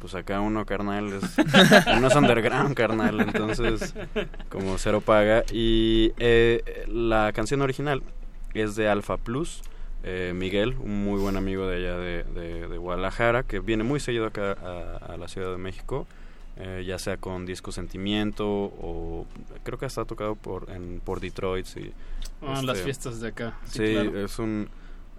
Pues 0.00 0.16
acá 0.16 0.40
uno, 0.40 0.66
carnal, 0.66 1.12
es, 1.12 1.22
uno 1.96 2.08
es 2.08 2.16
underground, 2.16 2.74
carnal, 2.74 3.20
entonces 3.20 3.94
como 4.48 4.76
cero 4.78 5.00
paga. 5.00 5.44
Y 5.52 6.12
eh, 6.18 6.84
la 6.88 7.32
canción 7.32 7.62
original 7.62 8.02
es 8.54 8.74
de 8.74 8.88
Alpha 8.88 9.18
Plus. 9.18 9.62
eh, 10.02 10.32
Miguel, 10.34 10.74
un 10.80 11.04
muy 11.04 11.20
buen 11.20 11.36
amigo 11.36 11.66
de 11.68 11.76
allá 11.76 11.96
de, 11.98 12.24
de- 12.24 12.66
de 12.68 12.78
Guadalajara, 12.78 13.42
que 13.44 13.60
viene 13.60 13.84
muy 13.84 14.00
seguido 14.00 14.26
acá 14.26 14.52
a, 14.52 15.12
a 15.12 15.16
la 15.18 15.28
Ciudad 15.28 15.50
de 15.52 15.58
México, 15.58 16.06
eh, 16.60 16.84
ya 16.86 16.98
sea 16.98 17.16
con 17.16 17.46
Disco 17.46 17.72
Sentimiento 17.72 18.46
o 18.46 19.26
creo 19.64 19.78
que 19.78 19.86
hasta 19.86 20.02
ha 20.02 20.04
tocado 20.04 20.34
por, 20.36 20.70
en, 20.70 21.00
por 21.04 21.20
Detroit. 21.20 21.66
Sí, 21.66 21.92
Ah, 22.42 22.54
Este, 22.54 22.66
las 22.66 22.80
fiestas 22.80 23.20
de 23.20 23.28
acá. 23.28 23.58
Sí, 23.64 23.86
Sí, 23.86 23.92
claro. 23.92 24.24
es 24.24 24.38
un, 24.38 24.68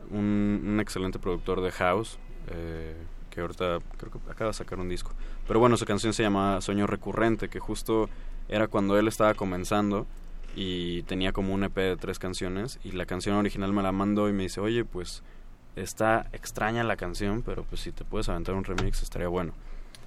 un, 0.09 0.61
un 0.65 0.80
excelente 0.80 1.19
productor 1.19 1.61
de 1.61 1.72
house 1.72 2.18
eh, 2.49 2.95
que 3.30 3.41
ahorita 3.41 3.80
creo 3.97 4.11
que 4.11 4.18
acaba 4.31 4.49
de 4.49 4.53
sacar 4.53 4.80
un 4.80 4.89
disco. 4.89 5.11
Pero 5.47 5.59
bueno, 5.59 5.77
su 5.77 5.85
canción 5.85 6.13
se 6.13 6.23
llama 6.23 6.61
Sueño 6.61 6.88
Recurrente, 6.88 7.47
que 7.49 7.59
justo 7.59 8.09
era 8.49 8.68
cuando 8.68 8.97
él 8.97 9.07
estaba 9.07 9.34
comenzando 9.35 10.07
y 10.55 11.03
tenía 11.03 11.31
como 11.31 11.53
un 11.53 11.63
EP 11.63 11.76
de 11.76 11.95
tres 11.97 12.19
canciones 12.19 12.80
y 12.84 12.91
la 12.91 13.05
canción 13.05 13.35
original 13.38 13.72
me 13.72 13.81
la 13.84 13.91
mandó 13.91 14.27
y 14.27 14.34
me 14.34 14.43
dice, 14.43 14.59
oye, 14.59 14.84
pues 14.84 15.23
está 15.76 16.27
extraña 16.34 16.84
la 16.84 16.97
canción, 16.97 17.41
pero 17.43 17.63
pues 17.63 17.81
si 17.81 17.91
te 17.91 18.03
puedes 18.03 18.27
aventar 18.30 18.55
un 18.55 18.63
remix 18.65 19.01
estaría 19.03 19.27
bueno. 19.30 19.53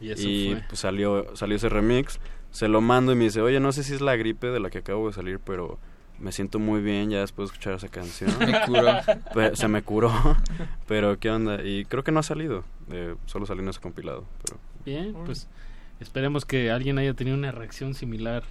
Y 0.01 0.11
eso 0.11 0.23
fue. 0.23 0.63
pues 0.69 0.81
salió, 0.81 1.37
salió 1.37 1.57
ese 1.57 1.69
remix, 1.69 2.19
se 2.51 2.69
lo 2.69 2.81
mando 2.81 3.13
y 3.13 3.17
me 3.17 3.25
dice, 3.25 3.41
oye, 3.41 3.61
no 3.61 3.73
sé 3.73 3.83
si 3.85 3.95
es 3.95 4.01
la 4.01 4.17
gripe 4.17 4.49
de 4.49 4.61
la 4.61 4.71
que 4.71 4.79
acabo 4.79 5.07
de 5.09 5.13
salir, 5.15 5.39
pero 5.41 5.79
me 6.19 6.31
siento 6.33 6.59
muy 6.59 6.81
bien 6.81 7.11
ya 7.11 7.21
después 7.21 7.49
de 7.49 7.53
escuchar 7.55 7.75
esa 7.75 7.89
canción. 7.89 8.31
Me 8.39 8.61
curó. 8.67 8.93
Pe- 9.35 9.57
se 9.57 9.67
me 9.69 9.83
curó, 9.83 10.13
pero 10.87 11.19
¿qué 11.19 11.31
onda? 11.31 11.63
Y 11.65 11.85
creo 11.87 12.05
que 12.05 12.13
no 12.13 12.21
ha 12.21 12.23
salido, 12.23 12.65
eh, 12.93 13.17
solo 13.27 13.47
salió 13.47 13.63
en 13.63 13.69
ese 13.71 13.81
compilado. 13.81 14.25
Pero 14.45 14.59
Bien, 14.85 15.15
pues 15.25 15.49
esperemos 16.01 16.45
que 16.45 16.71
alguien 16.71 16.99
haya 16.99 17.15
tenido 17.15 17.37
una 17.37 17.51
reacción 17.53 17.95
similar. 17.95 18.45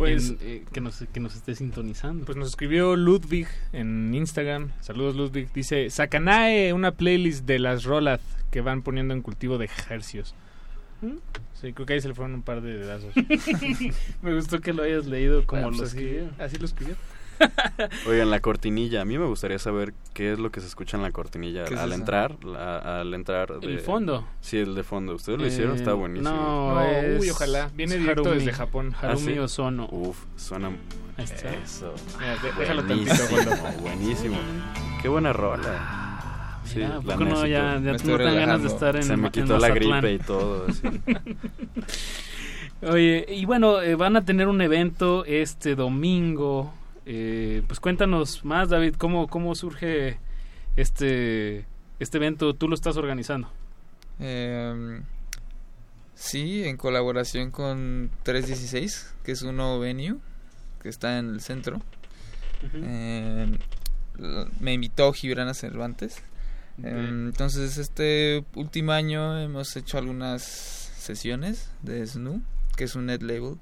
Pues- 0.00 0.30
en, 0.30 0.38
eh, 0.40 0.64
que, 0.72 0.80
nos, 0.80 1.04
que 1.12 1.20
nos 1.20 1.36
esté 1.36 1.54
sintonizando. 1.54 2.24
Pues 2.24 2.36
nos 2.36 2.48
escribió 2.48 2.96
Ludwig 2.96 3.46
en 3.72 4.14
Instagram. 4.14 4.70
Saludos 4.80 5.14
Ludwig. 5.16 5.52
Dice, 5.52 5.90
Sakanae, 5.90 6.72
una 6.72 6.92
playlist 6.92 7.44
de 7.46 7.58
las 7.58 7.84
rolas 7.84 8.20
que 8.50 8.60
van 8.62 8.82
poniendo 8.82 9.14
en 9.14 9.22
cultivo 9.22 9.58
de 9.58 9.66
ejercios. 9.66 10.34
¿Mm? 11.02 11.16
Sí, 11.60 11.72
creo 11.72 11.86
que 11.86 11.92
ahí 11.94 12.00
se 12.00 12.08
le 12.08 12.14
fueron 12.14 12.34
un 12.34 12.42
par 12.42 12.60
de 12.62 12.76
dedazos. 12.78 13.14
Me 14.22 14.34
gustó 14.34 14.60
que 14.60 14.72
lo 14.72 14.82
hayas 14.82 15.06
leído 15.06 15.46
como 15.46 15.62
Ah, 15.62 15.64
pues 15.68 15.78
lo 15.78 15.84
así- 15.84 15.96
escribieron. 15.98 16.30
Así 16.38 16.56
lo 16.58 16.64
escribió. 16.66 16.94
Oigan, 18.08 18.30
la 18.30 18.40
cortinilla, 18.40 19.00
a 19.02 19.04
mí 19.04 19.16
me 19.18 19.26
gustaría 19.26 19.58
saber 19.58 19.94
qué 20.14 20.32
es 20.32 20.38
lo 20.38 20.50
que 20.50 20.60
se 20.60 20.66
escucha 20.66 20.96
en 20.96 21.02
la 21.02 21.10
cortinilla 21.12 21.64
¿Qué 21.64 21.74
es 21.74 21.80
al 21.80 21.92
entrar, 21.92 22.44
la- 22.44 23.00
al 23.00 23.12
entrar 23.14 23.52
El 23.62 23.76
de- 23.76 23.78
fondo. 23.78 24.26
Sí, 24.40 24.58
el 24.58 24.74
de 24.74 24.82
fondo. 24.82 25.14
Ustedes 25.14 25.38
lo 25.38 25.44
Eh, 25.44 25.48
hicieron, 25.48 25.76
está 25.76 25.94
buenísimo. 25.94 26.30
No, 26.30 26.74
No, 26.74 26.80
es- 26.82 27.20
uy, 27.20 27.30
ojalá. 27.30 27.70
Viene 27.74 27.94
es 27.94 28.00
directo 28.00 28.22
Harumi. 28.22 28.38
desde 28.38 28.52
Japón. 28.52 28.94
Harumi 29.00 29.32
¿Ah, 29.32 29.34
sí? 29.34 29.38
Ozono. 29.38 29.88
Uf, 29.90 30.18
suena 30.36 30.68
Ahí 31.16 31.24
está. 31.24 31.50
eso. 31.54 31.94
Mira, 32.18 32.36
déjalo 32.58 32.82
buenísimo, 32.84 33.38
tantito, 33.38 33.80
buenísimo. 33.82 34.36
Qué 35.02 35.08
buena 35.08 35.32
rola. 35.32 36.60
Sí, 36.64 36.76
Mira, 36.76 36.88
¿a 36.88 36.94
la 36.96 37.00
poco 37.00 37.24
no, 37.24 37.46
ya, 37.46 37.80
ya 37.80 37.92
dan 38.18 38.36
ganas 38.36 38.62
de 38.62 38.68
estar 38.68 38.94
en 38.96 39.02
Se 39.02 39.16
me 39.16 39.30
quitó 39.30 39.58
la 39.58 39.70
gripe 39.70 40.12
y 40.12 40.18
todo. 40.18 40.66
así. 40.68 40.82
Oye, 42.82 43.26
y 43.28 43.44
bueno, 43.44 43.80
eh, 43.82 43.94
van 43.94 44.16
a 44.16 44.24
tener 44.24 44.48
un 44.48 44.60
evento 44.62 45.24
este 45.26 45.74
domingo. 45.74 46.72
Eh, 47.12 47.62
pues 47.66 47.80
cuéntanos 47.80 48.44
más, 48.44 48.68
David, 48.68 48.94
cómo, 48.96 49.26
cómo 49.26 49.52
surge 49.56 50.18
este, 50.76 51.66
este 51.98 52.18
evento. 52.18 52.54
Tú 52.54 52.68
lo 52.68 52.76
estás 52.76 52.96
organizando. 52.96 53.50
Eh, 54.20 55.00
sí, 56.14 56.62
en 56.64 56.76
colaboración 56.76 57.50
con 57.50 58.10
316, 58.22 59.14
que 59.24 59.32
es 59.32 59.42
un 59.42 59.56
nuevo 59.56 59.80
venue 59.80 60.16
que 60.82 60.88
está 60.88 61.18
en 61.18 61.30
el 61.30 61.40
centro. 61.40 61.80
Eh, 62.74 63.58
l- 64.18 64.46
me 64.60 64.72
invitó 64.74 65.12
Gibrana 65.12 65.52
Cervantes. 65.54 66.22
Eh, 66.82 67.06
entonces, 67.08 67.76
este 67.76 68.44
último 68.54 68.92
año 68.92 69.36
hemos 69.40 69.74
hecho 69.76 69.98
algunas 69.98 70.42
sesiones 70.44 71.72
de 71.82 72.02
SNU, 72.06 72.40
que 72.76 72.84
es 72.84 72.94
un 72.94 73.06
net 73.06 73.20
label, 73.22 73.56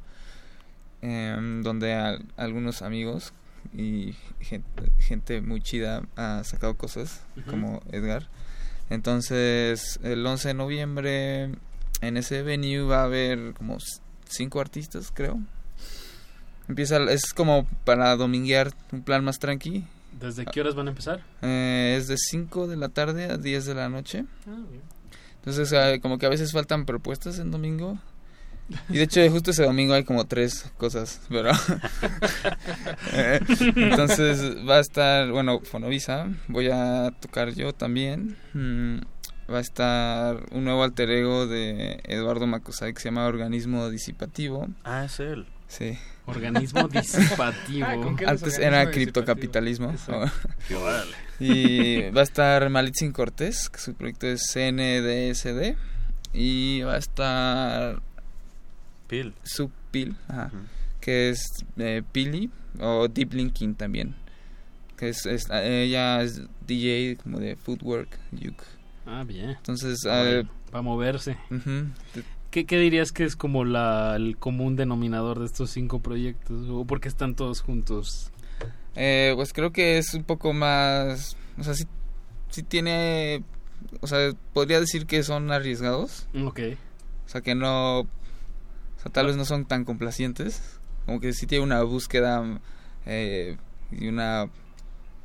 em, 1.01 1.63
donde 1.63 1.95
al- 1.95 2.25
algunos 2.37 2.83
amigos 2.83 3.33
y 3.73 4.15
gente, 4.41 4.93
gente 4.99 5.41
muy 5.41 5.61
chida 5.61 6.03
ha 6.17 6.43
sacado 6.45 6.77
cosas, 6.77 7.23
como 7.49 7.83
Edgar. 7.93 8.29
Entonces, 8.91 10.01
el 10.03 10.27
11 10.27 10.49
de 10.49 10.55
noviembre, 10.55 11.43
en 12.01 12.17
ese 12.17 12.43
venue 12.43 12.83
va 12.83 13.03
a 13.03 13.05
haber 13.05 13.55
como 13.55 13.79
cinco 14.27 14.61
artistas, 14.61 15.13
creo. 15.13 15.41
Empieza, 16.69 16.99
es 17.11 17.33
como 17.33 17.67
para 17.85 18.15
dominguear 18.17 18.73
un 18.93 19.03
plan 19.03 19.25
más 19.25 19.39
tranqui. 19.39 19.85
¿Desde 20.19 20.45
qué 20.45 20.61
horas 20.61 20.75
van 20.75 20.89
a 20.89 20.91
empezar? 20.91 21.23
Eh, 21.43 21.97
es 21.99 22.09
de 22.09 22.17
5 22.17 22.67
de 22.67 22.77
la 22.77 22.89
tarde 22.89 23.27
a 23.27 23.37
10 23.37 23.67
de 23.67 23.75
la 23.75 23.89
noche. 23.89 24.25
Ah, 24.47 24.59
bien. 24.69 24.83
Entonces, 25.37 25.73
ah, 25.73 25.99
como 26.01 26.19
que 26.19 26.27
a 26.27 26.29
veces 26.29 26.53
faltan 26.53 26.85
propuestas 26.85 27.39
en 27.39 27.51
domingo. 27.51 27.99
Y 28.91 28.99
de 28.99 29.03
hecho, 29.05 29.31
justo 29.31 29.51
ese 29.51 29.65
domingo 29.65 29.95
hay 29.95 30.05
como 30.05 30.27
tres 30.27 30.71
cosas, 30.77 31.21
pero... 31.29 31.51
Entonces, 33.77 34.57
va 34.69 34.77
a 34.77 34.81
estar, 34.81 35.31
bueno, 35.31 35.61
Fonovisa, 35.61 36.29
voy 36.49 36.69
a 36.71 37.13
tocar 37.21 37.55
yo 37.55 37.73
también. 37.73 38.37
Mm, 38.53 38.99
va 39.51 39.59
a 39.59 39.63
estar 39.63 40.45
un 40.53 40.65
nuevo 40.65 40.83
alter 40.85 41.11
ego 41.11 41.47
de 41.47 42.01
Eduardo 42.05 42.47
Macosay 42.47 42.93
que 42.93 43.01
se 43.01 43.09
llama 43.09 43.27
Organismo 43.27 43.89
Disipativo. 43.89 44.69
Ah, 44.85 45.05
es 45.05 45.21
él. 45.21 45.47
Sí. 45.69 45.99
Organismo 46.27 46.89
disipativo. 46.89 47.87
Ah, 47.89 47.95
¿con 47.97 48.17
qué 48.17 48.25
los 48.25 48.43
Antes 48.43 48.59
era 48.59 48.91
criptocapitalismo. 48.91 49.95
Y 51.41 52.11
va 52.11 52.21
a 52.21 52.25
estar 52.25 52.69
Malitzin 52.69 53.13
Cortés, 53.13 53.71
que 53.71 53.79
su 53.79 53.95
proyecto 53.95 54.27
es 54.27 54.43
CNDSD. 54.53 55.77
Y 56.33 56.83
va 56.83 56.95
a 56.95 56.99
estar 56.99 58.03
Pil. 59.09 59.35
Subpil, 59.43 60.17
ajá, 60.29 60.53
que 61.01 61.31
es 61.31 61.45
eh, 61.79 62.03
Pili 62.13 62.51
o 62.81 63.09
Deep 63.09 63.33
Linking 63.35 63.75
también. 63.75 64.15
Que 64.97 65.09
es, 65.11 65.27
es- 65.27 65.49
ella 65.51 66.23
es 66.23 66.43
DJ 66.67 67.17
como 67.23 67.39
de 67.41 67.57
Footwork, 67.57 68.19
Yuk. 68.33 68.63
Ah, 69.07 69.25
bien. 69.27 69.51
Entonces, 69.51 70.01
Para 70.05 70.41
eh, 70.41 70.45
moverse. 70.83 71.37
ujú. 71.51 71.89
¿Qué, 72.51 72.65
qué 72.67 72.79
dirías 72.79 73.13
que 73.13 73.25
es 73.25 73.37
como 73.37 73.65
la, 73.65 74.17
el 74.17 74.37
común 74.39 74.75
denominador 74.77 75.39
de 75.39 75.47
estos 75.47 75.71
cinco 75.71 76.01
proyectos? 76.01 76.67
¿O 76.69 76.85
por 76.85 77.01
qué 77.01 77.09
están 77.09 77.35
todos 77.35 77.61
juntos? 77.61 78.31
Eh, 78.97 79.33
pues 79.37 79.53
creo 79.53 79.71
que 79.71 79.99
es 79.99 80.15
un 80.15 80.25
poco 80.25 80.53
más, 80.53 81.37
o 81.59 81.63
sea, 81.63 81.75
sí, 81.75 81.85
sí 82.51 82.63
tiene, 82.65 83.45
o 84.01 84.07
sea, 84.07 84.33
podría 84.53 84.81
decir 84.81 85.07
que 85.07 85.23
son 85.23 85.53
arriesgados. 85.53 86.27
Ok. 86.43 86.61
O 87.27 87.29
sea, 87.29 87.41
que 87.43 87.55
no, 87.55 88.07
o 88.99 89.03
sea, 89.03 89.13
tal 89.13 89.27
vez 89.27 89.37
no 89.37 89.45
son 89.45 89.65
tan 89.65 89.85
complacientes. 89.85 90.79
Como 91.07 91.21
que 91.21 91.33
sí 91.33 91.47
tiene 91.47 91.65
una 91.65 91.83
búsqueda 91.83 92.61
eh, 93.07 93.57
y 93.91 94.09
una 94.09 94.47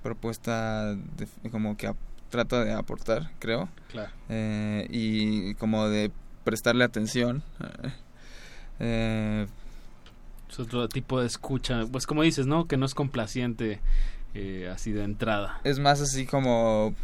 propuesta 0.01 0.95
de- 0.95 1.49
como 1.51 1.75
que 1.77 1.93
trata 2.29 2.63
de 2.63 2.73
aportar, 2.73 3.31
creo. 3.39 3.69
Claro. 3.91 4.11
Eh, 4.29 4.87
y 4.89 5.55
como 5.55 5.87
de 5.89 6.11
prestarle 6.43 6.83
atención. 6.83 7.43
Eh, 8.79 9.45
Es 10.49 10.59
otro 10.59 10.89
tipo 10.89 11.19
de 11.21 11.27
escucha. 11.27 11.83
Pues 11.91 12.05
como 12.07 12.23
dices, 12.23 12.47
¿no? 12.47 12.67
Que 12.67 12.75
no 12.75 12.85
es 12.85 12.95
complaciente 12.95 13.79
eh, 14.33 14.69
así 14.73 14.91
de 14.91 15.03
entrada. 15.03 15.61
es 15.63 15.79
más 15.79 16.01
así 16.01 16.25
como 16.25 16.95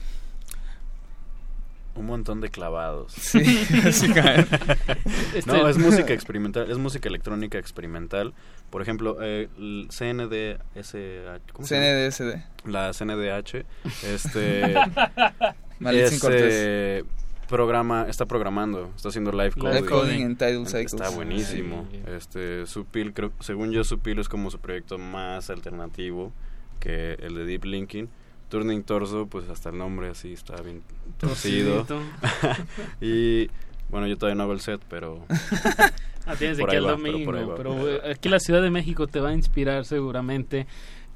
Un 2.00 2.06
montón 2.06 2.40
de 2.40 2.50
clavados. 2.50 3.12
Sí, 3.12 3.68
básicamente. 3.84 4.56
Este- 5.36 5.52
No, 5.52 5.68
es 5.68 5.78
música 5.86 6.14
experimental, 6.14 6.72
es 6.72 6.78
música 6.78 7.10
electrónica 7.10 7.58
experimental. 7.58 8.34
Por 8.70 8.82
ejemplo, 8.82 9.18
eh, 9.22 9.50
el 9.58 9.90
CNDSH, 9.90 11.52
¿cómo 11.52 11.68
se 11.68 11.76
llama? 11.76 12.10
CNDSD. 12.12 12.70
La 12.70 12.94
CNDH, 12.94 13.66
este, 14.06 14.76
Malitzin 15.80 16.16
es, 16.16 16.22
Cortés. 16.22 16.54
eh, 16.56 17.04
programa, 17.50 18.06
está 18.08 18.26
programando, 18.26 18.92
está 18.96 19.10
haciendo 19.10 19.32
live 19.34 19.52
coding. 19.52 19.76
Live 19.76 19.88
coding 19.90 20.22
en 20.22 20.36
Tidal 20.38 20.66
Está 20.74 21.10
buenísimo. 21.10 21.86
Sí. 21.92 22.00
Este, 22.16 22.66
Supil, 22.66 23.14
creo, 23.14 23.34
según 23.42 23.72
yo, 23.72 23.84
Supil 23.84 24.20
es 24.20 24.30
como 24.30 24.50
su 24.52 24.60
proyecto 24.60 24.98
más 24.98 25.50
alternativo 25.50 26.32
que 26.80 27.16
el 27.16 27.36
de 27.36 27.46
Deep 27.46 27.66
Linking. 27.66 28.08
Turning 28.50 28.84
Torso, 28.84 29.28
pues 29.28 29.48
hasta 29.50 29.70
el 29.70 29.78
nombre 29.78 30.10
así 30.10 30.34
está 30.34 30.62
bien 30.62 30.82
torcido. 31.18 31.86
Y 33.02 33.50
bueno, 33.90 34.08
yo 34.08 34.18
todavía 34.18 34.36
no 34.36 34.44
hago 34.44 34.54
el 34.54 34.60
set, 34.60 34.82
pero 34.90 35.26
Ah, 36.26 36.36
tienes 36.36 36.58
de 36.58 36.64
por 36.64 36.70
aquí 36.70 36.78
ahí 36.78 36.84
al 36.84 36.90
va, 36.92 36.98
pero 36.98 37.12
domingo. 37.12 37.56
Pero, 37.56 37.76
va. 37.76 37.92
eh, 38.10 38.12
aquí 38.12 38.30
la 38.30 38.40
Ciudad 38.40 38.62
de 38.62 38.70
México 38.70 39.08
te 39.08 39.20
va 39.20 39.30
a 39.30 39.34
inspirar 39.34 39.86
seguramente. 39.86 40.68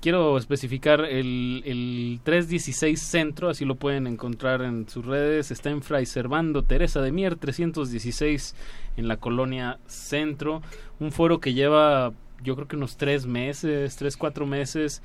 Quiero 0.02 0.38
especificar 0.38 1.02
el, 1.06 1.62
el 1.66 2.20
316 2.24 3.00
Centro, 3.00 3.50
así 3.50 3.64
lo 3.64 3.76
pueden 3.76 4.06
encontrar 4.08 4.62
en 4.64 4.90
sus 4.90 5.06
redes. 5.06 5.52
Está 5.52 5.70
en 5.70 5.82
Fray 5.82 6.06
Servando 6.06 6.64
Teresa 6.64 7.02
de 7.02 7.12
Mier 7.12 7.36
316 7.36 8.56
en 8.98 9.08
la 9.08 9.18
colonia 9.18 9.80
Centro. 9.86 10.62
Un 11.00 11.12
foro 11.12 11.40
que 11.40 11.54
lleva 11.54 12.12
yo 12.44 12.56
creo 12.56 12.68
que 12.68 12.76
unos 12.76 12.98
tres 12.98 13.26
meses, 13.26 13.96
tres, 13.96 14.18
cuatro 14.18 14.46
meses. 14.46 15.02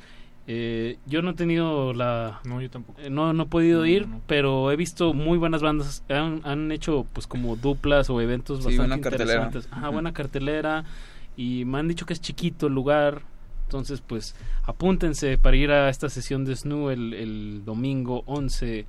Eh, 0.51 0.97
yo 1.05 1.21
no 1.21 1.31
he 1.31 1.35
tenido 1.35 1.93
la... 1.93 2.41
No, 2.45 2.63
yo 2.63 2.71
tampoco. 2.71 2.99
eh, 3.03 3.11
no, 3.11 3.35
no 3.35 3.43
he 3.43 3.47
podido 3.47 3.81
No, 3.81 3.87
ir, 3.87 4.09
no, 4.09 4.15
no. 4.17 4.23
pero 4.27 4.73
he 4.73 4.77
visto 4.77 5.13
muy 5.13 5.37
buenas 5.37 5.61
bandas. 5.61 6.03
Han, 6.09 6.41
han 6.45 6.73
hecho 6.73 7.07
pues 7.13 7.27
como 7.27 7.55
duplas 7.57 8.09
o 8.09 8.19
eventos 8.23 8.65
Sí, 8.65 8.77
bastante 8.79 9.03
cartelera. 9.03 9.45
interesantes. 9.45 9.69
Ajá, 9.71 9.91
buena 9.91 10.13
cartelera. 10.15 10.85
Y 11.37 11.65
me 11.67 11.79
han 11.79 11.87
dicho 11.89 12.07
que 12.07 12.15
es 12.15 12.21
chiquito 12.23 12.67
el 12.69 12.73
lugar. 12.75 13.21
Entonces, 13.65 14.01
pues, 14.01 14.35
apúntense 14.65 15.37
para 15.37 15.55
ir 15.57 15.71
a 15.71 15.91
esta 15.91 16.09
sesión 16.09 16.47
de 16.47 16.57
SNU 16.57 16.89
el, 16.89 17.13
el 17.13 17.63
domingo 17.67 18.23
11 18.25 18.87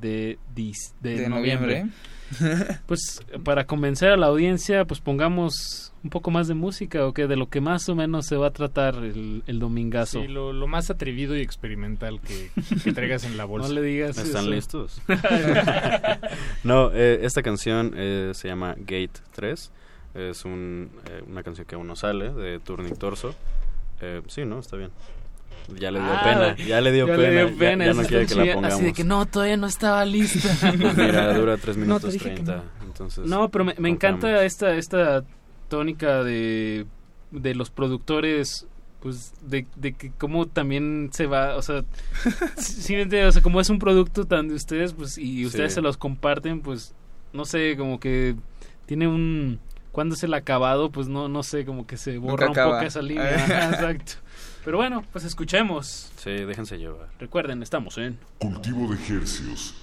de, 0.00 0.38
de, 0.54 0.72
De 1.00 1.28
noviembre. 1.28 1.84
noviembre. 1.84 2.78
pues, 2.86 3.20
para 3.44 3.66
convencer 3.66 4.10
a 4.10 4.16
la 4.16 4.26
audiencia, 4.26 4.84
pues 4.86 5.00
pongamos 5.00 5.92
un 6.02 6.10
poco 6.10 6.30
más 6.30 6.48
de 6.48 6.54
música 6.54 7.06
o 7.06 7.14
que 7.14 7.26
de 7.26 7.36
lo 7.36 7.48
que 7.48 7.60
más 7.60 7.88
o 7.88 7.94
menos 7.94 8.26
se 8.26 8.36
va 8.36 8.48
a 8.48 8.50
tratar 8.50 8.96
el, 8.96 9.42
el 9.46 9.58
domingazo. 9.58 10.20
Sí, 10.20 10.28
lo, 10.28 10.52
lo 10.52 10.66
más 10.66 10.90
atrevido 10.90 11.36
y 11.36 11.40
experimental 11.40 12.20
que, 12.20 12.50
que 12.82 12.92
traigas 12.92 13.24
en 13.24 13.36
la 13.36 13.44
bolsa. 13.44 13.68
No 13.68 13.74
le 13.74 13.82
digas 13.82 14.18
¿Están 14.18 14.42
eso. 14.42 14.50
listos? 14.50 15.02
no, 16.64 16.90
eh, 16.92 17.20
esta 17.22 17.42
canción 17.42 17.92
eh, 17.96 18.32
se 18.34 18.48
llama 18.48 18.74
Gate 18.78 19.20
3. 19.34 19.72
Es 20.14 20.44
un, 20.44 20.90
eh, 21.10 21.22
una 21.26 21.42
canción 21.42 21.66
que 21.66 21.74
aún 21.74 21.86
no 21.86 21.96
sale, 21.96 22.32
de 22.32 22.60
Turning 22.60 22.96
Torso. 22.96 23.34
Eh, 24.00 24.22
sí, 24.28 24.44
¿no? 24.44 24.58
Está 24.58 24.76
bien. 24.76 24.90
Ya 25.78 25.90
le 25.90 25.98
dio 26.00 26.08
Ah, 26.12 26.20
pena, 26.24 26.56
ya 26.56 26.80
le 26.80 26.92
dio 26.92 27.06
ya 27.06 27.16
pena. 27.16 27.28
le 27.28 27.34
dio 27.36 27.48
ya- 27.50 27.58
pena, 27.58 27.84
ya, 27.86 27.90
eso 27.92 28.02
no 28.02 28.08
quiere 28.08 28.26
que 28.26 28.34
la 28.34 28.52
pongamos. 28.54 28.74
Así 28.76 28.84
de 28.84 28.92
que 28.92 29.04
no, 29.04 29.26
todavía 29.26 29.56
no 29.56 29.66
estaba 29.66 30.04
lista. 30.04 30.72
Mira, 30.96 31.32
dura 31.32 31.56
3 31.56 31.76
No, 31.78 31.98
te 31.98 32.08
minutos 32.08 32.12
que 32.12 32.18
30. 32.18 32.56
no. 32.56 32.62
Entonces, 32.86 33.26
No, 33.26 33.50
pero 33.50 33.64
me, 33.64 33.74
me 33.78 33.88
encanta 33.88 34.44
esta, 34.44 34.74
esta 34.76 35.24
tónica 35.68 36.22
de, 36.22 36.86
de 37.30 37.54
los 37.54 37.70
productores, 37.70 38.66
pues, 39.00 39.32
de, 39.42 39.66
de 39.76 39.94
que 39.94 40.12
cómo 40.18 40.46
también 40.46 41.08
se 41.12 41.26
va, 41.26 41.56
o 41.56 41.62
sea, 41.62 41.82
entiendes? 42.56 43.26
o 43.28 43.32
sea, 43.32 43.42
como 43.42 43.60
es 43.60 43.70
un 43.70 43.78
producto 43.78 44.26
tan 44.26 44.48
de 44.48 44.54
ustedes, 44.54 44.92
pues, 44.92 45.18
y 45.18 45.44
ustedes 45.46 45.72
Sí. 45.72 45.76
se 45.76 45.80
los 45.82 45.96
comparten, 45.96 46.60
pues, 46.60 46.94
no 47.32 47.44
sé, 47.44 47.76
como 47.76 47.98
que 48.00 48.36
tiene 48.86 49.08
un... 49.08 49.58
Cuando 49.92 50.16
es 50.16 50.24
el 50.24 50.34
acabado, 50.34 50.90
pues 50.90 51.06
no, 51.06 51.28
no 51.28 51.44
sé, 51.44 51.64
como 51.64 51.86
que 51.86 51.96
se 51.96 52.18
borra 52.18 52.46
un 52.46 52.52
acaba. 52.52 52.72
poco 52.74 52.86
esa 52.86 53.00
línea. 53.00 53.28
Ajá, 53.34 53.70
Exacto. 53.70 54.12
Pero 54.64 54.78
bueno, 54.78 55.04
pues 55.12 55.24
escuchemos. 55.24 56.10
Sí, 56.16 56.30
déjense 56.30 56.78
llevar. 56.78 57.08
Recuerden, 57.18 57.62
estamos 57.62 57.98
en... 57.98 58.18
Cultivo 58.38 58.88
de 58.88 59.16
hercios. 59.16 59.74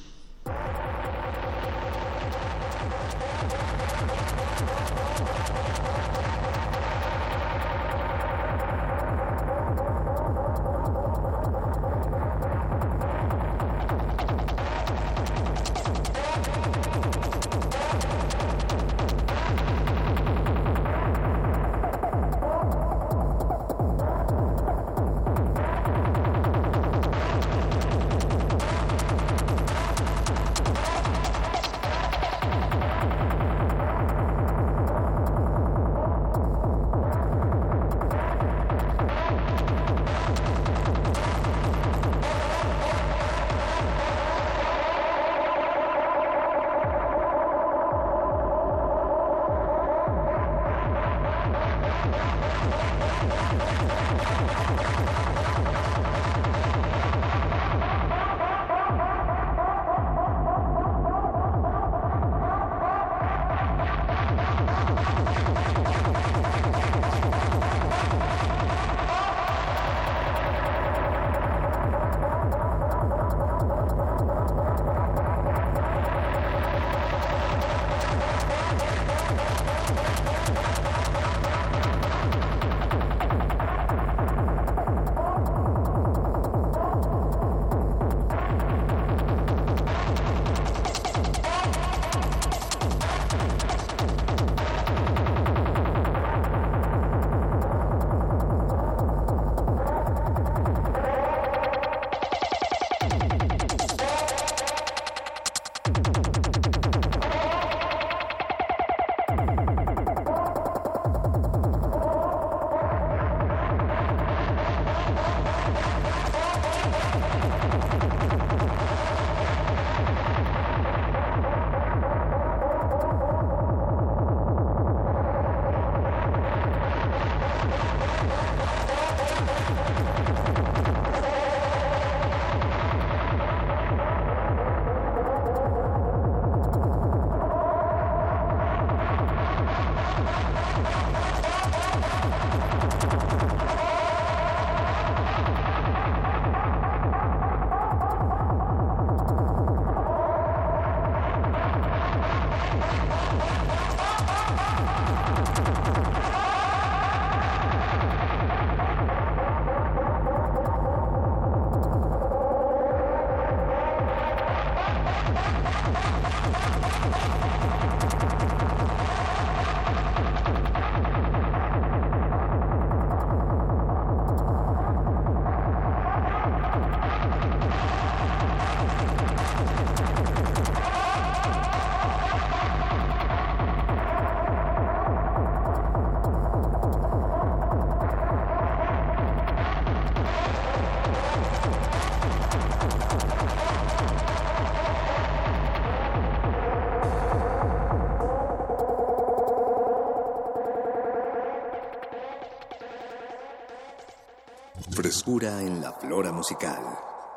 Frescura 205.22 205.62
en 205.62 205.82
la 205.82 205.92
flora 205.92 206.32
musical. 206.32 206.82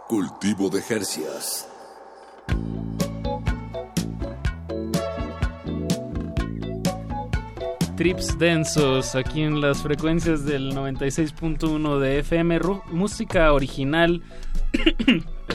Cultivo 0.09 0.71
de 0.71 0.81
Jercias. 0.81 1.69
Trips 7.95 8.39
densos 8.39 9.15
aquí 9.15 9.43
en 9.43 9.61
las 9.61 9.83
frecuencias 9.83 10.47
del 10.47 10.75
96.1 10.75 11.99
de 11.99 12.21
FM, 12.21 12.61
música 12.91 13.53
original. 13.53 14.23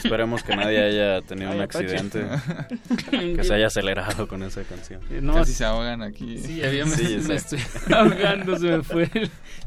Esperemos 0.03 0.43
que 0.43 0.55
nadie 0.55 0.79
haya 0.83 1.21
tenido 1.21 1.51
un 1.51 1.57
Ay, 1.57 1.61
accidente, 1.61 2.25
que 3.11 3.43
se 3.43 3.53
haya 3.53 3.67
acelerado 3.67 4.27
con 4.27 4.43
esa 4.43 4.63
canción. 4.63 5.01
Eh, 5.09 5.19
no, 5.21 5.33
Casi 5.35 5.53
se 5.53 5.65
ahogan 5.65 6.01
aquí. 6.01 6.37
Sí, 6.39 6.63
había, 6.63 6.85
me, 6.85 6.91
Sí, 6.91 7.17
me 7.27 7.39
sí. 7.39 7.55
estoy 7.55 7.59
ahogando, 7.95 8.57
se 8.57 8.67
me 8.77 8.83
fue, 8.83 9.09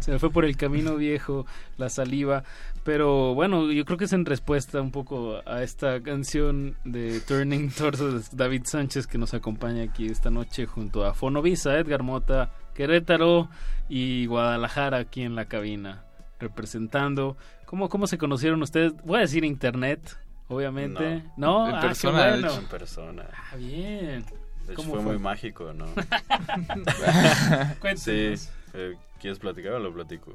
se 0.01 0.11
me 0.13 0.19
fue 0.19 0.31
por 0.31 0.45
el 0.45 0.57
camino 0.57 0.97
viejo 0.97 1.47
la 1.77 1.89
saliva. 1.89 2.45
Pero 2.85 3.35
bueno, 3.35 3.71
yo 3.71 3.85
creo 3.85 3.97
que 3.97 4.07
es 4.07 4.13
en 4.13 4.25
respuesta 4.27 4.81
un 4.81 4.91
poco 4.91 5.41
a 5.47 5.63
esta 5.63 6.01
canción 6.03 6.75
de 6.85 7.21
Turning 7.21 7.71
Torso 7.71 8.11
de 8.19 8.25
David 8.33 8.63
Sánchez 8.65 9.07
que 9.07 9.19
nos 9.19 9.35
acompaña 9.35 9.85
aquí 9.85 10.07
esta 10.07 10.31
noche 10.31 10.67
junto 10.67 11.05
a 11.05 11.15
Fonovisa, 11.15 11.79
Edgar 11.79 12.03
Mota, 12.03 12.51
Querétaro 12.75 13.49
y 13.89 14.27
Guadalajara 14.27 14.99
aquí 14.99 15.23
en 15.23 15.37
la 15.37 15.45
cabina 15.45 16.03
representando. 16.41 17.37
¿Cómo, 17.73 17.89
cómo 17.89 18.07
se 18.07 18.19
conocieron 18.19 18.61
ustedes? 18.63 18.93
Voy 19.03 19.17
a 19.17 19.21
decir 19.21 19.47
internet, 19.47 20.19
obviamente. 20.49 21.25
No, 21.39 21.67
En 21.71 21.77
Ah, 21.77 21.81
persona, 21.81 22.25
de 22.27 22.31
bueno. 22.33 22.49
hecho, 22.49 22.59
en 22.59 22.67
persona. 22.67 23.25
Ah, 23.33 23.57
bien. 23.57 24.27
De 24.67 24.67
hecho, 24.67 24.75
¿Cómo 24.75 24.91
fue, 24.93 25.03
fue? 25.03 25.13
muy 25.15 25.19
mágico, 25.19 25.73
¿no? 25.73 25.87
Sí. 27.97 28.35
eh, 28.75 28.95
¿Quieres 29.19 29.39
platicar 29.39 29.73
o 29.73 29.79
lo 29.79 29.91
platico? 29.91 30.35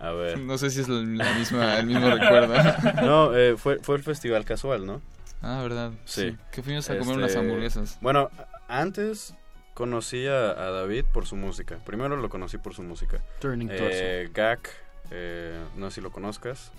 A 0.00 0.10
ver. 0.10 0.40
No 0.40 0.58
sé 0.58 0.68
si 0.70 0.80
es 0.80 0.88
la 0.88 1.32
misma, 1.34 1.78
el 1.78 1.86
mismo 1.86 2.10
recuerdo. 2.10 2.54
No, 3.06 3.32
eh, 3.36 3.54
fue, 3.56 3.78
fue 3.78 3.94
el 3.94 4.02
festival 4.02 4.44
casual, 4.44 4.84
¿no? 4.84 5.00
Ah, 5.42 5.60
¿verdad? 5.62 5.92
Sí. 6.06 6.30
Sí, 6.32 6.36
que 6.50 6.64
fuimos 6.64 6.90
a 6.90 6.98
comer 6.98 7.18
unas 7.18 7.36
hamburguesas. 7.36 7.98
Bueno, 8.00 8.30
antes 8.66 9.36
conocí 9.74 10.26
a, 10.26 10.50
a 10.50 10.70
David 10.72 11.04
por 11.12 11.24
su 11.26 11.36
música. 11.36 11.78
Primero 11.86 12.16
lo 12.16 12.28
conocí 12.28 12.58
por 12.58 12.74
su 12.74 12.82
música. 12.82 13.22
Turning 13.38 13.68
eh, 13.70 14.28
Gak, 14.34 14.70
eh, 15.14 15.58
no 15.76 15.90
sé 15.90 15.96
si 15.96 16.00
lo 16.00 16.10
conozcas. 16.10 16.72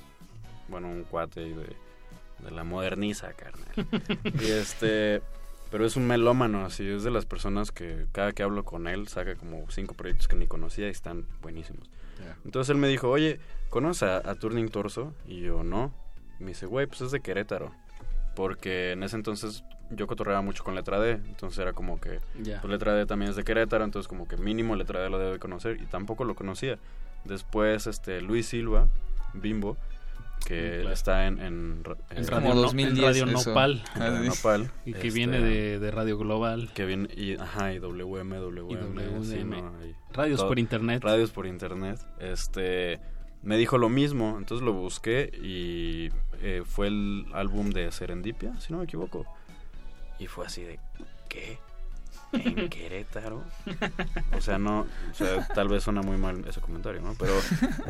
Bueno, 0.68 0.88
un 0.90 1.03
cuate 1.03 1.41
de, 1.41 1.56
de 2.40 2.52
la 2.52 2.64
moderniza, 2.64 3.34
carnal. 3.34 3.68
y 4.41 4.45
este... 4.52 5.22
Pero 5.72 5.86
es 5.86 5.95
un 5.98 6.06
melómano, 6.07 6.64
así, 6.64 6.88
es 6.88 7.03
de 7.03 7.12
las 7.12 7.26
personas 7.26 7.72
que 7.72 8.06
cada 8.12 8.32
que 8.34 8.44
hablo 8.44 8.64
con 8.64 8.88
él 8.88 9.07
saca 9.07 9.36
como 9.36 9.66
cinco 9.72 9.94
proyectos 9.95 10.28
que 10.28 10.36
ni 10.36 10.48
conocía 10.48 10.88
y 10.88 10.91
están 10.91 11.26
buenísimos. 11.41 11.90
Entonces 12.45 12.70
él 12.70 12.78
me 12.78 12.88
dijo, 12.88 13.10
oye, 13.10 13.40
¿conoces 13.70 14.03
a, 14.03 14.18
a 14.18 14.36
Turning 14.36 14.70
Torso? 14.70 15.14
Y 15.28 15.41
yo, 15.41 15.64
no. 15.64 15.91
Me 16.40 16.49
dice, 16.49 16.66
güey, 16.68 16.86
pues 16.86 17.02
es 17.02 17.12
de 17.12 17.20
Querétaro. 17.20 17.72
Porque 18.36 18.91
en 18.91 19.03
ese 19.03 19.16
entonces 19.16 19.64
yo 19.90 20.07
cotorreaba 20.07 20.41
mucho 20.41 20.64
con 20.64 20.76
letra 20.76 20.99
D. 20.99 21.14
Entonces 21.14 21.60
era 21.60 21.74
como 21.74 21.99
que, 21.99 22.20
Ya. 22.41 22.62
pues 22.62 22.72
letra 22.72 22.94
D 22.94 23.06
también 23.06 23.32
es 23.32 23.36
de 23.36 23.44
Querétaro. 23.44 23.84
Entonces 23.84 24.07
como 24.07 24.28
que 24.28 24.38
mínimo 24.38 24.76
letra 24.76 25.02
D 25.02 25.10
lo 25.10 25.18
debe 25.18 25.40
conocer. 25.40 25.82
Y 25.82 25.86
tampoco 25.88 26.24
lo 26.26 26.36
conocía. 26.36 26.78
Después, 27.26 27.88
este, 27.88 28.22
Luis 28.22 28.45
Silva, 28.47 28.88
Bimbo, 29.34 29.77
que 30.45 30.77
claro. 30.81 30.93
está 30.93 31.26
en... 31.27 31.39
en, 31.41 31.84
ra- 31.84 31.95
En 32.11 32.18
en- 32.19 32.27
Radio, 32.27 32.53
No- 32.53 32.69
en 32.80 33.02
Radio 33.02 33.26
Nopal. 33.26 33.84
en 33.95 33.99
Radio 34.02 34.19
Nopal. 34.30 34.72
Y 34.85 34.91
que 34.93 35.07
Este, 35.07 35.10
viene 35.11 35.39
de, 35.39 35.80
de 35.80 35.91
Radio 35.91 36.18
Global. 36.18 36.69
que 36.73 36.85
viene, 36.85 37.10
y, 37.15 37.35
ajá, 37.35 37.73
y 37.73 37.80
WM, 37.80 38.38
WM, 38.38 39.22
Y 39.22 39.26
sí, 39.26 39.43
no. 39.43 39.72
Radios 40.14 40.39
Todo- 40.39 40.49
por 40.49 40.60
internet. 40.60 41.03
Radios 41.03 41.31
por 41.31 41.47
internet. 41.47 41.99
Este, 42.19 42.99
me 43.41 43.57
dijo 43.57 43.77
lo 43.77 43.89
mismo, 43.89 44.35
entonces 44.38 44.64
lo 44.64 44.73
busqué 44.73 45.31
y 45.41 46.10
eh, 46.41 46.61
fue 46.65 46.88
el 46.88 47.26
álbum 47.34 47.72
de 47.72 47.91
Serendipia, 47.91 48.60
si 48.60 48.72
no 48.72 48.80
me 48.80 48.85
equivoco. 48.85 49.26
Y 50.19 50.27
fue 50.27 50.45
así 50.45 50.64
de, 50.64 50.80
¿qué? 51.27 51.57
¿En 52.44 52.70
Querétaro? 52.70 53.44
O 54.38 54.41
sea, 54.41 54.57
no, 54.57 54.82
o 54.82 55.14
sea, 55.14 55.48
tal 55.53 55.70
vez 55.70 55.84
suena 55.84 56.02
muy 56.02 56.18
mal 56.18 56.44
ese 56.48 56.62
comentario, 56.62 57.02
¿no? 57.02 57.16
Pero, 57.18 57.34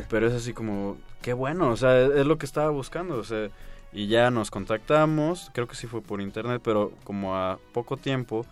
pero 0.08 0.26
es 0.26 0.34
así 0.34 0.52
como, 0.52 0.96
qué 1.22 1.32
bueno, 1.32 1.70
o 1.70 1.76
sea, 1.76 2.00
es 2.00 2.26
lo 2.26 2.38
que 2.38 2.46
estaba 2.46 2.70
buscando, 2.70 3.16
o 3.16 3.24
sea, 3.24 3.48
y 3.92 4.08
ya 4.08 4.30
nos 4.30 4.50
contactamos, 4.50 5.50
creo 5.54 5.66
que 5.66 5.76
sí 5.76 5.86
fue 5.86 6.02
por 6.02 6.20
internet, 6.20 6.60
pero 6.62 6.92
como 7.04 7.36
a 7.36 7.58
poco 7.72 7.96
tiempo 7.96 8.44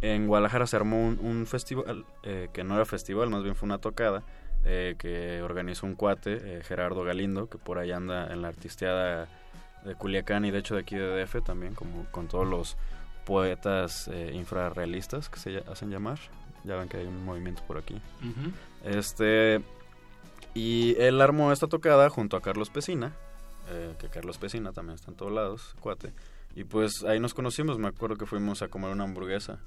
en 0.00 0.26
Guadalajara 0.26 0.66
se 0.66 0.76
armó 0.76 1.06
un, 1.06 1.46
festival, 1.46 2.04
eh, 2.24 2.48
que 2.52 2.64
no 2.64 2.74
era 2.74 2.84
festival, 2.84 3.30
más 3.30 3.42
bien 3.42 3.54
fue 3.54 3.66
una 3.66 3.78
tocada, 3.78 4.24
eh, 4.64 4.96
que 4.98 5.40
organizó 5.42 5.86
un 5.86 5.94
cuate, 5.94 6.40
eh, 6.42 6.62
Gerardo 6.64 7.04
Galindo, 7.04 7.48
que 7.48 7.58
por 7.58 7.78
ahí 7.78 7.92
anda 7.92 8.32
en 8.32 8.42
la 8.42 8.48
artisteada 8.48 9.28
de 9.84 9.94
Culiacán 9.94 10.44
y 10.44 10.50
de 10.50 10.58
hecho 10.58 10.74
de 10.74 10.82
aquí 10.82 10.96
de 10.96 11.24
DF 11.24 11.42
también, 11.44 11.74
como 11.74 12.04
con 12.10 12.28
todos 12.28 12.46
los 12.46 12.76
poetas 13.24 14.08
eh, 14.08 14.32
infrarrealistas 14.34 15.28
que 15.28 15.38
se 15.38 15.58
hacen 15.70 15.90
llamar. 15.90 16.18
Ya 16.64 16.76
ven 16.76 16.88
que 16.88 16.98
hay 16.98 17.06
un 17.06 17.24
movimiento 17.24 17.62
por 17.66 17.78
aquí. 17.78 18.00
Este. 18.84 19.62
Y 20.54 20.94
él 21.00 21.20
armó 21.20 21.50
esta 21.52 21.66
tocada 21.66 22.08
junto 22.10 22.36
a 22.36 22.40
Carlos 22.42 22.70
Pesina. 22.70 23.12
eh, 23.68 23.94
que 23.98 24.08
Carlos 24.08 24.38
Pesina 24.38 24.72
también 24.72 24.96
está 24.96 25.10
en 25.10 25.16
todos 25.16 25.32
lados, 25.32 25.74
cuate. 25.80 26.12
Y 26.54 26.64
pues 26.64 27.04
ahí 27.04 27.18
nos 27.20 27.32
conocimos. 27.34 27.78
Me 27.78 27.88
acuerdo 27.88 28.16
que 28.16 28.26
fuimos 28.26 28.60
a 28.62 28.68
comer 28.68 28.90
una 28.90 29.04
hamburguesa. 29.04 29.58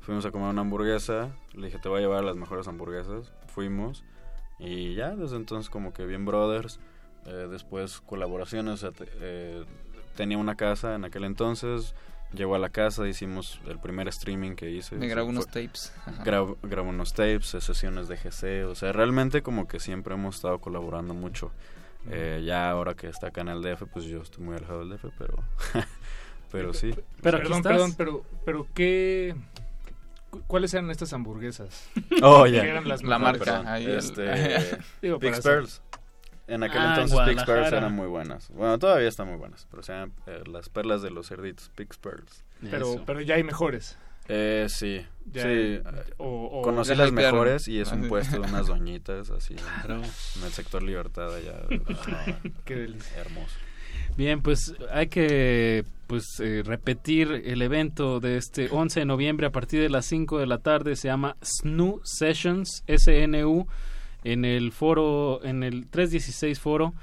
Fuimos 0.00 0.24
a 0.24 0.30
comer 0.30 0.48
una 0.48 0.62
hamburguesa. 0.62 1.30
Le 1.52 1.66
dije, 1.66 1.78
te 1.78 1.88
voy 1.88 1.98
a 1.98 2.00
llevar 2.02 2.20
a 2.20 2.26
las 2.26 2.36
mejores 2.36 2.66
hamburguesas. 2.68 3.32
Fuimos. 3.48 4.04
Y 4.58 4.94
ya, 4.94 5.14
desde 5.14 5.36
entonces, 5.36 5.68
como 5.68 5.92
que 5.92 6.06
bien 6.06 6.24
brothers. 6.24 6.80
Eh, 7.26 7.48
después 7.50 8.00
colaboraciones. 8.00 8.84
eh, 9.20 9.64
tenía 10.16 10.38
una 10.38 10.54
casa 10.54 10.94
en 10.94 11.04
aquel 11.04 11.24
entonces. 11.24 11.94
Llegó 12.32 12.54
a 12.54 12.58
la 12.58 12.68
casa, 12.70 13.06
hicimos 13.08 13.60
el 13.66 13.78
primer 13.78 14.08
streaming 14.08 14.56
que 14.56 14.70
hice. 14.70 14.96
Me 14.96 15.06
grabó 15.08 15.28
unos 15.28 15.46
fue- 15.46 15.62
tapes. 15.66 15.92
Grabo, 16.24 16.58
grabo 16.62 16.90
unos 16.90 17.12
tapes, 17.14 17.46
sesiones 17.46 18.08
de 18.08 18.16
GC, 18.16 18.64
o 18.64 18.74
sea, 18.74 18.92
realmente 18.92 19.42
como 19.42 19.66
que 19.68 19.78
siempre 19.80 20.14
hemos 20.14 20.36
estado 20.36 20.58
colaborando 20.60 21.14
mucho. 21.14 21.52
Eh, 22.10 22.42
ya 22.44 22.70
ahora 22.70 22.94
que 22.94 23.08
está 23.08 23.28
acá 23.28 23.40
en 23.40 23.48
el 23.48 23.62
DF, 23.62 23.86
pues 23.86 24.04
yo 24.04 24.22
estoy 24.22 24.44
muy 24.44 24.56
alejado 24.56 24.80
del 24.80 24.90
DF, 24.90 25.06
pero, 25.18 25.36
pero 26.52 26.74
sí. 26.74 26.94
Pero 27.22 27.38
perdón, 27.38 27.56
estás. 27.58 27.72
perdón, 27.72 27.94
pero, 27.96 28.24
pero 28.44 28.66
¿qué? 28.74 29.34
cu- 30.30 30.42
¿Cuáles 30.46 30.74
eran 30.74 30.90
estas 30.90 31.12
hamburguesas? 31.12 31.88
Oh, 32.22 32.46
ya. 32.46 32.62
¿Qué 32.62 32.68
eran 32.70 32.86
las 32.88 33.02
La 33.02 33.18
marca, 33.18 33.44
Perdón, 33.44 33.66
ahí 33.68 33.84
el- 33.86 33.96
este, 33.98 34.22
Digo, 35.02 35.18
hacer- 35.20 35.42
Pearls. 35.42 35.82
En 36.48 36.62
aquel 36.62 36.78
Ah, 36.80 36.94
en 36.96 37.02
entonces 37.02 37.28
Pix 37.28 37.44
Pearls 37.44 37.72
eran 37.72 37.92
muy 37.94 38.06
buenas. 38.06 38.48
Bueno, 38.50 38.78
todavía 38.78 39.08
están 39.08 39.26
muy 39.28 39.36
buenas, 39.36 39.66
pero 39.70 39.82
sean 39.82 40.12
eh, 40.26 40.42
las 40.50 40.68
perlas 40.68 41.02
de 41.02 41.10
los 41.10 41.28
cerditos, 41.28 41.70
Pix 41.74 41.96
Pearls. 41.98 42.44
Pero, 42.70 42.94
Eso. 42.94 43.02
pero 43.04 43.20
ya 43.20 43.34
hay 43.34 43.42
mejores. 43.42 43.98
Eh, 44.28 44.66
sí, 44.68 45.06
Ya 45.32 45.42
sí. 45.42 45.48
hay- 45.48 45.74
eh, 45.74 45.82
o- 46.18 46.46
o- 46.46 46.62
Conocí 46.62 46.90
Ya 46.90 46.96
las 46.96 47.12
mejores 47.12 47.68
y 47.68 47.78
es 47.80 47.92
un 47.92 48.08
puesto 48.08 48.40
de 48.40 48.48
unas 48.48 48.66
doñitas 48.66 49.30
así 49.30 49.54
Claro. 49.84 49.96
en 49.96 50.44
el 50.44 50.52
sector 50.52 50.82
Libertad 50.82 51.34
allá. 51.34 51.54
Ah, 52.12 52.26
Qué 52.64 52.74
delicia. 52.76 53.20
hermoso. 53.20 53.54
Bien, 54.16 54.40
pues 54.42 54.74
hay 54.92 55.08
que 55.08 55.84
pues 56.06 56.38
eh, 56.40 56.62
repetir 56.64 57.42
el 57.44 57.60
evento 57.62 58.20
de 58.20 58.36
este 58.36 58.68
11 58.70 59.00
de 59.00 59.06
noviembre 59.06 59.46
a 59.46 59.50
partir 59.50 59.80
de 59.80 59.88
las 59.90 60.06
5 60.06 60.38
de 60.38 60.46
la 60.46 60.58
tarde. 60.58 60.94
Se 60.96 61.08
llama 61.08 61.36
SNU 61.42 62.00
Sessions, 62.04 62.82
SNU, 62.86 63.66
en 64.32 64.44
el 64.44 64.72
foro, 64.72 65.40
en 65.44 65.62
el 65.62 65.86
316 65.88 66.58
foro. 66.60 66.94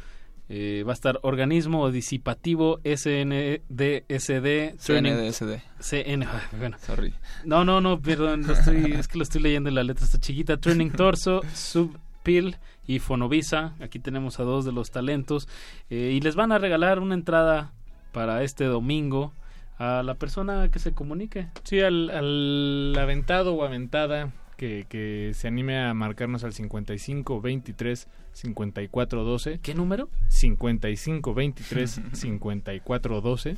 Eh, 0.49 0.83
va 0.85 0.91
a 0.91 0.93
estar 0.93 1.19
Organismo 1.23 1.89
Disipativo 1.89 2.79
SNDSD 2.83 4.75
CNDSD. 4.77 5.61
CN, 5.79 6.27
bueno. 6.59 6.77
Sorry. 6.79 7.13
No, 7.45 7.63
no, 7.63 7.79
no, 7.79 7.99
perdón, 8.01 8.45
lo 8.45 8.53
estoy, 8.53 8.91
es 8.91 9.07
que 9.07 9.17
lo 9.17 9.23
estoy 9.23 9.41
leyendo 9.41 9.69
en 9.69 9.75
la 9.75 9.83
letra, 9.83 10.05
está 10.05 10.19
chiquita. 10.19 10.57
Turning 10.57 10.91
Torso, 10.97 11.41
Subpil 11.53 12.57
y 12.85 12.99
Fonovisa. 12.99 13.73
Aquí 13.79 13.99
tenemos 13.99 14.39
a 14.41 14.43
dos 14.43 14.65
de 14.65 14.73
los 14.73 14.91
talentos. 14.91 15.47
eh, 15.89 16.11
y 16.13 16.19
les 16.19 16.35
van 16.35 16.51
a 16.51 16.57
regalar 16.57 16.99
una 16.99 17.15
entrada 17.15 17.71
para 18.11 18.43
este 18.43 18.65
domingo 18.65 19.31
a 19.79 20.03
la 20.03 20.15
persona 20.15 20.69
que 20.69 20.79
se 20.79 20.91
comunique. 20.91 21.47
Sí, 21.63 21.79
al, 21.79 22.09
al 22.09 22.95
aventado 22.99 23.53
o 23.55 23.63
aventada 23.63 24.33
que, 24.63 24.85
que 24.87 25.31
se 25.33 25.49
anime 25.49 25.77
a 25.77 25.93
marcarnos 25.93 26.45
al 26.45 26.53
55 26.53 27.41
23 27.41 28.07
54 28.31 29.23
12. 29.25 29.59
¿Qué 29.61 29.75
número? 29.75 30.09
55 30.29 31.33
23 31.33 32.01
54 32.13 33.19
12. 33.21 33.57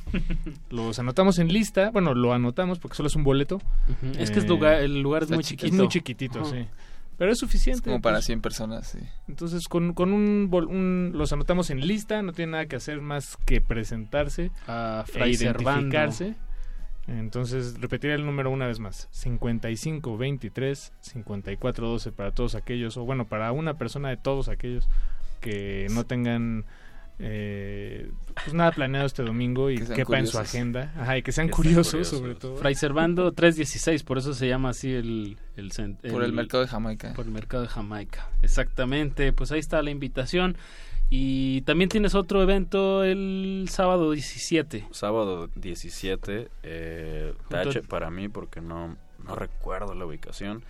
Los 0.70 0.98
anotamos 0.98 1.38
en 1.38 1.48
lista. 1.48 1.90
Bueno, 1.90 2.12
lo 2.14 2.32
anotamos 2.32 2.80
porque 2.80 2.96
solo 2.96 3.06
es 3.06 3.14
un 3.14 3.22
boleto. 3.22 3.60
Es 4.18 4.32
que 4.32 4.40
es 4.40 4.44
Eh, 4.44 4.48
lugar, 4.48 4.80
el 4.80 5.00
lugar 5.00 5.22
es 5.22 5.30
muy 5.30 5.44
chiquito. 5.44 5.66
Es 5.68 5.72
muy 5.74 5.88
chiquitito, 5.88 6.44
sí. 6.44 6.66
Pero 7.18 7.30
es 7.32 7.38
suficiente. 7.38 7.78
Es 7.78 7.82
como 7.82 8.02
para 8.02 8.16
pues. 8.16 8.26
100 8.26 8.40
personas, 8.42 8.88
sí. 8.88 8.98
Entonces, 9.28 9.68
con, 9.68 9.94
con 9.94 10.12
un, 10.12 10.50
bol- 10.50 10.66
un- 10.66 11.12
Los 11.14 11.32
anotamos 11.32 11.70
en 11.70 11.86
lista. 11.86 12.20
No 12.22 12.32
tiene 12.32 12.52
nada 12.52 12.66
que 12.66 12.76
hacer 12.76 13.00
más 13.00 13.38
que 13.46 13.60
presentarse. 13.60 14.50
A 14.66 15.04
e. 15.14 16.34
Entonces, 17.08 17.80
repetiré 17.80 18.14
el 18.14 18.26
número 18.26 18.50
una 18.50 18.66
vez 18.66 18.80
más. 18.80 19.08
55 19.12 20.16
23 20.18 20.92
54 21.00 21.86
12 21.88 22.12
para 22.12 22.32
todos 22.32 22.54
aquellos, 22.54 22.96
o 22.96 23.04
bueno, 23.04 23.26
para 23.26 23.52
una 23.52 23.74
persona 23.74 24.08
de 24.08 24.16
todos 24.16 24.48
aquellos 24.48 24.88
que 25.40 25.86
no 25.90 26.04
tengan 26.04 26.64
eh, 27.18 28.10
pues 28.34 28.52
nada 28.52 28.72
planeado 28.72 29.06
este 29.06 29.22
domingo 29.22 29.70
y 29.70 29.78
Que 29.78 29.94
quepa 29.94 30.18
en 30.18 30.26
su 30.26 30.38
agenda. 30.38 30.92
Ajá, 30.98 31.16
y 31.16 31.22
que 31.22 31.32
sean 31.32 31.46
Que 31.46 31.54
curiosos, 31.54 31.92
curiosos. 31.92 32.18
sobre 32.18 32.34
todo. 32.34 32.56
Fray 32.56 32.74
Servando 32.74 33.32
316, 33.32 34.02
por 34.02 34.18
eso 34.18 34.34
se 34.34 34.48
llama 34.48 34.70
así 34.70 34.92
el... 34.92 35.38
el 35.56 35.70
cen- 35.72 35.96
Por 36.10 36.22
el 36.22 36.32
mercado 36.32 36.62
de 36.64 36.68
Jamaica. 36.68 37.14
Por 37.14 37.24
el 37.26 37.30
mercado 37.32 37.62
de 37.62 37.68
Jamaica, 37.68 38.28
exactamente. 38.42 39.32
Pues 39.32 39.50
ahí 39.52 39.60
está 39.60 39.80
la 39.82 39.90
invitación. 39.90 40.56
Y 41.08 41.60
también 41.62 41.88
tienes 41.88 42.14
otro 42.14 42.42
evento 42.42 43.04
el 43.04 43.66
sábado 43.70 44.10
17. 44.10 44.88
Sábado 44.90 45.48
17, 45.54 46.48
eh, 46.64 47.34
tache 47.48 47.82
para 47.82 48.10
mí 48.10 48.28
porque 48.28 48.60
no, 48.60 48.96
no 49.24 49.34
recuerdo 49.36 49.94
la 49.94 50.04
ubicación. 50.04 50.64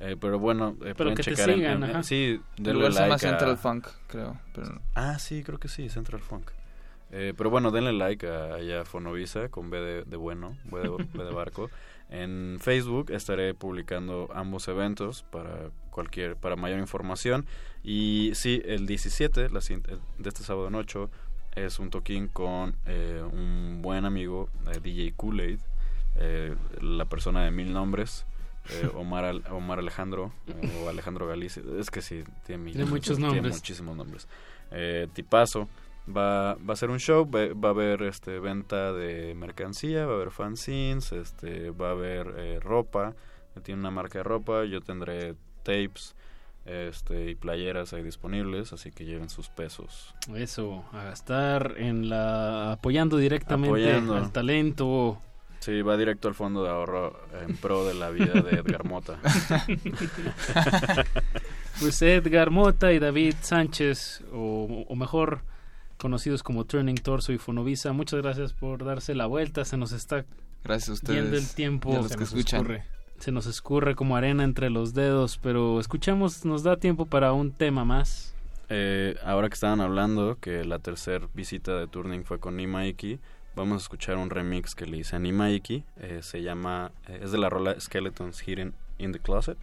Eh, 0.00 0.16
pero 0.20 0.38
bueno, 0.38 0.72
eh, 0.82 0.92
Pero 0.94 0.94
pueden 0.96 1.14
que 1.16 1.22
te 1.22 1.30
checar 1.34 1.54
sigan, 1.54 1.82
en-. 1.84 2.04
Sí, 2.04 2.38
denle 2.58 2.74
lugar 2.74 2.92
se 2.92 2.98
llama 3.00 3.08
like 3.14 3.26
a- 3.26 3.30
Central 3.30 3.56
Funk, 3.56 3.86
creo. 4.06 4.38
Pero... 4.54 4.80
Ah, 4.94 5.18
sí, 5.18 5.42
creo 5.42 5.58
que 5.58 5.68
sí, 5.68 5.88
Central 5.88 6.20
Funk. 6.20 6.50
Eh, 7.10 7.32
pero 7.34 7.48
bueno, 7.48 7.70
denle 7.70 7.94
like 7.94 8.28
a, 8.28 8.56
allá 8.56 8.82
a 8.82 8.84
Fonovisa 8.84 9.48
con 9.48 9.70
B 9.70 9.80
de, 9.80 10.04
de 10.04 10.16
bueno, 10.18 10.58
B 10.64 10.80
de, 10.80 10.88
B 11.14 11.24
de 11.24 11.32
barco. 11.32 11.70
En 12.10 12.58
Facebook 12.60 13.10
estaré 13.10 13.52
publicando 13.54 14.28
ambos 14.34 14.66
eventos 14.68 15.24
para 15.24 15.70
cualquier 15.90 16.36
para 16.36 16.56
mayor 16.56 16.78
información. 16.78 17.44
Y 17.82 18.30
sí, 18.34 18.62
el 18.64 18.86
17 18.86 19.50
la, 19.50 19.60
siguiente- 19.60 19.98
de 20.18 20.28
este 20.28 20.42
sábado 20.42 20.68
en 20.68 20.74
8 20.74 21.10
es 21.54 21.78
un 21.78 21.90
toquín 21.90 22.28
con 22.28 22.74
eh, 22.86 23.22
un 23.32 23.80
buen 23.82 24.04
amigo, 24.04 24.48
eh, 24.74 24.80
DJ 24.82 25.12
Kool-Aid, 25.16 25.58
eh, 26.16 26.54
la 26.80 27.04
persona 27.04 27.44
de 27.44 27.50
mil 27.50 27.72
nombres. 27.72 28.24
eh, 28.70 28.88
Omar, 28.94 29.24
Al- 29.24 29.44
Omar 29.50 29.78
Alejandro 29.78 30.32
o 30.84 30.88
Alejandro 30.88 31.26
Galicia 31.26 31.62
es 31.78 31.90
que 31.90 32.00
sí 32.02 32.22
tiene, 32.46 32.70
Tiene 32.72 32.84
muchos 32.86 33.16
tiene 33.16 33.32
nombres. 33.34 33.54
muchísimos 33.56 33.96
nombres 33.96 34.28
eh, 34.70 35.08
tipazo 35.14 35.68
va, 36.08 36.54
va 36.54 36.72
a 36.72 36.76
ser 36.76 36.90
un 36.90 36.98
show 36.98 37.28
va, 37.28 37.52
va 37.54 37.68
a 37.68 37.72
haber 37.72 38.02
este 38.02 38.38
venta 38.40 38.92
de 38.92 39.34
mercancía 39.34 40.06
va 40.06 40.12
a 40.12 40.16
haber 40.16 40.30
fanzines 40.30 41.12
este 41.12 41.70
va 41.70 41.88
a 41.88 41.92
haber 41.92 42.34
eh, 42.36 42.60
ropa 42.60 43.14
tiene 43.62 43.80
una 43.80 43.90
marca 43.90 44.18
de 44.18 44.22
ropa 44.24 44.64
yo 44.64 44.80
tendré 44.80 45.34
tapes 45.62 46.14
este 46.64 47.30
y 47.30 47.34
playeras 47.34 47.92
ahí 47.92 48.02
disponibles 48.02 48.72
así 48.72 48.90
que 48.92 49.04
lleven 49.04 49.28
sus 49.30 49.48
pesos 49.48 50.14
Eso, 50.34 50.84
a 50.92 51.04
gastar 51.04 51.74
en 51.78 52.08
la... 52.08 52.72
apoyando 52.72 53.16
directamente 53.16 53.70
Apoyando. 53.70 54.14
al 54.16 54.30
talento. 54.32 55.20
Sí, 55.60 55.82
va 55.82 55.96
directo 55.96 56.28
al 56.28 56.34
fondo 56.34 56.62
de 56.62 56.70
ahorro 56.70 57.18
en 57.46 57.56
pro 57.56 57.84
de 57.84 57.94
la 57.94 58.10
vida 58.10 58.40
de 58.42 58.58
Edgar 58.58 58.84
Mota. 58.84 59.18
Pues 61.80 62.02
Edgar 62.02 62.50
Mota 62.50 62.92
y 62.92 62.98
David 62.98 63.34
Sánchez, 63.40 64.22
o, 64.32 64.84
o 64.88 64.96
mejor 64.96 65.42
conocidos 65.98 66.42
como 66.42 66.64
Turning 66.64 66.96
Torso 66.96 67.32
y 67.32 67.38
Fonovisa, 67.38 67.92
muchas 67.92 68.22
gracias 68.22 68.52
por 68.54 68.84
darse 68.84 69.14
la 69.14 69.26
vuelta. 69.26 69.64
Se 69.64 69.76
nos 69.76 69.92
está 69.92 70.24
Gracias 70.64 70.88
a 70.88 70.92
ustedes. 70.94 71.22
yendo 71.22 71.36
el 71.36 71.48
tiempo. 71.48 71.92
y 71.92 71.96
a 71.96 71.98
los 71.98 72.08
se, 72.08 72.14
que 72.14 72.20
nos 72.20 72.28
escuchan. 72.32 72.60
escurre, 72.60 72.84
se 73.18 73.32
nos 73.32 73.46
escurre 73.46 73.94
como 73.94 74.16
arena 74.16 74.44
entre 74.44 74.70
los 74.70 74.94
dedos, 74.94 75.38
pero 75.42 75.78
escuchamos, 75.80 76.44
nos 76.44 76.62
da 76.62 76.76
tiempo 76.76 77.06
para 77.06 77.32
un 77.32 77.52
tema 77.52 77.84
más. 77.84 78.34
Eh, 78.70 79.16
ahora 79.24 79.48
que 79.48 79.54
estaban 79.54 79.80
hablando 79.80 80.36
que 80.40 80.64
la 80.64 80.78
tercera 80.78 81.26
visita 81.34 81.76
de 81.78 81.86
Turning 81.86 82.24
fue 82.24 82.38
con 82.38 82.56
Nimaiki, 82.56 83.18
vamos 83.56 83.76
a 83.76 83.82
escuchar 83.84 84.18
un 84.18 84.28
remix 84.30 84.74
que 84.74 84.84
le 84.86 84.98
hice 84.98 85.16
a 85.16 85.18
Nimaiki. 85.18 85.84
Eh, 85.96 86.20
se 86.22 86.42
llama, 86.42 86.92
eh, 87.08 87.20
es 87.22 87.32
de 87.32 87.38
la 87.38 87.48
rola 87.48 87.78
Skeletons 87.80 88.46
Hidden 88.46 88.74
in 88.98 89.12
the 89.12 89.18
Closet. 89.20 89.56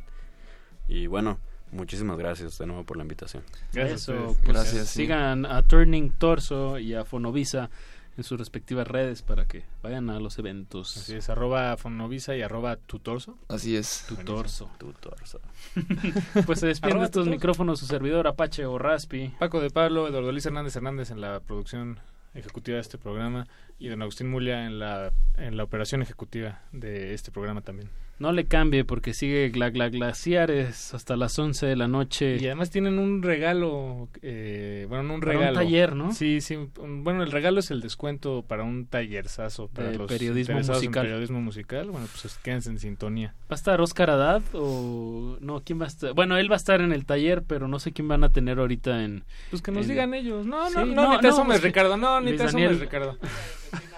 Y 0.87 1.07
bueno, 1.07 1.39
muchísimas 1.75 2.17
gracias 2.17 2.57
de 2.57 2.65
nuevo 2.65 2.83
por 2.83 2.97
la 2.97 3.03
invitación. 3.03 3.43
Eso, 3.73 4.37
pues, 4.41 4.53
Gracias, 4.53 4.87
sí. 4.89 5.01
Sigan 5.01 5.45
a 5.45 5.61
Turning 5.63 6.11
Torso 6.11 6.79
y 6.79 6.93
a 6.93 7.05
Fonovisa 7.05 7.69
en 8.17 8.23
sus 8.23 8.39
respectivas 8.39 8.87
redes 8.87 9.21
para 9.21 9.45
que 9.45 9.63
vayan 9.83 10.09
a 10.09 10.19
los 10.19 10.39
eventos. 10.39 10.97
Así 10.97 11.15
es, 11.15 11.29
arroba 11.29 11.75
Fonovisa 11.77 12.35
y 12.35 12.41
arroba 12.41 12.77
tu 12.77 12.99
torso. 12.99 13.37
Así 13.49 13.75
es. 13.75 14.05
Tu 14.07 14.15
torso. 14.15 14.69
Tu 14.77 14.93
torso. 14.93 15.41
Pues 16.45 16.59
se 16.59 16.67
despiden 16.67 16.99
de 16.99 17.05
estos 17.05 17.27
micrófonos 17.27 17.79
su 17.79 17.85
servidor 17.85 18.27
Apache 18.27 18.65
o 18.65 18.77
Raspi. 18.77 19.33
Paco 19.39 19.59
de 19.59 19.69
Pablo, 19.69 20.07
Eduardo 20.07 20.31
Luis 20.31 20.45
Hernández 20.45 20.75
Hernández 20.75 21.11
en 21.11 21.21
la 21.21 21.39
producción 21.39 21.99
ejecutiva 22.33 22.75
de 22.75 22.81
este 22.81 22.97
programa 22.97 23.47
y 23.79 23.87
don 23.87 24.01
Agustín 24.01 24.29
Mulia 24.29 24.65
en 24.65 24.79
la, 24.79 25.11
en 25.37 25.57
la 25.57 25.63
operación 25.63 26.01
ejecutiva 26.01 26.61
de 26.71 27.13
este 27.13 27.31
programa 27.31 27.61
también. 27.61 27.89
No 28.17 28.31
le 28.31 28.45
cambie 28.45 28.85
porque 28.85 29.13
sigue 29.13 29.49
gla, 29.49 29.69
gla- 29.71 29.91
glaciares 29.91 30.93
hasta 30.93 31.17
las 31.17 31.37
11 31.37 31.65
de 31.65 31.75
la 31.75 31.89
noche. 31.89 32.37
Y 32.39 32.45
además 32.45 32.69
tienen 32.69 32.97
un 32.97 33.21
regalo, 33.21 34.07
eh, 34.21 34.85
bueno, 34.87 35.03
no 35.03 35.13
un 35.15 35.19
Para 35.19 35.33
un 35.33 35.39
regalo. 35.39 35.59
taller, 35.59 35.95
¿no? 35.97 36.13
Sí, 36.13 36.39
sí. 36.39 36.55
un- 36.55 37.03
bueno, 37.03 37.23
el 37.23 37.31
regalo 37.33 37.59
es 37.59 37.71
el 37.71 37.81
descuento 37.81 38.45
para 38.47 38.63
un 38.63 38.85
tallerzazo 38.87 39.67
para 39.67 39.89
De 39.91 39.97
los 39.97 40.07
periodismo 40.07 40.53
interesados 40.53 40.81
en 40.83 40.87
musical. 40.89 41.03
periodismo 41.07 41.41
musical. 41.41 41.91
Bueno, 41.91 42.07
pues 42.21 42.37
quédense 42.41 42.69
en 42.69 42.79
sintonía. 42.79 43.33
¿Va 43.41 43.45
a 43.49 43.55
estar 43.55 43.81
Oscar 43.81 44.09
Haddad 44.09 44.41
o 44.53 45.37
no? 45.41 45.61
¿Quién 45.65 45.81
va 45.81 45.85
a 45.85 45.87
estar? 45.87 46.13
Bueno, 46.13 46.37
él 46.37 46.49
va 46.49 46.55
a 46.55 46.57
estar 46.57 46.79
en 46.79 46.93
el 46.93 47.05
taller, 47.05 47.43
pero 47.43 47.67
no 47.67 47.79
sé 47.79 47.91
quién 47.91 48.07
van 48.07 48.23
a 48.23 48.29
tener 48.29 48.59
ahorita 48.59 49.03
en... 49.03 49.25
Pues 49.49 49.61
que 49.61 49.71
nos 49.71 49.83
en- 49.83 49.89
digan 49.89 50.13
ellos. 50.13 50.45
No, 50.45 50.69
Sí, 50.69 50.75
no, 50.75 50.85
no, 50.85 50.93
no, 50.95 51.13
ni 51.15 51.19
te 51.19 51.27
asomes, 51.27 51.61
Ricardo. 51.61 51.97
No, 51.97 52.21
ni 52.21 52.33
te 52.37 52.43
asomes, 52.43 52.79
Ricardo. 52.79 53.17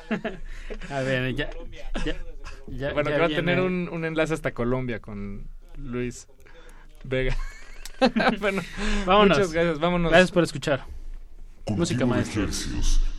A 0.90 1.02
ver, 1.02 1.36
ya... 1.36 1.50
ya, 2.06 2.16
ya- 2.68 2.94
bueno, 2.94 3.10
ya 3.10 3.16
que 3.16 3.20
va 3.20 3.26
a 3.26 3.28
viene. 3.30 3.42
tener 3.44 3.60
un, 3.62 3.90
un 3.92 4.06
enlace 4.06 4.34
hasta 4.34 4.54
Colombia 4.54 5.00
con 5.00 5.48
Luis 5.78 6.28
Vega. 7.04 7.36
bueno, 8.40 8.62
Vámonos. 9.06 9.38
muchas 9.38 9.54
gracias. 9.54 9.80
Vámonos. 9.80 10.12
Gracias 10.12 10.32
por 10.32 10.44
escuchar. 10.44 10.86
Música 11.68 12.06
Cultivo 12.06 12.08
maestra. 12.08 13.17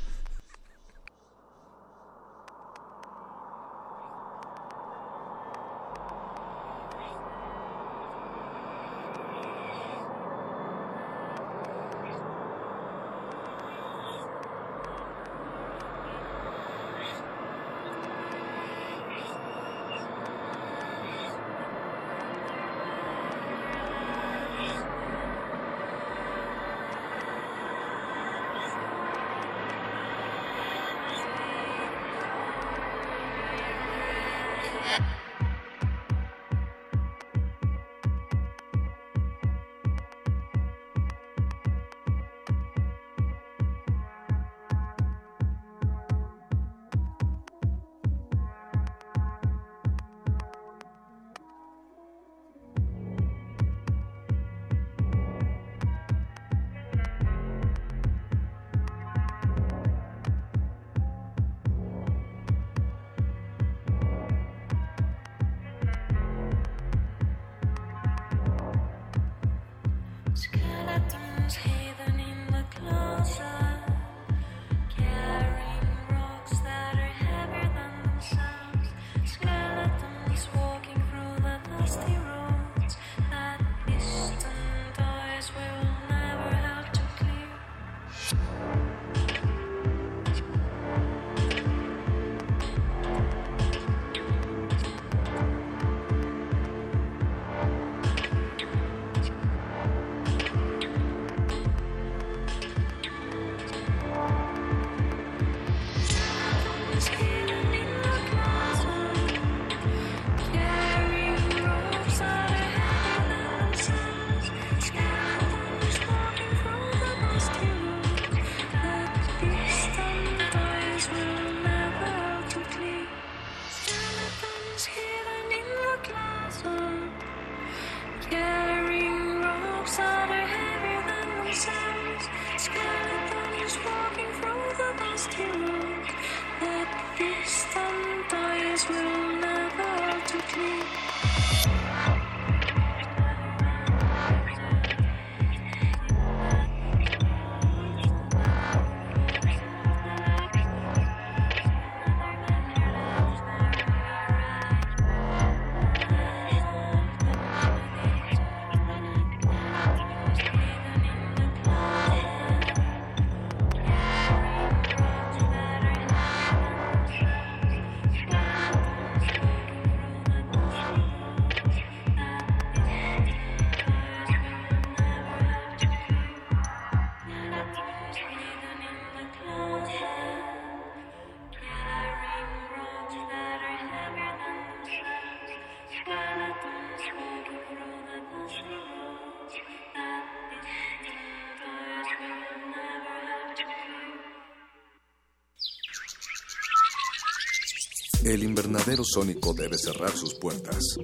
Invernadero 198.69 199.03
sónico 199.03 199.55
debe 199.55 199.79
cerrar 199.79 200.11
sus 200.11 200.35
puertas. 200.35 200.99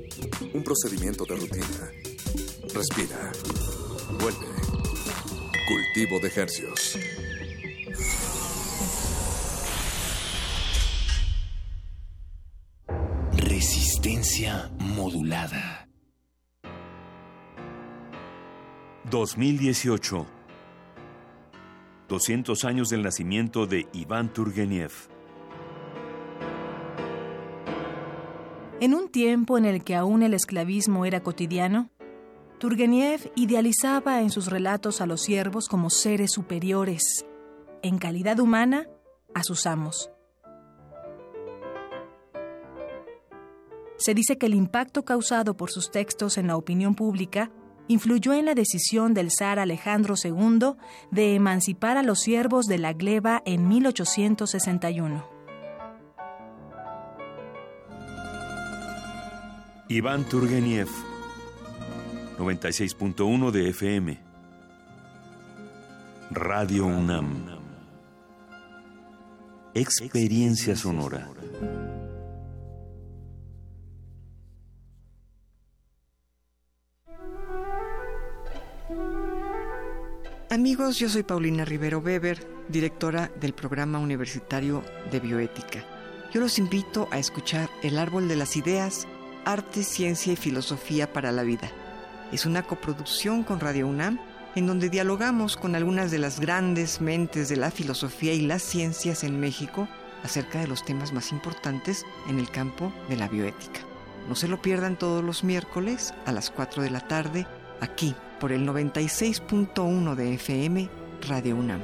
Un 0.52 0.62
procedimiento 0.62 1.24
de 1.24 1.36
rutina. 1.36 1.90
Respira. 2.74 3.32
Vuelve. 4.20 4.46
Cultivo 5.66 6.20
de 6.20 6.28
hercios. 6.36 6.98
Resistencia 13.32 14.70
modulada. 14.78 15.88
2018. 19.10 20.26
200 22.10 22.64
años 22.66 22.90
del 22.90 23.02
nacimiento 23.02 23.66
de 23.66 23.88
Iván 23.94 24.30
Turgenev. 24.34 25.13
En 28.84 28.92
un 28.92 29.08
tiempo 29.08 29.56
en 29.56 29.64
el 29.64 29.82
que 29.82 29.94
aún 29.94 30.22
el 30.22 30.34
esclavismo 30.34 31.06
era 31.06 31.22
cotidiano, 31.22 31.88
Turgenev 32.58 33.32
idealizaba 33.34 34.20
en 34.20 34.28
sus 34.28 34.48
relatos 34.48 35.00
a 35.00 35.06
los 35.06 35.22
siervos 35.22 35.68
como 35.68 35.88
seres 35.88 36.32
superiores, 36.32 37.24
en 37.80 37.96
calidad 37.96 38.38
humana, 38.40 38.86
a 39.32 39.42
sus 39.42 39.64
amos. 39.64 40.10
Se 43.96 44.12
dice 44.12 44.36
que 44.36 44.44
el 44.44 44.54
impacto 44.54 45.02
causado 45.06 45.56
por 45.56 45.70
sus 45.70 45.90
textos 45.90 46.36
en 46.36 46.48
la 46.48 46.58
opinión 46.58 46.94
pública 46.94 47.50
influyó 47.88 48.34
en 48.34 48.44
la 48.44 48.54
decisión 48.54 49.14
del 49.14 49.30
zar 49.30 49.58
Alejandro 49.58 50.14
II 50.22 50.74
de 51.10 51.34
emancipar 51.34 51.96
a 51.96 52.02
los 52.02 52.20
siervos 52.20 52.66
de 52.66 52.76
la 52.76 52.92
gleba 52.92 53.42
en 53.46 53.66
1861. 53.66 55.33
Iván 59.94 60.24
Turgenev. 60.24 60.88
96.1 62.36 63.50
de 63.52 63.68
FM. 63.68 64.20
Radio 66.32 66.86
UNAM. 66.86 67.46
Experiencia 69.72 70.74
sonora. 70.74 71.30
Amigos, 80.50 80.98
yo 80.98 81.08
soy 81.08 81.22
Paulina 81.22 81.64
Rivero 81.64 82.00
Weber, 82.00 82.44
directora 82.68 83.30
del 83.40 83.52
programa 83.52 84.00
universitario 84.00 84.82
de 85.12 85.20
bioética. 85.20 85.84
Yo 86.32 86.40
los 86.40 86.58
invito 86.58 87.06
a 87.12 87.20
escuchar 87.20 87.70
El 87.84 87.96
Árbol 87.96 88.26
de 88.26 88.34
las 88.34 88.56
Ideas, 88.56 89.06
Arte, 89.44 89.82
Ciencia 89.82 90.32
y 90.32 90.36
Filosofía 90.36 91.12
para 91.12 91.32
la 91.32 91.42
Vida. 91.42 91.70
Es 92.32 92.46
una 92.46 92.62
coproducción 92.62 93.44
con 93.44 93.60
Radio 93.60 93.86
UNAM 93.86 94.18
en 94.54 94.66
donde 94.66 94.88
dialogamos 94.88 95.56
con 95.56 95.74
algunas 95.74 96.10
de 96.10 96.18
las 96.18 96.40
grandes 96.40 97.00
mentes 97.00 97.48
de 97.48 97.56
la 97.56 97.70
filosofía 97.70 98.32
y 98.32 98.40
las 98.40 98.62
ciencias 98.62 99.24
en 99.24 99.40
México 99.40 99.88
acerca 100.22 100.60
de 100.60 100.66
los 100.66 100.84
temas 100.84 101.12
más 101.12 101.32
importantes 101.32 102.04
en 102.28 102.38
el 102.38 102.50
campo 102.50 102.92
de 103.08 103.16
la 103.16 103.28
bioética. 103.28 103.80
No 104.28 104.34
se 104.34 104.48
lo 104.48 104.62
pierdan 104.62 104.98
todos 104.98 105.22
los 105.22 105.44
miércoles 105.44 106.14
a 106.24 106.32
las 106.32 106.50
4 106.50 106.82
de 106.82 106.90
la 106.90 107.06
tarde 107.06 107.46
aquí 107.80 108.14
por 108.40 108.52
el 108.52 108.66
96.1 108.66 110.14
de 110.14 110.34
FM 110.34 110.88
Radio 111.28 111.56
UNAM. 111.56 111.82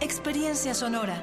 Experiencia 0.00 0.74
sonora. 0.74 1.22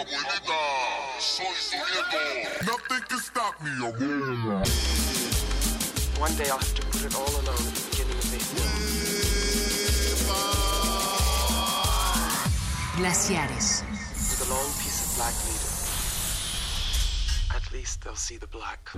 Abuelita, 0.00 0.60
soy 1.18 1.54
su 1.60 1.76
nieto. 1.76 2.20
Nothing 2.64 3.04
can 3.06 3.18
stop 3.18 3.60
me, 3.60 3.70
abuela. 3.86 4.64
One 6.18 6.34
day 6.36 6.48
I'll 6.48 6.56
have 6.56 6.74
to 6.74 6.86
put 6.86 7.04
it 7.04 7.14
all 7.14 7.28
alone 7.28 7.66
at 7.68 7.74
the 7.74 7.82
beginning 7.90 8.16
Glaciares. 12.96 13.82
With 14.30 14.48
a 14.48 14.54
long 14.54 14.72
piece 14.80 15.04
of 15.04 15.16
black 15.16 15.36
leader. 15.44 15.72
At 17.54 17.70
least 17.70 18.02
they'll 18.02 18.16
see 18.16 18.38
the 18.38 18.46
black. 18.46 18.90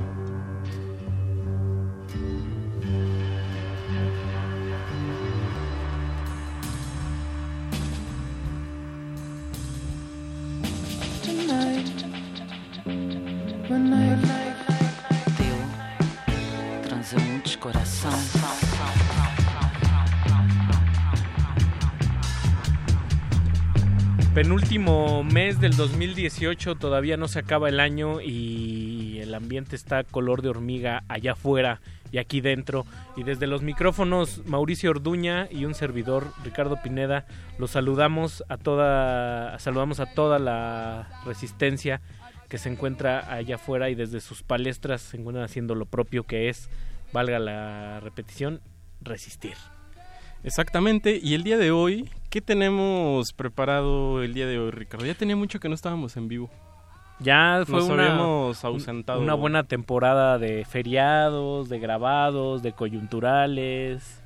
Penúltimo 24.35 25.23
mes 25.25 25.61
del 25.61 25.77
2018, 25.77 26.77
todavía 26.77 27.19
no 27.19 27.29
se 27.29 27.39
acaba 27.39 27.69
el 27.69 27.81
año 27.81 28.21
y 28.23 29.19
el 29.21 29.35
ambiente 29.35 29.77
está 29.77 30.05
color 30.05 30.41
de 30.41 30.49
hormiga 30.49 31.05
allá 31.09 31.33
afuera 31.33 31.81
y 32.13 32.19
aquí 32.19 32.41
dentro. 32.41 32.87
Y 33.17 33.25
desde 33.25 33.49
los 33.49 33.63
micrófonos, 33.63 34.43
Mauricio 34.47 34.91
Orduña 34.91 35.49
y 35.51 35.65
un 35.65 35.75
servidor, 35.75 36.33
Ricardo 36.45 36.81
Pineda, 36.81 37.27
los 37.59 37.73
saludamos 37.73 38.45
a 38.49 38.59
toda, 38.59 39.59
saludamos 39.59 39.99
a 39.99 40.07
toda 40.07 40.39
la 40.39 41.09
resistencia 41.25 42.01
que 42.49 42.59
se 42.59 42.69
encuentra 42.69 43.33
allá 43.33 43.57
afuera 43.57 43.89
y 43.89 43.95
desde 43.95 44.21
sus 44.21 44.43
palestras 44.43 45.01
se 45.01 45.17
encuentran 45.17 45.45
haciendo 45.45 45.75
lo 45.75 45.87
propio 45.87 46.25
que 46.25 46.51
es, 46.51 46.69
valga 47.13 47.39
la 47.39 47.99
repetición, 48.01 48.61
resistir. 49.01 49.55
Exactamente, 50.45 51.19
y 51.23 51.35
el 51.35 51.45
día 51.45 51.57
de 51.57 51.71
hoy, 51.71 52.11
¿qué 52.29 52.43
tenemos 52.43 53.33
preparado 53.33 54.23
el 54.23 54.35
día 54.35 54.47
de 54.47 54.59
hoy, 54.59 54.71
Ricardo? 54.71 55.07
Ya 55.07 55.15
tenía 55.15 55.37
mucho 55.37 55.61
que 55.61 55.69
no 55.69 55.75
estábamos 55.75 56.17
en 56.17 56.29
vivo. 56.29 56.51
Ya 57.23 57.63
fue 57.67 57.81
Nos 57.81 57.89
una, 57.89 58.07
habíamos 58.07 58.65
ausentado. 58.65 59.21
una 59.21 59.35
buena 59.35 59.65
temporada 59.65 60.39
de 60.39 60.65
feriados, 60.65 61.69
de 61.69 61.79
grabados, 61.79 62.63
de 62.63 62.73
coyunturales 62.73 64.23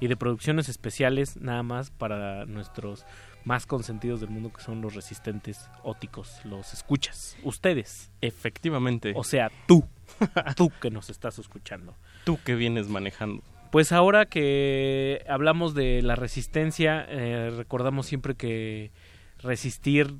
y 0.00 0.06
de 0.06 0.16
producciones 0.16 0.68
especiales 0.68 1.36
nada 1.36 1.62
más 1.62 1.90
para 1.90 2.46
nuestros 2.46 3.04
más 3.44 3.66
consentidos 3.66 4.20
del 4.20 4.30
mundo 4.30 4.52
que 4.52 4.62
son 4.62 4.80
los 4.80 4.94
resistentes 4.94 5.68
óticos, 5.82 6.40
los 6.44 6.72
escuchas, 6.72 7.36
ustedes. 7.42 8.10
Efectivamente. 8.20 9.12
O 9.16 9.24
sea, 9.24 9.50
tú, 9.66 9.84
tú 10.56 10.70
que 10.80 10.90
nos 10.90 11.10
estás 11.10 11.38
escuchando. 11.38 11.94
Tú 12.24 12.38
que 12.44 12.54
vienes 12.54 12.88
manejando. 12.88 13.42
Pues 13.70 13.90
ahora 13.90 14.26
que 14.26 15.24
hablamos 15.28 15.74
de 15.74 16.02
la 16.02 16.14
resistencia, 16.14 17.06
eh, 17.08 17.50
recordamos 17.56 18.06
siempre 18.06 18.34
que 18.34 18.92
resistir 19.38 20.14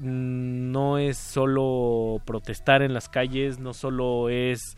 no 0.00 0.98
es 0.98 1.18
solo 1.18 2.20
protestar 2.24 2.82
en 2.82 2.94
las 2.94 3.08
calles, 3.08 3.58
no 3.58 3.74
solo 3.74 4.28
es 4.28 4.76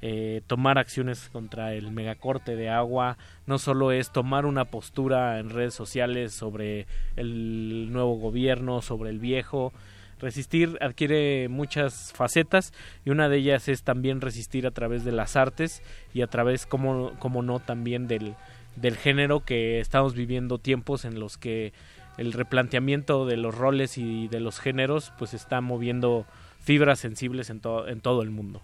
eh, 0.00 0.42
tomar 0.48 0.78
acciones 0.78 1.28
contra 1.28 1.74
el 1.74 1.92
megacorte 1.92 2.56
de 2.56 2.68
agua, 2.68 3.18
no 3.46 3.58
solo 3.58 3.92
es 3.92 4.10
tomar 4.10 4.46
una 4.46 4.64
postura 4.64 5.38
en 5.38 5.50
redes 5.50 5.74
sociales 5.74 6.34
sobre 6.34 6.86
el 7.16 7.92
nuevo 7.92 8.16
gobierno, 8.16 8.82
sobre 8.82 9.10
el 9.10 9.20
viejo. 9.20 9.72
Resistir 10.18 10.76
adquiere 10.80 11.48
muchas 11.48 12.12
facetas 12.14 12.72
y 13.04 13.10
una 13.10 13.28
de 13.28 13.38
ellas 13.38 13.68
es 13.68 13.82
también 13.82 14.20
resistir 14.20 14.66
a 14.66 14.70
través 14.70 15.04
de 15.04 15.12
las 15.12 15.36
artes 15.36 15.82
y 16.14 16.22
a 16.22 16.26
través, 16.26 16.66
como, 16.66 17.12
como 17.18 17.42
no, 17.42 17.60
también 17.60 18.08
del, 18.08 18.34
del 18.76 18.96
género 18.96 19.44
que 19.44 19.80
estamos 19.80 20.14
viviendo 20.14 20.58
tiempos 20.58 21.04
en 21.04 21.20
los 21.20 21.38
que 21.38 21.72
el 22.18 22.32
replanteamiento 22.32 23.26
de 23.26 23.36
los 23.36 23.54
roles 23.54 23.98
y 23.98 24.28
de 24.28 24.40
los 24.40 24.60
géneros 24.60 25.12
pues 25.18 25.34
está 25.34 25.60
moviendo 25.60 26.26
fibras 26.60 26.98
sensibles 27.00 27.50
en, 27.50 27.60
to 27.60 27.88
en 27.88 28.00
todo 28.00 28.22
el 28.22 28.30
mundo. 28.30 28.62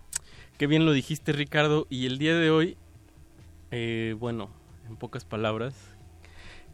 Qué 0.59 0.66
bien 0.66 0.85
lo 0.87 0.93
dijiste 0.93 1.33
Ricardo 1.33 1.87
y 1.89 2.07
el 2.07 2.19
día 2.19 2.37
de 2.37 2.51
hoy, 2.51 2.77
eh, 3.70 4.15
bueno, 4.19 4.51
en 4.89 4.97
pocas 4.97 5.25
palabras, 5.25 5.75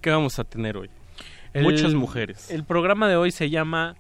¿qué 0.01 0.11
vamos 0.11 0.39
a 0.39 0.45
tener 0.45 0.77
hoy? 0.77 0.91
El- 1.53 1.63
Muchas 1.65 1.95
mujeres. 1.95 2.51
El 2.51 2.65
programa 2.65 3.09
de 3.09 3.17
hoy 3.17 3.31
se 3.31 3.51
llama 3.51 3.95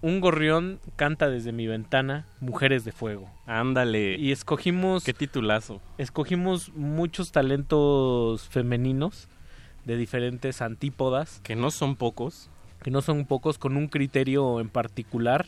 Un 0.00 0.20
gorrión 0.20 0.80
canta 0.96 1.28
desde 1.28 1.52
mi 1.52 1.66
ventana, 1.66 2.26
Mujeres 2.40 2.84
de 2.84 2.92
Fuego. 2.92 3.30
Ándale. 3.46 4.16
Y 4.18 4.32
escogimos... 4.32 5.04
Qué 5.04 5.12
titulazo. 5.14 5.80
Escogimos 5.98 6.72
muchos 6.74 7.32
talentos 7.32 8.48
femeninos 8.48 9.28
de 9.86 9.96
diferentes 9.96 10.60
antípodas. 10.60 11.40
Que 11.42 11.56
no 11.56 11.70
son 11.70 11.96
pocos. 11.96 12.50
Que 12.82 12.90
no 12.90 13.00
son 13.00 13.24
pocos, 13.24 13.56
con 13.58 13.76
un 13.76 13.88
criterio 13.88 14.60
en 14.60 14.68
particular 14.68 15.46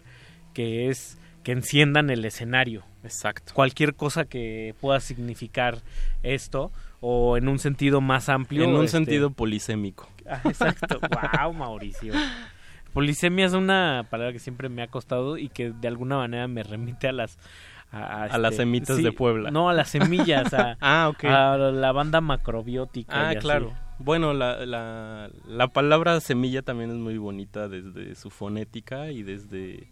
que 0.55 0.89
es 0.89 1.19
que 1.43 1.53
enciendan 1.53 2.11
el 2.11 2.25
escenario. 2.25 2.85
Exacto. 3.05 3.53
Cualquier 3.55 3.95
cosa 3.95 4.25
que 4.25 4.75
pueda 4.81 5.01
significar 5.01 5.79
esto 6.23 6.73
o 7.01 7.37
en 7.37 7.49
un 7.49 7.59
sentido 7.59 8.01
más 8.01 8.29
amplio. 8.29 8.65
En 8.65 8.71
un 8.71 8.85
este, 8.85 8.97
sentido 8.97 9.31
polisémico. 9.31 10.09
Ah, 10.29 10.41
exacto. 10.45 10.99
wow, 11.41 11.53
Mauricio. 11.53 12.13
Polisemia 12.93 13.47
es 13.47 13.53
una 13.53 14.07
palabra 14.11 14.33
que 14.33 14.41
siempre 14.41 14.69
me 14.69 14.83
ha 14.83 14.89
costado 14.89 15.39
y 15.39 15.49
que 15.49 15.71
de 15.71 15.89
alguna 15.89 16.17
manera 16.17 16.49
me 16.49 16.63
remite 16.63 17.09
a 17.09 17.13
las 17.13 17.39
a, 17.93 18.25
A 18.25 18.39
las 18.39 18.57
semitas 18.57 19.03
de 19.03 19.13
Puebla. 19.13 19.51
No, 19.51 19.71
a 19.71 19.73
las 19.73 19.91
semillas, 19.91 20.53
a, 20.53 20.77
Ah, 20.81 21.09
ok. 21.09 21.25
a 21.25 21.57
la 21.57 21.93
banda 21.93 22.21
macrobiótica. 22.21 23.31
Ah, 23.31 23.31
así. 23.31 23.49
Bueno, 23.99 24.33
la, 24.33 24.65
la, 24.65 25.31
la 25.47 25.69
palabra 25.69 26.21
semilla 26.21 26.63
también 26.63 26.91
es 26.91 26.97
muy 26.97 27.19
bonita 27.19 27.69
desde 27.69 28.15
su 28.15 28.31
fonética 28.31 29.11
y 29.11 29.23
desde 29.23 29.89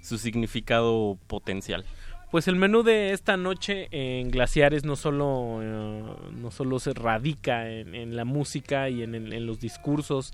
su 0.00 0.16
significado 0.18 1.18
potencial. 1.26 1.84
Pues 2.30 2.48
el 2.48 2.56
menú 2.56 2.82
de 2.82 3.12
esta 3.12 3.36
noche 3.36 3.88
en 3.90 4.30
Glaciares 4.30 4.84
no 4.86 4.96
solo, 4.96 5.58
eh, 5.62 6.02
no 6.34 6.50
solo 6.50 6.78
se 6.78 6.94
radica 6.94 7.70
en, 7.70 7.94
en 7.94 8.16
la 8.16 8.24
música 8.24 8.88
y 8.88 9.02
en, 9.02 9.14
en- 9.14 9.32
en 9.34 9.46
los 9.46 9.60
discursos 9.60 10.32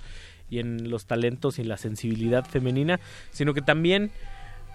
y 0.49 0.61
en 0.61 0.89
los 0.89 1.07
talentos 1.07 1.59
y 1.59 1.65
la 1.65 1.77
sensibilidad 1.77 2.45
femenina, 2.47 3.01
sino 3.31 3.53
que 3.53 3.63
también 3.63 4.13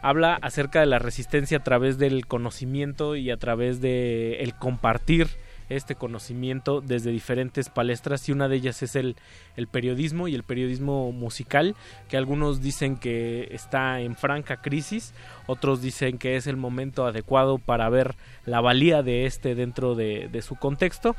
habla 0.02 0.36
acerca 0.36 0.82
de 0.82 0.86
la 0.86 0.99
resistencia 0.99 1.60
a 1.60 1.64
través 1.64 1.98
del 1.98 2.28
conocimiento 2.28 3.15
y 3.15 3.32
a 3.32 3.38
través 3.38 3.80
de 3.80 4.41
el 4.41 4.53
compartir 4.53 5.28
este 5.69 5.95
conocimiento 5.95 6.81
desde 6.81 7.11
diferentes 7.11 7.69
palestras 7.69 8.27
y 8.30 8.31
una 8.31 8.48
de 8.48 8.57
ellas 8.57 8.84
es 8.84 8.95
el, 8.95 9.15
el 9.56 9.68
periodismo 9.68 10.27
y 10.27 10.35
el 10.35 10.44
periodismo 10.44 11.11
musical 11.11 11.76
que 12.10 12.18
algunos 12.18 12.61
dicen 12.61 12.98
que 12.98 13.48
está 13.52 14.02
en 14.02 14.15
franca 14.15 14.57
crisis 14.57 15.14
otros 15.48 15.81
dicen 15.81 16.18
que 16.18 16.35
es 16.35 16.48
el 16.48 16.57
momento 16.57 17.06
adecuado 17.06 17.57
para 17.57 17.90
ver 17.90 18.15
la 18.45 18.61
valía 18.61 19.03
de 19.03 19.26
este 19.26 19.56
dentro 19.56 19.95
de, 19.95 20.30
de 20.31 20.41
su 20.41 20.56
contexto. 20.56 21.15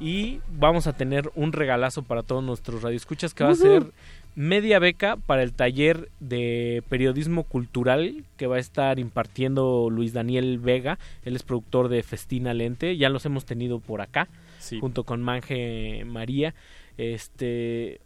Y 0.00 0.40
vamos 0.48 0.86
a 0.86 0.92
tener 0.92 1.30
un 1.34 1.52
regalazo 1.52 2.04
para 2.04 2.22
todos 2.22 2.44
nuestros 2.44 2.82
radioescuchas 2.82 3.34
que 3.34 3.42
va 3.42 3.50
a 3.50 3.56
ser 3.56 3.92
media 4.38 4.78
beca 4.78 5.16
para 5.16 5.42
el 5.42 5.52
taller 5.52 6.10
de 6.20 6.84
periodismo 6.88 7.42
cultural 7.42 8.24
que 8.36 8.46
va 8.46 8.54
a 8.54 8.60
estar 8.60 9.00
impartiendo 9.00 9.88
Luis 9.90 10.12
Daniel 10.12 10.60
Vega. 10.60 10.96
Él 11.24 11.34
es 11.34 11.42
productor 11.42 11.88
de 11.88 12.04
Festina 12.04 12.54
Lente. 12.54 12.96
Ya 12.96 13.08
los 13.08 13.26
hemos 13.26 13.44
tenido 13.44 13.80
por 13.80 14.00
acá, 14.00 14.28
Sí. 14.60 14.78
junto 14.78 15.02
con 15.02 15.22
Manje 15.22 16.04
María. 16.06 16.54
Este. 16.96 18.00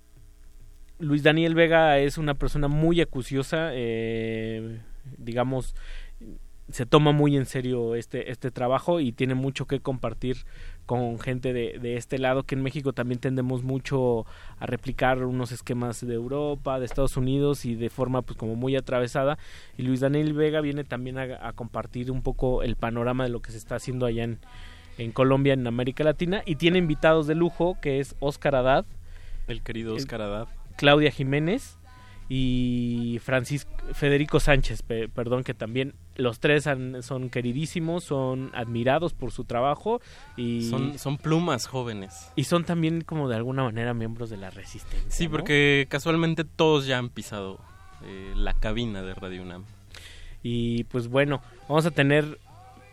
Luis 0.99 1.23
Daniel 1.23 1.55
Vega 1.55 1.99
es 1.99 2.17
una 2.17 2.33
persona 2.35 2.67
muy 2.69 3.03
acuciosa, 3.03 3.71
eh, 3.75 4.79
digamos, 5.19 5.75
se 6.71 6.87
toma 6.87 7.13
muy 7.13 7.37
en 7.37 7.45
serio 7.45 7.95
este, 7.95 8.31
este 8.31 8.51
trabajo 8.51 9.01
y 9.01 9.13
tiene 9.13 9.35
mucho 9.35 9.67
que 9.67 9.81
compartir 9.81 10.39
con 10.87 11.19
gente 11.19 11.53
de, 11.53 11.79
de 11.81 11.97
este 11.97 12.19
lado, 12.19 12.43
que 12.43 12.55
en 12.55 12.63
México 12.63 12.93
también 12.93 13.21
tendemos 13.21 13.63
mucho 13.63 14.27
a 14.59 14.67
replicar 14.67 15.25
unos 15.25 15.53
esquemas 15.53 16.05
de 16.05 16.15
Europa, 16.15 16.79
de 16.79 16.87
Estados 16.87 17.17
Unidos 17.17 17.65
y 17.65 17.75
de 17.75 17.89
forma 17.89 18.23
pues 18.23 18.37
como 18.39 18.57
muy 18.57 18.77
atravesada. 18.77 19.39
Y 19.79 19.83
Luis 19.83 20.01
Daniel 20.01 20.33
Vega 20.33 20.61
viene 20.61 20.85
también 20.85 21.19
a, 21.19 21.47
a 21.47 21.53
compartir 21.53 22.11
un 22.11 22.23
poco 22.23 22.63
el 22.63 22.77
panorama 22.77 23.25
de 23.25 23.31
lo 23.31 23.41
que 23.41 23.53
se 23.53 23.59
está 23.59 23.77
haciendo 23.77 24.07
allá 24.07 24.25
en, 24.25 24.39
en 24.99 25.13
Colombia, 25.13 25.55
en 25.55 25.67
América 25.67 26.05
Latina, 26.05 26.43
y 26.47 26.57
tiene 26.57 26.79
invitados 26.79 27.27
de 27.27 27.35
lujo, 27.35 27.79
que 27.81 28.01
es 28.01 28.15
Oscar 28.21 28.57
Haddad, 28.57 28.85
El 29.47 29.63
querido 29.63 29.95
Oscar 29.95 30.23
Haddad. 30.23 30.49
Claudia 30.77 31.11
Jiménez 31.11 31.79
y 32.35 33.19
Francisco 33.23 33.71
Federico 33.93 34.41
Sánchez, 34.41 34.81
pe- 34.83 35.07
perdón, 35.09 35.45
que 35.45 35.53
también 35.53 35.93
los 36.17 36.41
tres 36.41 36.67
han- 36.67 37.03
son 37.03 37.29
queridísimos, 37.29 38.05
son 38.05 38.51
admirados 38.55 39.13
por 39.13 39.33
su 39.33 39.45
trabajo 39.45 40.01
y 40.39 40.63
Son, 40.71 40.99
son 40.99 41.19
plumas 41.19 41.67
jóvenes. 41.67 42.31
y 42.35 42.45
son 42.45 42.65
también 42.65 43.03
como 43.03 43.29
de 43.29 43.37
alguna 43.37 43.65
manera 43.65 43.93
miembros 43.93 44.31
de 44.31 44.39
la 44.39 44.49
resistencia. 44.49 45.11
Sí, 45.11 45.27
¿no? 45.27 45.33
porque 45.33 45.87
casualmente 45.91 46.45
todos 46.45 46.87
ya 46.87 46.97
han 46.97 47.11
pisado 47.11 47.61
eh, 48.05 48.33
la 48.35 48.55
cabina 48.55 49.03
de 49.03 49.13
Radio 49.15 49.43
UNAM. 49.43 49.65
Y 50.43 50.85
pues 50.85 51.09
bueno, 51.09 51.43
vamos 51.69 51.85
a 51.85 51.91
tener 51.91 52.39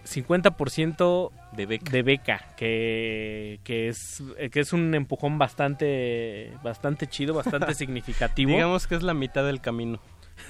50% 0.09 1.31
de 1.53 1.65
beca, 1.65 1.91
de 1.91 2.03
beca 2.03 2.45
que, 2.57 3.59
que, 3.63 3.87
es, 3.89 4.23
que 4.51 4.59
es 4.59 4.73
un 4.73 4.93
empujón 4.95 5.37
bastante, 5.37 6.51
bastante 6.63 7.07
chido, 7.07 7.33
bastante 7.33 7.73
significativo. 7.75 8.51
Digamos 8.51 8.87
que 8.87 8.95
es 8.95 9.03
la 9.03 9.13
mitad 9.13 9.45
del 9.45 9.61
camino. 9.61 9.99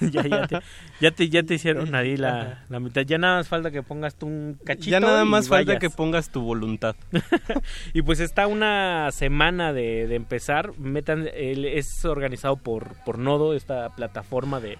ya, 0.00 0.22
ya, 0.24 0.46
te, 0.46 0.58
ya, 1.00 1.10
te, 1.10 1.28
ya 1.28 1.42
te 1.42 1.54
hicieron 1.54 1.94
ahí 1.96 2.16
la, 2.16 2.64
la 2.68 2.78
mitad. 2.78 3.02
Ya 3.02 3.18
nada 3.18 3.38
más 3.38 3.48
falta 3.48 3.72
que 3.72 3.82
pongas 3.82 4.14
tú 4.14 4.26
un 4.28 4.56
cachito. 4.64 4.90
Ya 4.90 5.00
nada 5.00 5.24
más 5.24 5.48
falta 5.48 5.80
que 5.80 5.90
pongas 5.90 6.30
tu 6.30 6.42
voluntad. 6.42 6.94
y 7.92 8.02
pues 8.02 8.20
está 8.20 8.46
una 8.46 9.10
semana 9.10 9.72
de, 9.72 10.06
de 10.06 10.14
empezar. 10.14 10.78
Metan, 10.78 11.28
el- 11.34 11.64
es 11.64 12.04
organizado 12.04 12.56
por, 12.56 12.94
por 13.04 13.18
Nodo, 13.18 13.52
esta 13.54 13.88
plataforma 13.96 14.60
de, 14.60 14.78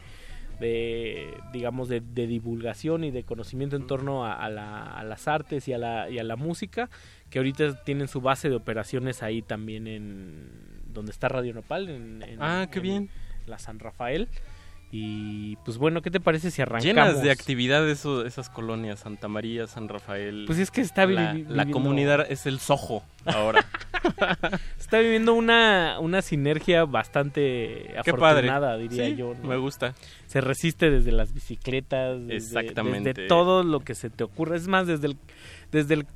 de 0.60 1.34
digamos, 1.52 1.88
de, 1.88 2.00
de 2.00 2.26
divulgación 2.26 3.02
y 3.04 3.10
de 3.10 3.24
conocimiento 3.24 3.76
en 3.76 3.86
torno 3.86 4.24
a, 4.26 4.34
a 4.34 4.48
la- 4.50 4.84
a 4.84 5.02
las 5.04 5.26
artes 5.26 5.66
y 5.68 5.72
a, 5.72 5.78
la, 5.78 6.08
y 6.10 6.18
a 6.18 6.24
la 6.24 6.36
música, 6.36 6.88
que 7.30 7.38
ahorita 7.38 7.82
tienen 7.84 8.06
su 8.08 8.20
base 8.20 8.48
de 8.48 8.56
operaciones 8.56 9.22
ahí 9.22 9.42
también 9.42 9.86
en 9.86 10.48
donde 10.92 11.12
está 11.12 11.28
Radio 11.28 11.54
Nopal, 11.54 11.88
en, 11.88 12.22
en- 12.22 12.42
Ah, 12.42 12.68
qué 12.70 12.78
en 12.78 12.82
bien. 12.82 13.08
la 13.46 13.58
San 13.58 13.78
Rafael. 13.78 14.28
Y 14.92 15.54
pues 15.64 15.78
bueno, 15.78 16.02
¿qué 16.02 16.10
te 16.10 16.18
parece 16.18 16.50
si 16.50 16.62
arrancamos? 16.62 16.84
Llenas 16.84 17.22
de 17.22 17.30
actividad 17.30 17.88
eso- 17.88 18.26
esas 18.26 18.50
colonias, 18.50 18.98
Santa 19.00 19.28
María, 19.28 19.68
San 19.68 19.88
Rafael. 19.88 20.44
Pues 20.46 20.58
es 20.58 20.72
que 20.72 20.80
está 20.80 21.06
la, 21.06 21.32
vi- 21.32 21.42
la 21.44 21.48
viviendo- 21.62 21.72
comunidad 21.72 22.26
es 22.28 22.46
el 22.46 22.58
Soho 22.58 23.04
ahora. 23.24 23.64
Está 24.80 24.98
viviendo 24.98 25.34
una, 25.34 25.98
una 26.00 26.22
sinergia 26.22 26.84
bastante 26.86 27.92
Qué 28.04 28.12
padre. 28.14 28.48
afortunada, 28.48 28.76
diría 28.78 29.06
Sí, 29.06 29.14
yo. 29.16 29.34
¿no? 29.40 29.48
me 29.48 29.56
gusta. 29.58 29.94
Se 30.26 30.40
resiste 30.40 30.90
desde 30.90 31.12
las 31.12 31.34
bicicletas, 31.34 32.18
desde, 32.26 32.36
Exactamente. 32.58 33.12
desde 33.12 33.28
todo 33.28 33.62
lo 33.62 33.80
que 33.80 33.94
se 33.94 34.08
te 34.10 34.24
ocurra. 34.24 34.56
Es 34.56 34.66
más, 34.68 34.86
desde 34.86 35.06
el, 35.08 35.16
desde 35.70 35.94
el 35.94 36.06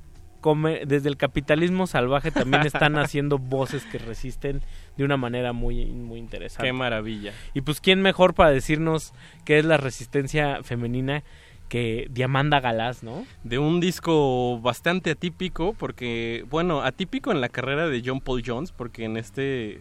desde 0.87 1.09
el 1.09 1.17
capitalismo 1.17 1.87
salvaje 1.87 2.31
también 2.31 2.67
están 2.67 2.99
haciendo 2.99 3.39
voces 3.39 3.83
que 3.87 3.97
resisten 3.97 4.61
de 4.97 5.05
una 5.05 5.17
manera 5.17 5.53
muy, 5.53 5.87
muy 5.87 6.19
interesante. 6.19 6.67
Qué 6.69 6.73
maravilla. 6.73 7.33
Y 7.55 7.61
pues, 7.63 7.81
¿quién 7.81 8.01
mejor 8.03 8.35
para 8.35 8.51
decirnos 8.51 9.13
qué 9.45 9.59
es 9.59 9.65
la 9.65 9.77
resistencia 9.77 10.63
femenina 10.63 11.23
que 11.69 12.07
Diamanda 12.11 12.61
Galás, 12.61 13.03
¿no? 13.03 13.25
de 13.43 13.59
un 13.59 13.81
disco 13.81 14.61
bastante 14.61 15.11
atípico, 15.11 15.73
porque, 15.73 16.45
bueno, 16.51 16.83
atípico 16.83 17.33
en 17.33 17.41
la 17.41 17.49
carrera 17.49 17.89
de 17.89 18.03
John 18.05 18.21
Paul 18.21 18.43
Jones, 18.47 18.71
porque 18.71 19.05
en 19.07 19.17
este, 19.17 19.81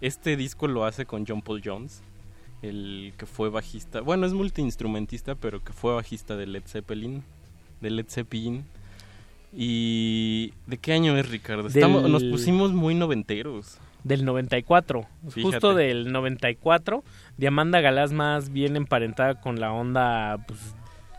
este 0.00 0.36
disco 0.36 0.66
lo 0.66 0.84
hace 0.84 1.04
con 1.06 1.24
John 1.26 1.42
Paul 1.42 1.60
Jones, 1.64 2.02
el 2.62 3.12
que 3.18 3.26
fue 3.26 3.50
bajista, 3.50 4.00
bueno, 4.00 4.26
es 4.26 4.32
multiinstrumentista, 4.32 5.34
pero 5.36 5.62
que 5.62 5.72
fue 5.74 5.94
bajista 5.94 6.34
de 6.36 6.46
Led 6.46 6.62
Zeppelin, 6.66 7.22
de 7.82 7.90
Led 7.90 8.06
Zeppelin. 8.08 8.64
¿Y 9.52 10.52
de 10.66 10.78
qué 10.78 10.92
año 10.92 11.16
es, 11.16 11.28
Ricardo? 11.30 11.68
Estamos- 11.68 12.02
Del- 12.02 12.12
nos 12.12 12.24
pusimos 12.24 12.72
muy 12.72 12.94
noventeros. 12.94 13.78
Del 14.06 14.24
94. 14.24 15.06
Fíjate. 15.30 15.42
Justo 15.42 15.74
del 15.74 16.12
94. 16.12 17.02
Diamanda 17.36 17.80
Galás 17.80 18.12
más 18.12 18.50
bien 18.50 18.76
emparentada 18.76 19.40
con 19.40 19.58
la 19.58 19.72
onda, 19.72 20.38
pues, 20.46 20.74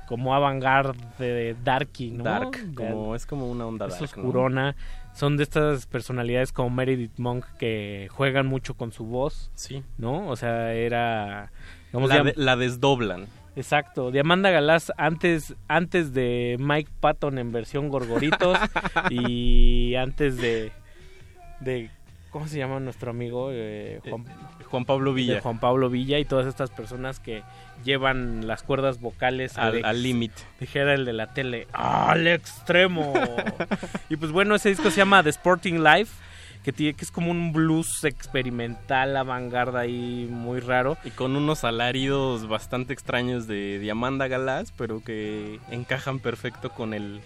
como 0.07 0.33
avant-garde 0.33 0.97
de 1.19 1.55
Darky, 1.63 2.11
¿no? 2.11 2.23
Dark, 2.23 2.73
como, 2.75 3.13
es 3.13 3.25
como 3.25 3.51
una 3.51 3.65
onda 3.65 3.87
es 3.87 3.99
dark, 3.99 4.01
¿no? 4.17 4.23
oscurona. 4.23 4.75
Son 5.13 5.35
de 5.35 5.43
estas 5.43 5.85
personalidades 5.85 6.53
como 6.53 6.69
Meredith 6.69 7.17
Monk 7.17 7.43
que 7.59 8.07
juegan 8.11 8.47
mucho 8.47 8.75
con 8.75 8.91
su 8.91 9.05
voz. 9.05 9.51
Sí. 9.55 9.83
¿No? 9.97 10.27
O 10.29 10.35
sea, 10.37 10.73
era... 10.73 11.51
digamos, 11.87 12.09
La, 12.09 12.23
de- 12.23 12.33
la 12.37 12.55
desdoblan. 12.55 13.27
Exacto, 13.57 14.11
Diamanda 14.11 14.51
Galás 14.51 14.93
antes, 14.97 15.55
antes 15.67 16.13
de 16.13 16.55
Mike 16.59 16.91
Patton 16.99 17.39
en 17.39 17.51
versión 17.51 17.89
Gorgoritos 17.89 18.57
y 19.09 19.95
antes 19.95 20.37
de, 20.37 20.71
de 21.59 21.89
¿cómo 22.37 22.47
se 22.47 22.59
llama 22.59 22.79
nuestro 22.79 23.09
amigo? 23.09 23.49
Eh, 23.51 23.99
Juan, 24.07 24.23
Juan 24.69 24.85
Pablo 24.85 25.11
Villa. 25.11 25.33
de 25.33 25.41
Juan 25.41 25.59
Pablo 25.59 25.89
Villa 25.89 26.19
y 26.19 26.25
todas 26.25 26.45
estas 26.45 26.69
personas 26.69 27.19
que 27.19 27.41
llevan 27.83 28.45
las 28.45 28.61
cuerdas 28.61 29.01
vocales 29.01 29.57
Al- 29.57 30.03
límite. 30.03 30.43
Dijera 30.59 30.93
el 30.93 31.03
de 31.03 31.13
la 31.13 31.33
tele, 31.33 31.67
al 31.73 32.27
extremo. 32.27 33.11
y 34.09 34.17
pues 34.17 34.31
bueno, 34.31 34.53
ese 34.53 34.69
disco 34.69 34.91
se 34.91 34.97
llama 34.97 35.23
The 35.23 35.31
Sporting 35.31 35.79
Life. 35.79 36.13
Que, 36.63 36.71
tiene, 36.73 36.93
que 36.93 37.05
es 37.05 37.11
como 37.11 37.31
un 37.31 37.53
blues 37.53 38.03
experimental, 38.03 39.17
avant-garde 39.17 39.79
ahí 39.79 40.27
muy 40.29 40.59
raro. 40.59 40.95
Y 41.05 41.09
con 41.11 41.35
unos 41.35 41.63
alaridos 41.63 42.47
bastante 42.47 42.93
extraños 42.93 43.47
de 43.47 43.79
Diamanda 43.79 44.27
Galás, 44.27 44.71
pero 44.77 45.01
que 45.03 45.59
encajan 45.71 46.19
perfecto 46.19 46.69
con 46.69 46.93
el 46.93 47.21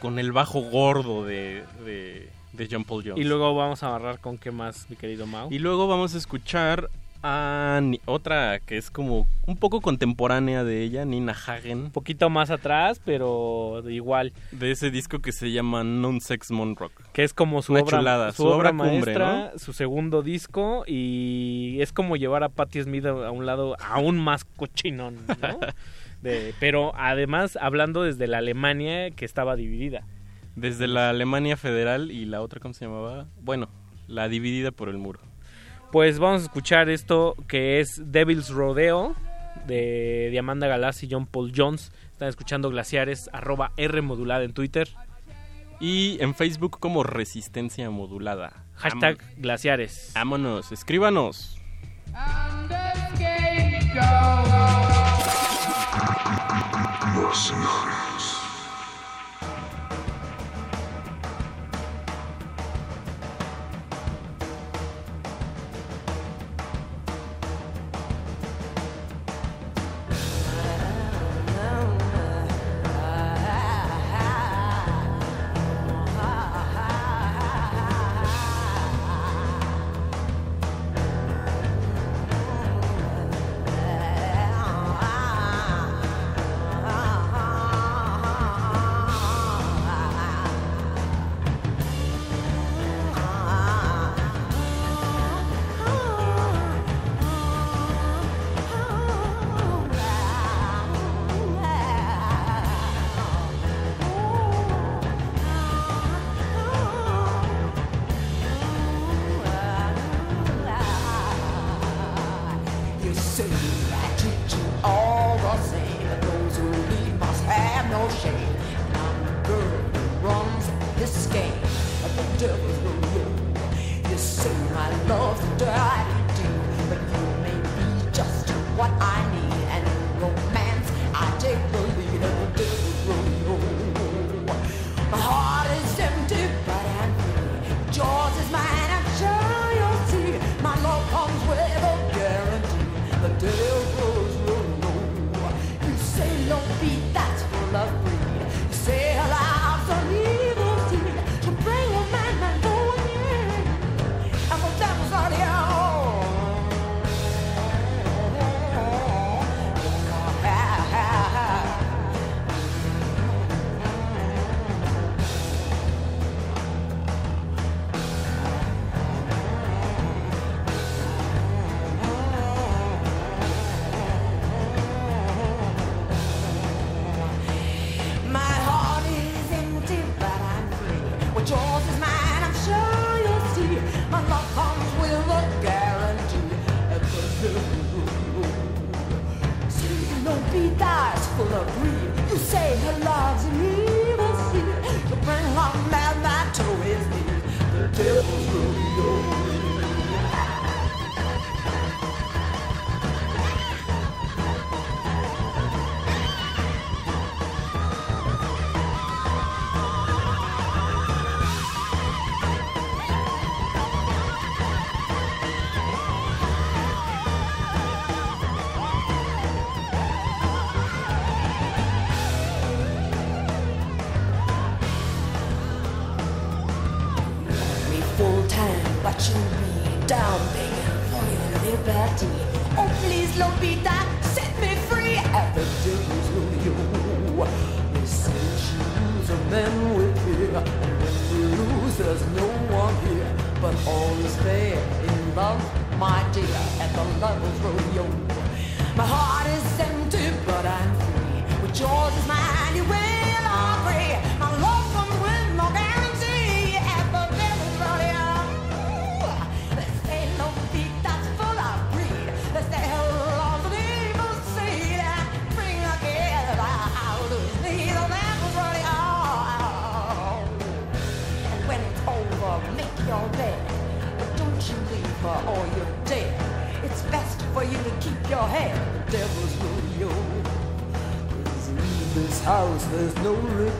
con 0.00 0.18
el 0.18 0.30
bajo 0.30 0.60
gordo 0.60 1.24
de, 1.24 1.64
de, 1.84 2.28
de 2.52 2.68
John 2.70 2.84
Paul 2.84 3.02
Jones. 3.04 3.20
Y 3.20 3.24
luego 3.28 3.54
vamos 3.54 3.82
a 3.82 3.88
amarrar 3.88 4.18
con 4.20 4.38
qué 4.38 4.50
más, 4.50 4.88
mi 4.90 4.96
querido 4.96 5.26
Mau. 5.26 5.48
Y 5.52 5.58
luego 5.58 5.86
vamos 5.88 6.14
a 6.14 6.18
escuchar 6.18 6.88
a 7.22 7.80
otra 8.04 8.60
que 8.60 8.76
es 8.76 8.90
como 8.90 9.26
un 9.46 9.56
poco 9.56 9.80
contemporánea 9.80 10.62
de 10.62 10.82
ella, 10.82 11.04
Nina 11.04 11.32
Hagen. 11.32 11.78
Un 11.84 11.90
poquito 11.90 12.30
más 12.30 12.50
atrás, 12.50 13.00
pero 13.04 13.82
igual. 13.88 14.32
De 14.52 14.70
ese 14.70 14.90
disco 14.90 15.18
que 15.20 15.32
se 15.32 15.50
llama 15.50 15.82
Non 15.82 16.20
Sex 16.20 16.50
Monrock. 16.52 16.92
que 17.12 17.24
es 17.24 17.32
como 17.34 17.62
su 17.62 17.72
Una 17.72 17.82
obra, 17.82 17.98
chulada, 17.98 18.32
su 18.32 18.42
su 18.42 18.48
obra, 18.48 18.70
obra 18.70 18.70
cumbre, 18.70 19.18
maestra, 19.18 19.52
su 19.58 19.72
segundo 19.72 20.22
disco 20.22 20.84
y 20.86 21.78
es 21.80 21.92
como 21.92 22.16
llevar 22.16 22.44
a 22.44 22.48
Patti 22.48 22.82
Smith 22.82 23.06
a, 23.06 23.10
a 23.10 23.30
un 23.32 23.44
lado 23.46 23.76
aún 23.80 24.18
más 24.18 24.44
cochinón, 24.44 25.16
¿no? 25.26 25.58
De- 26.22 26.54
pero 26.60 26.92
además 26.96 27.58
hablando 27.60 28.02
desde 28.02 28.26
la 28.26 28.38
Alemania 28.38 29.10
que 29.10 29.24
estaba 29.24 29.56
dividida. 29.56 30.04
Desde 30.56 30.88
la 30.88 31.10
Alemania 31.10 31.56
Federal 31.56 32.10
y 32.10 32.24
la 32.24 32.40
otra, 32.40 32.60
¿cómo 32.60 32.74
se 32.74 32.86
llamaba? 32.86 33.26
Bueno, 33.42 33.68
la 34.08 34.28
dividida 34.28 34.70
por 34.70 34.88
el 34.88 34.98
muro. 34.98 35.20
Pues 35.92 36.18
vamos 36.18 36.42
a 36.42 36.44
escuchar 36.46 36.88
esto 36.88 37.36
que 37.46 37.80
es 37.80 38.00
Devil's 38.10 38.50
Rodeo 38.50 39.14
de 39.66 40.28
Diamanda 40.30 40.66
Galás 40.66 41.02
y 41.02 41.08
John 41.10 41.26
Paul 41.26 41.52
Jones. 41.54 41.92
Están 42.12 42.28
escuchando 42.28 42.70
Glaciares, 42.70 43.28
arroba 43.32 43.72
R 43.76 44.00
modulada 44.02 44.44
en 44.44 44.52
Twitter. 44.52 44.88
Y 45.78 46.16
en 46.20 46.34
Facebook 46.34 46.78
como 46.80 47.02
Resistencia 47.02 47.90
Modulada. 47.90 48.64
Hashtag 48.76 49.18
Glaciares. 49.36 50.12
Vámonos, 50.14 50.72
escríbanos. 50.72 51.60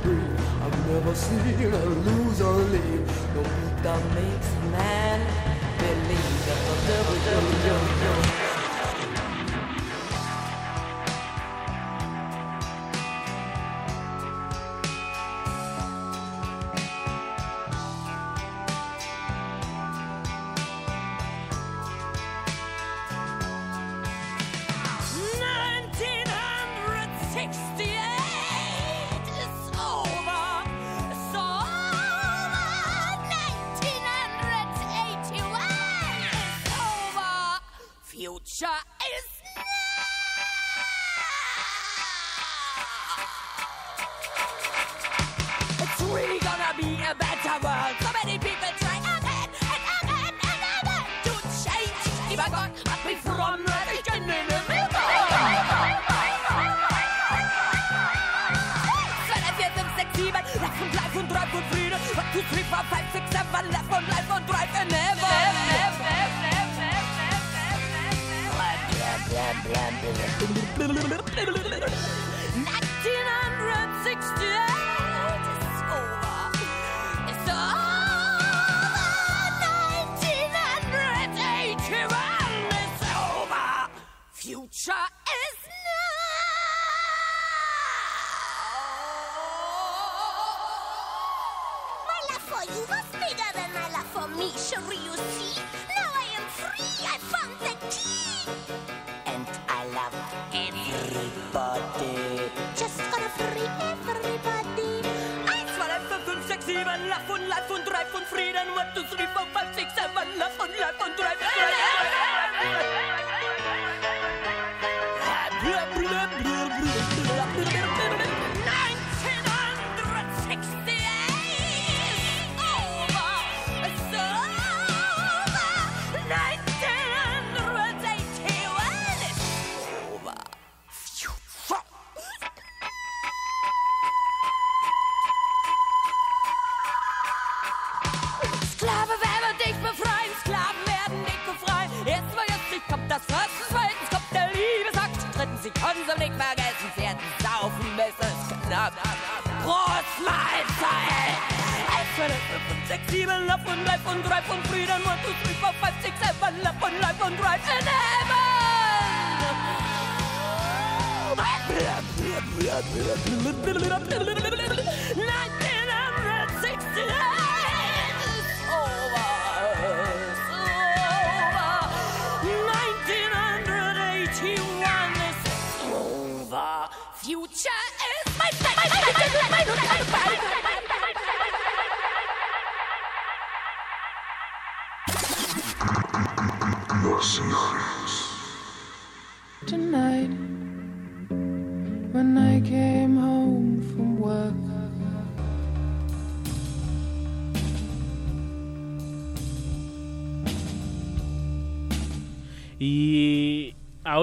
free. 0.07 0.23
I've 0.63 0.79
never 0.91 1.15
seen 1.15 1.73
a 1.73 1.85
loser 2.07 2.57
leave. 2.73 3.35
No 3.35 3.43
beat 3.43 3.83
that 3.83 4.03
makes 4.15 4.51
me. 4.71 4.86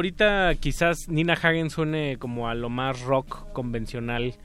Ahorita 0.04 0.56
quizás 0.56 1.08
Nina 1.08 1.32
Hagen 1.32 1.70
suene 1.70 2.18
como 2.18 2.50
a 2.50 2.56
lo 2.56 2.70
más 2.70 3.04
rock 3.04 3.50
convencional 3.54 4.36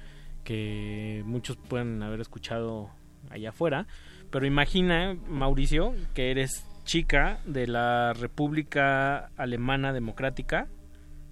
que 0.44 1.24
muchos 1.26 1.56
pueden 1.56 2.00
haber 2.00 2.20
escuchado 2.20 2.90
allá 3.28 3.48
afuera, 3.48 3.88
pero 4.30 4.46
imagina, 4.46 5.16
Mauricio, 5.28 5.94
que 6.14 6.30
eres 6.30 6.64
chica 6.84 7.40
de 7.44 7.66
la 7.66 8.12
República 8.12 9.32
Alemana 9.36 9.92
Democrática, 9.92 10.68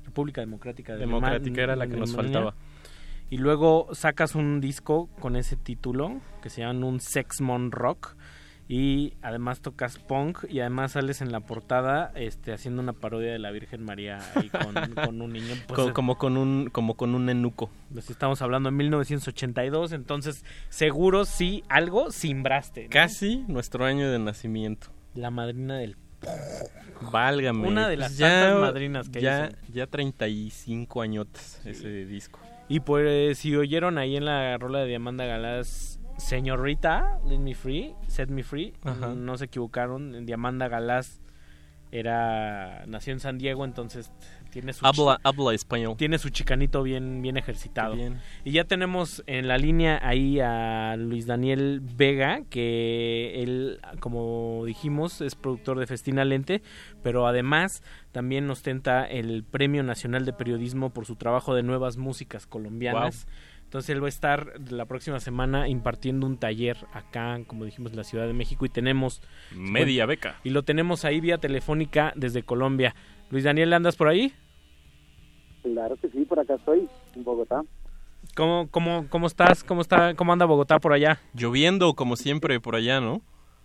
República 0.05 0.41
Democrática 0.41 0.95
de 0.95 0.99
Democrática 0.99 1.63
era 1.63 1.77
la 1.77 1.87
que 1.87 1.97
nos 1.97 2.13
Alemania, 2.13 2.33
faltaba. 2.33 2.55
Y 3.31 3.37
luego 3.37 3.91
sacas 3.93 4.35
un 4.35 4.61
disco 4.61 5.09
con 5.21 5.37
ese 5.37 5.55
título 5.57 6.21
que 6.43 6.51
se 6.51 6.63
llama 6.63 6.85
un 6.85 6.99
Sexmon 6.99 7.71
Rock 7.71 8.17
y 8.69 9.15
además 9.23 9.61
tocas 9.61 9.97
punk 9.99 10.45
y 10.49 10.59
además 10.61 10.93
sales 10.93 11.21
en 11.21 11.31
la 11.31 11.39
portada 11.41 12.11
este 12.17 12.53
haciendo 12.53 12.83
una 12.83 12.93
parodia 12.93 13.31
de 13.31 13.39
la 13.39 13.53
Virgen 13.53 13.85
María 13.85 14.19
ahí 14.35 14.49
con, 14.49 14.75
con 15.05 15.23
un 15.23 15.33
niño 15.33 15.55
pues, 15.69 15.77
Co- 15.81 15.93
como 15.93 16.19
con 16.19 16.37
un 16.37 16.69
como 16.71 16.95
con 16.95 17.15
un 17.15 17.29
enuco. 17.29 17.71
pues, 17.93 18.11
estamos 18.11 18.43
hablando 18.43 18.69
en 18.71 18.77
1982 18.77 19.93
entonces 19.93 20.45
seguro 20.69 21.25
sí 21.25 21.63
algo 21.69 22.11
simbraste 22.11 22.85
¿no? 22.85 22.91
Casi 22.91 23.45
nuestro 23.47 23.85
año 23.85 24.11
de 24.11 24.19
nacimiento. 24.19 24.89
la 25.15 25.31
madrina 25.31 25.77
del 25.79 25.97
Válgame. 27.13 27.69
Una 27.69 27.89
de 27.89 27.97
las 27.97 28.09
pues 28.13 28.19
tantas 28.21 28.61
madrinas 28.61 29.09
que 29.09 29.21
ya, 29.21 29.49
hizo. 29.49 29.73
ya 29.73 29.87
35 29.87 31.03
añotes 31.03 31.61
ese 31.65 32.07
disco. 32.07 32.41
Y 32.69 32.81
pues 32.81 33.39
si 33.39 33.55
oyeron 33.55 33.99
ahí 33.99 34.17
en 34.17 34.25
la 34.25 34.57
rola 34.59 34.81
de 34.81 34.87
Diamanda 34.89 35.25
Galás, 35.25 35.96
señorita, 36.17 37.21
let 37.27 37.39
me 37.39 37.55
free, 37.55 37.95
set 38.07 38.29
me 38.29 38.43
free, 38.43 38.75
Ajá. 38.85 39.09
no 39.15 39.37
se 39.37 39.47
equivocaron, 39.47 40.27
Diamanda 40.27 40.69
Galás 40.69 41.21
era 41.93 42.85
nació 42.87 43.13
en 43.13 43.21
San 43.21 43.39
Diego, 43.39 43.65
entonces 43.65 44.11
tiene 44.51 44.73
su 44.73 44.85
Habla, 44.85 45.21
habla 45.23 45.55
español. 45.55 45.97
tiene 45.97 46.19
su 46.19 46.31
chicanito 46.31 46.83
bien 46.83 47.23
bien 47.23 47.37
ejercitado. 47.37 47.95
Bien. 47.95 48.21
Y 48.45 48.53
ya 48.53 48.65
tenemos 48.65 49.23
en 49.27 49.47
la 49.49 49.57
línea 49.57 50.01
ahí 50.03 50.41
a 50.41 50.97
Luis 50.97 51.27
Daniel 51.27 51.81
Vega, 51.81 52.41
que 52.51 53.43
él, 53.43 53.81
como 54.01 54.65
dijimos, 54.67 55.21
es 55.21 55.37
productor 55.37 55.79
de 55.79 55.87
Festina 55.87 56.25
Lente, 56.25 56.63
pero 57.03 57.27
además 57.27 57.83
también 58.13 58.51
ostenta 58.51 59.05
el 59.05 59.45
Premio 59.45 59.83
Nacional 59.83 60.25
de 60.25 60.33
Periodismo 60.33 60.91
por 60.91 61.07
su 61.07 61.17
trabajo 61.17 61.55
de 61.55 61.63
nuevas 61.63 61.97
músicas 61.99 62.47
colombianas. 62.47 63.27
Entonces 63.67 63.91
él 63.91 64.01
va 64.01 64.07
a 64.07 64.09
estar 64.09 64.53
la 64.71 64.85
próxima 64.87 65.19
semana 65.19 65.69
impartiendo 65.69 66.25
un 66.25 66.39
taller 66.39 66.77
acá, 66.93 67.41
como 67.49 67.65
dijimos, 67.65 67.91
en 67.91 67.99
la 67.99 68.05
Ciudad 68.05 68.29
de 68.29 68.33
México 68.33 68.65
y 68.65 68.69
tenemos 68.69 69.21
Media 69.51 70.07
beca. 70.07 70.37
y 70.45 70.51
lo 70.51 70.63
tenemos 70.63 71.05
ahí 71.05 71.21
vía 71.21 71.39
telefónica 71.39 72.13
desde 72.15 72.45
Colombia. 72.45 72.95
Luis 73.29 73.43
Daniel, 73.43 73.73
¿andas 73.73 73.97
por 73.97 74.07
ahí? 74.07 74.33
Claro 75.65 75.97
que 75.97 76.09
sí, 76.11 76.25
por 76.25 76.39
acá 76.39 76.55
estoy, 76.55 76.89
en 77.17 77.25
Bogotá. 77.25 77.63
¿Cómo, 78.37 78.69
cómo, 78.71 79.07
cómo 79.11 79.27
estás? 79.27 79.65
¿Cómo 79.65 79.81
está, 79.81 80.15
cómo 80.15 80.33
anda 80.33 80.47
Bogotá 80.47 80.79
por 80.79 80.93
allá? 80.93 81.19
Lloviendo 81.35 81.95
como 81.95 82.15
siempre 82.15 82.61
por 82.61 82.77
allá, 82.77 83.01
¿no? 83.01 83.21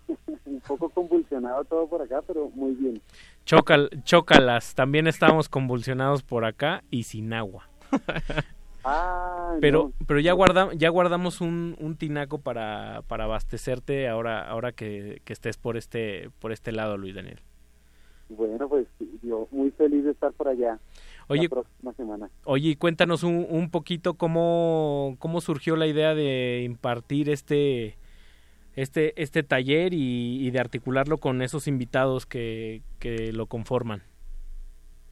Un 0.45 0.61
poco 0.61 0.89
convulsionado 0.89 1.63
todo 1.65 1.87
por 1.87 2.01
acá, 2.01 2.23
pero 2.25 2.49
muy 2.55 2.71
bien. 2.73 3.01
Chocal, 3.45 3.91
chócalas, 4.03 4.73
también 4.73 5.05
estamos 5.05 5.47
convulsionados 5.47 6.23
por 6.23 6.43
acá 6.43 6.83
y 6.89 7.03
sin 7.03 7.33
agua. 7.33 7.69
Ah, 8.83 9.57
Pero, 9.61 9.91
no. 9.99 10.05
pero 10.07 10.19
ya 10.19 10.33
guarda, 10.33 10.69
ya 10.73 10.89
guardamos 10.89 11.39
un, 11.41 11.75
un 11.79 11.95
tinaco 11.97 12.39
para, 12.39 13.03
para 13.07 13.25
abastecerte 13.25 14.07
ahora, 14.07 14.41
ahora 14.47 14.71
que, 14.71 15.21
que 15.23 15.33
estés 15.33 15.57
por 15.57 15.77
este, 15.77 16.29
por 16.39 16.51
este 16.51 16.71
lado, 16.71 16.97
Luis 16.97 17.13
Daniel. 17.15 17.39
Bueno, 18.29 18.69
pues 18.69 18.87
yo 19.21 19.47
muy 19.51 19.71
feliz 19.71 20.05
de 20.05 20.11
estar 20.11 20.31
por 20.31 20.47
allá 20.47 20.79
Oye, 21.27 21.43
la 21.43 21.49
próxima 21.49 21.93
semana. 21.93 22.29
Oye, 22.45 22.77
cuéntanos 22.77 23.23
un, 23.23 23.45
un 23.49 23.69
poquito 23.69 24.13
cómo, 24.13 25.15
cómo 25.19 25.41
surgió 25.41 25.75
la 25.75 25.85
idea 25.85 26.15
de 26.15 26.63
impartir 26.63 27.29
este, 27.29 27.97
este, 28.75 29.21
este 29.21 29.43
taller 29.43 29.93
y, 29.93 30.47
y 30.47 30.49
de 30.51 30.59
articularlo 30.59 31.17
con 31.17 31.41
esos 31.41 31.67
invitados 31.67 32.25
que, 32.25 32.81
que 32.99 33.33
lo 33.33 33.47
conforman. 33.47 34.01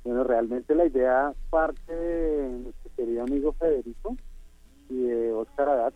Bueno, 0.06 0.24
realmente 0.24 0.74
la 0.76 0.86
idea 0.86 1.34
parte 1.50 1.94
de 1.94 2.72
querido 3.00 3.24
amigo 3.24 3.54
Federico 3.54 4.18
y 4.90 5.04
de 5.04 5.32
Oscar 5.32 5.70
Haddad, 5.70 5.94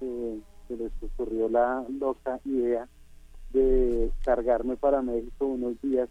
eh, 0.00 0.40
que 0.66 0.76
les 0.76 0.92
ocurrió 1.02 1.46
la 1.50 1.84
loca 2.00 2.40
idea 2.46 2.88
de 3.50 4.10
cargarme 4.24 4.76
para 4.76 5.02
México 5.02 5.44
unos 5.44 5.78
días 5.82 6.08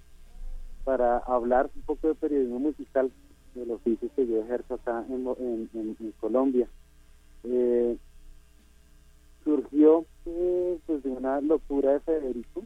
para 0.84 1.18
hablar 1.20 1.72
un 1.76 1.82
poco 1.82 2.08
de 2.10 2.14
periodismo 2.16 2.60
musical, 2.60 3.12
del 3.56 3.72
oficio 3.72 4.10
que 4.16 4.28
yo 4.28 4.42
ejerzo 4.44 4.76
acá 4.76 5.04
en, 5.10 5.26
en- 5.40 5.70
en- 5.74 5.98
en 6.00 6.12
Colombia. 6.20 6.70
Eh, 7.44 7.98
surgió 9.44 10.06
eh, 10.26 10.80
pues 10.86 11.02
de 11.02 11.10
una 11.10 11.42
locura 11.42 11.94
de 11.94 12.00
Federico, 12.02 12.64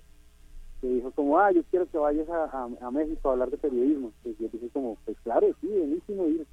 que 0.81 0.87
dijo 0.87 1.11
como, 1.11 1.39
ah, 1.39 1.51
yo 1.53 1.63
quiero 1.69 1.87
que 1.89 1.97
vayas 1.97 2.27
a, 2.27 2.43
a- 2.45 2.69
a 2.81 2.91
México 2.91 3.29
a 3.29 3.31
hablar 3.33 3.49
de 3.49 3.57
periodismo. 3.57 4.11
Pues 4.23 4.37
yo 4.39 4.49
dije 4.49 4.69
como, 4.73 4.97
pues 5.05 5.17
claro, 5.23 5.47
sí, 5.61 5.67
buenísimo 5.67 6.27
ir. 6.27 6.45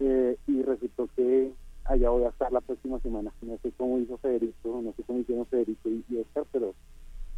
Eh, 0.00 0.36
y 0.46 0.62
resultó 0.62 1.08
que 1.14 1.52
allá 1.84 2.08
voy 2.10 2.24
a 2.24 2.28
estar 2.30 2.50
la 2.52 2.60
próxima 2.60 2.98
semana. 3.00 3.32
No 3.42 3.58
sé 3.62 3.70
cómo 3.76 3.98
hizo 3.98 4.16
Federico, 4.18 4.80
no 4.82 4.92
sé 4.96 5.02
cómo 5.04 5.18
hicieron 5.20 5.46
Federico 5.46 5.88
y, 5.90 6.04
y 6.08 6.16
Oscar, 6.18 6.44
pero, 6.52 6.74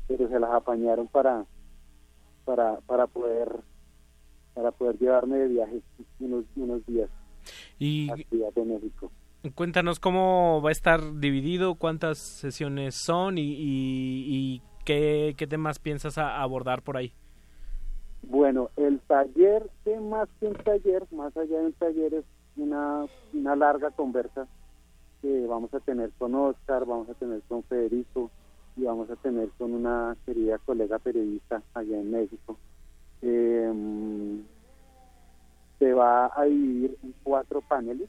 pero 0.08 0.28
se 0.28 0.38
las 0.38 0.50
apañaron 0.52 1.08
para, 1.08 1.44
para, 2.44 2.78
para 2.86 3.06
poder 3.06 3.48
para 4.54 4.70
poder 4.70 4.98
llevarme 4.98 5.38
de 5.38 5.48
viaje 5.48 5.80
unos, 6.20 6.44
unos 6.56 6.84
días 6.84 7.08
Y 7.78 8.10
a 8.10 8.16
Ciudad 8.16 8.52
de 8.52 8.64
México. 8.66 9.10
cuéntanos 9.54 9.98
cómo 9.98 10.60
va 10.62 10.68
a 10.68 10.72
estar 10.72 11.00
dividido, 11.20 11.74
cuántas 11.76 12.18
sesiones 12.18 12.94
son 12.94 13.38
y, 13.38 13.54
y, 13.54 14.26
y 14.28 14.62
qué, 14.84 15.34
qué 15.38 15.46
temas 15.46 15.78
piensas 15.78 16.18
a- 16.18 16.42
abordar 16.42 16.82
por 16.82 16.98
ahí. 16.98 17.14
Bueno, 18.24 18.68
el 18.76 19.00
taller, 19.00 19.68
que 19.84 19.98
más 19.98 20.28
que 20.38 20.46
un 20.48 20.54
taller, 20.54 21.06
más 21.12 21.34
allá 21.36 21.58
de 21.58 21.66
un 21.66 21.72
taller, 21.72 22.12
es 22.14 22.24
una, 22.56 23.06
una 23.32 23.56
larga 23.56 23.90
conversa 23.90 24.46
que 25.20 25.46
vamos 25.46 25.72
a 25.72 25.80
tener 25.80 26.10
con 26.18 26.34
Oscar, 26.34 26.84
vamos 26.84 27.08
a 27.08 27.14
tener 27.14 27.40
con 27.42 27.62
Federico 27.64 28.30
y 28.76 28.84
vamos 28.84 29.08
a 29.10 29.16
tener 29.16 29.50
con 29.50 29.72
una 29.72 30.16
querida 30.26 30.58
colega 30.58 30.98
periodista 30.98 31.62
allá 31.74 32.00
en 32.00 32.10
México. 32.10 32.56
Eh, 33.22 34.42
se 35.78 35.92
va 35.92 36.30
a 36.34 36.44
dividir 36.44 36.98
en 37.02 37.14
cuatro 37.22 37.60
paneles. 37.60 38.08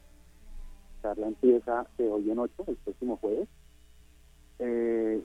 La 1.03 1.09
charla 1.09 1.27
empieza 1.27 1.85
de 1.97 2.09
hoy 2.09 2.31
en 2.31 2.39
ocho, 2.39 2.63
el 2.67 2.75
próximo 2.77 3.17
jueves. 3.17 3.47
Eh, 4.59 5.23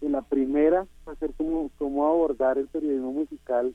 en 0.00 0.12
la 0.12 0.22
primera 0.22 0.86
va 1.06 1.12
a 1.12 1.16
ser 1.16 1.32
como 1.34 1.70
cómo 1.78 2.06
abordar 2.06 2.58
el 2.58 2.66
periodismo 2.68 3.12
musical 3.12 3.74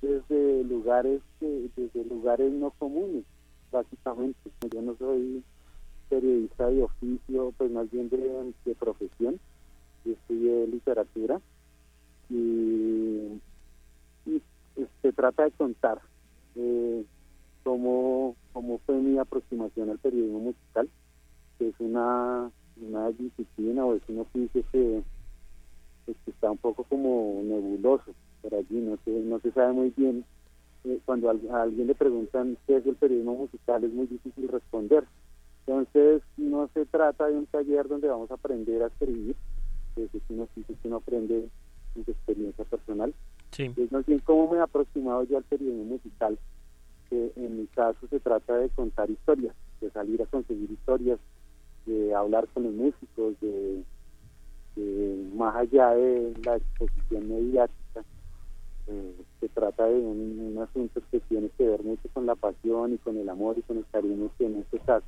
desde 0.00 0.64
lugares 0.64 1.20
que, 1.38 1.68
desde 1.76 2.04
lugares 2.04 2.50
no 2.52 2.70
comunes 2.70 3.24
básicamente 3.70 4.38
yo 4.72 4.82
no 4.82 4.96
soy 4.96 5.42
periodista 6.08 6.68
de 6.68 6.82
oficio 6.82 7.52
pues 7.56 7.70
más 7.70 7.90
bien 7.90 8.08
de, 8.08 8.74
profesión 8.74 9.38
yo 10.04 10.12
estudié 10.12 10.66
literatura 10.66 11.40
y, 12.28 13.40
y, 14.26 14.42
pues, 14.74 14.88
se 15.02 15.12
trata 15.12 15.44
de 15.44 15.50
contar 15.52 16.00
eh, 16.56 17.04
cómo, 17.62 18.36
cómo 18.52 18.78
fue 18.86 18.96
mi 18.96 19.18
aproximación 19.18 19.90
al 19.90 19.98
periodismo 19.98 20.40
musical 20.40 20.88
que 21.58 21.68
es 21.68 21.74
una 21.78 22.50
una 22.82 23.10
disciplina 23.10 23.84
o 23.84 23.94
es 23.94 24.02
un 24.08 24.20
oficio 24.20 24.62
que, 24.72 25.02
pues, 26.04 26.16
que 26.24 26.30
está 26.30 26.50
un 26.50 26.58
poco 26.58 26.84
como 26.84 27.40
nebuloso 27.44 28.14
por 28.42 28.54
allí, 28.54 28.78
no 28.80 28.96
se, 29.04 29.10
no 29.10 29.38
se 29.40 29.52
sabe 29.52 29.72
muy 29.72 29.92
bien. 29.96 30.24
Eh, 30.84 30.98
cuando 31.04 31.30
a, 31.30 31.62
alguien 31.62 31.86
le 31.86 31.94
preguntan 31.94 32.56
qué 32.66 32.76
es 32.76 32.86
el 32.86 32.96
periodismo 32.96 33.34
musical 33.34 33.84
es 33.84 33.92
muy 33.92 34.06
difícil 34.06 34.48
responder. 34.48 35.04
Entonces 35.66 36.22
no 36.36 36.68
se 36.72 36.86
trata 36.86 37.26
de 37.26 37.36
un 37.36 37.46
taller 37.46 37.86
donde 37.86 38.08
vamos 38.08 38.30
a 38.30 38.34
aprender 38.34 38.82
a 38.82 38.86
escribir, 38.86 39.36
que 39.94 40.04
es 40.04 40.10
un 40.30 40.40
oficio 40.40 40.74
que 40.80 40.88
uno 40.88 40.96
aprende 40.96 41.48
en 41.94 42.04
su 42.04 42.10
experiencia 42.10 42.64
personal. 42.64 43.14
Sí. 43.50 43.70
Es 43.76 43.92
más 43.92 44.06
bien 44.06 44.20
cómo 44.20 44.50
me 44.50 44.58
he 44.58 44.62
aproximado 44.62 45.24
yo 45.24 45.36
al 45.36 45.44
periodismo 45.44 45.84
musical, 45.84 46.38
que 47.10 47.32
en 47.36 47.58
mi 47.58 47.66
caso 47.66 48.06
se 48.08 48.20
trata 48.20 48.56
de 48.56 48.70
contar 48.70 49.10
historias, 49.10 49.54
de 49.80 49.90
salir 49.90 50.22
a 50.22 50.26
conseguir 50.26 50.70
historias, 50.70 51.18
de 51.84 52.14
hablar 52.14 52.48
con 52.54 52.62
los 52.62 52.72
músicos, 52.72 53.38
de, 53.40 53.82
de 54.76 55.30
más 55.34 55.56
allá 55.56 55.90
de 55.90 56.32
la 56.44 56.56
exposición 56.56 57.28
mediática, 57.28 58.04
eh, 58.90 59.14
se 59.38 59.48
trata 59.48 59.86
de 59.86 59.94
un, 59.94 60.52
un 60.56 60.62
asunto 60.62 61.00
que 61.10 61.20
tiene 61.20 61.48
que 61.56 61.64
ver 61.66 61.82
mucho 61.82 62.08
con 62.12 62.26
la 62.26 62.34
pasión 62.34 62.92
y 62.92 62.98
con 62.98 63.16
el 63.16 63.28
amor 63.28 63.56
y 63.56 63.62
con 63.62 63.78
el 63.78 63.86
cariño 63.92 64.30
que 64.36 64.46
en 64.46 64.56
este 64.56 64.80
caso 64.80 65.06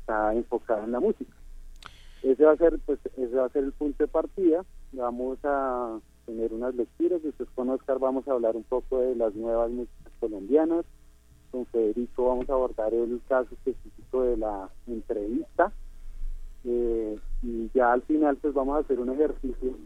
está 0.00 0.34
enfocado 0.34 0.84
en 0.84 0.92
la 0.92 1.00
música. 1.00 1.32
Ese 2.22 2.44
va 2.44 2.52
a 2.52 2.56
ser, 2.56 2.78
pues, 2.84 2.98
ese 3.16 3.34
va 3.34 3.46
a 3.46 3.50
ser 3.50 3.64
el 3.64 3.72
punto 3.72 4.04
de 4.04 4.08
partida. 4.08 4.64
Vamos 4.92 5.38
a 5.44 5.98
tener 6.26 6.52
unas 6.52 6.74
lecturas, 6.74 7.22
después 7.22 7.48
con 7.54 7.70
Oscar 7.70 7.98
vamos 7.98 8.26
a 8.28 8.32
hablar 8.32 8.56
un 8.56 8.64
poco 8.64 9.00
de 9.00 9.14
las 9.14 9.34
nuevas 9.34 9.70
músicas 9.70 10.12
colombianas, 10.20 10.84
con 11.52 11.64
Federico 11.66 12.26
vamos 12.26 12.50
a 12.50 12.54
abordar 12.54 12.92
el 12.92 13.20
caso 13.28 13.48
específico 13.54 14.22
de 14.22 14.36
la 14.36 14.68
entrevista 14.88 15.72
eh, 16.64 17.16
y 17.42 17.70
ya 17.72 17.92
al 17.92 18.02
final 18.02 18.36
pues 18.38 18.52
vamos 18.54 18.76
a 18.76 18.80
hacer 18.80 18.98
un 18.98 19.10
ejercicio 19.10 19.76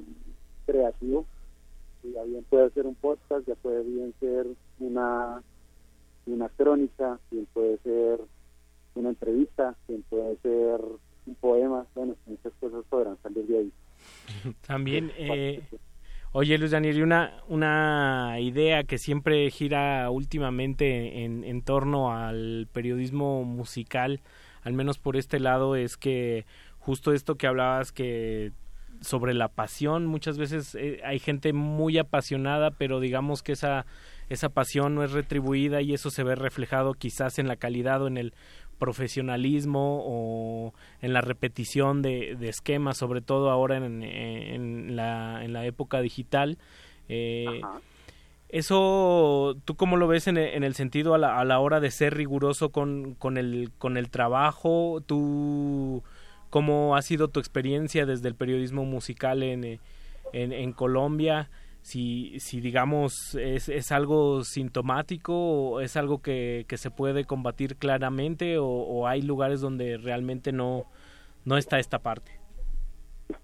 creativo 0.65 1.27
ya 2.03 2.23
bien 2.25 2.45
puede 2.49 2.71
ser 2.71 2.87
un 2.87 2.95
podcast, 2.95 3.47
ya 3.47 3.55
puede 3.57 3.83
bien 3.83 4.15
ser 4.21 4.47
una 4.79 5.43
una 6.27 6.49
crónica, 6.49 7.19
bien 7.31 7.47
puede 7.53 7.79
ser 7.79 8.21
una 8.95 9.11
entrevista, 9.11 9.77
bien 9.89 10.05
puede 10.09 10.37
ser 10.39 10.81
un 11.27 11.35
poema, 11.37 11.87
bueno, 11.95 12.15
muchas 12.27 12.53
cosas 12.61 12.85
podrán 12.89 13.17
salir 13.23 13.47
de 13.47 13.59
ahí. 13.59 13.73
También, 14.67 15.12
eh, 15.17 15.62
oye 16.33 16.59
Luis 16.59 16.70
Daniel, 16.70 16.99
y 16.99 17.03
una, 17.03 17.43
una 17.49 18.37
idea 18.41 18.85
que 18.85 18.99
siempre 18.99 19.51
gira 19.51 20.11
últimamente 20.11 21.25
en, 21.25 21.45
en 21.45 21.62
torno 21.62 22.12
al 22.12 22.69
periodismo 22.73 23.45
musical, 23.45 24.20
al 24.62 24.73
menos 24.73 24.99
por 24.99 25.17
este 25.17 25.41
lado, 25.41 25.77
es 25.77 25.97
que 25.97 26.45
justo 26.79 27.12
esto 27.12 27.37
que 27.37 27.47
hablabas 27.47 27.93
que 27.93 28.53
sobre 29.01 29.35
la 29.35 29.49
pasión, 29.49 30.07
muchas 30.07 30.39
veces 30.39 30.75
eh, 30.75 31.01
hay 31.05 31.19
gente 31.19 31.53
muy 31.53 31.99
apasionada, 31.99 32.70
pero 32.70 33.01
digamos 33.01 33.43
que 33.43 33.53
esa 33.53 33.87
esa 34.31 34.49
pasión 34.49 34.95
no 34.95 35.03
es 35.03 35.11
retribuida 35.11 35.83
y 35.83 35.93
eso 35.93 36.11
se 36.11 36.23
ve 36.23 36.37
reflejado 36.37 36.95
quizás 36.95 37.39
en 37.41 37.49
la 37.49 37.57
calidad 37.57 38.01
o 38.01 38.07
en 38.07 38.17
el 38.17 38.33
profesionalismo 38.79 40.03
o 40.05 40.73
en 41.03 41.12
la 41.12 41.20
repetición 41.20 42.01
de, 42.01 42.37
de 42.39 42.49
esquemas, 42.49 42.97
sobre 42.97 43.20
todo 43.20 43.51
ahora 43.51 43.77
en, 43.77 44.03
en, 44.03 44.97
la, 44.97 45.45
en 45.45 45.53
la 45.53 45.67
época 45.67 46.01
digital. 46.01 46.59
Eh, 47.09 47.61
eso, 48.49 49.57
¿tú 49.65 49.75
cómo 49.75 49.97
lo 49.97 50.07
ves 50.07 50.29
en, 50.29 50.39
en 50.39 50.62
el 50.62 50.75
sentido 50.75 51.15
a 51.15 51.19
la, 51.19 51.39
a 51.39 51.45
la, 51.45 51.59
hora 51.59 51.81
de 51.81 51.91
ser 51.91 52.15
riguroso 52.15 52.70
con, 52.70 53.15
con, 53.17 53.37
el, 53.37 53.73
con 53.79 53.97
el 53.97 54.11
trabajo? 54.11 55.03
¿Tú 55.07 56.05
cómo 56.51 56.97
ha 56.97 57.03
sido 57.03 57.29
tu 57.29 57.41
experiencia 57.41 58.05
desde 58.07 58.29
el 58.29 58.35
periodismo 58.35 58.85
musical 58.85 59.43
en, 59.43 59.65
en, 59.65 60.53
en 60.53 60.73
Colombia? 60.73 61.49
si, 61.83 62.39
si 62.41 62.61
digamos 62.61 63.35
es, 63.35 63.69
es 63.69 63.93
algo 63.93 64.45
sintomático 64.45 65.35
o 65.35 65.81
es 65.81 65.97
algo 65.97 66.20
que, 66.20 66.65
que 66.69 66.77
se 66.77 66.91
puede 66.91 67.25
combatir 67.25 67.77
claramente 67.77 68.59
o, 68.59 68.67
o, 68.67 69.07
hay 69.07 69.23
lugares 69.23 69.61
donde 69.61 69.97
realmente 69.97 70.53
no, 70.53 70.85
no 71.45 71.57
está 71.57 71.79
esta 71.79 71.99
parte. 71.99 72.33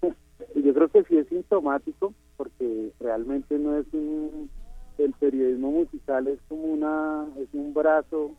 Yo 0.55 0.75
creo 0.75 0.89
que 0.89 1.05
sí 1.05 1.17
es 1.17 1.29
sintomático 1.29 2.13
porque 2.37 2.93
realmente 3.01 3.59
no 3.59 3.79
es 3.79 3.87
un, 3.93 4.51
el 4.99 5.13
periodismo 5.15 5.71
musical 5.71 6.29
es 6.29 6.39
como 6.49 6.65
una 6.65 7.27
es 7.39 7.49
un 7.53 7.73
brazo 7.73 8.33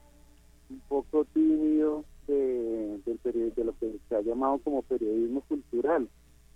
un 0.69 0.79
poco 0.87 1.25
tímido 1.33 2.03
de, 2.27 2.99
del 3.05 3.53
de 3.55 3.63
lo 3.63 3.77
que 3.79 3.97
se 4.07 4.15
ha 4.15 4.21
llamado 4.21 4.59
como 4.59 4.81
periodismo 4.83 5.41
cultural. 5.41 6.07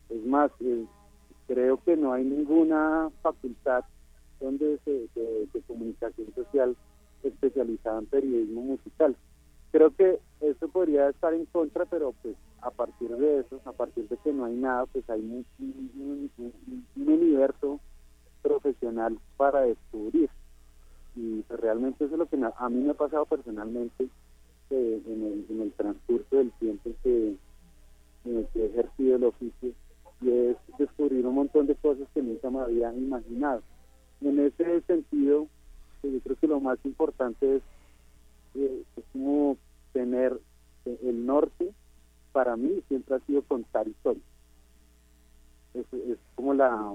Es 0.10 0.26
más, 0.26 0.52
es, 0.60 0.88
creo 1.48 1.82
que 1.84 1.96
no 1.96 2.14
hay 2.14 2.24
ninguna 2.24 3.10
facultad 3.22 3.84
donde 4.40 4.80
se, 4.84 4.92
de, 4.92 5.48
de, 5.54 5.62
comunicación 5.68 6.34
social 6.34 6.76
especializada 7.24 8.00
en 8.00 8.06
periodismo 8.08 8.62
musical. 8.62 9.16
Creo 9.72 9.96
que 9.96 10.20
eso 10.42 10.68
podría 10.68 11.10
estar 11.10 11.34
en 11.34 11.46
contra, 11.46 11.86
pero 11.86 12.14
pues 12.22 12.36
a 12.62 12.72
partir 12.72 13.10
de 13.10 13.40
eso, 13.40 13.62
a 13.66 13.72
partir 13.72 14.08
de 14.08 14.18
que 14.18 14.34
no 14.34 14.46
hay 14.46 14.56
nada, 14.56 14.86
pues 14.88 15.10
hay 15.10 15.22
un, 15.22 15.46
un 15.60 16.84
universo 16.96 17.80
profesional 18.42 19.18
para 19.38 19.62
descubrir. 19.62 20.30
Y 21.16 21.42
pues, 21.44 21.60
realmente 21.60 22.06
eso 22.06 22.16
es 22.16 22.20
lo 22.20 22.26
que 22.26 22.38
a 22.58 22.70
mí 22.70 22.84
me 22.84 22.92
ha 22.92 22.96
pasado 22.96 23.26
personalmente 23.26 24.10
eh, 24.72 25.02
en, 25.06 25.24
el, 25.24 25.46
en 25.50 25.62
el 25.62 25.72
transcurso 25.74 26.36
del 26.36 26.52
tiempo 26.54 26.92
que, 27.04 27.36
en 28.26 28.38
el 28.38 28.48
que 28.48 28.64
he 28.64 28.66
ejercido 28.68 29.16
el 29.18 29.24
oficio 29.26 29.74
y 30.22 30.30
es 30.30 30.58
descubrir 30.78 31.26
un 31.26 31.36
montón 31.36 31.68
de 31.68 31.76
cosas 31.76 32.08
que 32.14 32.22
nunca 32.22 32.50
me 32.50 32.60
había 32.60 32.94
imaginado. 32.94 33.62
En 34.22 34.40
ese 34.40 34.82
sentido, 34.82 35.48
yo 36.04 36.20
creo 36.24 36.36
que 36.36 36.48
lo 36.48 36.60
más 36.60 36.78
importante 36.86 37.58
es, 37.58 37.64
eh, 38.56 38.84
como 39.12 39.58
tener 39.94 40.40
el 40.86 41.26
norte, 41.26 41.74
para 42.32 42.56
mí 42.56 42.82
siempre 42.88 43.16
ha 43.16 43.20
sido 43.22 43.42
contar 43.44 43.88
historias. 43.88 44.24
Es, 45.74 45.86
es 45.94 46.18
como 46.36 46.54
la 46.54 46.94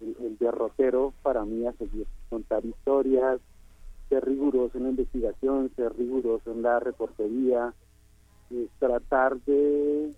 el, 0.00 0.16
el, 0.20 0.38
derrotero 0.38 1.12
para 1.22 1.44
mí 1.44 1.66
a 1.66 1.72
seguir, 1.74 2.06
contar 2.28 2.64
historias, 2.64 3.40
ser 4.08 4.24
riguroso 4.24 4.76
en 4.78 4.84
la 4.84 4.90
investigación, 4.90 5.70
ser 5.76 5.96
riguroso 5.96 6.52
en 6.52 6.62
la 6.62 6.80
reportería, 6.80 7.72
eh, 8.50 8.68
tratar 8.78 9.40
de 9.42 10.14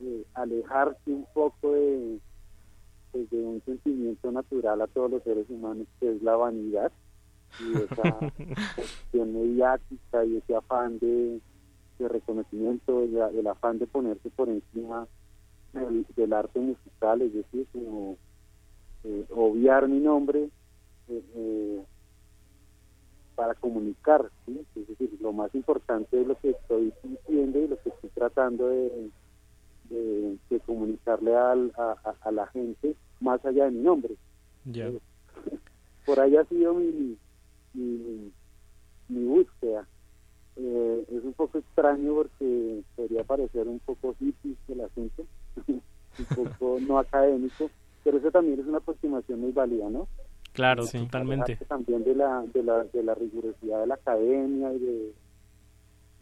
eh, 0.00 0.24
alejarse 0.34 1.10
un 1.10 1.26
poco 1.32 1.72
de, 1.72 2.18
pues, 3.12 3.30
de, 3.30 3.36
un 3.38 3.62
sentimiento 3.64 4.30
natural 4.32 4.82
a 4.82 4.86
todos 4.86 5.10
los 5.10 5.22
seres 5.22 5.48
humanos 5.48 5.86
que 6.00 6.14
es 6.14 6.22
la 6.22 6.36
vanidad 6.36 6.92
y 7.60 7.76
esa 7.78 8.18
cuestión 8.76 9.32
mediática 9.32 10.24
y 10.24 10.36
ese 10.36 10.54
afán 10.54 10.98
de, 10.98 11.40
de 11.98 12.08
reconocimiento, 12.08 13.02
el, 13.02 13.16
el, 13.16 13.46
afán 13.46 13.78
de 13.78 13.86
ponerse 13.86 14.30
por 14.30 14.48
encima 14.48 15.06
del, 15.72 16.06
del 16.16 16.32
arte 16.32 16.60
musical, 16.60 17.22
es 17.22 17.32
decir, 17.32 17.66
como 17.72 18.16
eh, 19.04 19.24
obviar 19.30 19.88
mi 19.88 20.00
nombre 20.00 20.50
eh, 21.08 21.22
eh, 21.34 21.84
para 23.38 23.54
comunicar, 23.54 24.28
¿sí? 24.46 24.66
es 24.74 24.88
decir, 24.88 25.16
lo 25.20 25.32
más 25.32 25.54
importante 25.54 26.20
es 26.20 26.26
lo 26.26 26.36
que 26.40 26.50
estoy 26.50 26.92
diciendo 27.04 27.60
y 27.60 27.68
lo 27.68 27.80
que 27.80 27.90
estoy 27.90 28.10
tratando 28.10 28.66
de 28.66 29.10
de, 29.90 30.36
de 30.50 30.60
comunicarle 30.60 31.36
al, 31.36 31.72
a, 31.76 32.14
a, 32.20 32.30
la 32.32 32.46
gente 32.48 32.94
más 33.20 33.44
allá 33.44 33.66
de 33.66 33.70
mi 33.70 33.82
nombre. 33.82 34.14
Yeah. 34.70 34.88
Eh, 34.88 35.00
por 36.04 36.20
ahí 36.20 36.36
ha 36.36 36.44
sido 36.44 36.74
mi, 36.74 37.16
mi, 37.74 38.32
mi 39.08 39.24
búsqueda. 39.24 39.86
Eh, 40.56 41.04
es 41.08 41.24
un 41.24 41.32
poco 41.34 41.58
extraño 41.58 42.14
porque 42.14 42.82
podría 42.96 43.24
parecer 43.24 43.68
un 43.68 43.78
poco 43.78 44.14
hippie 44.18 44.56
el 44.68 44.80
asunto, 44.80 45.24
un 45.68 45.80
poco 46.34 46.78
no 46.80 46.98
académico, 46.98 47.70
pero 48.02 48.18
eso 48.18 48.30
también 48.30 48.58
es 48.58 48.66
una 48.66 48.78
aproximación 48.78 49.40
muy 49.40 49.52
válida, 49.52 49.88
¿no? 49.88 50.08
Claro, 50.58 50.82
sí, 50.82 50.98
totalmente. 50.98 51.54
También 51.68 52.02
de 52.02 52.16
la, 52.16 52.42
de, 52.52 52.64
la, 52.64 52.82
de 52.82 53.04
la 53.04 53.14
rigurosidad 53.14 53.78
de 53.78 53.86
la 53.86 53.94
academia 53.94 54.72
y 54.72 54.78
de, 54.80 55.14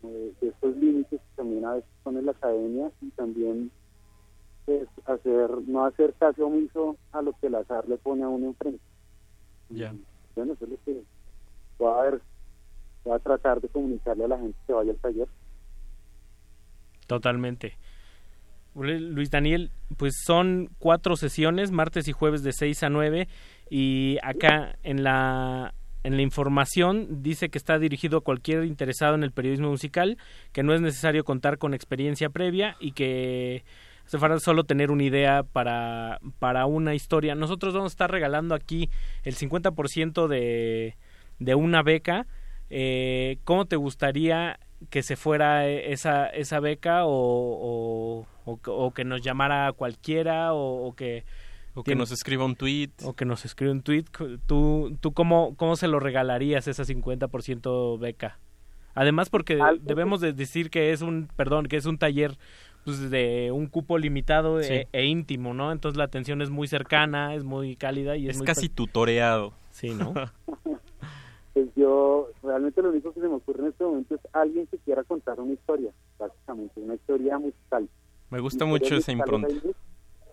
de, 0.03 0.35
de 0.39 0.49
estos 0.49 0.77
límites 0.77 1.19
que 1.23 1.37
también 1.37 1.65
a 1.65 1.73
veces 1.73 1.89
son 2.05 2.19
en 2.19 2.27
la 2.27 2.33
academia 2.33 2.91
y 3.01 3.09
también 3.13 3.71
pues, 4.67 4.87
hacer 5.07 5.51
no 5.67 5.87
hacer 5.87 6.13
caso 6.19 6.49
omiso 6.49 6.99
a 7.13 7.23
lo 7.23 7.33
que 7.41 7.47
el 7.47 7.55
azar 7.55 7.89
le 7.89 7.97
pone 7.97 8.25
a 8.25 8.29
uno 8.29 8.49
enfrente. 8.49 8.83
Ya. 9.71 9.95
Bueno, 10.35 10.53
eso 10.53 10.67
es 10.67 10.71
lo 10.71 10.77
que 10.85 11.03
voy 11.79 11.95
a 11.95 12.03
ver, 12.03 12.21
voy 13.05 13.15
a 13.15 13.19
tratar 13.19 13.63
de 13.63 13.71
comunicarle 13.71 14.27
a 14.27 14.29
la 14.29 14.39
gente 14.39 14.59
que 14.67 14.73
vaya 14.75 14.91
al 14.91 14.99
taller. 14.99 15.29
Totalmente. 17.07 17.79
Luis 18.75 19.31
Daniel, 19.31 19.71
pues 19.97 20.13
son 20.23 20.69
cuatro 20.79 21.17
sesiones, 21.17 21.71
martes 21.71 22.07
y 22.09 22.13
jueves 22.13 22.43
de 22.43 22.53
6 22.53 22.83
a 22.83 22.91
9 22.91 23.29
y 23.69 24.19
acá 24.23 24.77
en 24.83 25.03
la 25.03 25.75
en 26.05 26.17
la 26.17 26.23
información 26.23 27.25
dice 27.25 27.49
que 27.49 27.59
está 27.59 27.81
dirigido 27.81 28.19
a 28.19 28.21
cualquier 28.21 28.65
interesado 28.65 29.17
en 29.17 29.25
el 29.25 29.33
periodismo 29.33 29.71
musical, 29.71 30.19
que 30.53 30.63
no 30.63 30.73
es 30.73 30.81
necesario 30.81 31.25
contar 31.25 31.59
con 31.59 31.75
experiencia 31.75 32.31
previa 32.31 32.77
y 32.79 32.93
que 32.93 33.65
hace 34.07 34.19
falta 34.19 34.39
solo 34.39 34.63
tener 34.63 34.93
una 34.93 35.03
idea 35.03 35.43
para, 35.43 36.21
para 36.39 36.67
una 36.67 36.95
historia. 36.95 37.35
Nosotros 37.35 37.75
vamos 37.75 37.91
a 37.91 37.95
estar 37.95 38.11
regalando 38.11 38.55
aquí 38.55 38.89
el 39.25 39.35
50% 39.35 40.29
de, 40.29 40.95
de 41.41 41.55
una 41.57 41.83
beca. 41.83 42.29
Eh, 42.71 43.39
¿Cómo 43.43 43.65
te 43.65 43.75
gustaría 43.75 44.61
que 44.91 45.03
se 45.03 45.17
fuera 45.17 45.67
esa, 45.67 46.27
esa 46.29 46.61
beca 46.61 47.05
o, 47.05 48.27
o, 48.45 48.61
o 48.65 48.91
que 48.93 49.05
nos 49.05 49.23
llamara 49.23 49.73
cualquiera 49.73 50.53
o, 50.53 50.95
que 50.95 51.25
o 51.77 51.85
que 51.85 51.95
nos 51.95 52.11
escriba 52.11 52.45
un 52.47 52.57
tweet. 52.57 52.91
O 53.05 53.13
que 53.13 53.27
nos 53.27 53.45
escriba 53.45 53.71
un 53.71 53.83
tweet. 53.83 54.05
¿Tú, 54.47 54.97
tú 54.99 55.13
cómo, 55.13 55.55
cómo 55.57 55.77
se 55.77 55.89
lo 55.89 56.01
regalarías 56.01 56.67
esa 56.69 56.85
50% 56.85 57.99
beca? 57.99 58.39
Además 58.95 59.29
porque 59.29 59.59
debemos 59.83 60.23
de 60.23 60.33
decir 60.33 60.71
que 60.71 60.93
es 60.93 61.03
un, 61.03 61.29
perdón, 61.37 61.67
que 61.67 61.77
es 61.77 61.85
un 61.85 61.99
taller 61.99 62.39
pues, 62.87 63.11
de 63.11 63.51
un 63.53 63.67
cupo 63.67 63.99
limitado 63.99 64.63
sí. 64.63 64.73
e, 64.73 64.89
e, 64.93 65.05
íntimo, 65.05 65.53
¿no? 65.53 65.71
Entonces 65.71 65.99
la 65.99 66.05
atención 66.05 66.41
es 66.41 66.49
muy 66.49 66.67
cercana, 66.67 67.35
es 67.35 67.45
muy 67.45 67.77
cálida 67.77 68.17
y 68.17 68.27
es, 68.27 68.33
es 68.33 68.39
muy 68.39 68.47
casi 68.47 68.71
tutoreado. 68.71 69.53
Sí, 69.71 69.91
¿no? 69.91 70.15
pues 71.53 71.69
yo, 71.77 72.31
realmente 72.43 72.81
lo 72.81 72.89
único 72.89 73.13
que 73.13 73.21
se 73.21 73.29
me 73.29 73.35
ocurre 73.35 73.65
en 73.65 73.69
este 73.69 73.85
momento 73.85 74.15
es 74.15 74.21
alguien 74.33 74.67
que 74.69 74.79
quiera 74.79 75.05
contar 75.05 75.39
una 75.41 75.53
historia, 75.53 75.91
básicamente, 76.19 76.81
una 76.81 76.95
historia 76.95 77.39
musical. 77.39 77.87
Me 78.31 78.41
gusta 78.41 78.65
mucho 78.65 78.97
esa 78.97 79.13
impronta 79.13 79.55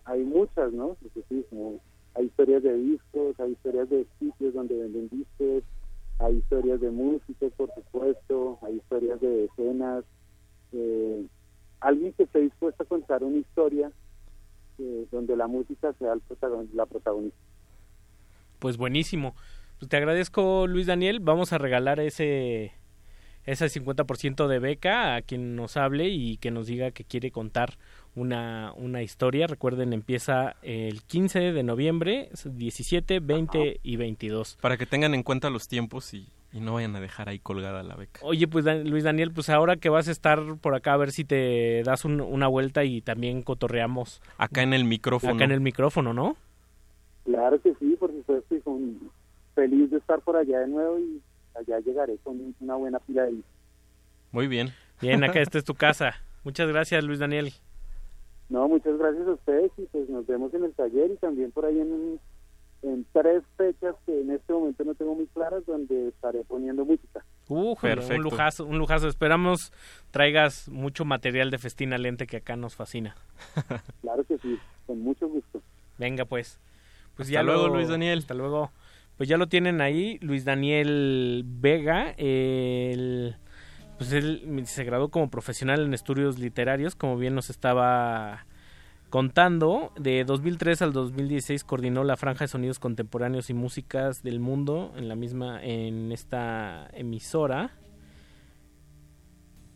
hay 0.06 0.22
muchas, 0.24 0.72
¿no? 0.74 0.98
Decir, 1.16 1.46
como 1.50 1.80
hay 2.16 2.26
historias 2.26 2.64
de 2.64 2.78
discos, 2.78 3.40
hay 3.40 3.52
historias 3.54 3.90
de 3.90 4.06
sitios 4.20 4.54
donde 4.54 4.76
venden 4.78 5.10
discos, 5.10 5.64
hay 6.20 6.38
historias 6.38 6.80
de 6.82 6.92
músicos, 6.92 7.52
por 7.54 7.70
supuesto, 7.74 8.60
hay 8.62 8.76
historias 8.78 9.20
de 9.22 9.46
escenas. 9.46 10.04
eh, 10.74 11.26
alguien 11.82 12.14
que 12.14 12.24
esté 12.24 12.40
dispuesto 12.40 12.82
a 12.84 12.86
contar 12.86 13.24
una 13.24 13.38
historia 13.38 13.92
eh, 14.80 15.06
donde 15.12 15.36
la 15.36 15.48
música 15.48 15.94
sea 16.00 16.14
el 16.14 16.22
protagon- 16.22 16.70
la 16.74 16.86
protagonista. 16.86 17.38
Pues 18.60 18.78
buenísimo. 18.78 19.36
Pues 19.80 19.90
te 19.90 19.98
agradezco, 19.98 20.66
Luis 20.68 20.88
Daniel. 20.88 21.20
Vamos 21.20 21.52
a 21.54 21.58
regalar 21.58 22.00
ese 22.00 22.74
ese 23.46 23.68
50% 23.68 24.48
de 24.48 24.60
beca 24.60 25.16
a 25.16 25.22
quien 25.22 25.58
nos 25.58 25.76
hable 25.76 26.08
y 26.08 26.38
que 26.38 26.50
nos 26.50 26.66
diga 26.68 26.92
que 26.92 27.04
quiere 27.04 27.30
contar 27.30 27.78
una, 28.16 28.74
una 28.76 29.02
historia. 29.02 29.48
Recuerden, 29.48 29.94
empieza 29.94 30.56
el 30.62 31.02
15 31.04 31.52
de 31.52 31.64
noviembre, 31.64 32.30
17, 32.46 33.20
20 33.20 33.80
y 33.84 33.96
22. 33.96 34.58
Para 34.62 34.78
que 34.78 34.86
tengan 34.86 35.14
en 35.14 35.24
cuenta 35.24 35.50
los 35.50 35.68
tiempos 35.68 36.14
y, 36.14 36.28
y 36.52 36.60
no 36.60 36.76
vayan 36.76 36.96
a 36.96 37.00
dejar 37.02 37.30
ahí 37.30 37.40
colgada 37.40 37.82
la 37.84 37.96
beca. 37.96 38.20
Oye, 38.24 38.48
pues 38.48 38.66
Dan- 38.66 38.90
Luis 38.90 39.04
Daniel, 39.04 39.32
pues 39.32 39.50
ahora 39.50 39.76
que 39.78 39.90
vas 39.90 40.08
a 40.08 40.12
estar 40.12 40.40
por 40.62 40.76
acá, 40.76 40.94
a 40.94 40.98
ver 40.98 41.12
si 41.12 41.24
te 41.26 41.82
das 41.84 42.06
un- 42.06 42.22
una 42.22 42.48
vuelta 42.48 42.84
y 42.84 43.02
también 43.02 43.42
cotorreamos. 43.42 44.22
Acá 44.38 44.62
en 44.62 44.74
el 44.74 44.86
micrófono. 44.86 45.34
Acá 45.34 45.46
en 45.46 45.52
el 45.52 45.62
micrófono, 45.62 46.14
¿no? 46.14 46.38
Claro 47.26 47.60
que 47.62 47.74
sí, 47.80 47.96
por 48.00 48.12
supuesto, 48.12 48.56
y 48.56 48.60
con, 48.62 49.00
feliz 49.56 49.90
de 49.92 49.98
estar 49.98 50.20
por 50.22 50.36
allá 50.36 50.60
de 50.60 50.68
nuevo 50.68 51.00
y 51.00 51.22
allá 51.56 51.80
llegaré 51.80 52.18
con 52.24 52.54
una 52.60 52.76
buena 52.76 53.00
pila 53.00 53.24
de 53.24 53.36
Muy 54.32 54.48
bien. 54.48 54.74
Bien, 55.02 55.24
acá 55.24 55.40
esta 55.42 55.58
es 55.58 55.64
tu 55.64 55.74
casa. 55.74 56.22
Muchas 56.44 56.68
gracias, 56.68 57.04
Luis 57.04 57.20
Daniel. 57.20 57.54
No, 58.50 58.68
muchas 58.68 58.98
gracias 58.98 59.28
a 59.28 59.32
ustedes 59.32 59.72
y 59.78 59.84
pues 59.86 60.10
nos 60.10 60.28
vemos 60.28 60.54
en 60.54 60.64
el 60.66 60.74
taller 60.74 61.12
y 61.12 61.16
también 61.18 61.52
por 61.52 61.66
ahí 61.66 61.80
en, 61.80 62.20
en 62.84 63.06
tres 63.14 63.42
fechas 63.58 63.96
que 64.06 64.22
en 64.22 64.32
este 64.32 64.54
momento 64.54 64.84
no 64.84 64.94
tengo 64.96 65.16
muy 65.16 65.26
claras 65.28 65.66
donde 65.66 66.10
estaré 66.10 66.44
poniendo 66.44 66.86
música. 66.86 67.24
Uh, 67.50 67.76
Perfecto. 67.76 68.16
un 68.16 68.22
lujazo, 68.24 68.66
un 68.66 68.78
lujazo. 68.78 69.08
Esperamos 69.08 69.72
traigas 70.12 70.70
mucho 70.70 71.04
material 71.06 71.50
de 71.52 71.58
Festina 71.58 71.98
Lente 71.98 72.28
que 72.28 72.38
acá 72.38 72.56
nos 72.56 72.76
fascina. 72.76 73.16
Claro 74.02 74.24
que 74.26 74.38
sí, 74.38 74.60
con 74.86 75.00
mucho 75.00 75.28
gusto. 75.28 75.62
Venga, 75.98 76.26
pues. 76.26 76.60
Pues 77.16 77.28
Hasta 77.28 77.34
ya 77.40 77.44
luego, 77.44 77.68
Luis 77.70 77.88
Daniel. 77.90 78.20
Hasta 78.20 78.34
luego. 78.34 78.72
Pues 79.18 79.30
ya 79.30 79.38
lo 79.38 79.48
tienen 79.48 79.80
ahí, 79.82 80.18
Luis 80.22 80.44
Daniel 80.46 81.44
Vega. 81.46 82.14
el- 82.18 83.36
pues 83.98 84.12
él 84.14 84.64
se 84.66 84.84
graduó 84.84 85.10
como 85.10 85.30
profesional 85.30 85.82
en 85.82 85.94
estudios 85.94 86.40
literarios, 86.40 86.96
como 86.96 87.18
bien 87.18 87.36
nos 87.36 87.50
estaba 87.50 88.46
contando. 89.10 89.92
De 89.96 90.24
2003 90.24 90.82
al 90.82 90.94
2016 90.94 91.64
coordinó 91.64 92.04
la 92.04 92.18
franja 92.18 92.46
de 92.46 92.48
sonidos 92.48 92.80
contemporáneos 92.80 93.50
y 93.50 93.54
músicas 93.54 94.24
del 94.24 94.40
mundo 94.40 94.92
en 94.98 95.08
la 95.08 95.16
misma 95.16 95.64
en 95.64 96.12
esta 96.12 96.90
emisora 96.94 97.72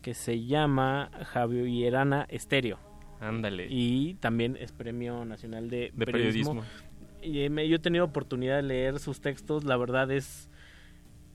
que 0.02 0.14
se 0.14 0.46
llama 0.46 1.12
Javierana 1.26 2.26
Estéreo. 2.30 2.80
Ándale. 3.20 3.68
Y 3.70 4.16
también 4.16 4.58
es 4.60 4.72
Premio 4.72 5.26
Nacional 5.26 5.70
de, 5.70 5.92
De 5.94 6.06
periodismo. 6.06 6.64
Y 7.22 7.40
eh, 7.42 7.68
yo 7.68 7.76
he 7.76 7.80
tenido 7.80 8.06
oportunidad 8.06 8.56
de 8.56 8.64
leer 8.64 9.00
sus 9.00 9.22
textos, 9.22 9.64
la 9.66 9.76
verdad 9.76 10.10
es 10.12 10.50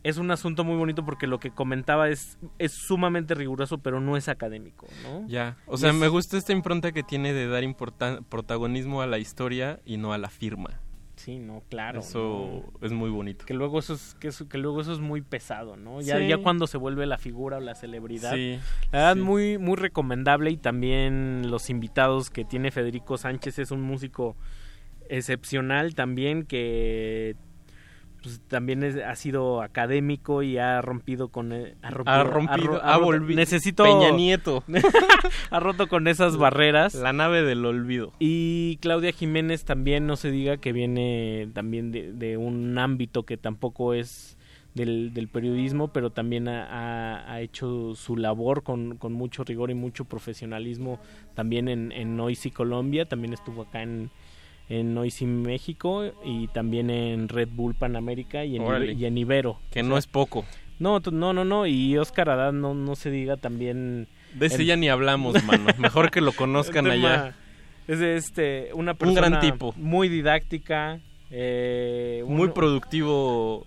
es 0.04 0.16
un 0.18 0.30
asunto 0.30 0.64
muy 0.64 0.76
bonito 0.76 1.04
porque 1.04 1.26
lo 1.26 1.38
que 1.38 1.50
comentaba 1.50 2.08
es 2.08 2.38
es 2.58 2.72
sumamente 2.72 3.34
riguroso, 3.34 3.78
pero 3.78 4.00
no 4.00 4.16
es 4.16 4.28
académico, 4.28 4.86
¿no? 5.02 5.26
Ya, 5.28 5.56
o 5.66 5.76
sea, 5.76 5.90
es- 5.90 5.96
me 5.96 6.08
gusta 6.08 6.36
esta 6.36 6.52
impronta 6.52 6.92
que 6.92 7.02
tiene 7.02 7.32
de 7.32 7.46
dar 7.46 7.62
protagonismo 8.28 9.00
a 9.02 9.06
la 9.06 9.18
historia 9.18 9.80
y 9.84 9.96
no 9.96 10.12
a 10.12 10.18
la 10.18 10.28
firma. 10.28 10.80
Sí, 11.14 11.38
no, 11.38 11.62
claro. 11.68 12.00
Eso 12.00 12.64
es 12.80 12.90
muy 12.90 13.10
bonito. 13.10 13.44
Que 13.44 13.54
luego 13.54 13.78
eso 13.78 13.94
es 13.94 14.16
que, 14.18 14.28
eso- 14.28 14.48
que 14.48 14.58
luego 14.58 14.80
eso 14.80 14.92
es 14.92 14.98
muy 14.98 15.20
pesado, 15.20 15.76
¿no? 15.76 16.00
Ya, 16.00 16.18
Sí. 16.18 16.26
ya 16.26 16.38
cuando 16.38 16.66
se 16.66 16.78
vuelve 16.78 17.06
la 17.06 17.16
figura 17.18 17.58
o 17.58 17.60
la 17.60 17.76
celebridad. 17.76 18.34
Sí, 18.34 18.58
La 18.90 18.98
verdad, 18.98 19.14
sí. 19.14 19.20
muy, 19.20 19.58
muy 19.58 19.76
recomendable 19.76 20.50
y 20.50 20.56
también 20.56 21.48
los 21.48 21.70
invitados 21.70 22.28
que 22.30 22.44
tiene 22.44 22.72
Federico 22.72 23.18
Sánchez 23.18 23.60
es 23.60 23.70
un 23.70 23.82
músico 23.82 24.36
excepcional 25.08 25.94
también 25.94 26.44
que 26.44 27.36
pues, 28.22 28.40
también 28.48 28.82
es- 28.82 28.96
ha 28.96 29.14
sido 29.16 29.62
académico 29.62 30.42
y 30.42 30.58
ha 30.58 30.80
rompido 30.80 31.28
con 31.28 31.52
eh, 31.52 31.74
ha 31.82 31.90
rompido, 31.90 32.14
Ha 32.16 32.24
rompido, 32.24 32.66
ro- 32.74 32.80
ha 32.82 32.98
roto- 32.98 33.06
volvi- 33.06 33.34
necesito 33.34 33.84
Peña 33.84 34.10
Nieto. 34.10 34.62
ha 35.50 35.60
roto 35.60 35.88
con 35.88 36.06
esas 36.08 36.36
barreras 36.36 36.94
La 36.94 37.12
nave 37.12 37.42
del 37.42 37.64
olvido. 37.64 38.12
y 38.18 38.76
Claudia 38.80 39.12
Jiménez 39.12 39.64
también 39.64 40.06
no 40.06 40.16
se 40.16 40.30
diga 40.30 40.56
que 40.58 40.72
viene 40.72 41.48
también 41.54 41.92
de, 41.92 42.12
de 42.12 42.36
un 42.36 42.78
ámbito 42.78 43.24
que 43.24 43.36
tampoco 43.36 43.94
es 43.94 44.38
del, 44.74 45.12
del 45.12 45.28
periodismo, 45.28 45.88
pero 45.88 46.10
también 46.10 46.48
ha, 46.48 46.64
ha- 46.64 47.30
ha 47.32 47.40
hecho 47.42 47.94
su 47.94 48.16
labor 48.16 48.62
con, 48.62 48.96
con 48.96 49.12
mucho 49.12 49.44
rigor 49.44 49.70
y 49.70 49.74
mucho 49.74 50.06
profesionalismo 50.06 50.98
también 51.34 51.68
en, 51.68 51.92
en 51.92 52.16
Noisy 52.16 52.50
Colombia, 52.50 53.04
también 53.06 53.34
estuvo 53.34 53.62
acá 53.62 53.82
en, 53.82 54.10
en 54.68 54.94
Noisy 54.94 55.26
México 55.26 56.04
y 56.24 56.48
también 56.48 56.88
en 56.90 57.28
Red 57.28 57.48
Bull 57.52 57.74
Panamérica 57.74 58.44
y 58.44 58.56
en, 58.56 58.62
Órale. 58.62 58.92
Ibe- 58.94 58.98
y 58.98 59.04
en 59.06 59.18
Ibero. 59.18 59.58
Que 59.70 59.80
O 59.80 59.82
no 59.84 59.98
es 59.98 60.06
poco. 60.06 60.44
No, 60.78 61.00
no, 61.00 61.32
no, 61.32 61.44
no, 61.44 61.66
y 61.66 61.96
Oscar 61.98 62.30
Adán 62.30 62.60
no, 62.60 62.74
no 62.74 62.96
se 62.96 63.10
diga 63.10 63.36
también... 63.36 64.08
De 64.34 64.46
ese 64.46 64.56
el- 64.62 64.66
ya 64.66 64.76
ni 64.76 64.88
hablamos, 64.88 65.34
mano. 65.44 65.66
Mejor 65.78 66.10
que 66.10 66.20
lo 66.20 66.32
conozcan 66.32 66.86
allá. 66.86 67.34
Es 67.86 67.98
de 67.98 68.16
este, 68.16 68.70
una 68.74 68.92
Un 68.92 68.98
persona 68.98 69.28
gran 69.28 69.40
tipo. 69.40 69.74
muy 69.76 70.08
didáctica, 70.08 71.00
eh, 71.30 72.24
Muy 72.26 72.46
un- 72.48 72.54
productivo 72.54 73.66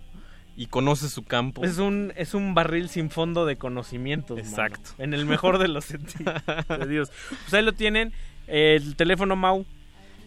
y 0.56 0.66
conoce 0.66 1.08
su 1.10 1.22
campo. 1.22 1.64
Es 1.64 1.78
un, 1.78 2.12
es 2.16 2.32
un 2.34 2.54
barril 2.54 2.88
sin 2.88 3.10
fondo 3.10 3.44
de 3.44 3.56
conocimientos. 3.56 4.36
mano. 4.38 4.48
Exacto. 4.48 4.90
En 4.98 5.12
el 5.14 5.26
mejor 5.26 5.58
de 5.58 5.68
los 5.68 5.84
sentidos. 5.86 6.34
de 6.68 6.86
Dios. 6.88 7.12
Pues 7.28 7.54
ahí 7.54 7.62
lo 7.62 7.72
tienen. 7.74 8.12
El 8.46 8.96
teléfono 8.96 9.36
Mau. 9.36 9.66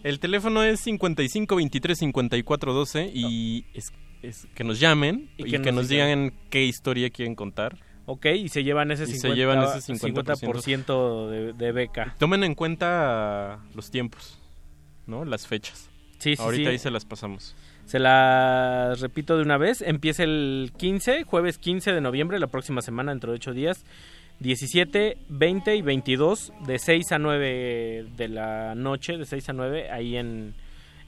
El 0.02 0.18
teléfono 0.18 0.62
es 0.62 0.80
55 0.80 1.56
23 1.56 1.98
54 1.98 2.72
12 2.72 3.10
y 3.12 3.66
es, 3.74 3.92
es 4.22 4.46
que 4.54 4.64
nos 4.64 4.80
llamen 4.80 5.30
Y 5.36 5.46
y, 5.48 5.50
que 5.50 5.58
nos 5.58 5.74
nos, 5.74 5.88
digan. 5.88 6.32
qué 6.48 6.64
historia 6.64 7.10
quieren 7.10 7.34
contar. 7.34 7.76
Ok, 8.06 8.26
y 8.26 8.48
se 8.48 8.64
llevan 8.64 8.90
ese 8.90 9.04
Y 9.04 9.14
50%, 9.14 9.20
se 9.20 9.28
llevan 9.34 9.62
ese 9.62 9.92
50%. 9.92 10.12
50% 10.12 11.28
de, 11.28 11.52
de 11.52 11.72
beca. 11.72 12.16
Tomen 12.18 12.42
en 12.44 12.54
cuenta 12.54 13.60
los 13.74 13.90
tiempos, 13.90 14.38
¿no? 15.06 15.24
Las 15.24 15.46
fechas. 15.46 15.90
Sí, 16.18 16.36
sí, 16.36 16.42
Ahorita 16.42 16.64
sí. 16.64 16.70
ahí 16.70 16.78
se 16.78 16.90
las 16.90 17.04
pasamos. 17.04 17.54
Se 17.84 17.98
las 17.98 19.00
repito 19.00 19.36
de 19.36 19.42
una 19.42 19.58
vez. 19.58 19.80
Empieza 19.82 20.22
el 20.24 20.72
15, 20.76 21.24
jueves 21.24 21.58
15 21.58 21.92
de 21.92 22.00
noviembre, 22.00 22.38
la 22.38 22.46
próxima 22.46 22.82
semana, 22.82 23.12
dentro 23.12 23.32
de 23.32 23.36
8 23.36 23.52
días. 23.52 23.84
17, 24.40 25.18
20 25.28 25.76
y 25.76 25.82
22, 25.82 26.52
de 26.66 26.78
6 26.78 27.12
a 27.12 27.18
9 27.18 28.06
de 28.16 28.28
la 28.28 28.74
noche, 28.74 29.16
de 29.18 29.26
6 29.26 29.48
a 29.50 29.52
9, 29.52 29.90
ahí 29.90 30.16
en, 30.16 30.54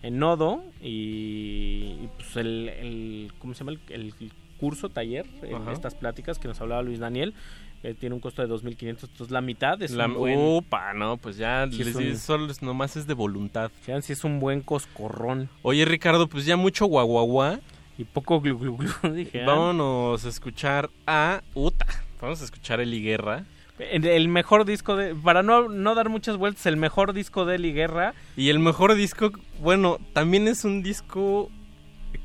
en 0.02 0.18
Nodo. 0.18 0.62
Y, 0.82 1.96
y, 2.02 2.08
pues 2.16 2.36
el, 2.36 2.68
el- 2.68 3.32
¿cómo 3.38 3.54
se 3.54 3.60
llama? 3.64 3.72
El, 3.88 4.14
el 4.20 4.32
curso, 4.58 4.88
taller, 4.90 5.26
en 5.42 5.56
Ajá. 5.56 5.72
estas 5.72 5.94
pláticas 5.94 6.38
que 6.38 6.46
nos 6.48 6.60
hablaba 6.60 6.82
Luis 6.82 6.98
Daniel. 7.00 7.34
eh, 7.82 7.94
tiene 7.98 8.14
un 8.14 8.20
costo 8.20 8.46
de 8.46 8.48
2.500, 8.54 8.86
entonces 8.86 9.30
la 9.32 9.40
mitad 9.40 9.82
es 9.82 9.90
La- 9.90 10.06
un 10.06 10.14
buen... 10.14 10.38
Upa, 10.38 10.92
no, 10.94 11.16
pues 11.16 11.36
ya 11.36 11.66
Sí, 11.68 11.78
les 11.82 11.88
es 11.88 11.96
un- 11.96 12.16
solo 12.16 12.50
es- 12.52 12.62
nomás 12.62 12.96
es 12.96 13.08
de 13.08 13.14
voluntad. 13.14 13.72
Vean 13.88 14.02
si 14.02 14.12
es 14.12 14.22
un 14.22 14.38
buen 14.38 14.60
coscorrón. 14.60 15.48
Oye, 15.62 15.84
Ricardo, 15.84 16.28
pues 16.28 16.46
ya 16.46 16.56
mucho 16.56 16.86
guaguaguá. 16.86 17.58
Y 17.98 18.04
poco 18.04 18.40
glu 18.40 18.56
glu 18.58 18.76
glu, 18.76 18.90
dije. 19.14 19.42
ah. 19.42 19.46
Vámonos 19.46 20.24
a 20.24 20.28
escuchar 20.28 20.90
a 21.08 21.42
Uta. 21.54 21.86
Vamos 22.22 22.40
a 22.40 22.44
escuchar 22.44 22.80
Eli 22.80 23.02
Guerra. 23.02 23.44
El, 23.78 24.28
mejor 24.28 24.64
disco 24.64 24.94
de. 24.96 25.14
Para 25.14 25.42
no, 25.42 25.68
no 25.68 25.94
dar 25.96 26.08
muchas 26.08 26.36
vueltas, 26.36 26.64
el 26.66 26.76
mejor 26.76 27.12
disco 27.14 27.44
de 27.44 27.56
Eli 27.56 27.72
Guerra. 27.72 28.14
Y 28.36 28.48
el 28.50 28.60
mejor 28.60 28.94
disco, 28.94 29.32
bueno, 29.60 29.98
también 30.12 30.46
es 30.46 30.64
un 30.64 30.82
disco 30.84 31.50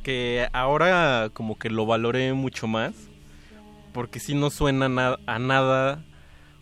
que 0.04 0.48
ahora 0.54 1.30
como 1.34 1.58
que 1.58 1.70
lo 1.72 1.86
valoré 1.86 2.34
mucho 2.34 2.68
más. 2.68 2.94
Porque 3.92 4.20
si 4.20 4.36
no 4.36 4.52
suena 4.52 4.88
na- 4.88 5.18
a 5.26 5.40
nada 5.40 6.04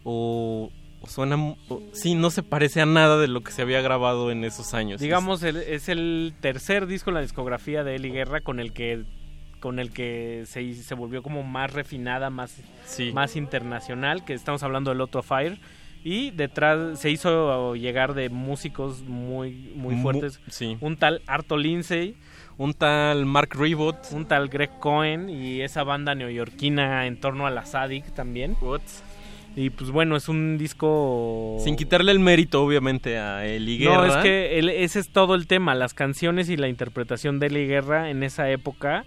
o, 0.06 0.72
o 1.02 1.08
suena... 1.08 1.36
o- 1.68 1.82
sí, 1.92 2.16
no 2.16 2.30
se 2.32 2.44
parece 2.44 2.80
a 2.80 2.86
nada 2.86 3.18
de 3.18 3.28
lo 3.28 3.42
que 3.44 3.52
se 3.52 3.62
había 3.64 3.82
grabado 3.82 4.32
en 4.32 4.46
esos 4.46 4.74
años. 4.74 5.02
Digamos, 5.02 5.44
el- 5.44 5.58
es 5.58 5.90
el 5.90 6.34
tercer 6.40 6.88
disco 6.88 7.10
en 7.10 7.16
la 7.16 7.22
discografía 7.22 7.84
de 7.84 7.96
Eli 7.98 8.12
Guerra 8.12 8.40
con 8.40 8.62
el 8.62 8.72
que 8.72 9.04
con 9.66 9.80
el 9.80 9.90
que 9.90 10.44
se, 10.46 10.76
se 10.76 10.94
volvió 10.94 11.24
como 11.24 11.42
más 11.42 11.74
refinada, 11.74 12.30
más, 12.30 12.56
Sí. 12.86 13.12
más 13.12 13.36
internacional, 13.36 14.24
que 14.24 14.34
estamos 14.36 14.62
hablando 14.62 14.92
del 14.92 15.02
Otto 15.02 15.24
Fire. 15.24 15.58
Y 16.04 16.30
detrás 16.30 17.00
se 17.00 17.10
hizo 17.10 17.74
llegar 17.74 18.14
de 18.14 18.30
músicos 18.30 19.02
muy, 19.02 19.72
muy 19.76 19.96
Mu- 19.96 20.04
fuertes. 20.04 20.40
sí. 20.50 20.78
Un 20.82 20.98
tal 20.98 21.24
Arto 21.26 21.58
Lindsay. 21.58 22.16
Un 22.60 22.76
tal 22.76 23.26
Mark 23.26 23.50
Ribot. 23.56 23.98
Un 24.12 24.28
tal 24.28 24.50
Greg 24.50 24.70
Cohen 24.80 25.32
y 25.32 25.62
esa 25.62 25.84
banda 25.84 26.14
neoyorquina 26.14 27.08
en 27.08 27.20
torno 27.20 27.48
a 27.48 27.50
la 27.50 27.66
Sadik 27.66 28.06
también. 28.14 28.56
Y 29.56 29.72
pues 29.72 29.90
bueno, 29.90 30.16
es 30.16 30.30
un 30.30 30.60
disco... 30.60 31.58
Sin 31.64 31.76
quitarle 31.76 32.12
el 32.12 32.20
mérito, 32.20 32.62
obviamente, 32.64 33.18
a 33.18 33.44
Eli 33.48 33.80
Guerra. 33.80 33.96
No, 33.96 34.06
es 34.06 34.16
que 34.18 34.60
el- 34.60 34.70
ese 34.70 35.00
es 35.00 35.10
todo 35.10 35.34
el 35.34 35.48
tema, 35.48 35.74
las 35.74 35.96
canciones 35.96 36.50
y 36.50 36.56
la 36.56 36.68
interpretación 36.68 37.40
de 37.40 37.48
Eli 37.48 37.66
Guerra 37.66 38.12
en 38.12 38.22
esa 38.22 38.48
época 38.52 39.06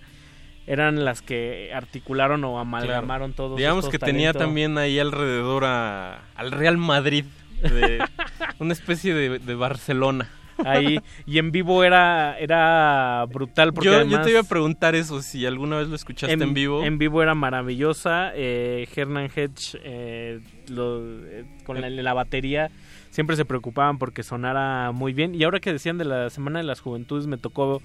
eran 0.68 1.04
las 1.04 1.22
que 1.22 1.70
articularon 1.74 2.44
o 2.44 2.58
amalgamaron 2.60 3.32
todos 3.32 3.56
Digamos 3.56 3.86
estos 3.86 3.92
que 3.92 3.98
tenía 3.98 4.32
también 4.32 4.78
ahí 4.78 4.98
alrededor 4.98 5.64
a, 5.64 6.20
al 6.36 6.52
Real 6.52 6.76
Madrid, 6.76 7.24
de, 7.62 7.98
una 8.60 8.72
especie 8.74 9.14
de, 9.14 9.38
de 9.38 9.54
Barcelona. 9.54 10.28
ahí 10.64 10.98
y 11.24 11.38
en 11.38 11.52
vivo 11.52 11.84
era 11.84 12.36
era 12.38 13.24
brutal 13.32 13.72
porque 13.72 13.86
Yo, 13.88 14.02
yo 14.04 14.20
te 14.22 14.30
iba 14.30 14.40
a 14.40 14.44
preguntar 14.44 14.94
eso, 14.96 15.22
si 15.22 15.46
alguna 15.46 15.76
vez 15.78 15.88
lo 15.88 15.94
escuchaste 15.96 16.32
en, 16.34 16.52
vivo. 16.52 16.82
En 16.84 16.98
vivo 16.98 17.22
era 17.22 17.34
maravillosa. 17.36 18.32
Eh, 18.34 18.88
Hernan 18.94 19.30
Hedge 19.34 19.78
eh, 19.84 20.40
lo- 20.68 21.00
eh, 21.26 21.44
con 21.64 21.80
la, 21.80 21.88
la 21.88 22.12
batería 22.12 22.70
siempre 23.10 23.36
se 23.36 23.44
preocupaban 23.44 23.98
porque 23.98 24.22
sonara 24.24 24.90
muy 24.92 25.12
bien. 25.12 25.34
Y 25.34 25.44
ahora 25.44 25.60
que 25.60 25.72
decían 25.72 25.96
de 25.96 26.04
la 26.04 26.28
Semana 26.28 26.58
de 26.58 26.64
las 26.64 26.80
Juventudes, 26.80 27.26
me 27.28 27.38
tocó 27.38 27.80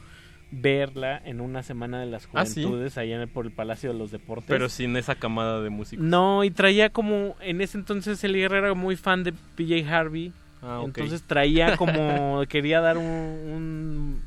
verla 0.61 1.21
en 1.25 1.41
una 1.41 1.63
Semana 1.63 1.99
de 1.99 2.05
las 2.05 2.27
Ah, 2.33 2.45
¿sí? 2.45 2.63
Juventudes 2.63 2.97
allá 2.97 3.21
el- 3.21 3.27
por 3.27 3.45
el 3.45 3.51
Palacio 3.51 3.91
de 3.91 3.97
los 3.97 4.11
Deportes. 4.11 4.45
pero 4.47 4.69
sin 4.69 4.95
esa 4.97 5.15
camada 5.15 5.61
de 5.61 5.69
músicos. 5.69 6.05
No, 6.05 6.43
y 6.43 6.51
traía 6.51 6.89
como, 6.89 7.35
en 7.41 7.61
ese 7.61 7.77
entonces 7.77 8.23
Eli 8.23 8.39
Guerra 8.41 8.59
era 8.59 8.73
muy 8.73 8.95
fan 8.95 9.23
de 9.23 9.33
PJ 9.55 9.85
Harvey. 9.89 10.31
Ah. 10.61 10.81
Entonces 10.85 11.23
traía 11.23 11.75
como, 11.77 12.43
quería 12.49 12.79
dar 12.81 12.97
un, 12.97 13.05
un- 13.05 14.21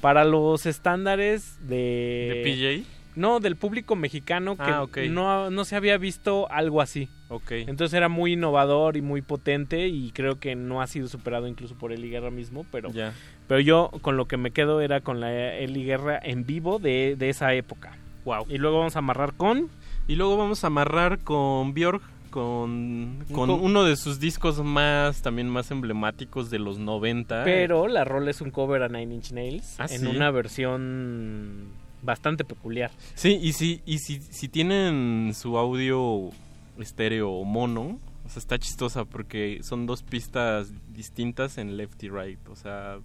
para 0.00 0.24
los 0.24 0.66
estándares 0.66 1.58
de... 1.68 2.42
¿De 2.44 2.82
PJ? 2.82 2.88
No, 3.16 3.40
del 3.40 3.56
público 3.56 3.96
mexicano 3.96 4.56
que 4.56 4.62
Ah, 4.62 4.86
no, 5.10 5.50
no 5.50 5.64
se 5.64 5.74
había 5.74 5.98
visto 5.98 6.48
algo 6.52 6.80
así. 6.80 7.08
Ok. 7.28 7.50
Entonces 7.50 7.94
era 7.94 8.08
muy 8.08 8.34
innovador 8.34 8.96
y 8.96 9.02
muy 9.02 9.22
potente 9.22 9.88
y 9.88 10.12
creo 10.12 10.38
que 10.38 10.54
no 10.54 10.80
ha 10.80 10.86
sido 10.86 11.08
superado 11.08 11.48
incluso 11.48 11.74
por 11.74 11.92
Eli 11.92 12.10
Guerra 12.10 12.30
mismo, 12.30 12.64
pero, 12.70 12.92
Ya. 12.92 13.12
Pero 13.48 13.60
yo 13.60 13.90
con 14.02 14.16
lo 14.16 14.28
que 14.28 14.36
me 14.36 14.52
quedo 14.52 14.80
era 14.80 15.00
con 15.00 15.18
la 15.20 15.54
Eli 15.56 15.84
Guerra 15.84 16.20
en 16.22 16.46
vivo 16.46 16.78
de, 16.78 17.16
de 17.16 17.28
esa 17.30 17.52
época. 17.54 17.96
Wow. 18.24 18.46
Y 18.48 18.58
luego 18.58 18.78
vamos 18.78 18.94
a 18.94 19.00
amarrar 19.00 19.32
con... 19.34 19.68
Y 20.06 20.14
luego 20.16 20.36
vamos 20.36 20.62
a 20.64 20.68
amarrar 20.68 21.18
con 21.20 21.74
Björk, 21.74 22.02
con, 22.30 23.24
con 23.32 23.48
co- 23.48 23.54
uno 23.56 23.84
de 23.84 23.96
sus 23.96 24.20
discos 24.20 24.62
más, 24.62 25.22
también 25.22 25.48
más 25.48 25.70
emblemáticos 25.70 26.50
de 26.50 26.58
los 26.58 26.78
90. 26.78 27.44
Pero 27.44 27.88
la 27.88 28.04
rola 28.04 28.30
es 28.30 28.40
un 28.40 28.50
cover 28.50 28.82
a 28.82 28.88
Nine 28.88 29.14
Inch 29.14 29.32
Nails 29.32 29.76
Ah, 29.80 29.86
en 29.90 30.00
¿sí? 30.02 30.06
una 30.06 30.30
versión 30.30 31.68
bastante 32.02 32.44
peculiar. 32.44 32.90
Sí, 33.14 33.38
y 33.42 33.52
si, 33.54 33.82
y 33.86 33.98
si, 33.98 34.20
si 34.20 34.48
tienen 34.48 35.32
su 35.34 35.58
audio 35.58 36.30
estéreo 36.78 37.30
o 37.30 37.44
mono, 37.44 37.98
o 38.24 38.28
sea, 38.28 38.40
está 38.40 38.58
chistosa 38.58 39.04
porque 39.04 39.60
son 39.62 39.86
dos 39.86 40.02
pistas 40.02 40.72
distintas 40.92 41.58
en 41.58 41.76
left 41.76 42.02
y 42.04 42.08
right. 42.08 42.38
O 42.48 42.56
sea, 42.56 42.98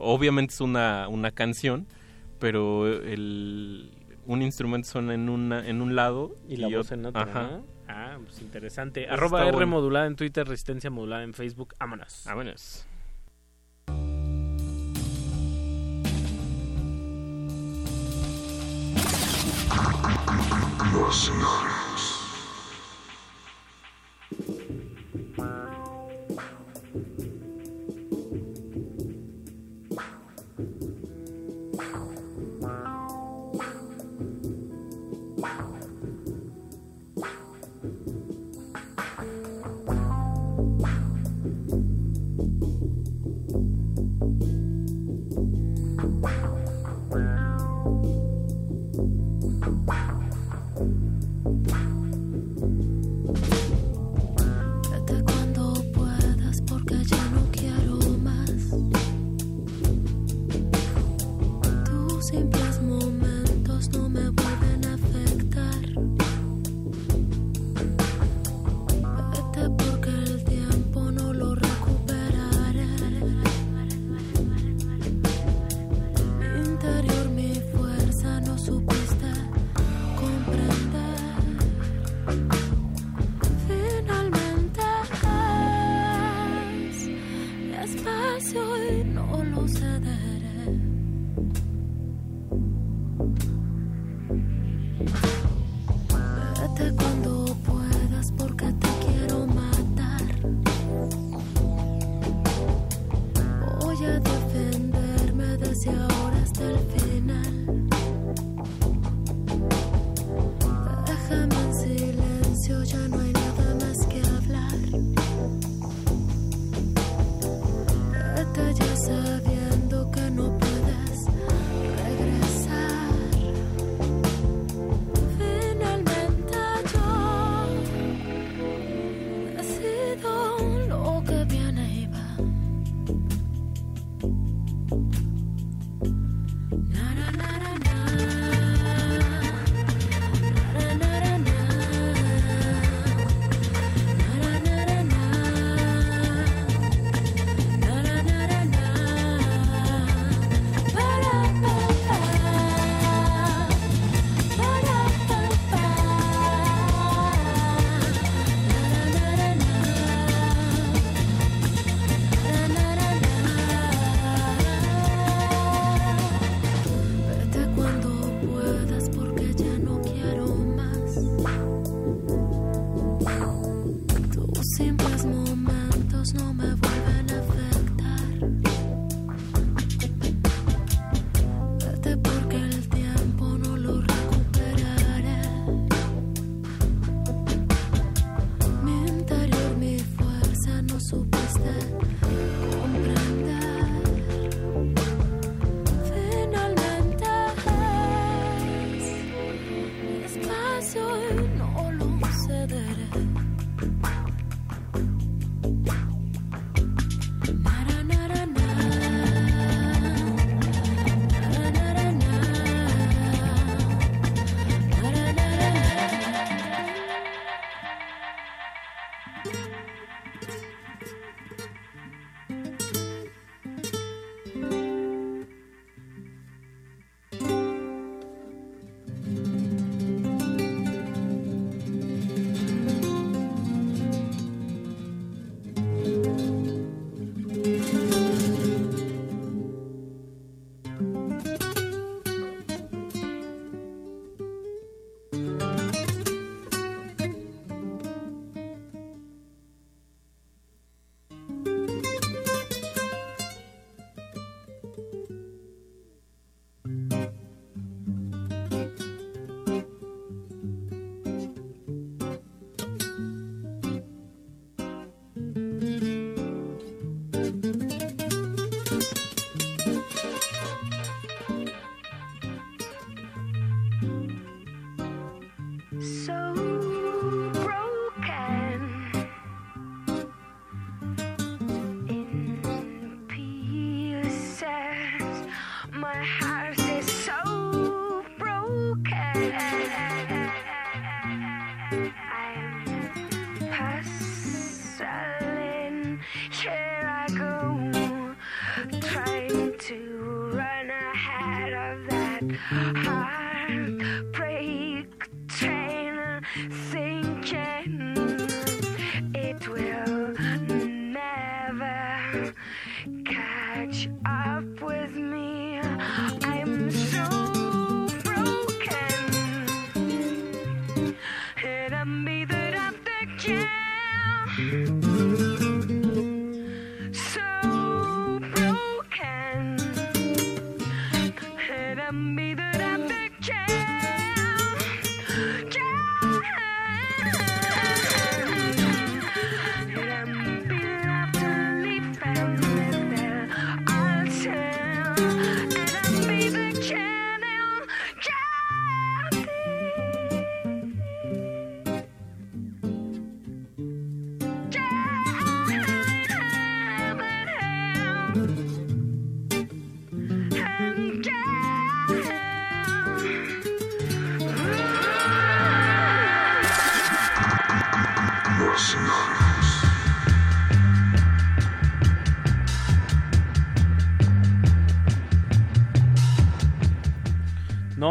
obviamente 0.00 0.54
es 0.54 0.60
una, 0.60 1.08
una 1.08 1.30
canción, 1.30 1.86
pero 2.38 2.86
el, 2.86 3.92
un 4.26 4.42
instrumento 4.42 4.88
suena 4.88 5.14
en, 5.14 5.28
una, 5.28 5.66
en 5.66 5.82
un 5.82 5.94
lado 5.94 6.34
Y 6.48 6.56
la 6.56 6.68
voz 6.68 6.92
en 6.92 7.06
otro, 7.06 7.20
Ajá. 7.22 7.42
¿no? 7.42 7.64
Ah, 7.88 8.18
pues 8.24 8.40
interesante. 8.40 9.04
Eso 9.04 9.14
Arroba 9.14 9.42
R 9.42 9.52
bueno. 9.52 9.66
modulada 9.66 10.06
en 10.06 10.16
Twitter, 10.16 10.46
Resistencia 10.46 10.90
modulada 10.90 11.24
en 11.24 11.34
Facebook. 11.34 11.74
Vámonos. 11.78 12.22
Vámonos. 12.24 12.86
Los. 20.92 21.30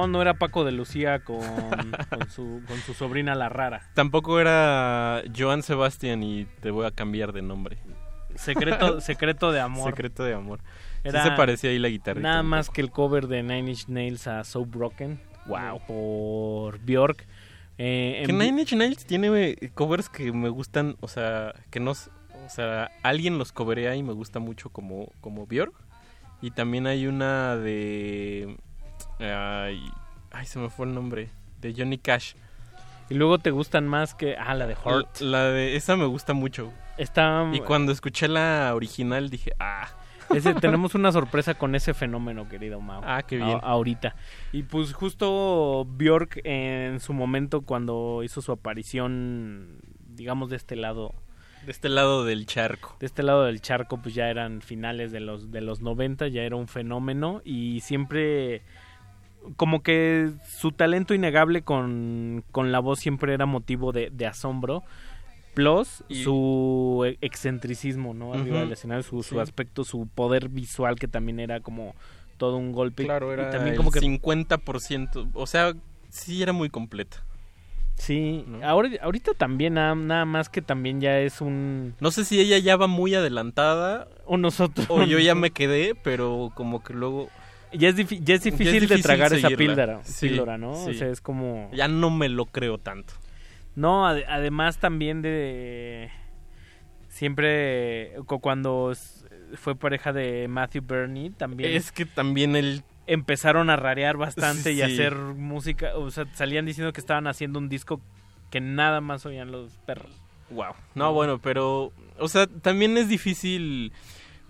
No, 0.10 0.22
era 0.22 0.34
Paco 0.36 0.64
de 0.66 0.72
Lucía 0.72 1.20
con, 1.20 1.40
con, 2.10 2.30
su, 2.30 2.62
con 2.68 2.78
su 2.80 2.94
sobrina 2.94 3.36
la 3.36 3.50
rara. 3.50 3.90
Tampoco 3.94 4.40
era 4.40 5.22
Joan 5.38 5.64
Sebastián 5.64 6.24
y 6.24 6.46
te 6.62 6.72
voy 6.72 6.86
a 6.86 6.92
cambiar 6.92 7.32
de 7.34 7.42
nombre. 7.42 7.78
Secreto, 8.36 9.02
secreto 9.02 9.52
de 9.52 9.60
amor. 9.60 9.90
Secreto 9.92 10.24
de 10.24 10.34
amor. 10.34 10.60
Sí 11.04 11.10
Era 11.10 11.24
se 11.24 11.32
parecía 11.32 11.70
ahí 11.70 11.80
la 11.80 11.90
guitarra. 11.90 12.20
Nada 12.22 12.44
más 12.44 12.70
que 12.70 12.82
el 12.82 12.92
cover 12.92 13.28
de 13.28 13.42
Nine 13.44 13.70
Inch 13.72 13.88
Nails 13.88 14.28
a 14.28 14.44
So 14.44 14.66
Broken. 14.66 15.20
Wow. 15.46 15.80
Por 15.88 16.80
Bjork. 16.80 17.26
Eh, 17.78 18.24
Que 18.26 18.32
en- 18.32 18.38
Nine 18.38 18.62
Inch 18.62 18.74
Nails 18.74 19.06
tiene 19.06 19.28
eh, 19.52 19.72
covers 19.74 20.10
que 20.10 20.32
me 20.34 20.50
gustan, 20.50 20.98
o 21.00 21.08
sea, 21.08 21.54
que 21.70 21.80
no, 21.80 21.92
s- 21.92 22.10
o 22.46 22.50
sea, 22.50 22.92
alguien 23.04 23.38
los 23.38 23.52
coverea 23.54 23.96
y 23.96 24.04
me 24.04 24.12
gusta 24.14 24.40
mucho 24.40 24.70
como, 24.70 25.12
como 25.22 25.46
Björk. 25.48 25.74
Y 26.42 26.52
también 26.52 26.88
hay 26.88 27.08
una 27.08 27.56
de, 27.58 28.58
ay, 29.20 29.82
ay, 30.32 30.45
se 30.45 30.59
me 30.59 30.69
fue 30.69 30.85
el 30.88 30.93
nombre, 30.93 31.30
de 31.61 31.74
Johnny 31.75 31.98
Cash. 31.98 32.33
Y 33.09 33.16
luego 33.16 33.40
te 33.40 33.51
gustan 33.51 33.88
más 33.88 34.14
que. 34.14 34.35
Ah, 34.38 34.53
la 34.53 34.67
de 34.67 34.75
Heart. 34.75 35.22
La 35.22 35.45
de, 35.45 35.75
esa 35.75 35.95
me 35.95 36.06
gusta 36.06 36.33
mucho. 36.33 36.72
Está. 36.98 37.49
Y 37.53 37.59
cuando 37.61 37.91
escuché 37.91 38.27
la 38.27 38.72
original 38.75 39.30
dije, 39.30 39.53
ah. 39.59 39.88
Ese- 40.33 40.53
tenemos 40.61 40.93
una 40.93 41.11
sorpresa 41.11 41.56
con 41.56 41.74
ese 41.74 41.95
fenómeno, 41.95 42.48
querido 42.48 42.80
Mau. 42.82 43.01
Ah, 43.03 43.24
qué 43.24 43.38
bien. 43.38 43.49
A- 43.49 43.67
ahorita. 43.69 44.16
Y 44.51 44.61
pues 44.61 44.93
justo 44.93 45.85
Bjork 45.90 46.41
en 46.43 46.99
su 46.99 47.14
momento 47.14 47.61
cuando 47.61 48.22
hizo 48.24 48.43
su 48.43 48.51
aparición, 48.51 49.80
digamos 50.14 50.51
de 50.51 50.58
este 50.58 50.75
lado, 50.75 51.16
De 51.66 51.72
este 51.72 51.90
lado 51.90 52.25
del 52.25 52.45
charco. 52.45 52.95
de 52.99 53.08
este 53.08 53.24
lado 53.24 53.45
del 53.45 53.59
charco, 53.61 53.98
pues 54.03 54.14
ya 54.14 54.30
eran 54.30 54.61
finales 54.61 55.11
de 55.11 55.19
los 55.19 55.49
de 55.51 55.61
los 55.61 55.82
90, 55.82 56.27
ya 56.27 56.43
era 56.43 56.56
un 56.58 56.67
fenómeno 56.67 57.41
y 57.43 57.80
siempre 57.80 58.61
como 59.56 59.82
que 59.84 60.32
su 60.48 60.72
talento 60.72 61.14
innegable 61.14 61.61
con, 61.61 62.43
con 62.51 62.72
la 62.72 62.80
voz 62.80 63.00
siempre 63.00 63.34
era 63.34 63.45
motivo 63.45 63.92
de, 63.92 64.09
de 64.11 64.27
asombro. 64.27 64.84
Plus 65.56 66.03
Y- 66.08 66.24
su 66.24 67.03
e- 67.06 67.18
excentricismo, 67.22 68.14
¿no? 68.14 68.34
Arriba 68.34 68.58
Ujú. 68.58 68.66
del 68.66 68.72
escenario, 68.74 69.03
su, 69.03 69.24
su 69.24 69.40
aspecto, 69.42 69.84
su 69.84 70.08
poder 70.08 70.48
visual 70.50 70.95
que 70.98 71.08
también 71.08 71.40
era 71.40 71.59
como 71.59 71.95
todo 72.38 72.58
un 72.58 72.72
golpe. 72.72 73.03
Claro, 73.03 73.30
Y 73.32 73.34
era 73.34 73.50
también 73.50 73.74
el 73.74 73.77
como 73.77 73.92
que 73.92 74.00
50%, 74.00 75.30
o 75.34 75.48
sea, 75.48 75.74
sí 76.09 76.42
era 76.42 76.53
muy 76.53 76.69
completa. 76.69 77.24
Sí, 77.95 78.45
ahora, 78.64 78.90
ahorita 79.01 79.34
también 79.34 79.74
nada, 79.74 79.93
nada 79.93 80.24
más 80.24 80.48
que 80.48 80.61
también 80.61 81.01
ya 81.01 81.19
es 81.19 81.42
un... 81.42 81.95
No 82.00 82.11
sé 82.11 82.24
si 82.24 82.40
ella 82.40 82.58
ya 82.58 82.77
va 82.77 82.88
muy 82.88 83.14
adelantada 83.14 84.08
o 84.26 84.38
nosotros. 84.38 84.88
o 84.90 85.03
yo 85.03 85.19
ya 85.19 85.35
me 85.35 85.51
quedé, 85.51 85.95
pero 85.95 86.51
como 86.56 86.82
que 86.82 86.93
luego 86.93 87.27
Ya 87.73 87.89
es, 87.89 87.95
difi- 87.98 88.19
ya 88.23 88.35
es 88.35 88.43
difícil 88.43 88.88
de 88.88 88.98
tragar 88.99 89.31
esa 89.33 89.49
píldora, 89.49 90.03
Sí, 90.03 90.30
píldora, 90.30 90.57
¿no? 90.57 90.72
O 90.72 90.93
sea, 90.93 91.07
es 91.09 91.22
como... 91.22 91.69
ya 91.73 91.88
no 91.88 92.09
me 92.09 92.27
lo 92.30 92.45
creo 92.45 92.77
tanto. 92.77 93.14
No, 93.75 94.07
ade- 94.07 94.25
además 94.27 94.77
también 94.80 95.22
de... 95.22 96.09
Siempre 97.07 98.14
cu- 98.25 98.39
cuando 98.39 98.93
fue 99.56 99.75
pareja 99.75 100.14
de 100.14 100.48
Matthew 100.48 100.83
Burney 100.83 101.30
también... 101.31 101.72
Es 101.75 101.91
que 101.91 102.06
también 102.06 102.56
él 102.56 102.83
Empezaron 103.07 103.72
a 103.72 103.75
rarear 103.75 104.17
bastante 104.17 104.72
y 104.72 104.83
a 104.83 104.85
hacer 104.85 105.15
música, 105.15 105.95
o 105.98 106.11
sea, 106.11 106.25
salían 106.35 106.67
diciendo 106.67 106.93
que 106.93 107.01
estaban 107.01 107.25
haciendo 107.25 107.57
un 107.57 107.67
disco 107.67 107.99
que 108.51 108.61
nada 108.61 109.01
más 109.01 109.25
oían 109.25 109.51
los 109.51 109.73
perros. 109.80 110.11
Wow. 110.51 110.73
No, 110.93 111.11
bueno, 111.11 111.39
pero 111.39 111.91
o 112.19 112.27
sea, 112.27 112.45
también 112.45 112.99
es 112.99 113.09
difícil 113.09 113.93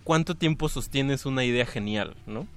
cuánto 0.03 0.35
tiempo 0.35 0.67
sostienes 0.67 1.25
una 1.25 1.45
idea 1.45 1.65
genial, 1.65 2.17
¿no? 2.27 2.47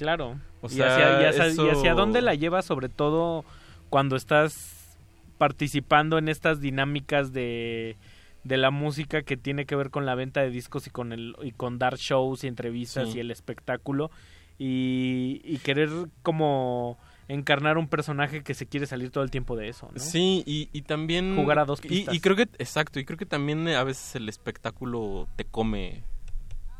Claro. 0.00 0.40
O 0.62 0.66
y, 0.66 0.70
sea, 0.70 1.18
hacia, 1.28 1.44
y 1.54 1.68
hacia- 1.70 1.92
y 1.92 1.94
dónde 1.94 2.22
la 2.22 2.34
llevas, 2.34 2.64
sobre 2.64 2.88
todo 2.88 3.44
cuando 3.90 4.16
estás 4.16 4.96
participando 5.38 6.16
en 6.18 6.28
estas 6.28 6.60
dinámicas 6.60 7.32
de, 7.32 7.96
de 8.44 8.56
la 8.56 8.70
música 8.70 9.22
que 9.22 9.36
tiene 9.36 9.66
que 9.66 9.76
ver 9.76 9.90
con 9.90 10.06
la 10.06 10.14
venta 10.14 10.40
de 10.40 10.50
discos 10.50 10.86
y 10.86 10.90
con 10.90 11.12
el 11.12 11.36
y 11.42 11.52
con 11.52 11.78
dar 11.78 11.96
shows 11.96 12.44
y 12.44 12.46
entrevistas 12.46 13.10
Sí. 13.10 13.18
y 13.18 13.20
el 13.20 13.30
espectáculo 13.30 14.10
y, 14.58 15.40
y 15.44 15.58
querer 15.58 15.90
como 16.22 16.98
encarnar 17.28 17.78
un 17.78 17.88
personaje 17.88 18.42
que 18.42 18.54
se 18.54 18.66
quiere 18.66 18.86
salir 18.86 19.10
todo 19.10 19.22
el 19.22 19.30
tiempo 19.30 19.54
de 19.56 19.68
eso, 19.68 19.88
¿no? 19.92 20.00
Sí, 20.00 20.42
y, 20.46 20.68
y 20.72 20.82
también 20.82 21.36
Jugar 21.36 21.58
a 21.60 21.64
dos 21.64 21.78
y- 21.84 21.88
pistas. 21.88 22.14
Y, 22.14 22.20
creo 22.20 22.36
que 22.36 22.42
exacto, 22.58 22.98
y 23.00 23.04
creo 23.04 23.16
que 23.18 23.26
también 23.26 23.68
eh, 23.68 23.76
a 23.76 23.84
veces 23.84 24.16
el 24.16 24.28
espectáculo 24.28 25.28
te 25.36 25.44
come 25.44 26.02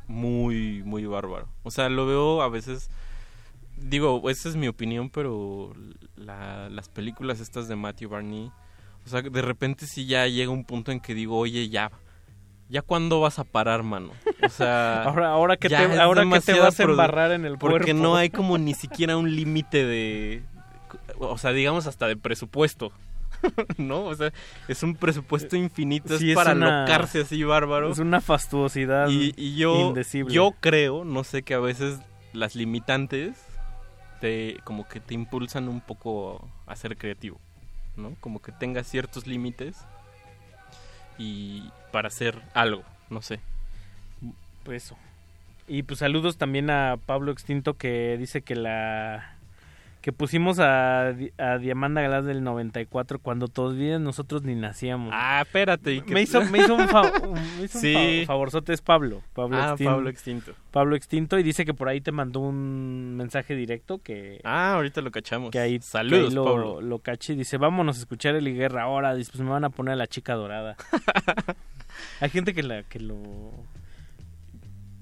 muy 0.06 0.82
muy 0.84 1.06
bárbaro. 1.06 1.48
O 1.62 1.70
sea, 1.70 1.88
lo 1.88 2.04
veo 2.06 2.42
a 2.42 2.48
veces 2.48 2.90
digo, 3.80 4.28
esa 4.30 4.48
es 4.48 4.56
mi 4.56 4.68
opinión, 4.68 5.10
pero 5.10 5.72
la- 6.16 6.68
las 6.68 6.88
películas 6.88 7.40
estas 7.40 7.68
de 7.68 7.76
Matthew 7.76 8.10
Barney, 8.10 8.50
o 9.06 9.08
sea, 9.08 9.22
de 9.22 9.42
repente 9.42 9.86
sí 9.86 10.06
ya 10.06 10.26
llega 10.26 10.50
un 10.50 10.64
punto 10.64 10.92
en 10.92 11.00
que 11.00 11.14
digo, 11.14 11.36
"Oye, 11.38 11.68
ya 11.68 11.90
¿Ya 12.72 12.82
cuándo 12.82 13.20
vas 13.20 13.40
a 13.40 13.42
parar, 13.44 13.82
mano? 13.82 14.12
O 14.44 14.48
sea, 14.48 15.02
Ahora- 15.02 15.30
ahora 15.32 15.56
que 15.56 15.68
te- 15.68 15.74
ahora 15.74 16.22
que 16.30 16.40
te 16.40 16.52
vas 16.60 16.78
a 16.78 16.84
embarrar 16.84 17.32
en 17.32 17.44
el 17.44 17.58
Porque 17.58 17.86
cuerpo. 17.86 18.00
no 18.00 18.14
hay 18.14 18.30
como 18.30 18.58
ni 18.58 18.74
siquiera 18.74 19.16
un 19.16 19.34
límite 19.34 19.84
de 19.84 20.44
o 21.18 21.36
sea, 21.36 21.50
digamos 21.52 21.88
hasta 21.88 22.06
de 22.06 22.16
presupuesto. 22.16 22.92
¿No? 23.76 24.04
O 24.04 24.14
sea, 24.14 24.32
es 24.68 24.84
un 24.84 24.94
presupuesto 24.94 25.56
infinito, 25.56 26.16
Sí, 26.16 26.26
es 26.26 26.30
es 26.30 26.34
para 26.36 26.52
una- 26.52 26.82
locarse 26.82 27.22
así 27.22 27.42
bárbaro. 27.42 27.90
Es 27.90 27.98
una 27.98 28.20
fastuosidad 28.20 29.08
y, 29.08 29.34
y 29.36 29.56
yo, 29.56 29.88
indecible. 29.88 30.32
yo 30.32 30.54
creo, 30.60 31.04
no 31.04 31.24
sé, 31.24 31.42
que 31.42 31.54
a 31.54 31.58
veces 31.58 31.98
las 32.32 32.54
limitantes 32.54 33.36
te 34.20 34.58
como 34.64 34.86
que 34.86 35.00
te 35.00 35.14
impulsan 35.14 35.68
un 35.68 35.80
poco 35.80 36.48
a 36.66 36.76
ser 36.76 36.96
creativo, 36.96 37.38
¿no? 37.96 38.14
Como 38.20 38.40
que 38.40 38.52
tengas 38.52 38.86
ciertos 38.86 39.26
límites 39.26 39.76
y 41.18 41.70
para 41.92 42.08
hacer 42.08 42.40
algo, 42.54 42.84
no 43.08 43.22
sé. 43.22 43.40
Pues 44.64 44.84
eso. 44.84 44.96
Y 45.66 45.82
pues 45.84 46.00
saludos 46.00 46.36
también 46.36 46.70
a 46.70 46.98
Pablo 47.06 47.32
Extinto 47.32 47.74
que 47.74 48.16
dice 48.18 48.42
que 48.42 48.56
la 48.56 49.36
que 50.00 50.12
pusimos 50.12 50.58
a, 50.60 51.08
a 51.38 51.58
Diamanda 51.58 52.00
Galás 52.00 52.24
del 52.24 52.42
94 52.42 53.18
cuando 53.18 53.48
todavía 53.48 53.98
nosotros 53.98 54.42
ni 54.44 54.54
nacíamos. 54.54 55.10
Ah, 55.14 55.42
espérate. 55.44 55.92
y 55.94 56.00
que- 56.00 56.14
me 56.14 56.22
hizo, 56.22 56.40
me 56.46 56.58
hizo 56.58 56.74
un, 56.74 56.88
fa- 56.88 57.02
un- 57.22 57.32
me 57.58 57.64
hizo 57.64 57.78
un 57.78 57.82
Sí. 57.82 58.22
fa- 58.26 58.32
favorzote, 58.32 58.72
es 58.72 58.80
Pablo. 58.80 59.22
Pablo 59.34 59.56
Ah, 59.58 59.70
Extinto. 59.70 59.92
Pablo 59.92 60.08
Extinto. 60.10 60.52
Pablo 60.70 60.96
Extinto 60.96 61.38
y 61.38 61.42
dice 61.42 61.64
que 61.66 61.74
por 61.74 61.88
ahí 61.88 62.00
te 62.00 62.12
mandó 62.12 62.40
un 62.40 63.16
mensaje 63.16 63.54
directo 63.54 63.98
que... 63.98 64.40
Ah, 64.44 64.72
ahorita 64.74 65.00
lo 65.02 65.10
cachamos. 65.10 65.50
Que 65.50 65.58
ahí, 65.58 65.78
Saludos, 65.82 66.18
que 66.20 66.26
ahí 66.28 66.34
lo, 66.34 66.44
Pablo. 66.44 66.80
lo 66.80 66.98
caché 67.00 67.34
y 67.34 67.36
dice, 67.36 67.58
vámonos 67.58 67.96
a 67.98 68.00
escuchar 68.00 68.34
el 68.36 68.54
Guerra 68.54 68.84
ahora, 68.84 69.14
dice, 69.14 69.30
pues 69.32 69.42
me 69.44 69.50
van 69.50 69.64
a 69.64 69.70
poner 69.70 69.92
a 69.92 69.96
la 69.96 70.06
chica 70.06 70.34
dorada. 70.34 70.76
Hay 72.20 72.30
gente 72.30 72.54
que 72.54 72.62
la 72.62 72.82
que 72.84 73.00
lo 73.00 73.16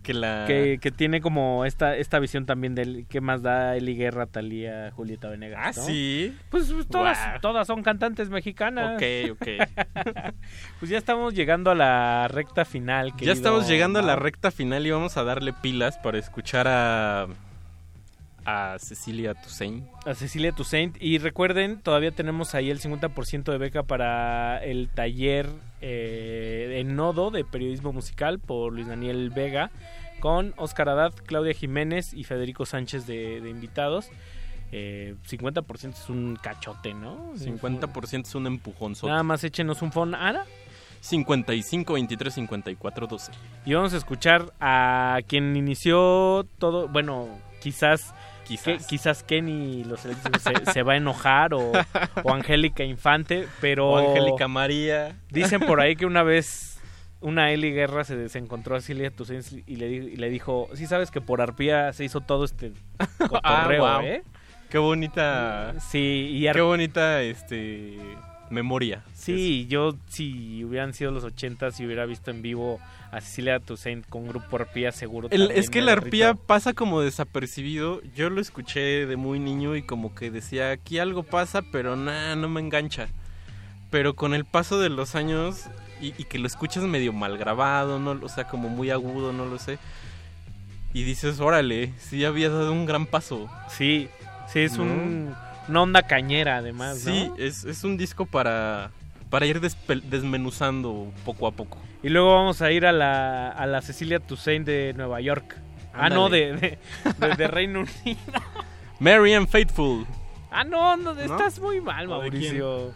Que 0.08 0.14
la... 0.14 0.46
que, 0.46 0.78
que 0.80 0.90
tiene 0.90 1.20
como 1.20 1.66
esta 1.66 1.94
esta 1.94 2.18
visión 2.18 2.46
también 2.46 2.74
del 2.74 3.06
que 3.08 3.20
más 3.20 3.42
da 3.42 3.76
Eli 3.76 3.94
Guerra, 3.94 4.24
Talía, 4.24 4.90
Julieta 4.92 5.28
Venegas. 5.28 5.60
Ah, 5.62 5.72
¿no? 5.78 5.86
sí. 5.86 6.34
Pues, 6.48 6.72
pues, 6.72 6.88
todas, 6.88 7.18
todas 7.42 7.66
son 7.66 7.82
cantantes 7.82 8.30
mexicanas. 8.30 8.94
Ok, 8.94 9.32
ok. 9.32 9.46
pues 10.80 10.90
ya 10.90 10.96
estamos 10.96 11.34
llegando 11.34 11.70
a 11.70 11.74
la 11.74 12.26
recta 12.28 12.64
final. 12.64 13.12
Ya 13.18 13.32
estamos 13.32 13.68
llegando 13.68 13.98
a 13.98 14.02
la 14.02 14.16
recta 14.16 14.50
final 14.50 14.86
y 14.86 14.92
vamos 14.92 15.18
a 15.18 15.24
darle 15.24 15.52
pilas 15.52 15.98
para 15.98 16.16
escuchar 16.16 16.66
a... 16.68 17.26
A 18.46 18.78
Cecilia 18.78 19.34
Toussaint. 19.34 19.84
a 20.06 20.14
Cecilia 20.14 20.52
Toussaint. 20.52 20.96
Y 21.02 21.18
recuerden, 21.18 21.82
todavía 21.82 22.12
tenemos 22.12 22.54
ahí 22.54 22.70
el 22.70 22.80
50% 22.80 23.52
de 23.52 23.58
beca 23.58 23.82
para 23.82 24.64
el 24.64 24.88
taller 24.88 25.50
eh, 25.82 26.78
en 26.80 26.96
Nodo 26.96 27.30
de 27.30 27.44
periodismo 27.44 27.92
musical 27.92 28.38
por 28.38 28.72
Luis 28.72 28.88
Daniel 28.88 29.28
Vega, 29.28 29.70
con 30.20 30.55
Oscar 30.56 30.88
Haddad, 30.88 31.12
Claudia 31.26 31.55
Jiménez 31.55 32.12
y 32.14 32.24
Federico 32.24 32.66
Sánchez 32.66 33.06
de, 33.06 33.40
de 33.40 33.50
invitados. 33.50 34.10
Eh, 34.70 35.14
50% 35.30 35.94
es 35.94 36.08
un 36.10 36.36
cachote, 36.36 36.92
¿no? 36.94 37.32
50% 37.36 38.22
es 38.26 38.34
un 38.34 38.47
empujón. 38.47 38.94
Nada 39.05 39.22
más 39.22 39.42
échenos 39.44 39.80
un 39.82 39.92
phone, 39.92 40.14
Ana. 40.14 40.44
55 41.00 41.92
23 41.94 42.34
54 42.34 43.06
12. 43.06 43.32
Y 43.64 43.74
vamos 43.74 43.94
a 43.94 43.97
escuchar 43.97 44.52
a 44.60 45.20
quien 45.26 45.56
inició 45.56 46.47
todo, 46.58 46.88
bueno, 46.88 47.28
quizás 47.60 48.12
Quizás. 48.47 48.64
que- 48.64 48.78
quizás 48.88 49.22
Kenny 49.22 49.84
los 49.84 50.00
se, 50.00 50.10
se 50.72 50.82
va 50.82 50.94
a 50.94 50.97
enojar 50.97 51.55
o, 51.55 51.70
o 52.24 52.32
Angélica 52.34 52.82
Infante, 52.82 53.47
pero 53.60 53.90
O 53.90 54.10
Angélica 54.10 54.48
María. 54.48 55.16
dicen 55.30 55.60
por 55.60 55.80
ahí 55.80 55.97
que 55.97 56.06
una 56.06 56.22
vez 56.22 56.77
una 57.20 57.50
Eli 57.52 57.72
Guerra 57.72 58.05
se, 58.05 58.28
se 58.28 58.38
encontró 58.38 58.76
a 58.76 58.80
Silvia 58.80 59.10
Toussaint 59.10 59.44
y 59.66 59.76
le, 59.76 59.88
di- 59.88 60.12
y 60.12 60.16
le 60.16 60.30
dijo, 60.30 60.68
sí 60.74 60.86
sabes 60.86 61.10
que 61.10 61.20
por 61.20 61.40
arpía 61.40 61.92
se 61.92 62.05
hizo 62.05 62.20
todo 62.20 62.44
este 62.44 62.72
cotorreo, 63.18 63.86
Ah, 63.86 63.98
wow. 63.98 64.06
¿eh? 64.06 64.22
Qué 64.70 64.78
bonita. 64.78 65.74
Sí, 65.80 66.28
y 66.44 66.52
Qué 66.52 66.60
bonita 66.60 67.22
este 67.22 67.97
memoria. 68.50 69.02
Sí, 69.12 69.66
yo 69.68 69.94
si 70.08 70.64
hubieran 70.64 70.94
sido 70.94 71.10
los 71.10 71.22
80 71.24 71.70
si 71.70 71.84
hubiera 71.84 72.06
visto 72.06 72.30
en 72.30 72.40
vivo 72.40 72.80
a 73.10 73.20
Cecilia 73.20 73.60
Toussaint 73.60 74.06
con 74.08 74.26
Grupo 74.26 74.56
Arpía 74.56 74.90
seguro. 74.92 75.28
El- 75.30 75.40
también 75.48 75.58
es 75.60 75.68
que 75.70 75.80
derrito. 75.80 76.05
arpía 76.05 76.34
pasa 76.34 76.72
como 76.74 77.00
desapercibido. 77.00 78.00
Yo 78.14 78.30
lo 78.30 78.40
escuché 78.40 79.06
de 79.06 79.16
muy 79.16 79.38
niño 79.38 79.74
y 79.76 79.82
como 79.82 80.14
que 80.14 80.30
decía, 80.30 80.70
aquí 80.70 80.98
algo 80.98 81.22
pasa, 81.24 81.62
pero 81.72 81.97
nada, 81.97 82.36
no 82.36 82.48
me 82.48 82.60
engancha. 82.60 83.08
Pero 83.90 84.14
con 84.14 84.34
el 84.34 84.44
paso 84.44 84.78
de 84.78 84.90
los 84.90 85.14
años 85.14 85.64
y, 86.01 86.15
y 86.18 86.25
que 86.25 86.39
lo 86.39 86.47
escuchas 86.47 86.83
medio 86.85 87.12
mal 87.12 87.36
grabado, 87.39 87.99
no, 87.99 88.12
o 88.23 88.28
sea, 88.28 88.44
como 88.44 88.68
muy 88.68 88.91
agudo, 88.91 89.33
no 89.33 89.44
lo 89.47 89.59
sé. 89.59 89.78
Y 90.94 91.02
dices, 91.02 91.41
órale, 91.41 91.93
sí 91.99 92.25
había 92.25 92.49
dado 92.49 92.73
un 92.73 92.86
gran 92.86 93.07
paso. 93.07 93.49
Sí, 93.68 94.09
sí, 94.52 94.60
es 94.60 94.77
¿No? 94.78 94.85
un, 94.85 95.35
una 95.68 95.83
onda 95.83 96.02
cañera 96.02 96.57
además, 96.59 97.05
¿no? 97.05 97.12
Sí, 97.12 97.31
es, 97.39 97.65
es 97.65 97.85
un 97.85 97.97
disco 97.99 98.25
para, 98.27 98.91
para 99.31 99.44
ir 99.47 99.60
desmenuzando 99.60 101.12
poco 101.25 101.47
a 101.47 101.52
poco. 101.52 101.78
Y 102.02 102.09
luego 102.09 102.35
vamos 102.35 102.62
a 102.62 102.70
ir 102.70 102.86
a 102.86 102.93
la, 102.93 103.49
a 103.51 103.67
la 103.67 103.83
Cecilia 103.83 104.20
Toussaint 104.20 104.65
de 104.67 104.94
Nueva 104.97 105.20
York. 105.20 105.57
Ah, 105.93 106.09
no, 106.09 106.28
de, 106.28 106.52
de, 106.52 106.78
de- 107.18 107.36
de 107.36 107.49
Reino 107.49 107.81
Unido. 107.81 108.20
Mary 109.01 109.35
and 109.35 109.49
Faithful. 109.49 110.07
Ah, 110.51 110.65
no, 110.65 110.97
no, 110.97 111.12
estás 111.20 111.59
muy 111.60 111.81
mal, 111.81 112.07
¿O 112.10 112.20
de 112.23 112.31
Mauricio. 112.31 112.93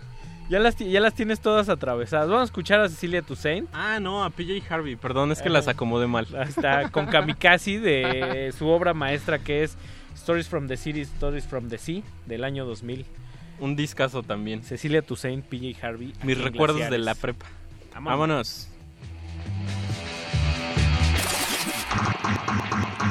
Ya 0.53 0.61
las, 0.61 0.77
ya 0.77 1.01
las 1.01 1.15
tienes 1.15 1.41
todas 1.41 1.71
atravesadas. 1.71 2.29
Vamos 2.29 2.43
a 2.43 2.45
escuchar 2.45 2.79
a 2.79 2.87
Cecilia 2.91 3.23
Toussaint. 3.23 3.71
Ah, 3.73 3.99
no, 3.99 4.23
a 4.23 4.29
PJ 4.29 4.63
Harvey. 4.69 4.97
Perdón, 4.97 5.33
es 5.33 5.41
que 5.41 5.49
las 5.49 5.67
acomodé 5.67 6.07
mal. 6.07 6.29
Está 6.47 6.91
con 6.91 7.07
Kamikaze 7.07 7.81
de 7.81 8.53
su 8.59 8.69
obra 8.69 8.93
maestra 8.93 9.39
que 9.39 9.63
es 9.63 9.79
Stories 10.15 10.51
from 10.51 10.69
the 10.69 10.77
City, 10.77 11.01
Stories 11.01 11.47
from 11.47 11.71
the 11.71 11.79
Sea 11.79 12.03
del 12.27 12.45
año 12.45 12.67
2000. 12.67 13.07
Un 13.61 13.77
discazo 13.77 14.23
también. 14.23 14.63
Cecilia 14.63 15.01
Toussaint, 15.01 15.43
PJ 15.43 15.75
Harvey. 15.81 16.13
Mis 16.23 16.37
recuerdos 16.37 16.91
de 16.91 16.99
la 16.99 17.15
prepa. 17.15 17.47
Vámonos. 17.95 18.11
Vámonos. 18.11 18.69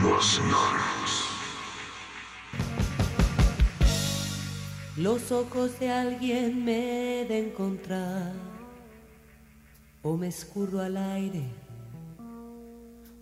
Los 0.03 0.39
ojos 5.31 5.79
de 5.79 5.89
alguien 5.89 6.65
me 6.65 7.25
de 7.25 7.47
encontrar, 7.47 8.33
o 10.01 10.17
me 10.17 10.27
escurro 10.27 10.81
al 10.81 10.97
aire, 10.97 11.43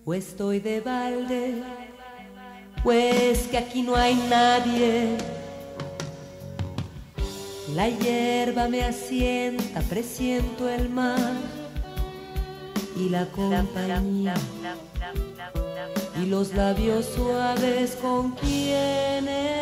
o 0.04 0.14
estoy 0.14 0.60
de 0.60 0.82
balde, 0.82 1.62
pues 2.84 3.48
que 3.48 3.58
aquí 3.58 3.84
no 3.84 3.96
hay 3.96 4.16
nadie. 4.30 5.16
La 7.76 7.88
hierba 7.88 8.68
me 8.68 8.84
asienta, 8.84 9.82
presiento 9.82 10.68
el 10.68 10.90
mar 10.90 11.34
y 12.98 13.10
la 13.10 13.28
compañía. 13.28 14.34
Y 16.20 16.26
los 16.26 16.54
labios 16.56 17.06
suaves 17.06 17.96
con 18.02 18.32
quienes 18.32 19.60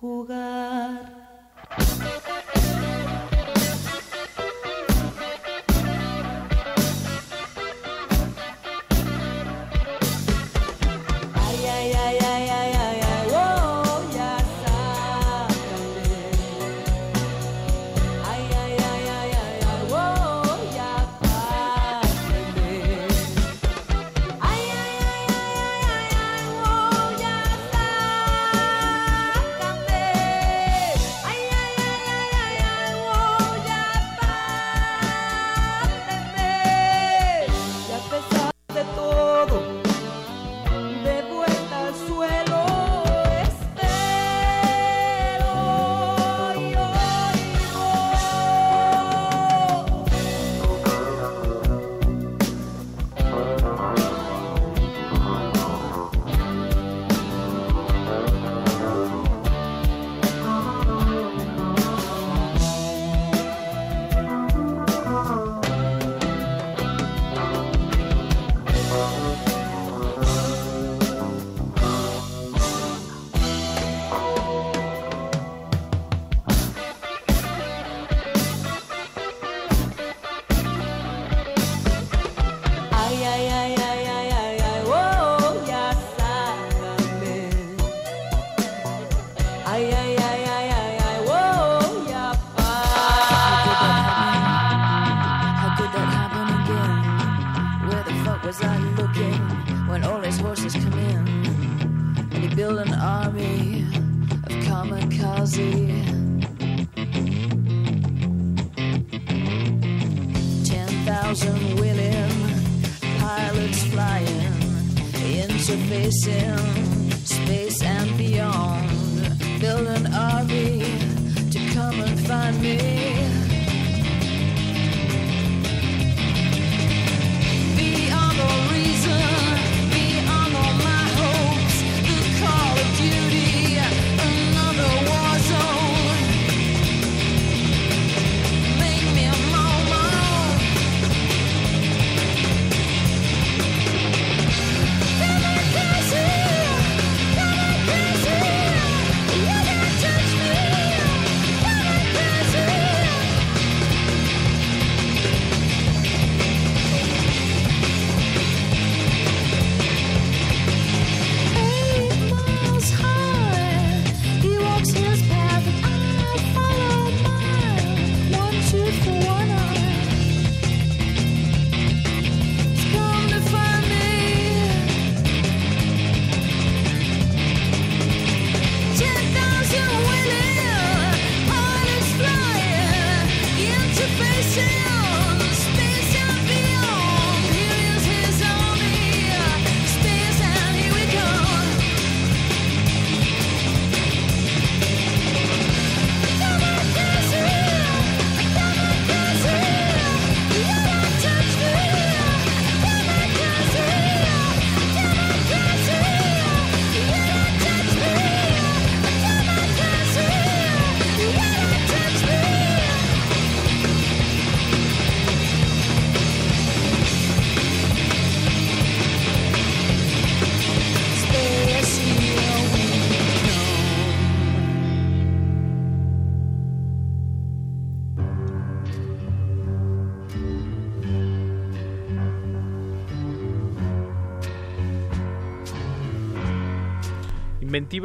jugar. 0.00 1.17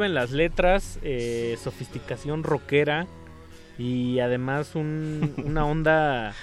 En 0.02 0.14
las 0.14 0.30
letras, 0.32 0.98
eh, 1.02 1.56
sofisticación 1.62 2.42
rockera 2.42 3.06
y 3.78 4.18
además 4.20 4.74
un- 4.74 5.34
una 5.44 5.64
onda 5.66 6.34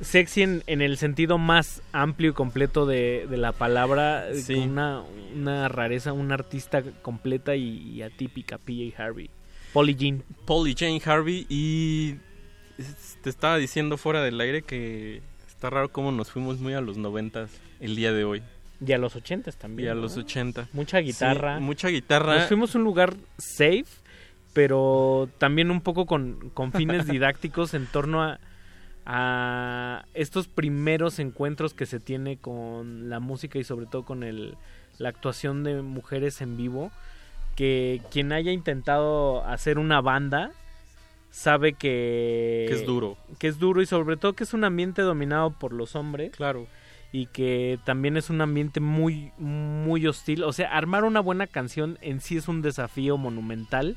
sexy 0.00 0.42
en, 0.42 0.62
en 0.66 0.80
el 0.82 0.96
sentido 0.96 1.38
más 1.38 1.82
amplio 1.92 2.30
y 2.30 2.32
completo 2.34 2.86
de, 2.86 3.26
de 3.28 3.36
la 3.36 3.52
palabra, 3.52 4.28
eh, 4.30 4.34
Sí. 4.42 4.54
con 4.54 4.70
una, 4.70 5.02
una 5.34 5.68
rareza, 5.68 6.12
una 6.12 6.34
artista 6.34 6.82
completa 7.02 7.56
y, 7.56 7.78
y 7.90 8.02
atípica, 8.02 8.58
PJ 8.58 8.94
Harvey. 9.02 9.30
Polly 9.72 9.94
Jean. 9.94 10.22
Polly 10.46 10.74
Jane 10.78 11.00
Harvey 11.04 11.46
y 11.48 12.14
te 13.22 13.28
estaba 13.30 13.56
diciendo 13.58 13.96
fuera 13.96 14.22
del 14.22 14.40
aire 14.40 14.62
que 14.62 15.20
está 15.48 15.68
raro 15.68 15.90
cómo 15.90 16.12
nos 16.12 16.30
fuimos 16.30 16.58
muy 16.60 16.74
a 16.74 16.80
los 16.80 16.96
noventas 16.96 17.50
el 17.80 17.96
día 17.96 18.12
de 18.12 18.24
hoy. 18.24 18.42
Y 18.84 18.92
a 18.92 18.98
los 18.98 19.16
ochentas 19.16 19.56
también. 19.56 19.88
Y 19.88 19.90
a 19.90 19.94
¿no? 19.94 20.02
los 20.02 20.16
80. 20.16 20.68
Mucha 20.72 20.98
guitarra. 20.98 21.58
Sí, 21.58 21.64
mucha 21.64 21.88
guitarra. 21.88 22.36
Nos 22.36 22.48
fuimos 22.48 22.74
a 22.74 22.78
un 22.78 22.84
lugar 22.84 23.14
safe, 23.38 23.86
pero 24.52 25.28
también 25.38 25.70
un 25.70 25.80
poco 25.80 26.06
con, 26.06 26.50
con 26.54 26.72
fines 26.72 27.06
didácticos 27.08 27.74
en 27.74 27.86
torno 27.86 28.22
a, 28.22 28.38
a 29.04 30.04
estos 30.14 30.48
primeros 30.48 31.18
encuentros 31.18 31.74
que 31.74 31.86
se 31.86 31.98
tiene 31.98 32.36
con 32.36 33.08
la 33.10 33.20
música 33.20 33.58
y 33.58 33.64
sobre 33.64 33.86
todo 33.86 34.04
con 34.04 34.22
el, 34.22 34.56
la 34.98 35.08
actuación 35.08 35.64
de 35.64 35.82
mujeres 35.82 36.40
en 36.40 36.56
vivo. 36.56 36.92
Que 37.56 38.00
quien 38.12 38.30
haya 38.30 38.52
intentado 38.52 39.44
hacer 39.44 39.78
una 39.78 40.00
banda 40.00 40.52
sabe 41.30 41.72
que, 41.72 42.66
Que 42.68 42.74
es 42.74 42.86
duro. 42.86 43.16
Que 43.38 43.48
es 43.48 43.58
duro 43.58 43.82
y 43.82 43.86
sobre 43.86 44.16
todo 44.16 44.34
que 44.34 44.44
es 44.44 44.54
un 44.54 44.64
ambiente 44.64 45.02
dominado 45.02 45.50
por 45.50 45.72
los 45.72 45.96
hombres. 45.96 46.30
Claro. 46.30 46.66
Y 47.12 47.26
que 47.26 47.78
también 47.84 48.16
es 48.16 48.28
un 48.30 48.40
ambiente 48.40 48.80
muy, 48.80 49.32
muy 49.38 50.06
hostil. 50.06 50.42
O 50.44 50.52
sea, 50.52 50.70
armar 50.76 51.04
una 51.04 51.20
buena 51.20 51.46
canción 51.46 51.98
en 52.02 52.20
sí 52.20 52.36
es 52.36 52.48
un 52.48 52.60
desafío 52.62 53.16
monumental. 53.16 53.96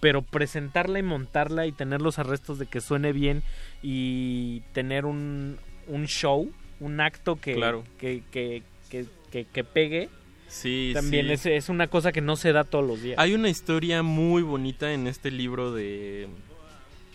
Pero 0.00 0.20
presentarla 0.20 0.98
y 0.98 1.02
montarla 1.02 1.66
y 1.66 1.72
tener 1.72 2.02
los 2.02 2.18
arrestos 2.18 2.58
de 2.58 2.66
que 2.66 2.82
suene 2.82 3.12
bien 3.14 3.42
y 3.82 4.60
tener 4.74 5.06
un, 5.06 5.56
un 5.86 6.06
show, 6.06 6.52
un 6.80 7.00
acto 7.00 7.36
que, 7.36 7.54
Claro. 7.54 7.84
que, 7.98 8.22
que, 8.30 8.62
que, 8.90 9.06
que- 9.46 9.64
pegue, 9.64 10.10
Sí, 10.46 10.90
también 10.94 11.26
sí. 11.28 11.32
Es, 11.32 11.46
es 11.46 11.68
una 11.70 11.86
cosa 11.86 12.12
que 12.12 12.20
no 12.20 12.36
se 12.36 12.52
da 12.52 12.64
todos 12.64 12.86
los 12.86 13.00
días. 13.02 13.18
Hay 13.18 13.32
una 13.34 13.48
historia 13.48 14.02
muy 14.02 14.42
bonita 14.42 14.92
en 14.92 15.06
este 15.06 15.30
libro 15.30 15.72
de, 15.72 16.28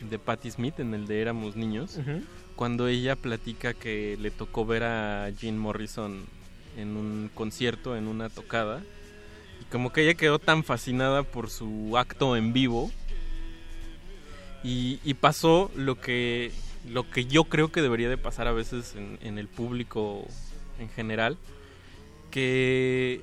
de 0.09 0.17
Patti 0.19 0.49
Smith, 0.49 0.79
en 0.79 0.93
el 0.95 1.05
de 1.05 1.21
Éramos 1.21 1.55
Niños. 1.55 1.99
Cuando 2.59 2.89
ella 2.89 3.15
platica 3.15 3.73
que 3.73 4.17
le 4.19 4.31
tocó 4.31 4.65
ver 4.65 4.83
a 4.83 5.31
Jim 5.39 5.55
Morrison 5.55 6.25
en 6.75 6.97
un 6.97 7.31
concierto, 7.33 7.95
en 7.95 8.05
una 8.05 8.27
tocada, 8.27 8.83
y 9.61 9.63
como 9.71 9.93
que 9.93 10.01
ella 10.01 10.15
quedó 10.15 10.39
tan 10.39 10.65
fascinada 10.65 11.23
por 11.23 11.49
su 11.49 11.97
acto 11.97 12.35
en 12.35 12.51
vivo, 12.51 12.91
y, 14.61 14.99
y 15.05 15.13
pasó 15.13 15.71
lo 15.73 16.01
que, 16.01 16.51
lo 16.85 17.09
que 17.09 17.23
yo 17.23 17.45
creo 17.45 17.71
que 17.71 17.81
debería 17.81 18.09
de 18.09 18.17
pasar 18.17 18.49
a 18.49 18.51
veces 18.51 18.93
en, 18.97 19.17
en 19.21 19.37
el 19.37 19.47
público 19.47 20.27
en 20.79 20.89
general, 20.89 21.37
que 22.29 23.21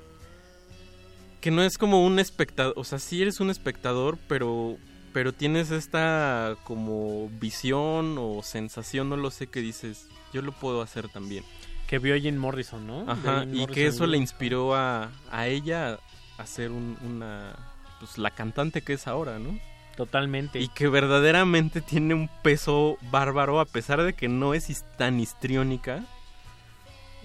que 1.42 1.50
no 1.50 1.62
es 1.62 1.76
como 1.76 2.06
un 2.06 2.18
espectador, 2.18 2.72
o 2.78 2.84
sea, 2.84 2.98
sí 2.98 3.20
eres 3.20 3.38
un 3.38 3.50
espectador, 3.50 4.16
pero 4.28 4.78
pero 5.16 5.32
tienes 5.32 5.70
esta 5.70 6.56
como 6.64 7.30
visión 7.40 8.16
o 8.18 8.42
sensación, 8.42 9.08
no 9.08 9.16
lo 9.16 9.30
sé, 9.30 9.46
que 9.46 9.60
dices, 9.60 10.08
yo 10.34 10.42
lo 10.42 10.52
puedo 10.52 10.82
hacer 10.82 11.08
también. 11.08 11.42
Que 11.86 11.98
vio 11.98 12.14
a 12.14 12.18
Jim 12.18 12.36
Morrison, 12.36 12.86
¿no? 12.86 13.10
Ajá, 13.10 13.40
Jim 13.40 13.54
y 13.54 13.58
Morrison 13.60 13.74
que 13.74 13.86
eso 13.86 14.06
le 14.06 14.18
inspiró 14.18 14.74
a, 14.74 15.10
a 15.30 15.46
ella 15.46 15.98
a 16.36 16.44
ser 16.44 16.70
un- 16.70 16.98
una, 17.02 17.56
pues 17.98 18.18
la 18.18 18.30
cantante 18.30 18.82
que 18.82 18.92
es 18.92 19.06
ahora, 19.06 19.38
¿no? 19.38 19.58
Totalmente. 19.96 20.60
Y 20.60 20.68
que 20.68 20.86
verdaderamente 20.88 21.80
tiene 21.80 22.12
un 22.12 22.28
peso 22.42 22.98
bárbaro, 23.10 23.58
a 23.58 23.64
pesar 23.64 24.02
de 24.02 24.12
que 24.12 24.28
no 24.28 24.52
es 24.52 24.84
tan 24.98 25.18
histriónica, 25.18 26.04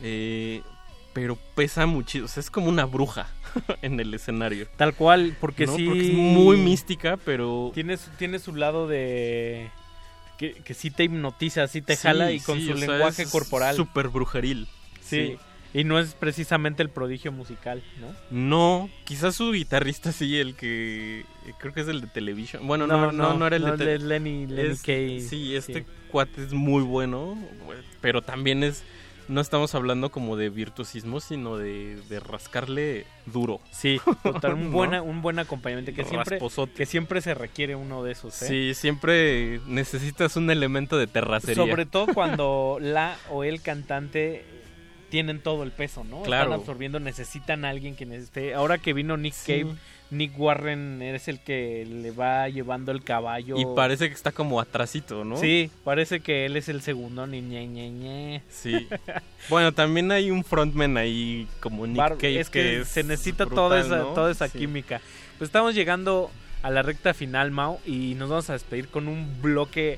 eh, 0.01 0.63
pero 1.14 1.38
pesa 1.56 1.85
muchísimo, 1.85 2.25
o 2.25 2.27
sea, 2.27 2.41
es 2.41 2.49
como 2.49 2.69
una 2.69 2.85
bruja 2.85 3.27
en 3.81 3.99
el 3.99 4.14
escenario. 4.14 4.67
Tal 4.77 4.93
cual, 4.93 5.35
porque 5.40 5.65
¿no? 5.65 5.75
sí. 5.75 5.85
Porque 5.85 6.07
es 6.07 6.14
muy 6.14 6.57
mística, 6.57 7.17
pero... 7.23 7.72
Tiene, 7.73 7.98
su- 7.98 8.09
tiene 8.11 8.40
su 8.40 8.56
lado 8.56 8.88
de. 8.88 9.69
Que, 10.38 10.53
que 10.53 10.73
sí 10.73 10.90
te 10.90 11.03
hipnotiza, 11.03 11.67
sí 11.67 11.81
te 11.81 11.95
Sí, 11.95 12.03
jala 12.03 12.31
y 12.31 12.40
con 12.40 12.57
sí, 12.59 12.65
su 12.65 12.73
o 12.73 12.77
sea, 12.77 12.88
lenguaje 12.88 13.23
es 13.23 13.30
corporal. 13.30 13.75
Súper 13.75 14.07
brujeril. 14.07 14.67
Sí. 15.01 15.38
Y 15.73 15.83
no 15.85 15.99
es 15.99 16.15
precisamente 16.15 16.83
el 16.83 16.90
prodigio 16.90 17.31
musical, 17.31 17.81
¿no? 18.01 18.07
No, 18.31 18.90
quizás 19.06 19.35
su 19.35 19.51
guitarrista 19.51 20.11
sí, 20.11 20.38
el 20.40 20.56
que 20.56 21.19
eh, 21.22 21.53
creo 21.59 21.73
que 21.73 21.81
es 21.81 21.88
el 21.88 22.01
de 22.01 22.07
Television. 22.07 22.65
Bueno, 22.67 22.88
no, 22.88 23.11
no, 23.11 23.35
no, 23.35 23.48
era 23.48 23.56
el 23.56 23.61
no, 23.65 23.77
de, 23.77 23.93
el 23.93 24.01
de 24.01 24.19
Lenny- 24.19 24.48
Lenny 24.48 24.69
es- 24.73 25.30
Sí, 25.30 25.56
este 25.56 25.85
cuate 26.11 26.43
es 26.43 26.51
muy 26.53 26.83
bueno, 26.83 27.38
pero 28.01 28.22
también 28.22 28.64
es 28.64 28.83
no 29.32 29.40
estamos 29.42 29.74
hablando 29.76 30.11
como 30.11 30.35
de 30.35 30.50
virtuosismo, 30.50 31.22
sino 31.22 31.58
de, 31.58 31.95
de 32.10 32.19
rascarle 32.19 33.06
duro. 33.26 33.61
Sí, 33.72 34.00
total, 34.24 34.53
un, 34.56 34.66
¿No? 34.66 34.72
buena, 34.72 35.01
un 35.01 35.22
buen 35.22 35.40
acompañamiento 35.40 35.93
que 35.93 36.03
siempre, 36.03 36.35
Rasposote. 36.35 36.74
que 36.74 36.85
siempre 36.85 37.22
se 37.22 37.34
requiere 37.34 37.76
uno 37.76 38.03
de 38.03 38.11
esos. 38.11 38.42
¿eh? 38.42 38.48
Sí, 38.48 38.74
siempre 38.74 39.61
necesitas 39.68 40.35
un 40.35 40.51
elemento 40.51 40.98
de 40.98 41.08
terracería. 41.08 41.56
Sobre 41.56 41.85
todo 41.85 42.08
cuando 42.14 42.77
la 42.82 43.18
o 43.30 43.43
el 43.45 43.61
cantante 43.61 44.43
tienen 45.10 45.42
todo 45.42 45.64
el 45.64 45.72
peso, 45.72 46.03
¿no? 46.03 46.24
Claro. 46.24 46.43
Están 46.51 46.60
absorbiendo, 46.60 47.00
necesitan 47.00 47.64
a 47.66 47.69
alguien 47.69 47.95
que 47.95 48.03
esté. 48.16 48.53
Ahora 48.53 48.77
que 48.80 48.93
vino 48.93 49.16
Nick 49.18 49.34
Sí. 49.34 49.61
Cave 49.64 49.76
Nick 50.11 50.38
Warren 50.38 51.01
es 51.01 51.27
el 51.30 51.40
que 51.40 51.85
le 51.90 52.11
va 52.11 52.48
llevando 52.49 52.91
el 52.91 53.01
caballo. 53.03 53.57
Y 53.57 53.65
parece 53.75 54.09
que 54.09 54.14
está 54.14 54.31
como 54.33 54.59
atrasito, 54.59 55.23
¿no? 55.23 55.38
Sí, 55.38 55.72
parece 55.83 56.19
que 56.19 56.45
él 56.45 56.57
es 56.57 56.67
el 56.69 56.81
segundo 56.81 57.25
ni 57.27 57.41
ñe, 57.41 57.65
ñe, 57.65 57.90
ñe. 57.90 58.41
Sí. 58.49 58.88
bueno, 59.49 59.72
también 59.72 60.11
hay 60.11 60.30
un 60.30 60.43
frontman 60.43 60.98
ahí 60.98 61.48
como 61.61 61.88
Nick 61.88 61.98
Bar- 61.98 62.17
Cave 62.17 62.40
es 62.41 62.49
que, 62.49 62.81
es 62.81 62.88
se 62.90 63.03
necesita 63.03 63.45
brutal, 63.45 63.56
toda 63.56 63.80
esa, 63.80 63.98
¿no? 63.99 64.06
toda 64.14 64.31
esa 64.31 64.48
Sí. 64.49 64.59
química. 64.59 64.99
Pues 65.38 65.48
estamos 65.48 65.73
llegando 65.73 66.30
a 66.61 66.69
la 66.69 66.81
recta 66.83 67.14
final, 67.14 67.49
Mau, 67.51 67.80
y 67.85 68.14
nos 68.15 68.30
vamos 68.30 68.49
a 68.49 68.53
despedir 68.53 68.90
con 68.90 69.07
un 69.07 69.41
bloque 69.41 69.98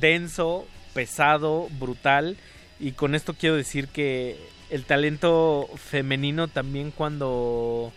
denso, 0.00 0.66
pesado, 0.94 1.68
brutal. 1.78 2.36
Y 2.80 2.92
con 2.92 3.14
esto 3.14 3.34
quiero 3.34 3.56
decir 3.56 3.88
que 3.88 4.36
el 4.70 4.84
talento 4.84 5.68
femenino 5.76 6.48
también 6.48 6.90
cuando 6.90 7.92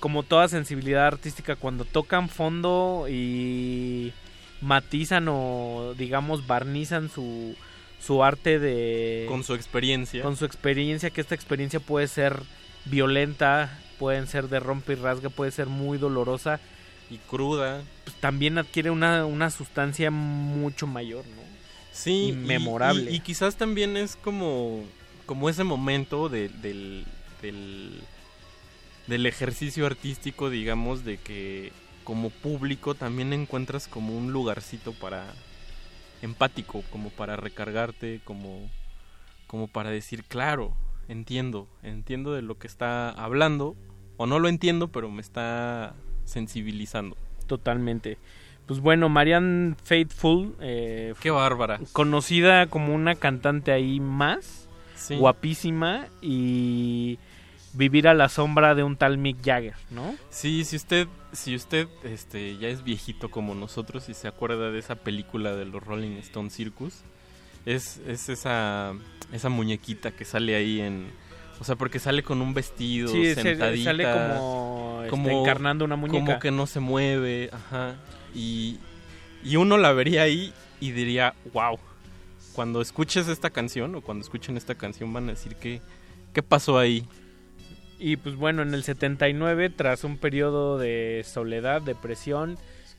como 0.00 0.22
toda 0.22 0.48
sensibilidad 0.48 1.06
artística 1.06 1.54
cuando 1.56 1.84
tocan 1.84 2.28
fondo 2.28 3.06
y 3.08 4.12
matizan 4.60 5.26
o 5.28 5.94
digamos 5.96 6.46
barnizan 6.46 7.08
su 7.10 7.54
su 8.00 8.24
arte 8.24 8.58
de 8.58 9.26
Con 9.28 9.44
su 9.44 9.54
experiencia. 9.54 10.22
con 10.22 10.36
su 10.36 10.44
experiencia 10.46 11.10
que 11.10 11.20
esta 11.20 11.34
experiencia 11.34 11.80
puede 11.80 12.08
ser 12.08 12.40
violenta 12.86 13.78
pueden 13.98 14.26
ser 14.26 14.48
de 14.48 14.58
rompe 14.60 14.94
y 14.94 14.96
rasga 14.96 15.28
puede 15.28 15.50
ser 15.50 15.66
muy 15.66 15.98
dolorosa. 15.98 16.58
Y 17.10 17.18
cruda. 17.18 17.82
Pues 18.04 18.16
también 18.16 18.56
adquiere 18.56 18.88
una, 18.90 19.26
una 19.26 19.50
sustancia 19.50 20.10
mucho 20.10 20.86
mayor 20.86 21.24
no 21.26 21.42
Sí, 21.92 22.28
y- 22.28 22.32
memorable. 22.32 23.10
Y, 23.10 23.16
y 23.16 23.20
quizás 23.20 23.56
también 23.56 23.96
es 23.98 24.16
como, 24.16 24.82
como 25.26 25.50
ese 25.50 25.64
momento 25.64 26.28
de- 26.30 26.48
del, 26.48 27.04
del, 27.42 28.00
del 29.10 29.26
ejercicio 29.26 29.86
artístico, 29.86 30.48
digamos, 30.48 31.04
de 31.04 31.18
que 31.18 31.72
como 32.04 32.30
público 32.30 32.94
también 32.94 33.32
encuentras 33.32 33.88
como 33.88 34.16
un 34.16 34.32
lugarcito 34.32 34.92
para 34.92 35.26
empático, 36.22 36.82
como 36.90 37.10
para 37.10 37.36
recargarte, 37.36 38.20
como, 38.24 38.70
como 39.48 39.66
para 39.66 39.90
decir, 39.90 40.24
claro, 40.24 40.74
entiendo, 41.08 41.66
entiendo 41.82 42.32
de 42.32 42.42
lo 42.42 42.56
que 42.56 42.68
está 42.68 43.10
hablando, 43.10 43.76
o 44.16 44.26
no 44.26 44.38
lo 44.38 44.48
entiendo, 44.48 44.88
pero 44.88 45.10
me 45.10 45.22
está 45.22 45.94
sensibilizando. 46.24 47.16
Totalmente. 47.48 48.16
Pues 48.66 48.78
bueno, 48.78 49.08
Marianne 49.08 49.74
Faithful. 49.82 50.54
eh, 50.60 51.14
Qué 51.20 51.30
bárbara. 51.30 51.80
Conocida 51.92 52.68
como 52.68 52.94
una 52.94 53.16
cantante 53.16 53.72
ahí 53.72 53.98
más. 53.98 54.68
Sí. 54.94 55.16
Guapísima. 55.16 56.06
Y 56.22 57.18
vivir 57.72 58.08
a 58.08 58.14
la 58.14 58.28
sombra 58.28 58.74
de 58.74 58.82
un 58.82 58.96
tal 58.96 59.16
Mick 59.18 59.44
Jagger, 59.44 59.74
¿no? 59.90 60.14
Sí, 60.30 60.64
si 60.64 60.76
usted, 60.76 61.06
si 61.32 61.54
usted 61.54 61.86
este, 62.04 62.56
ya 62.58 62.68
es 62.68 62.82
viejito 62.84 63.30
como 63.30 63.54
nosotros 63.54 64.08
y 64.08 64.14
se 64.14 64.26
acuerda 64.28 64.70
de 64.70 64.78
esa 64.78 64.96
película 64.96 65.54
de 65.54 65.64
los 65.66 65.82
Rolling 65.82 66.16
Stone 66.18 66.50
Circus, 66.50 67.02
es, 67.66 67.98
es 68.06 68.28
esa, 68.28 68.92
esa 69.32 69.48
muñequita 69.48 70.10
que 70.12 70.24
sale 70.24 70.56
ahí 70.56 70.80
en... 70.80 71.08
O 71.60 71.64
sea, 71.64 71.76
porque 71.76 71.98
sale 71.98 72.22
con 72.22 72.40
un 72.40 72.54
vestido, 72.54 73.08
Sí, 73.08 73.22
se- 73.34 73.42
sentadita. 73.42 73.84
sale 73.90 74.04
como, 74.04 75.02
este, 75.04 75.32
encarnando 75.32 75.84
una 75.84 75.96
muñeca. 75.96 76.24
Como 76.24 76.38
que 76.40 76.50
no 76.50 76.66
se 76.66 76.80
mueve, 76.80 77.50
ajá. 77.52 77.96
Y, 78.34 78.78
y 79.44 79.56
uno 79.56 79.76
la 79.76 79.92
vería 79.92 80.22
ahí 80.22 80.54
y 80.80 80.92
diría, 80.92 81.34
wow. 81.52 81.78
Cuando 82.54 82.80
escuches 82.80 83.28
esta 83.28 83.50
canción 83.50 83.94
o 83.94 84.00
cuando 84.00 84.22
escuchen 84.24 84.56
esta 84.56 84.74
canción 84.74 85.12
van 85.12 85.24
a 85.28 85.32
decir 85.32 85.54
que, 85.56 85.82
¿qué 86.32 86.42
pasó 86.42 86.78
ahí? 86.78 87.06
Y 88.00 88.16
pues 88.16 88.34
bueno, 88.36 88.62
en 88.62 88.72
el 88.74 88.82
79, 88.82 89.68
tras 89.70 90.04
un 90.04 90.16
periodo 90.16 90.78
de 90.78 91.22
soledad, 91.26 91.82
depresión 91.82 92.56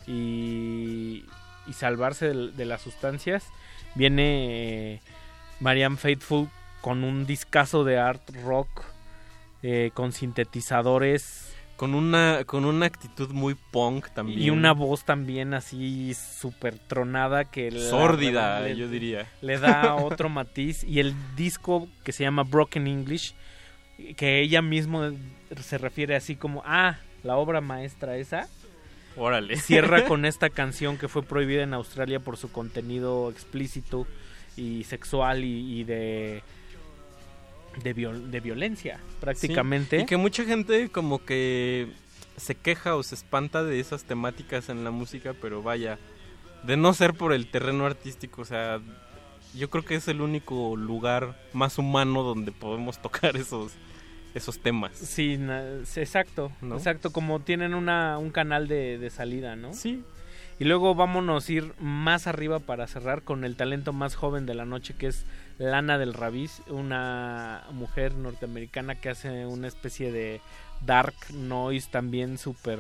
y, 0.07 1.25
y 1.67 1.73
salvarse 1.73 2.27
de, 2.33 2.51
de 2.51 2.65
las 2.65 2.81
sustancias, 2.81 3.45
viene 3.95 4.93
eh, 4.93 5.01
Marianne 5.59 5.97
Faithful 5.97 6.49
con 6.81 7.03
un 7.03 7.25
discazo 7.25 7.83
de 7.83 7.97
art 7.97 8.21
rock, 8.43 8.83
eh, 9.63 9.91
con 9.93 10.11
sintetizadores. 10.11 11.47
Con 11.77 11.95
una, 11.95 12.43
con 12.45 12.65
una 12.65 12.85
actitud 12.85 13.31
muy 13.31 13.55
punk 13.71 14.07
también. 14.13 14.39
Y 14.39 14.51
una 14.51 14.71
voz 14.71 15.03
también 15.03 15.55
así 15.55 16.13
súper 16.13 16.77
tronada 16.77 17.45
que... 17.45 17.71
Sórdida, 17.71 18.59
le- 18.61 18.75
yo 18.75 18.87
diría. 18.87 19.27
Le 19.41 19.57
da 19.57 19.95
otro 19.95 20.29
matiz. 20.29 20.83
Y 20.83 20.99
el 20.99 21.15
disco 21.35 21.87
que 22.03 22.11
se 22.11 22.23
llama 22.23 22.43
Broken 22.43 22.85
English, 22.85 23.33
que 24.17 24.41
ella 24.41 24.61
misma 24.61 25.13
se 25.61 25.77
refiere 25.77 26.15
así 26.15 26.35
como, 26.35 26.61
ah, 26.65 26.97
la 27.23 27.37
obra 27.37 27.61
maestra 27.61 28.17
esa. 28.17 28.47
Órale. 29.17 29.57
Cierra 29.57 30.05
con 30.07 30.25
esta 30.25 30.49
canción 30.49 30.97
que 30.97 31.07
fue 31.07 31.23
prohibida 31.23 31.63
en 31.63 31.73
Australia 31.73 32.19
por 32.19 32.37
su 32.37 32.51
contenido 32.51 33.29
explícito 33.29 34.07
y 34.57 34.83
sexual 34.85 35.43
y, 35.43 35.79
y 35.79 35.83
de... 35.83 36.43
De, 37.83 37.95
viol- 37.95 38.29
de 38.31 38.39
violencia, 38.41 38.99
prácticamente. 39.21 39.97
Sí, 39.97 40.03
Y 40.03 40.05
que 40.05 40.17
mucha 40.17 40.43
gente 40.43 40.89
como 40.89 41.23
que 41.23 41.87
se 42.35 42.55
queja 42.55 42.95
o 42.97 43.03
se 43.03 43.15
espanta 43.15 43.63
de 43.63 43.79
esas 43.79 44.03
temáticas 44.03 44.67
en 44.67 44.83
la 44.83 44.91
música, 44.91 45.33
pero 45.41 45.61
vaya, 45.63 45.97
de 46.63 46.75
no 46.75 46.93
ser 46.93 47.13
por 47.13 47.31
el 47.31 47.47
terreno 47.49 47.85
artístico, 47.85 48.41
o 48.41 48.45
sea, 48.45 48.81
yo 49.55 49.69
creo 49.69 49.85
que 49.85 49.95
es 49.95 50.07
el 50.09 50.19
único 50.19 50.75
lugar 50.75 51.37
más 51.53 51.77
humano 51.77 52.23
donde 52.23 52.51
podemos 52.51 53.01
tocar 53.01 53.37
esos 53.37 53.71
esos 54.33 54.59
temas. 54.59 54.91
Sí, 54.95 55.39
exacto, 55.95 56.51
¿No? 56.61 56.75
exacto, 56.77 57.11
como 57.11 57.39
tienen 57.41 57.73
una, 57.73 58.17
un 58.17 58.31
canal 58.31 58.67
de, 58.67 58.97
de 58.97 59.09
salida, 59.09 59.55
¿no? 59.55 59.73
Sí. 59.73 60.03
Y 60.59 60.65
luego 60.65 60.93
vámonos 60.93 61.49
a 61.49 61.51
ir 61.51 61.73
más 61.79 62.27
arriba 62.27 62.59
para 62.59 62.85
cerrar 62.87 63.23
con 63.23 63.43
el 63.43 63.55
talento 63.55 63.93
más 63.93 64.15
joven 64.15 64.45
de 64.45 64.53
la 64.53 64.65
noche 64.65 64.93
que 64.95 65.07
es 65.07 65.25
Lana 65.57 65.97
del 65.97 66.13
Ravis, 66.13 66.61
una 66.67 67.63
mujer 67.71 68.13
norteamericana 68.13 68.95
que 68.95 69.09
hace 69.09 69.45
una 69.47 69.67
especie 69.67 70.11
de 70.11 70.39
dark 70.85 71.15
noise 71.33 71.89
también 71.89 72.37
súper 72.37 72.79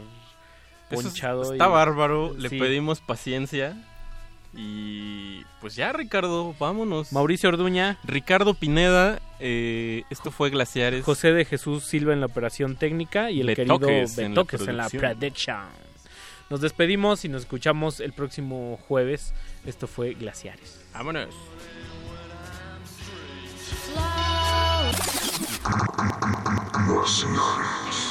Eso 0.91 1.01
ponchado. 1.01 1.53
está 1.53 1.67
y- 1.67 1.71
bárbaro, 1.71 2.33
le 2.37 2.49
pedimos 2.51 3.01
paciencia. 3.01 3.75
Y 4.53 5.45
pues 5.61 5.75
ya, 5.75 5.93
Ricardo, 5.93 6.53
vámonos. 6.59 7.13
Mauricio 7.13 7.49
Orduña. 7.49 7.97
Ricardo 8.03 8.53
Pineda, 8.53 9.21
eh, 9.39 10.03
esto 10.09 10.31
fue 10.31 10.49
Glaciares. 10.49 11.05
José 11.05 11.31
de 11.31 11.45
Jesús 11.45 11.85
Silva 11.85 12.13
en 12.13 12.19
la 12.19 12.25
operación 12.25 12.75
técnica 12.75 13.31
y 13.31 13.41
el 13.41 13.55
querido 13.55 13.79
Betoques 13.79 14.17
en 14.17 14.35
la 14.35 14.45
en 14.61 14.77
la 14.77 14.89
production. 14.89 15.91
Nos 16.49 16.59
despedimos 16.59 17.23
y 17.23 17.29
nos 17.29 17.43
escuchamos 17.43 18.01
el 18.01 18.11
próximo 18.11 18.77
jueves. 18.87 19.33
Esto 19.65 19.87
fue 19.87 20.15
Glaciares. 20.15 20.83
Vámonos. 20.93 21.33
Glaciares. 26.87 28.10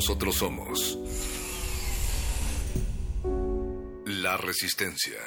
nosotros 0.00 0.34
somos 0.34 0.98
la 4.06 4.38
resistencia. 4.38 5.18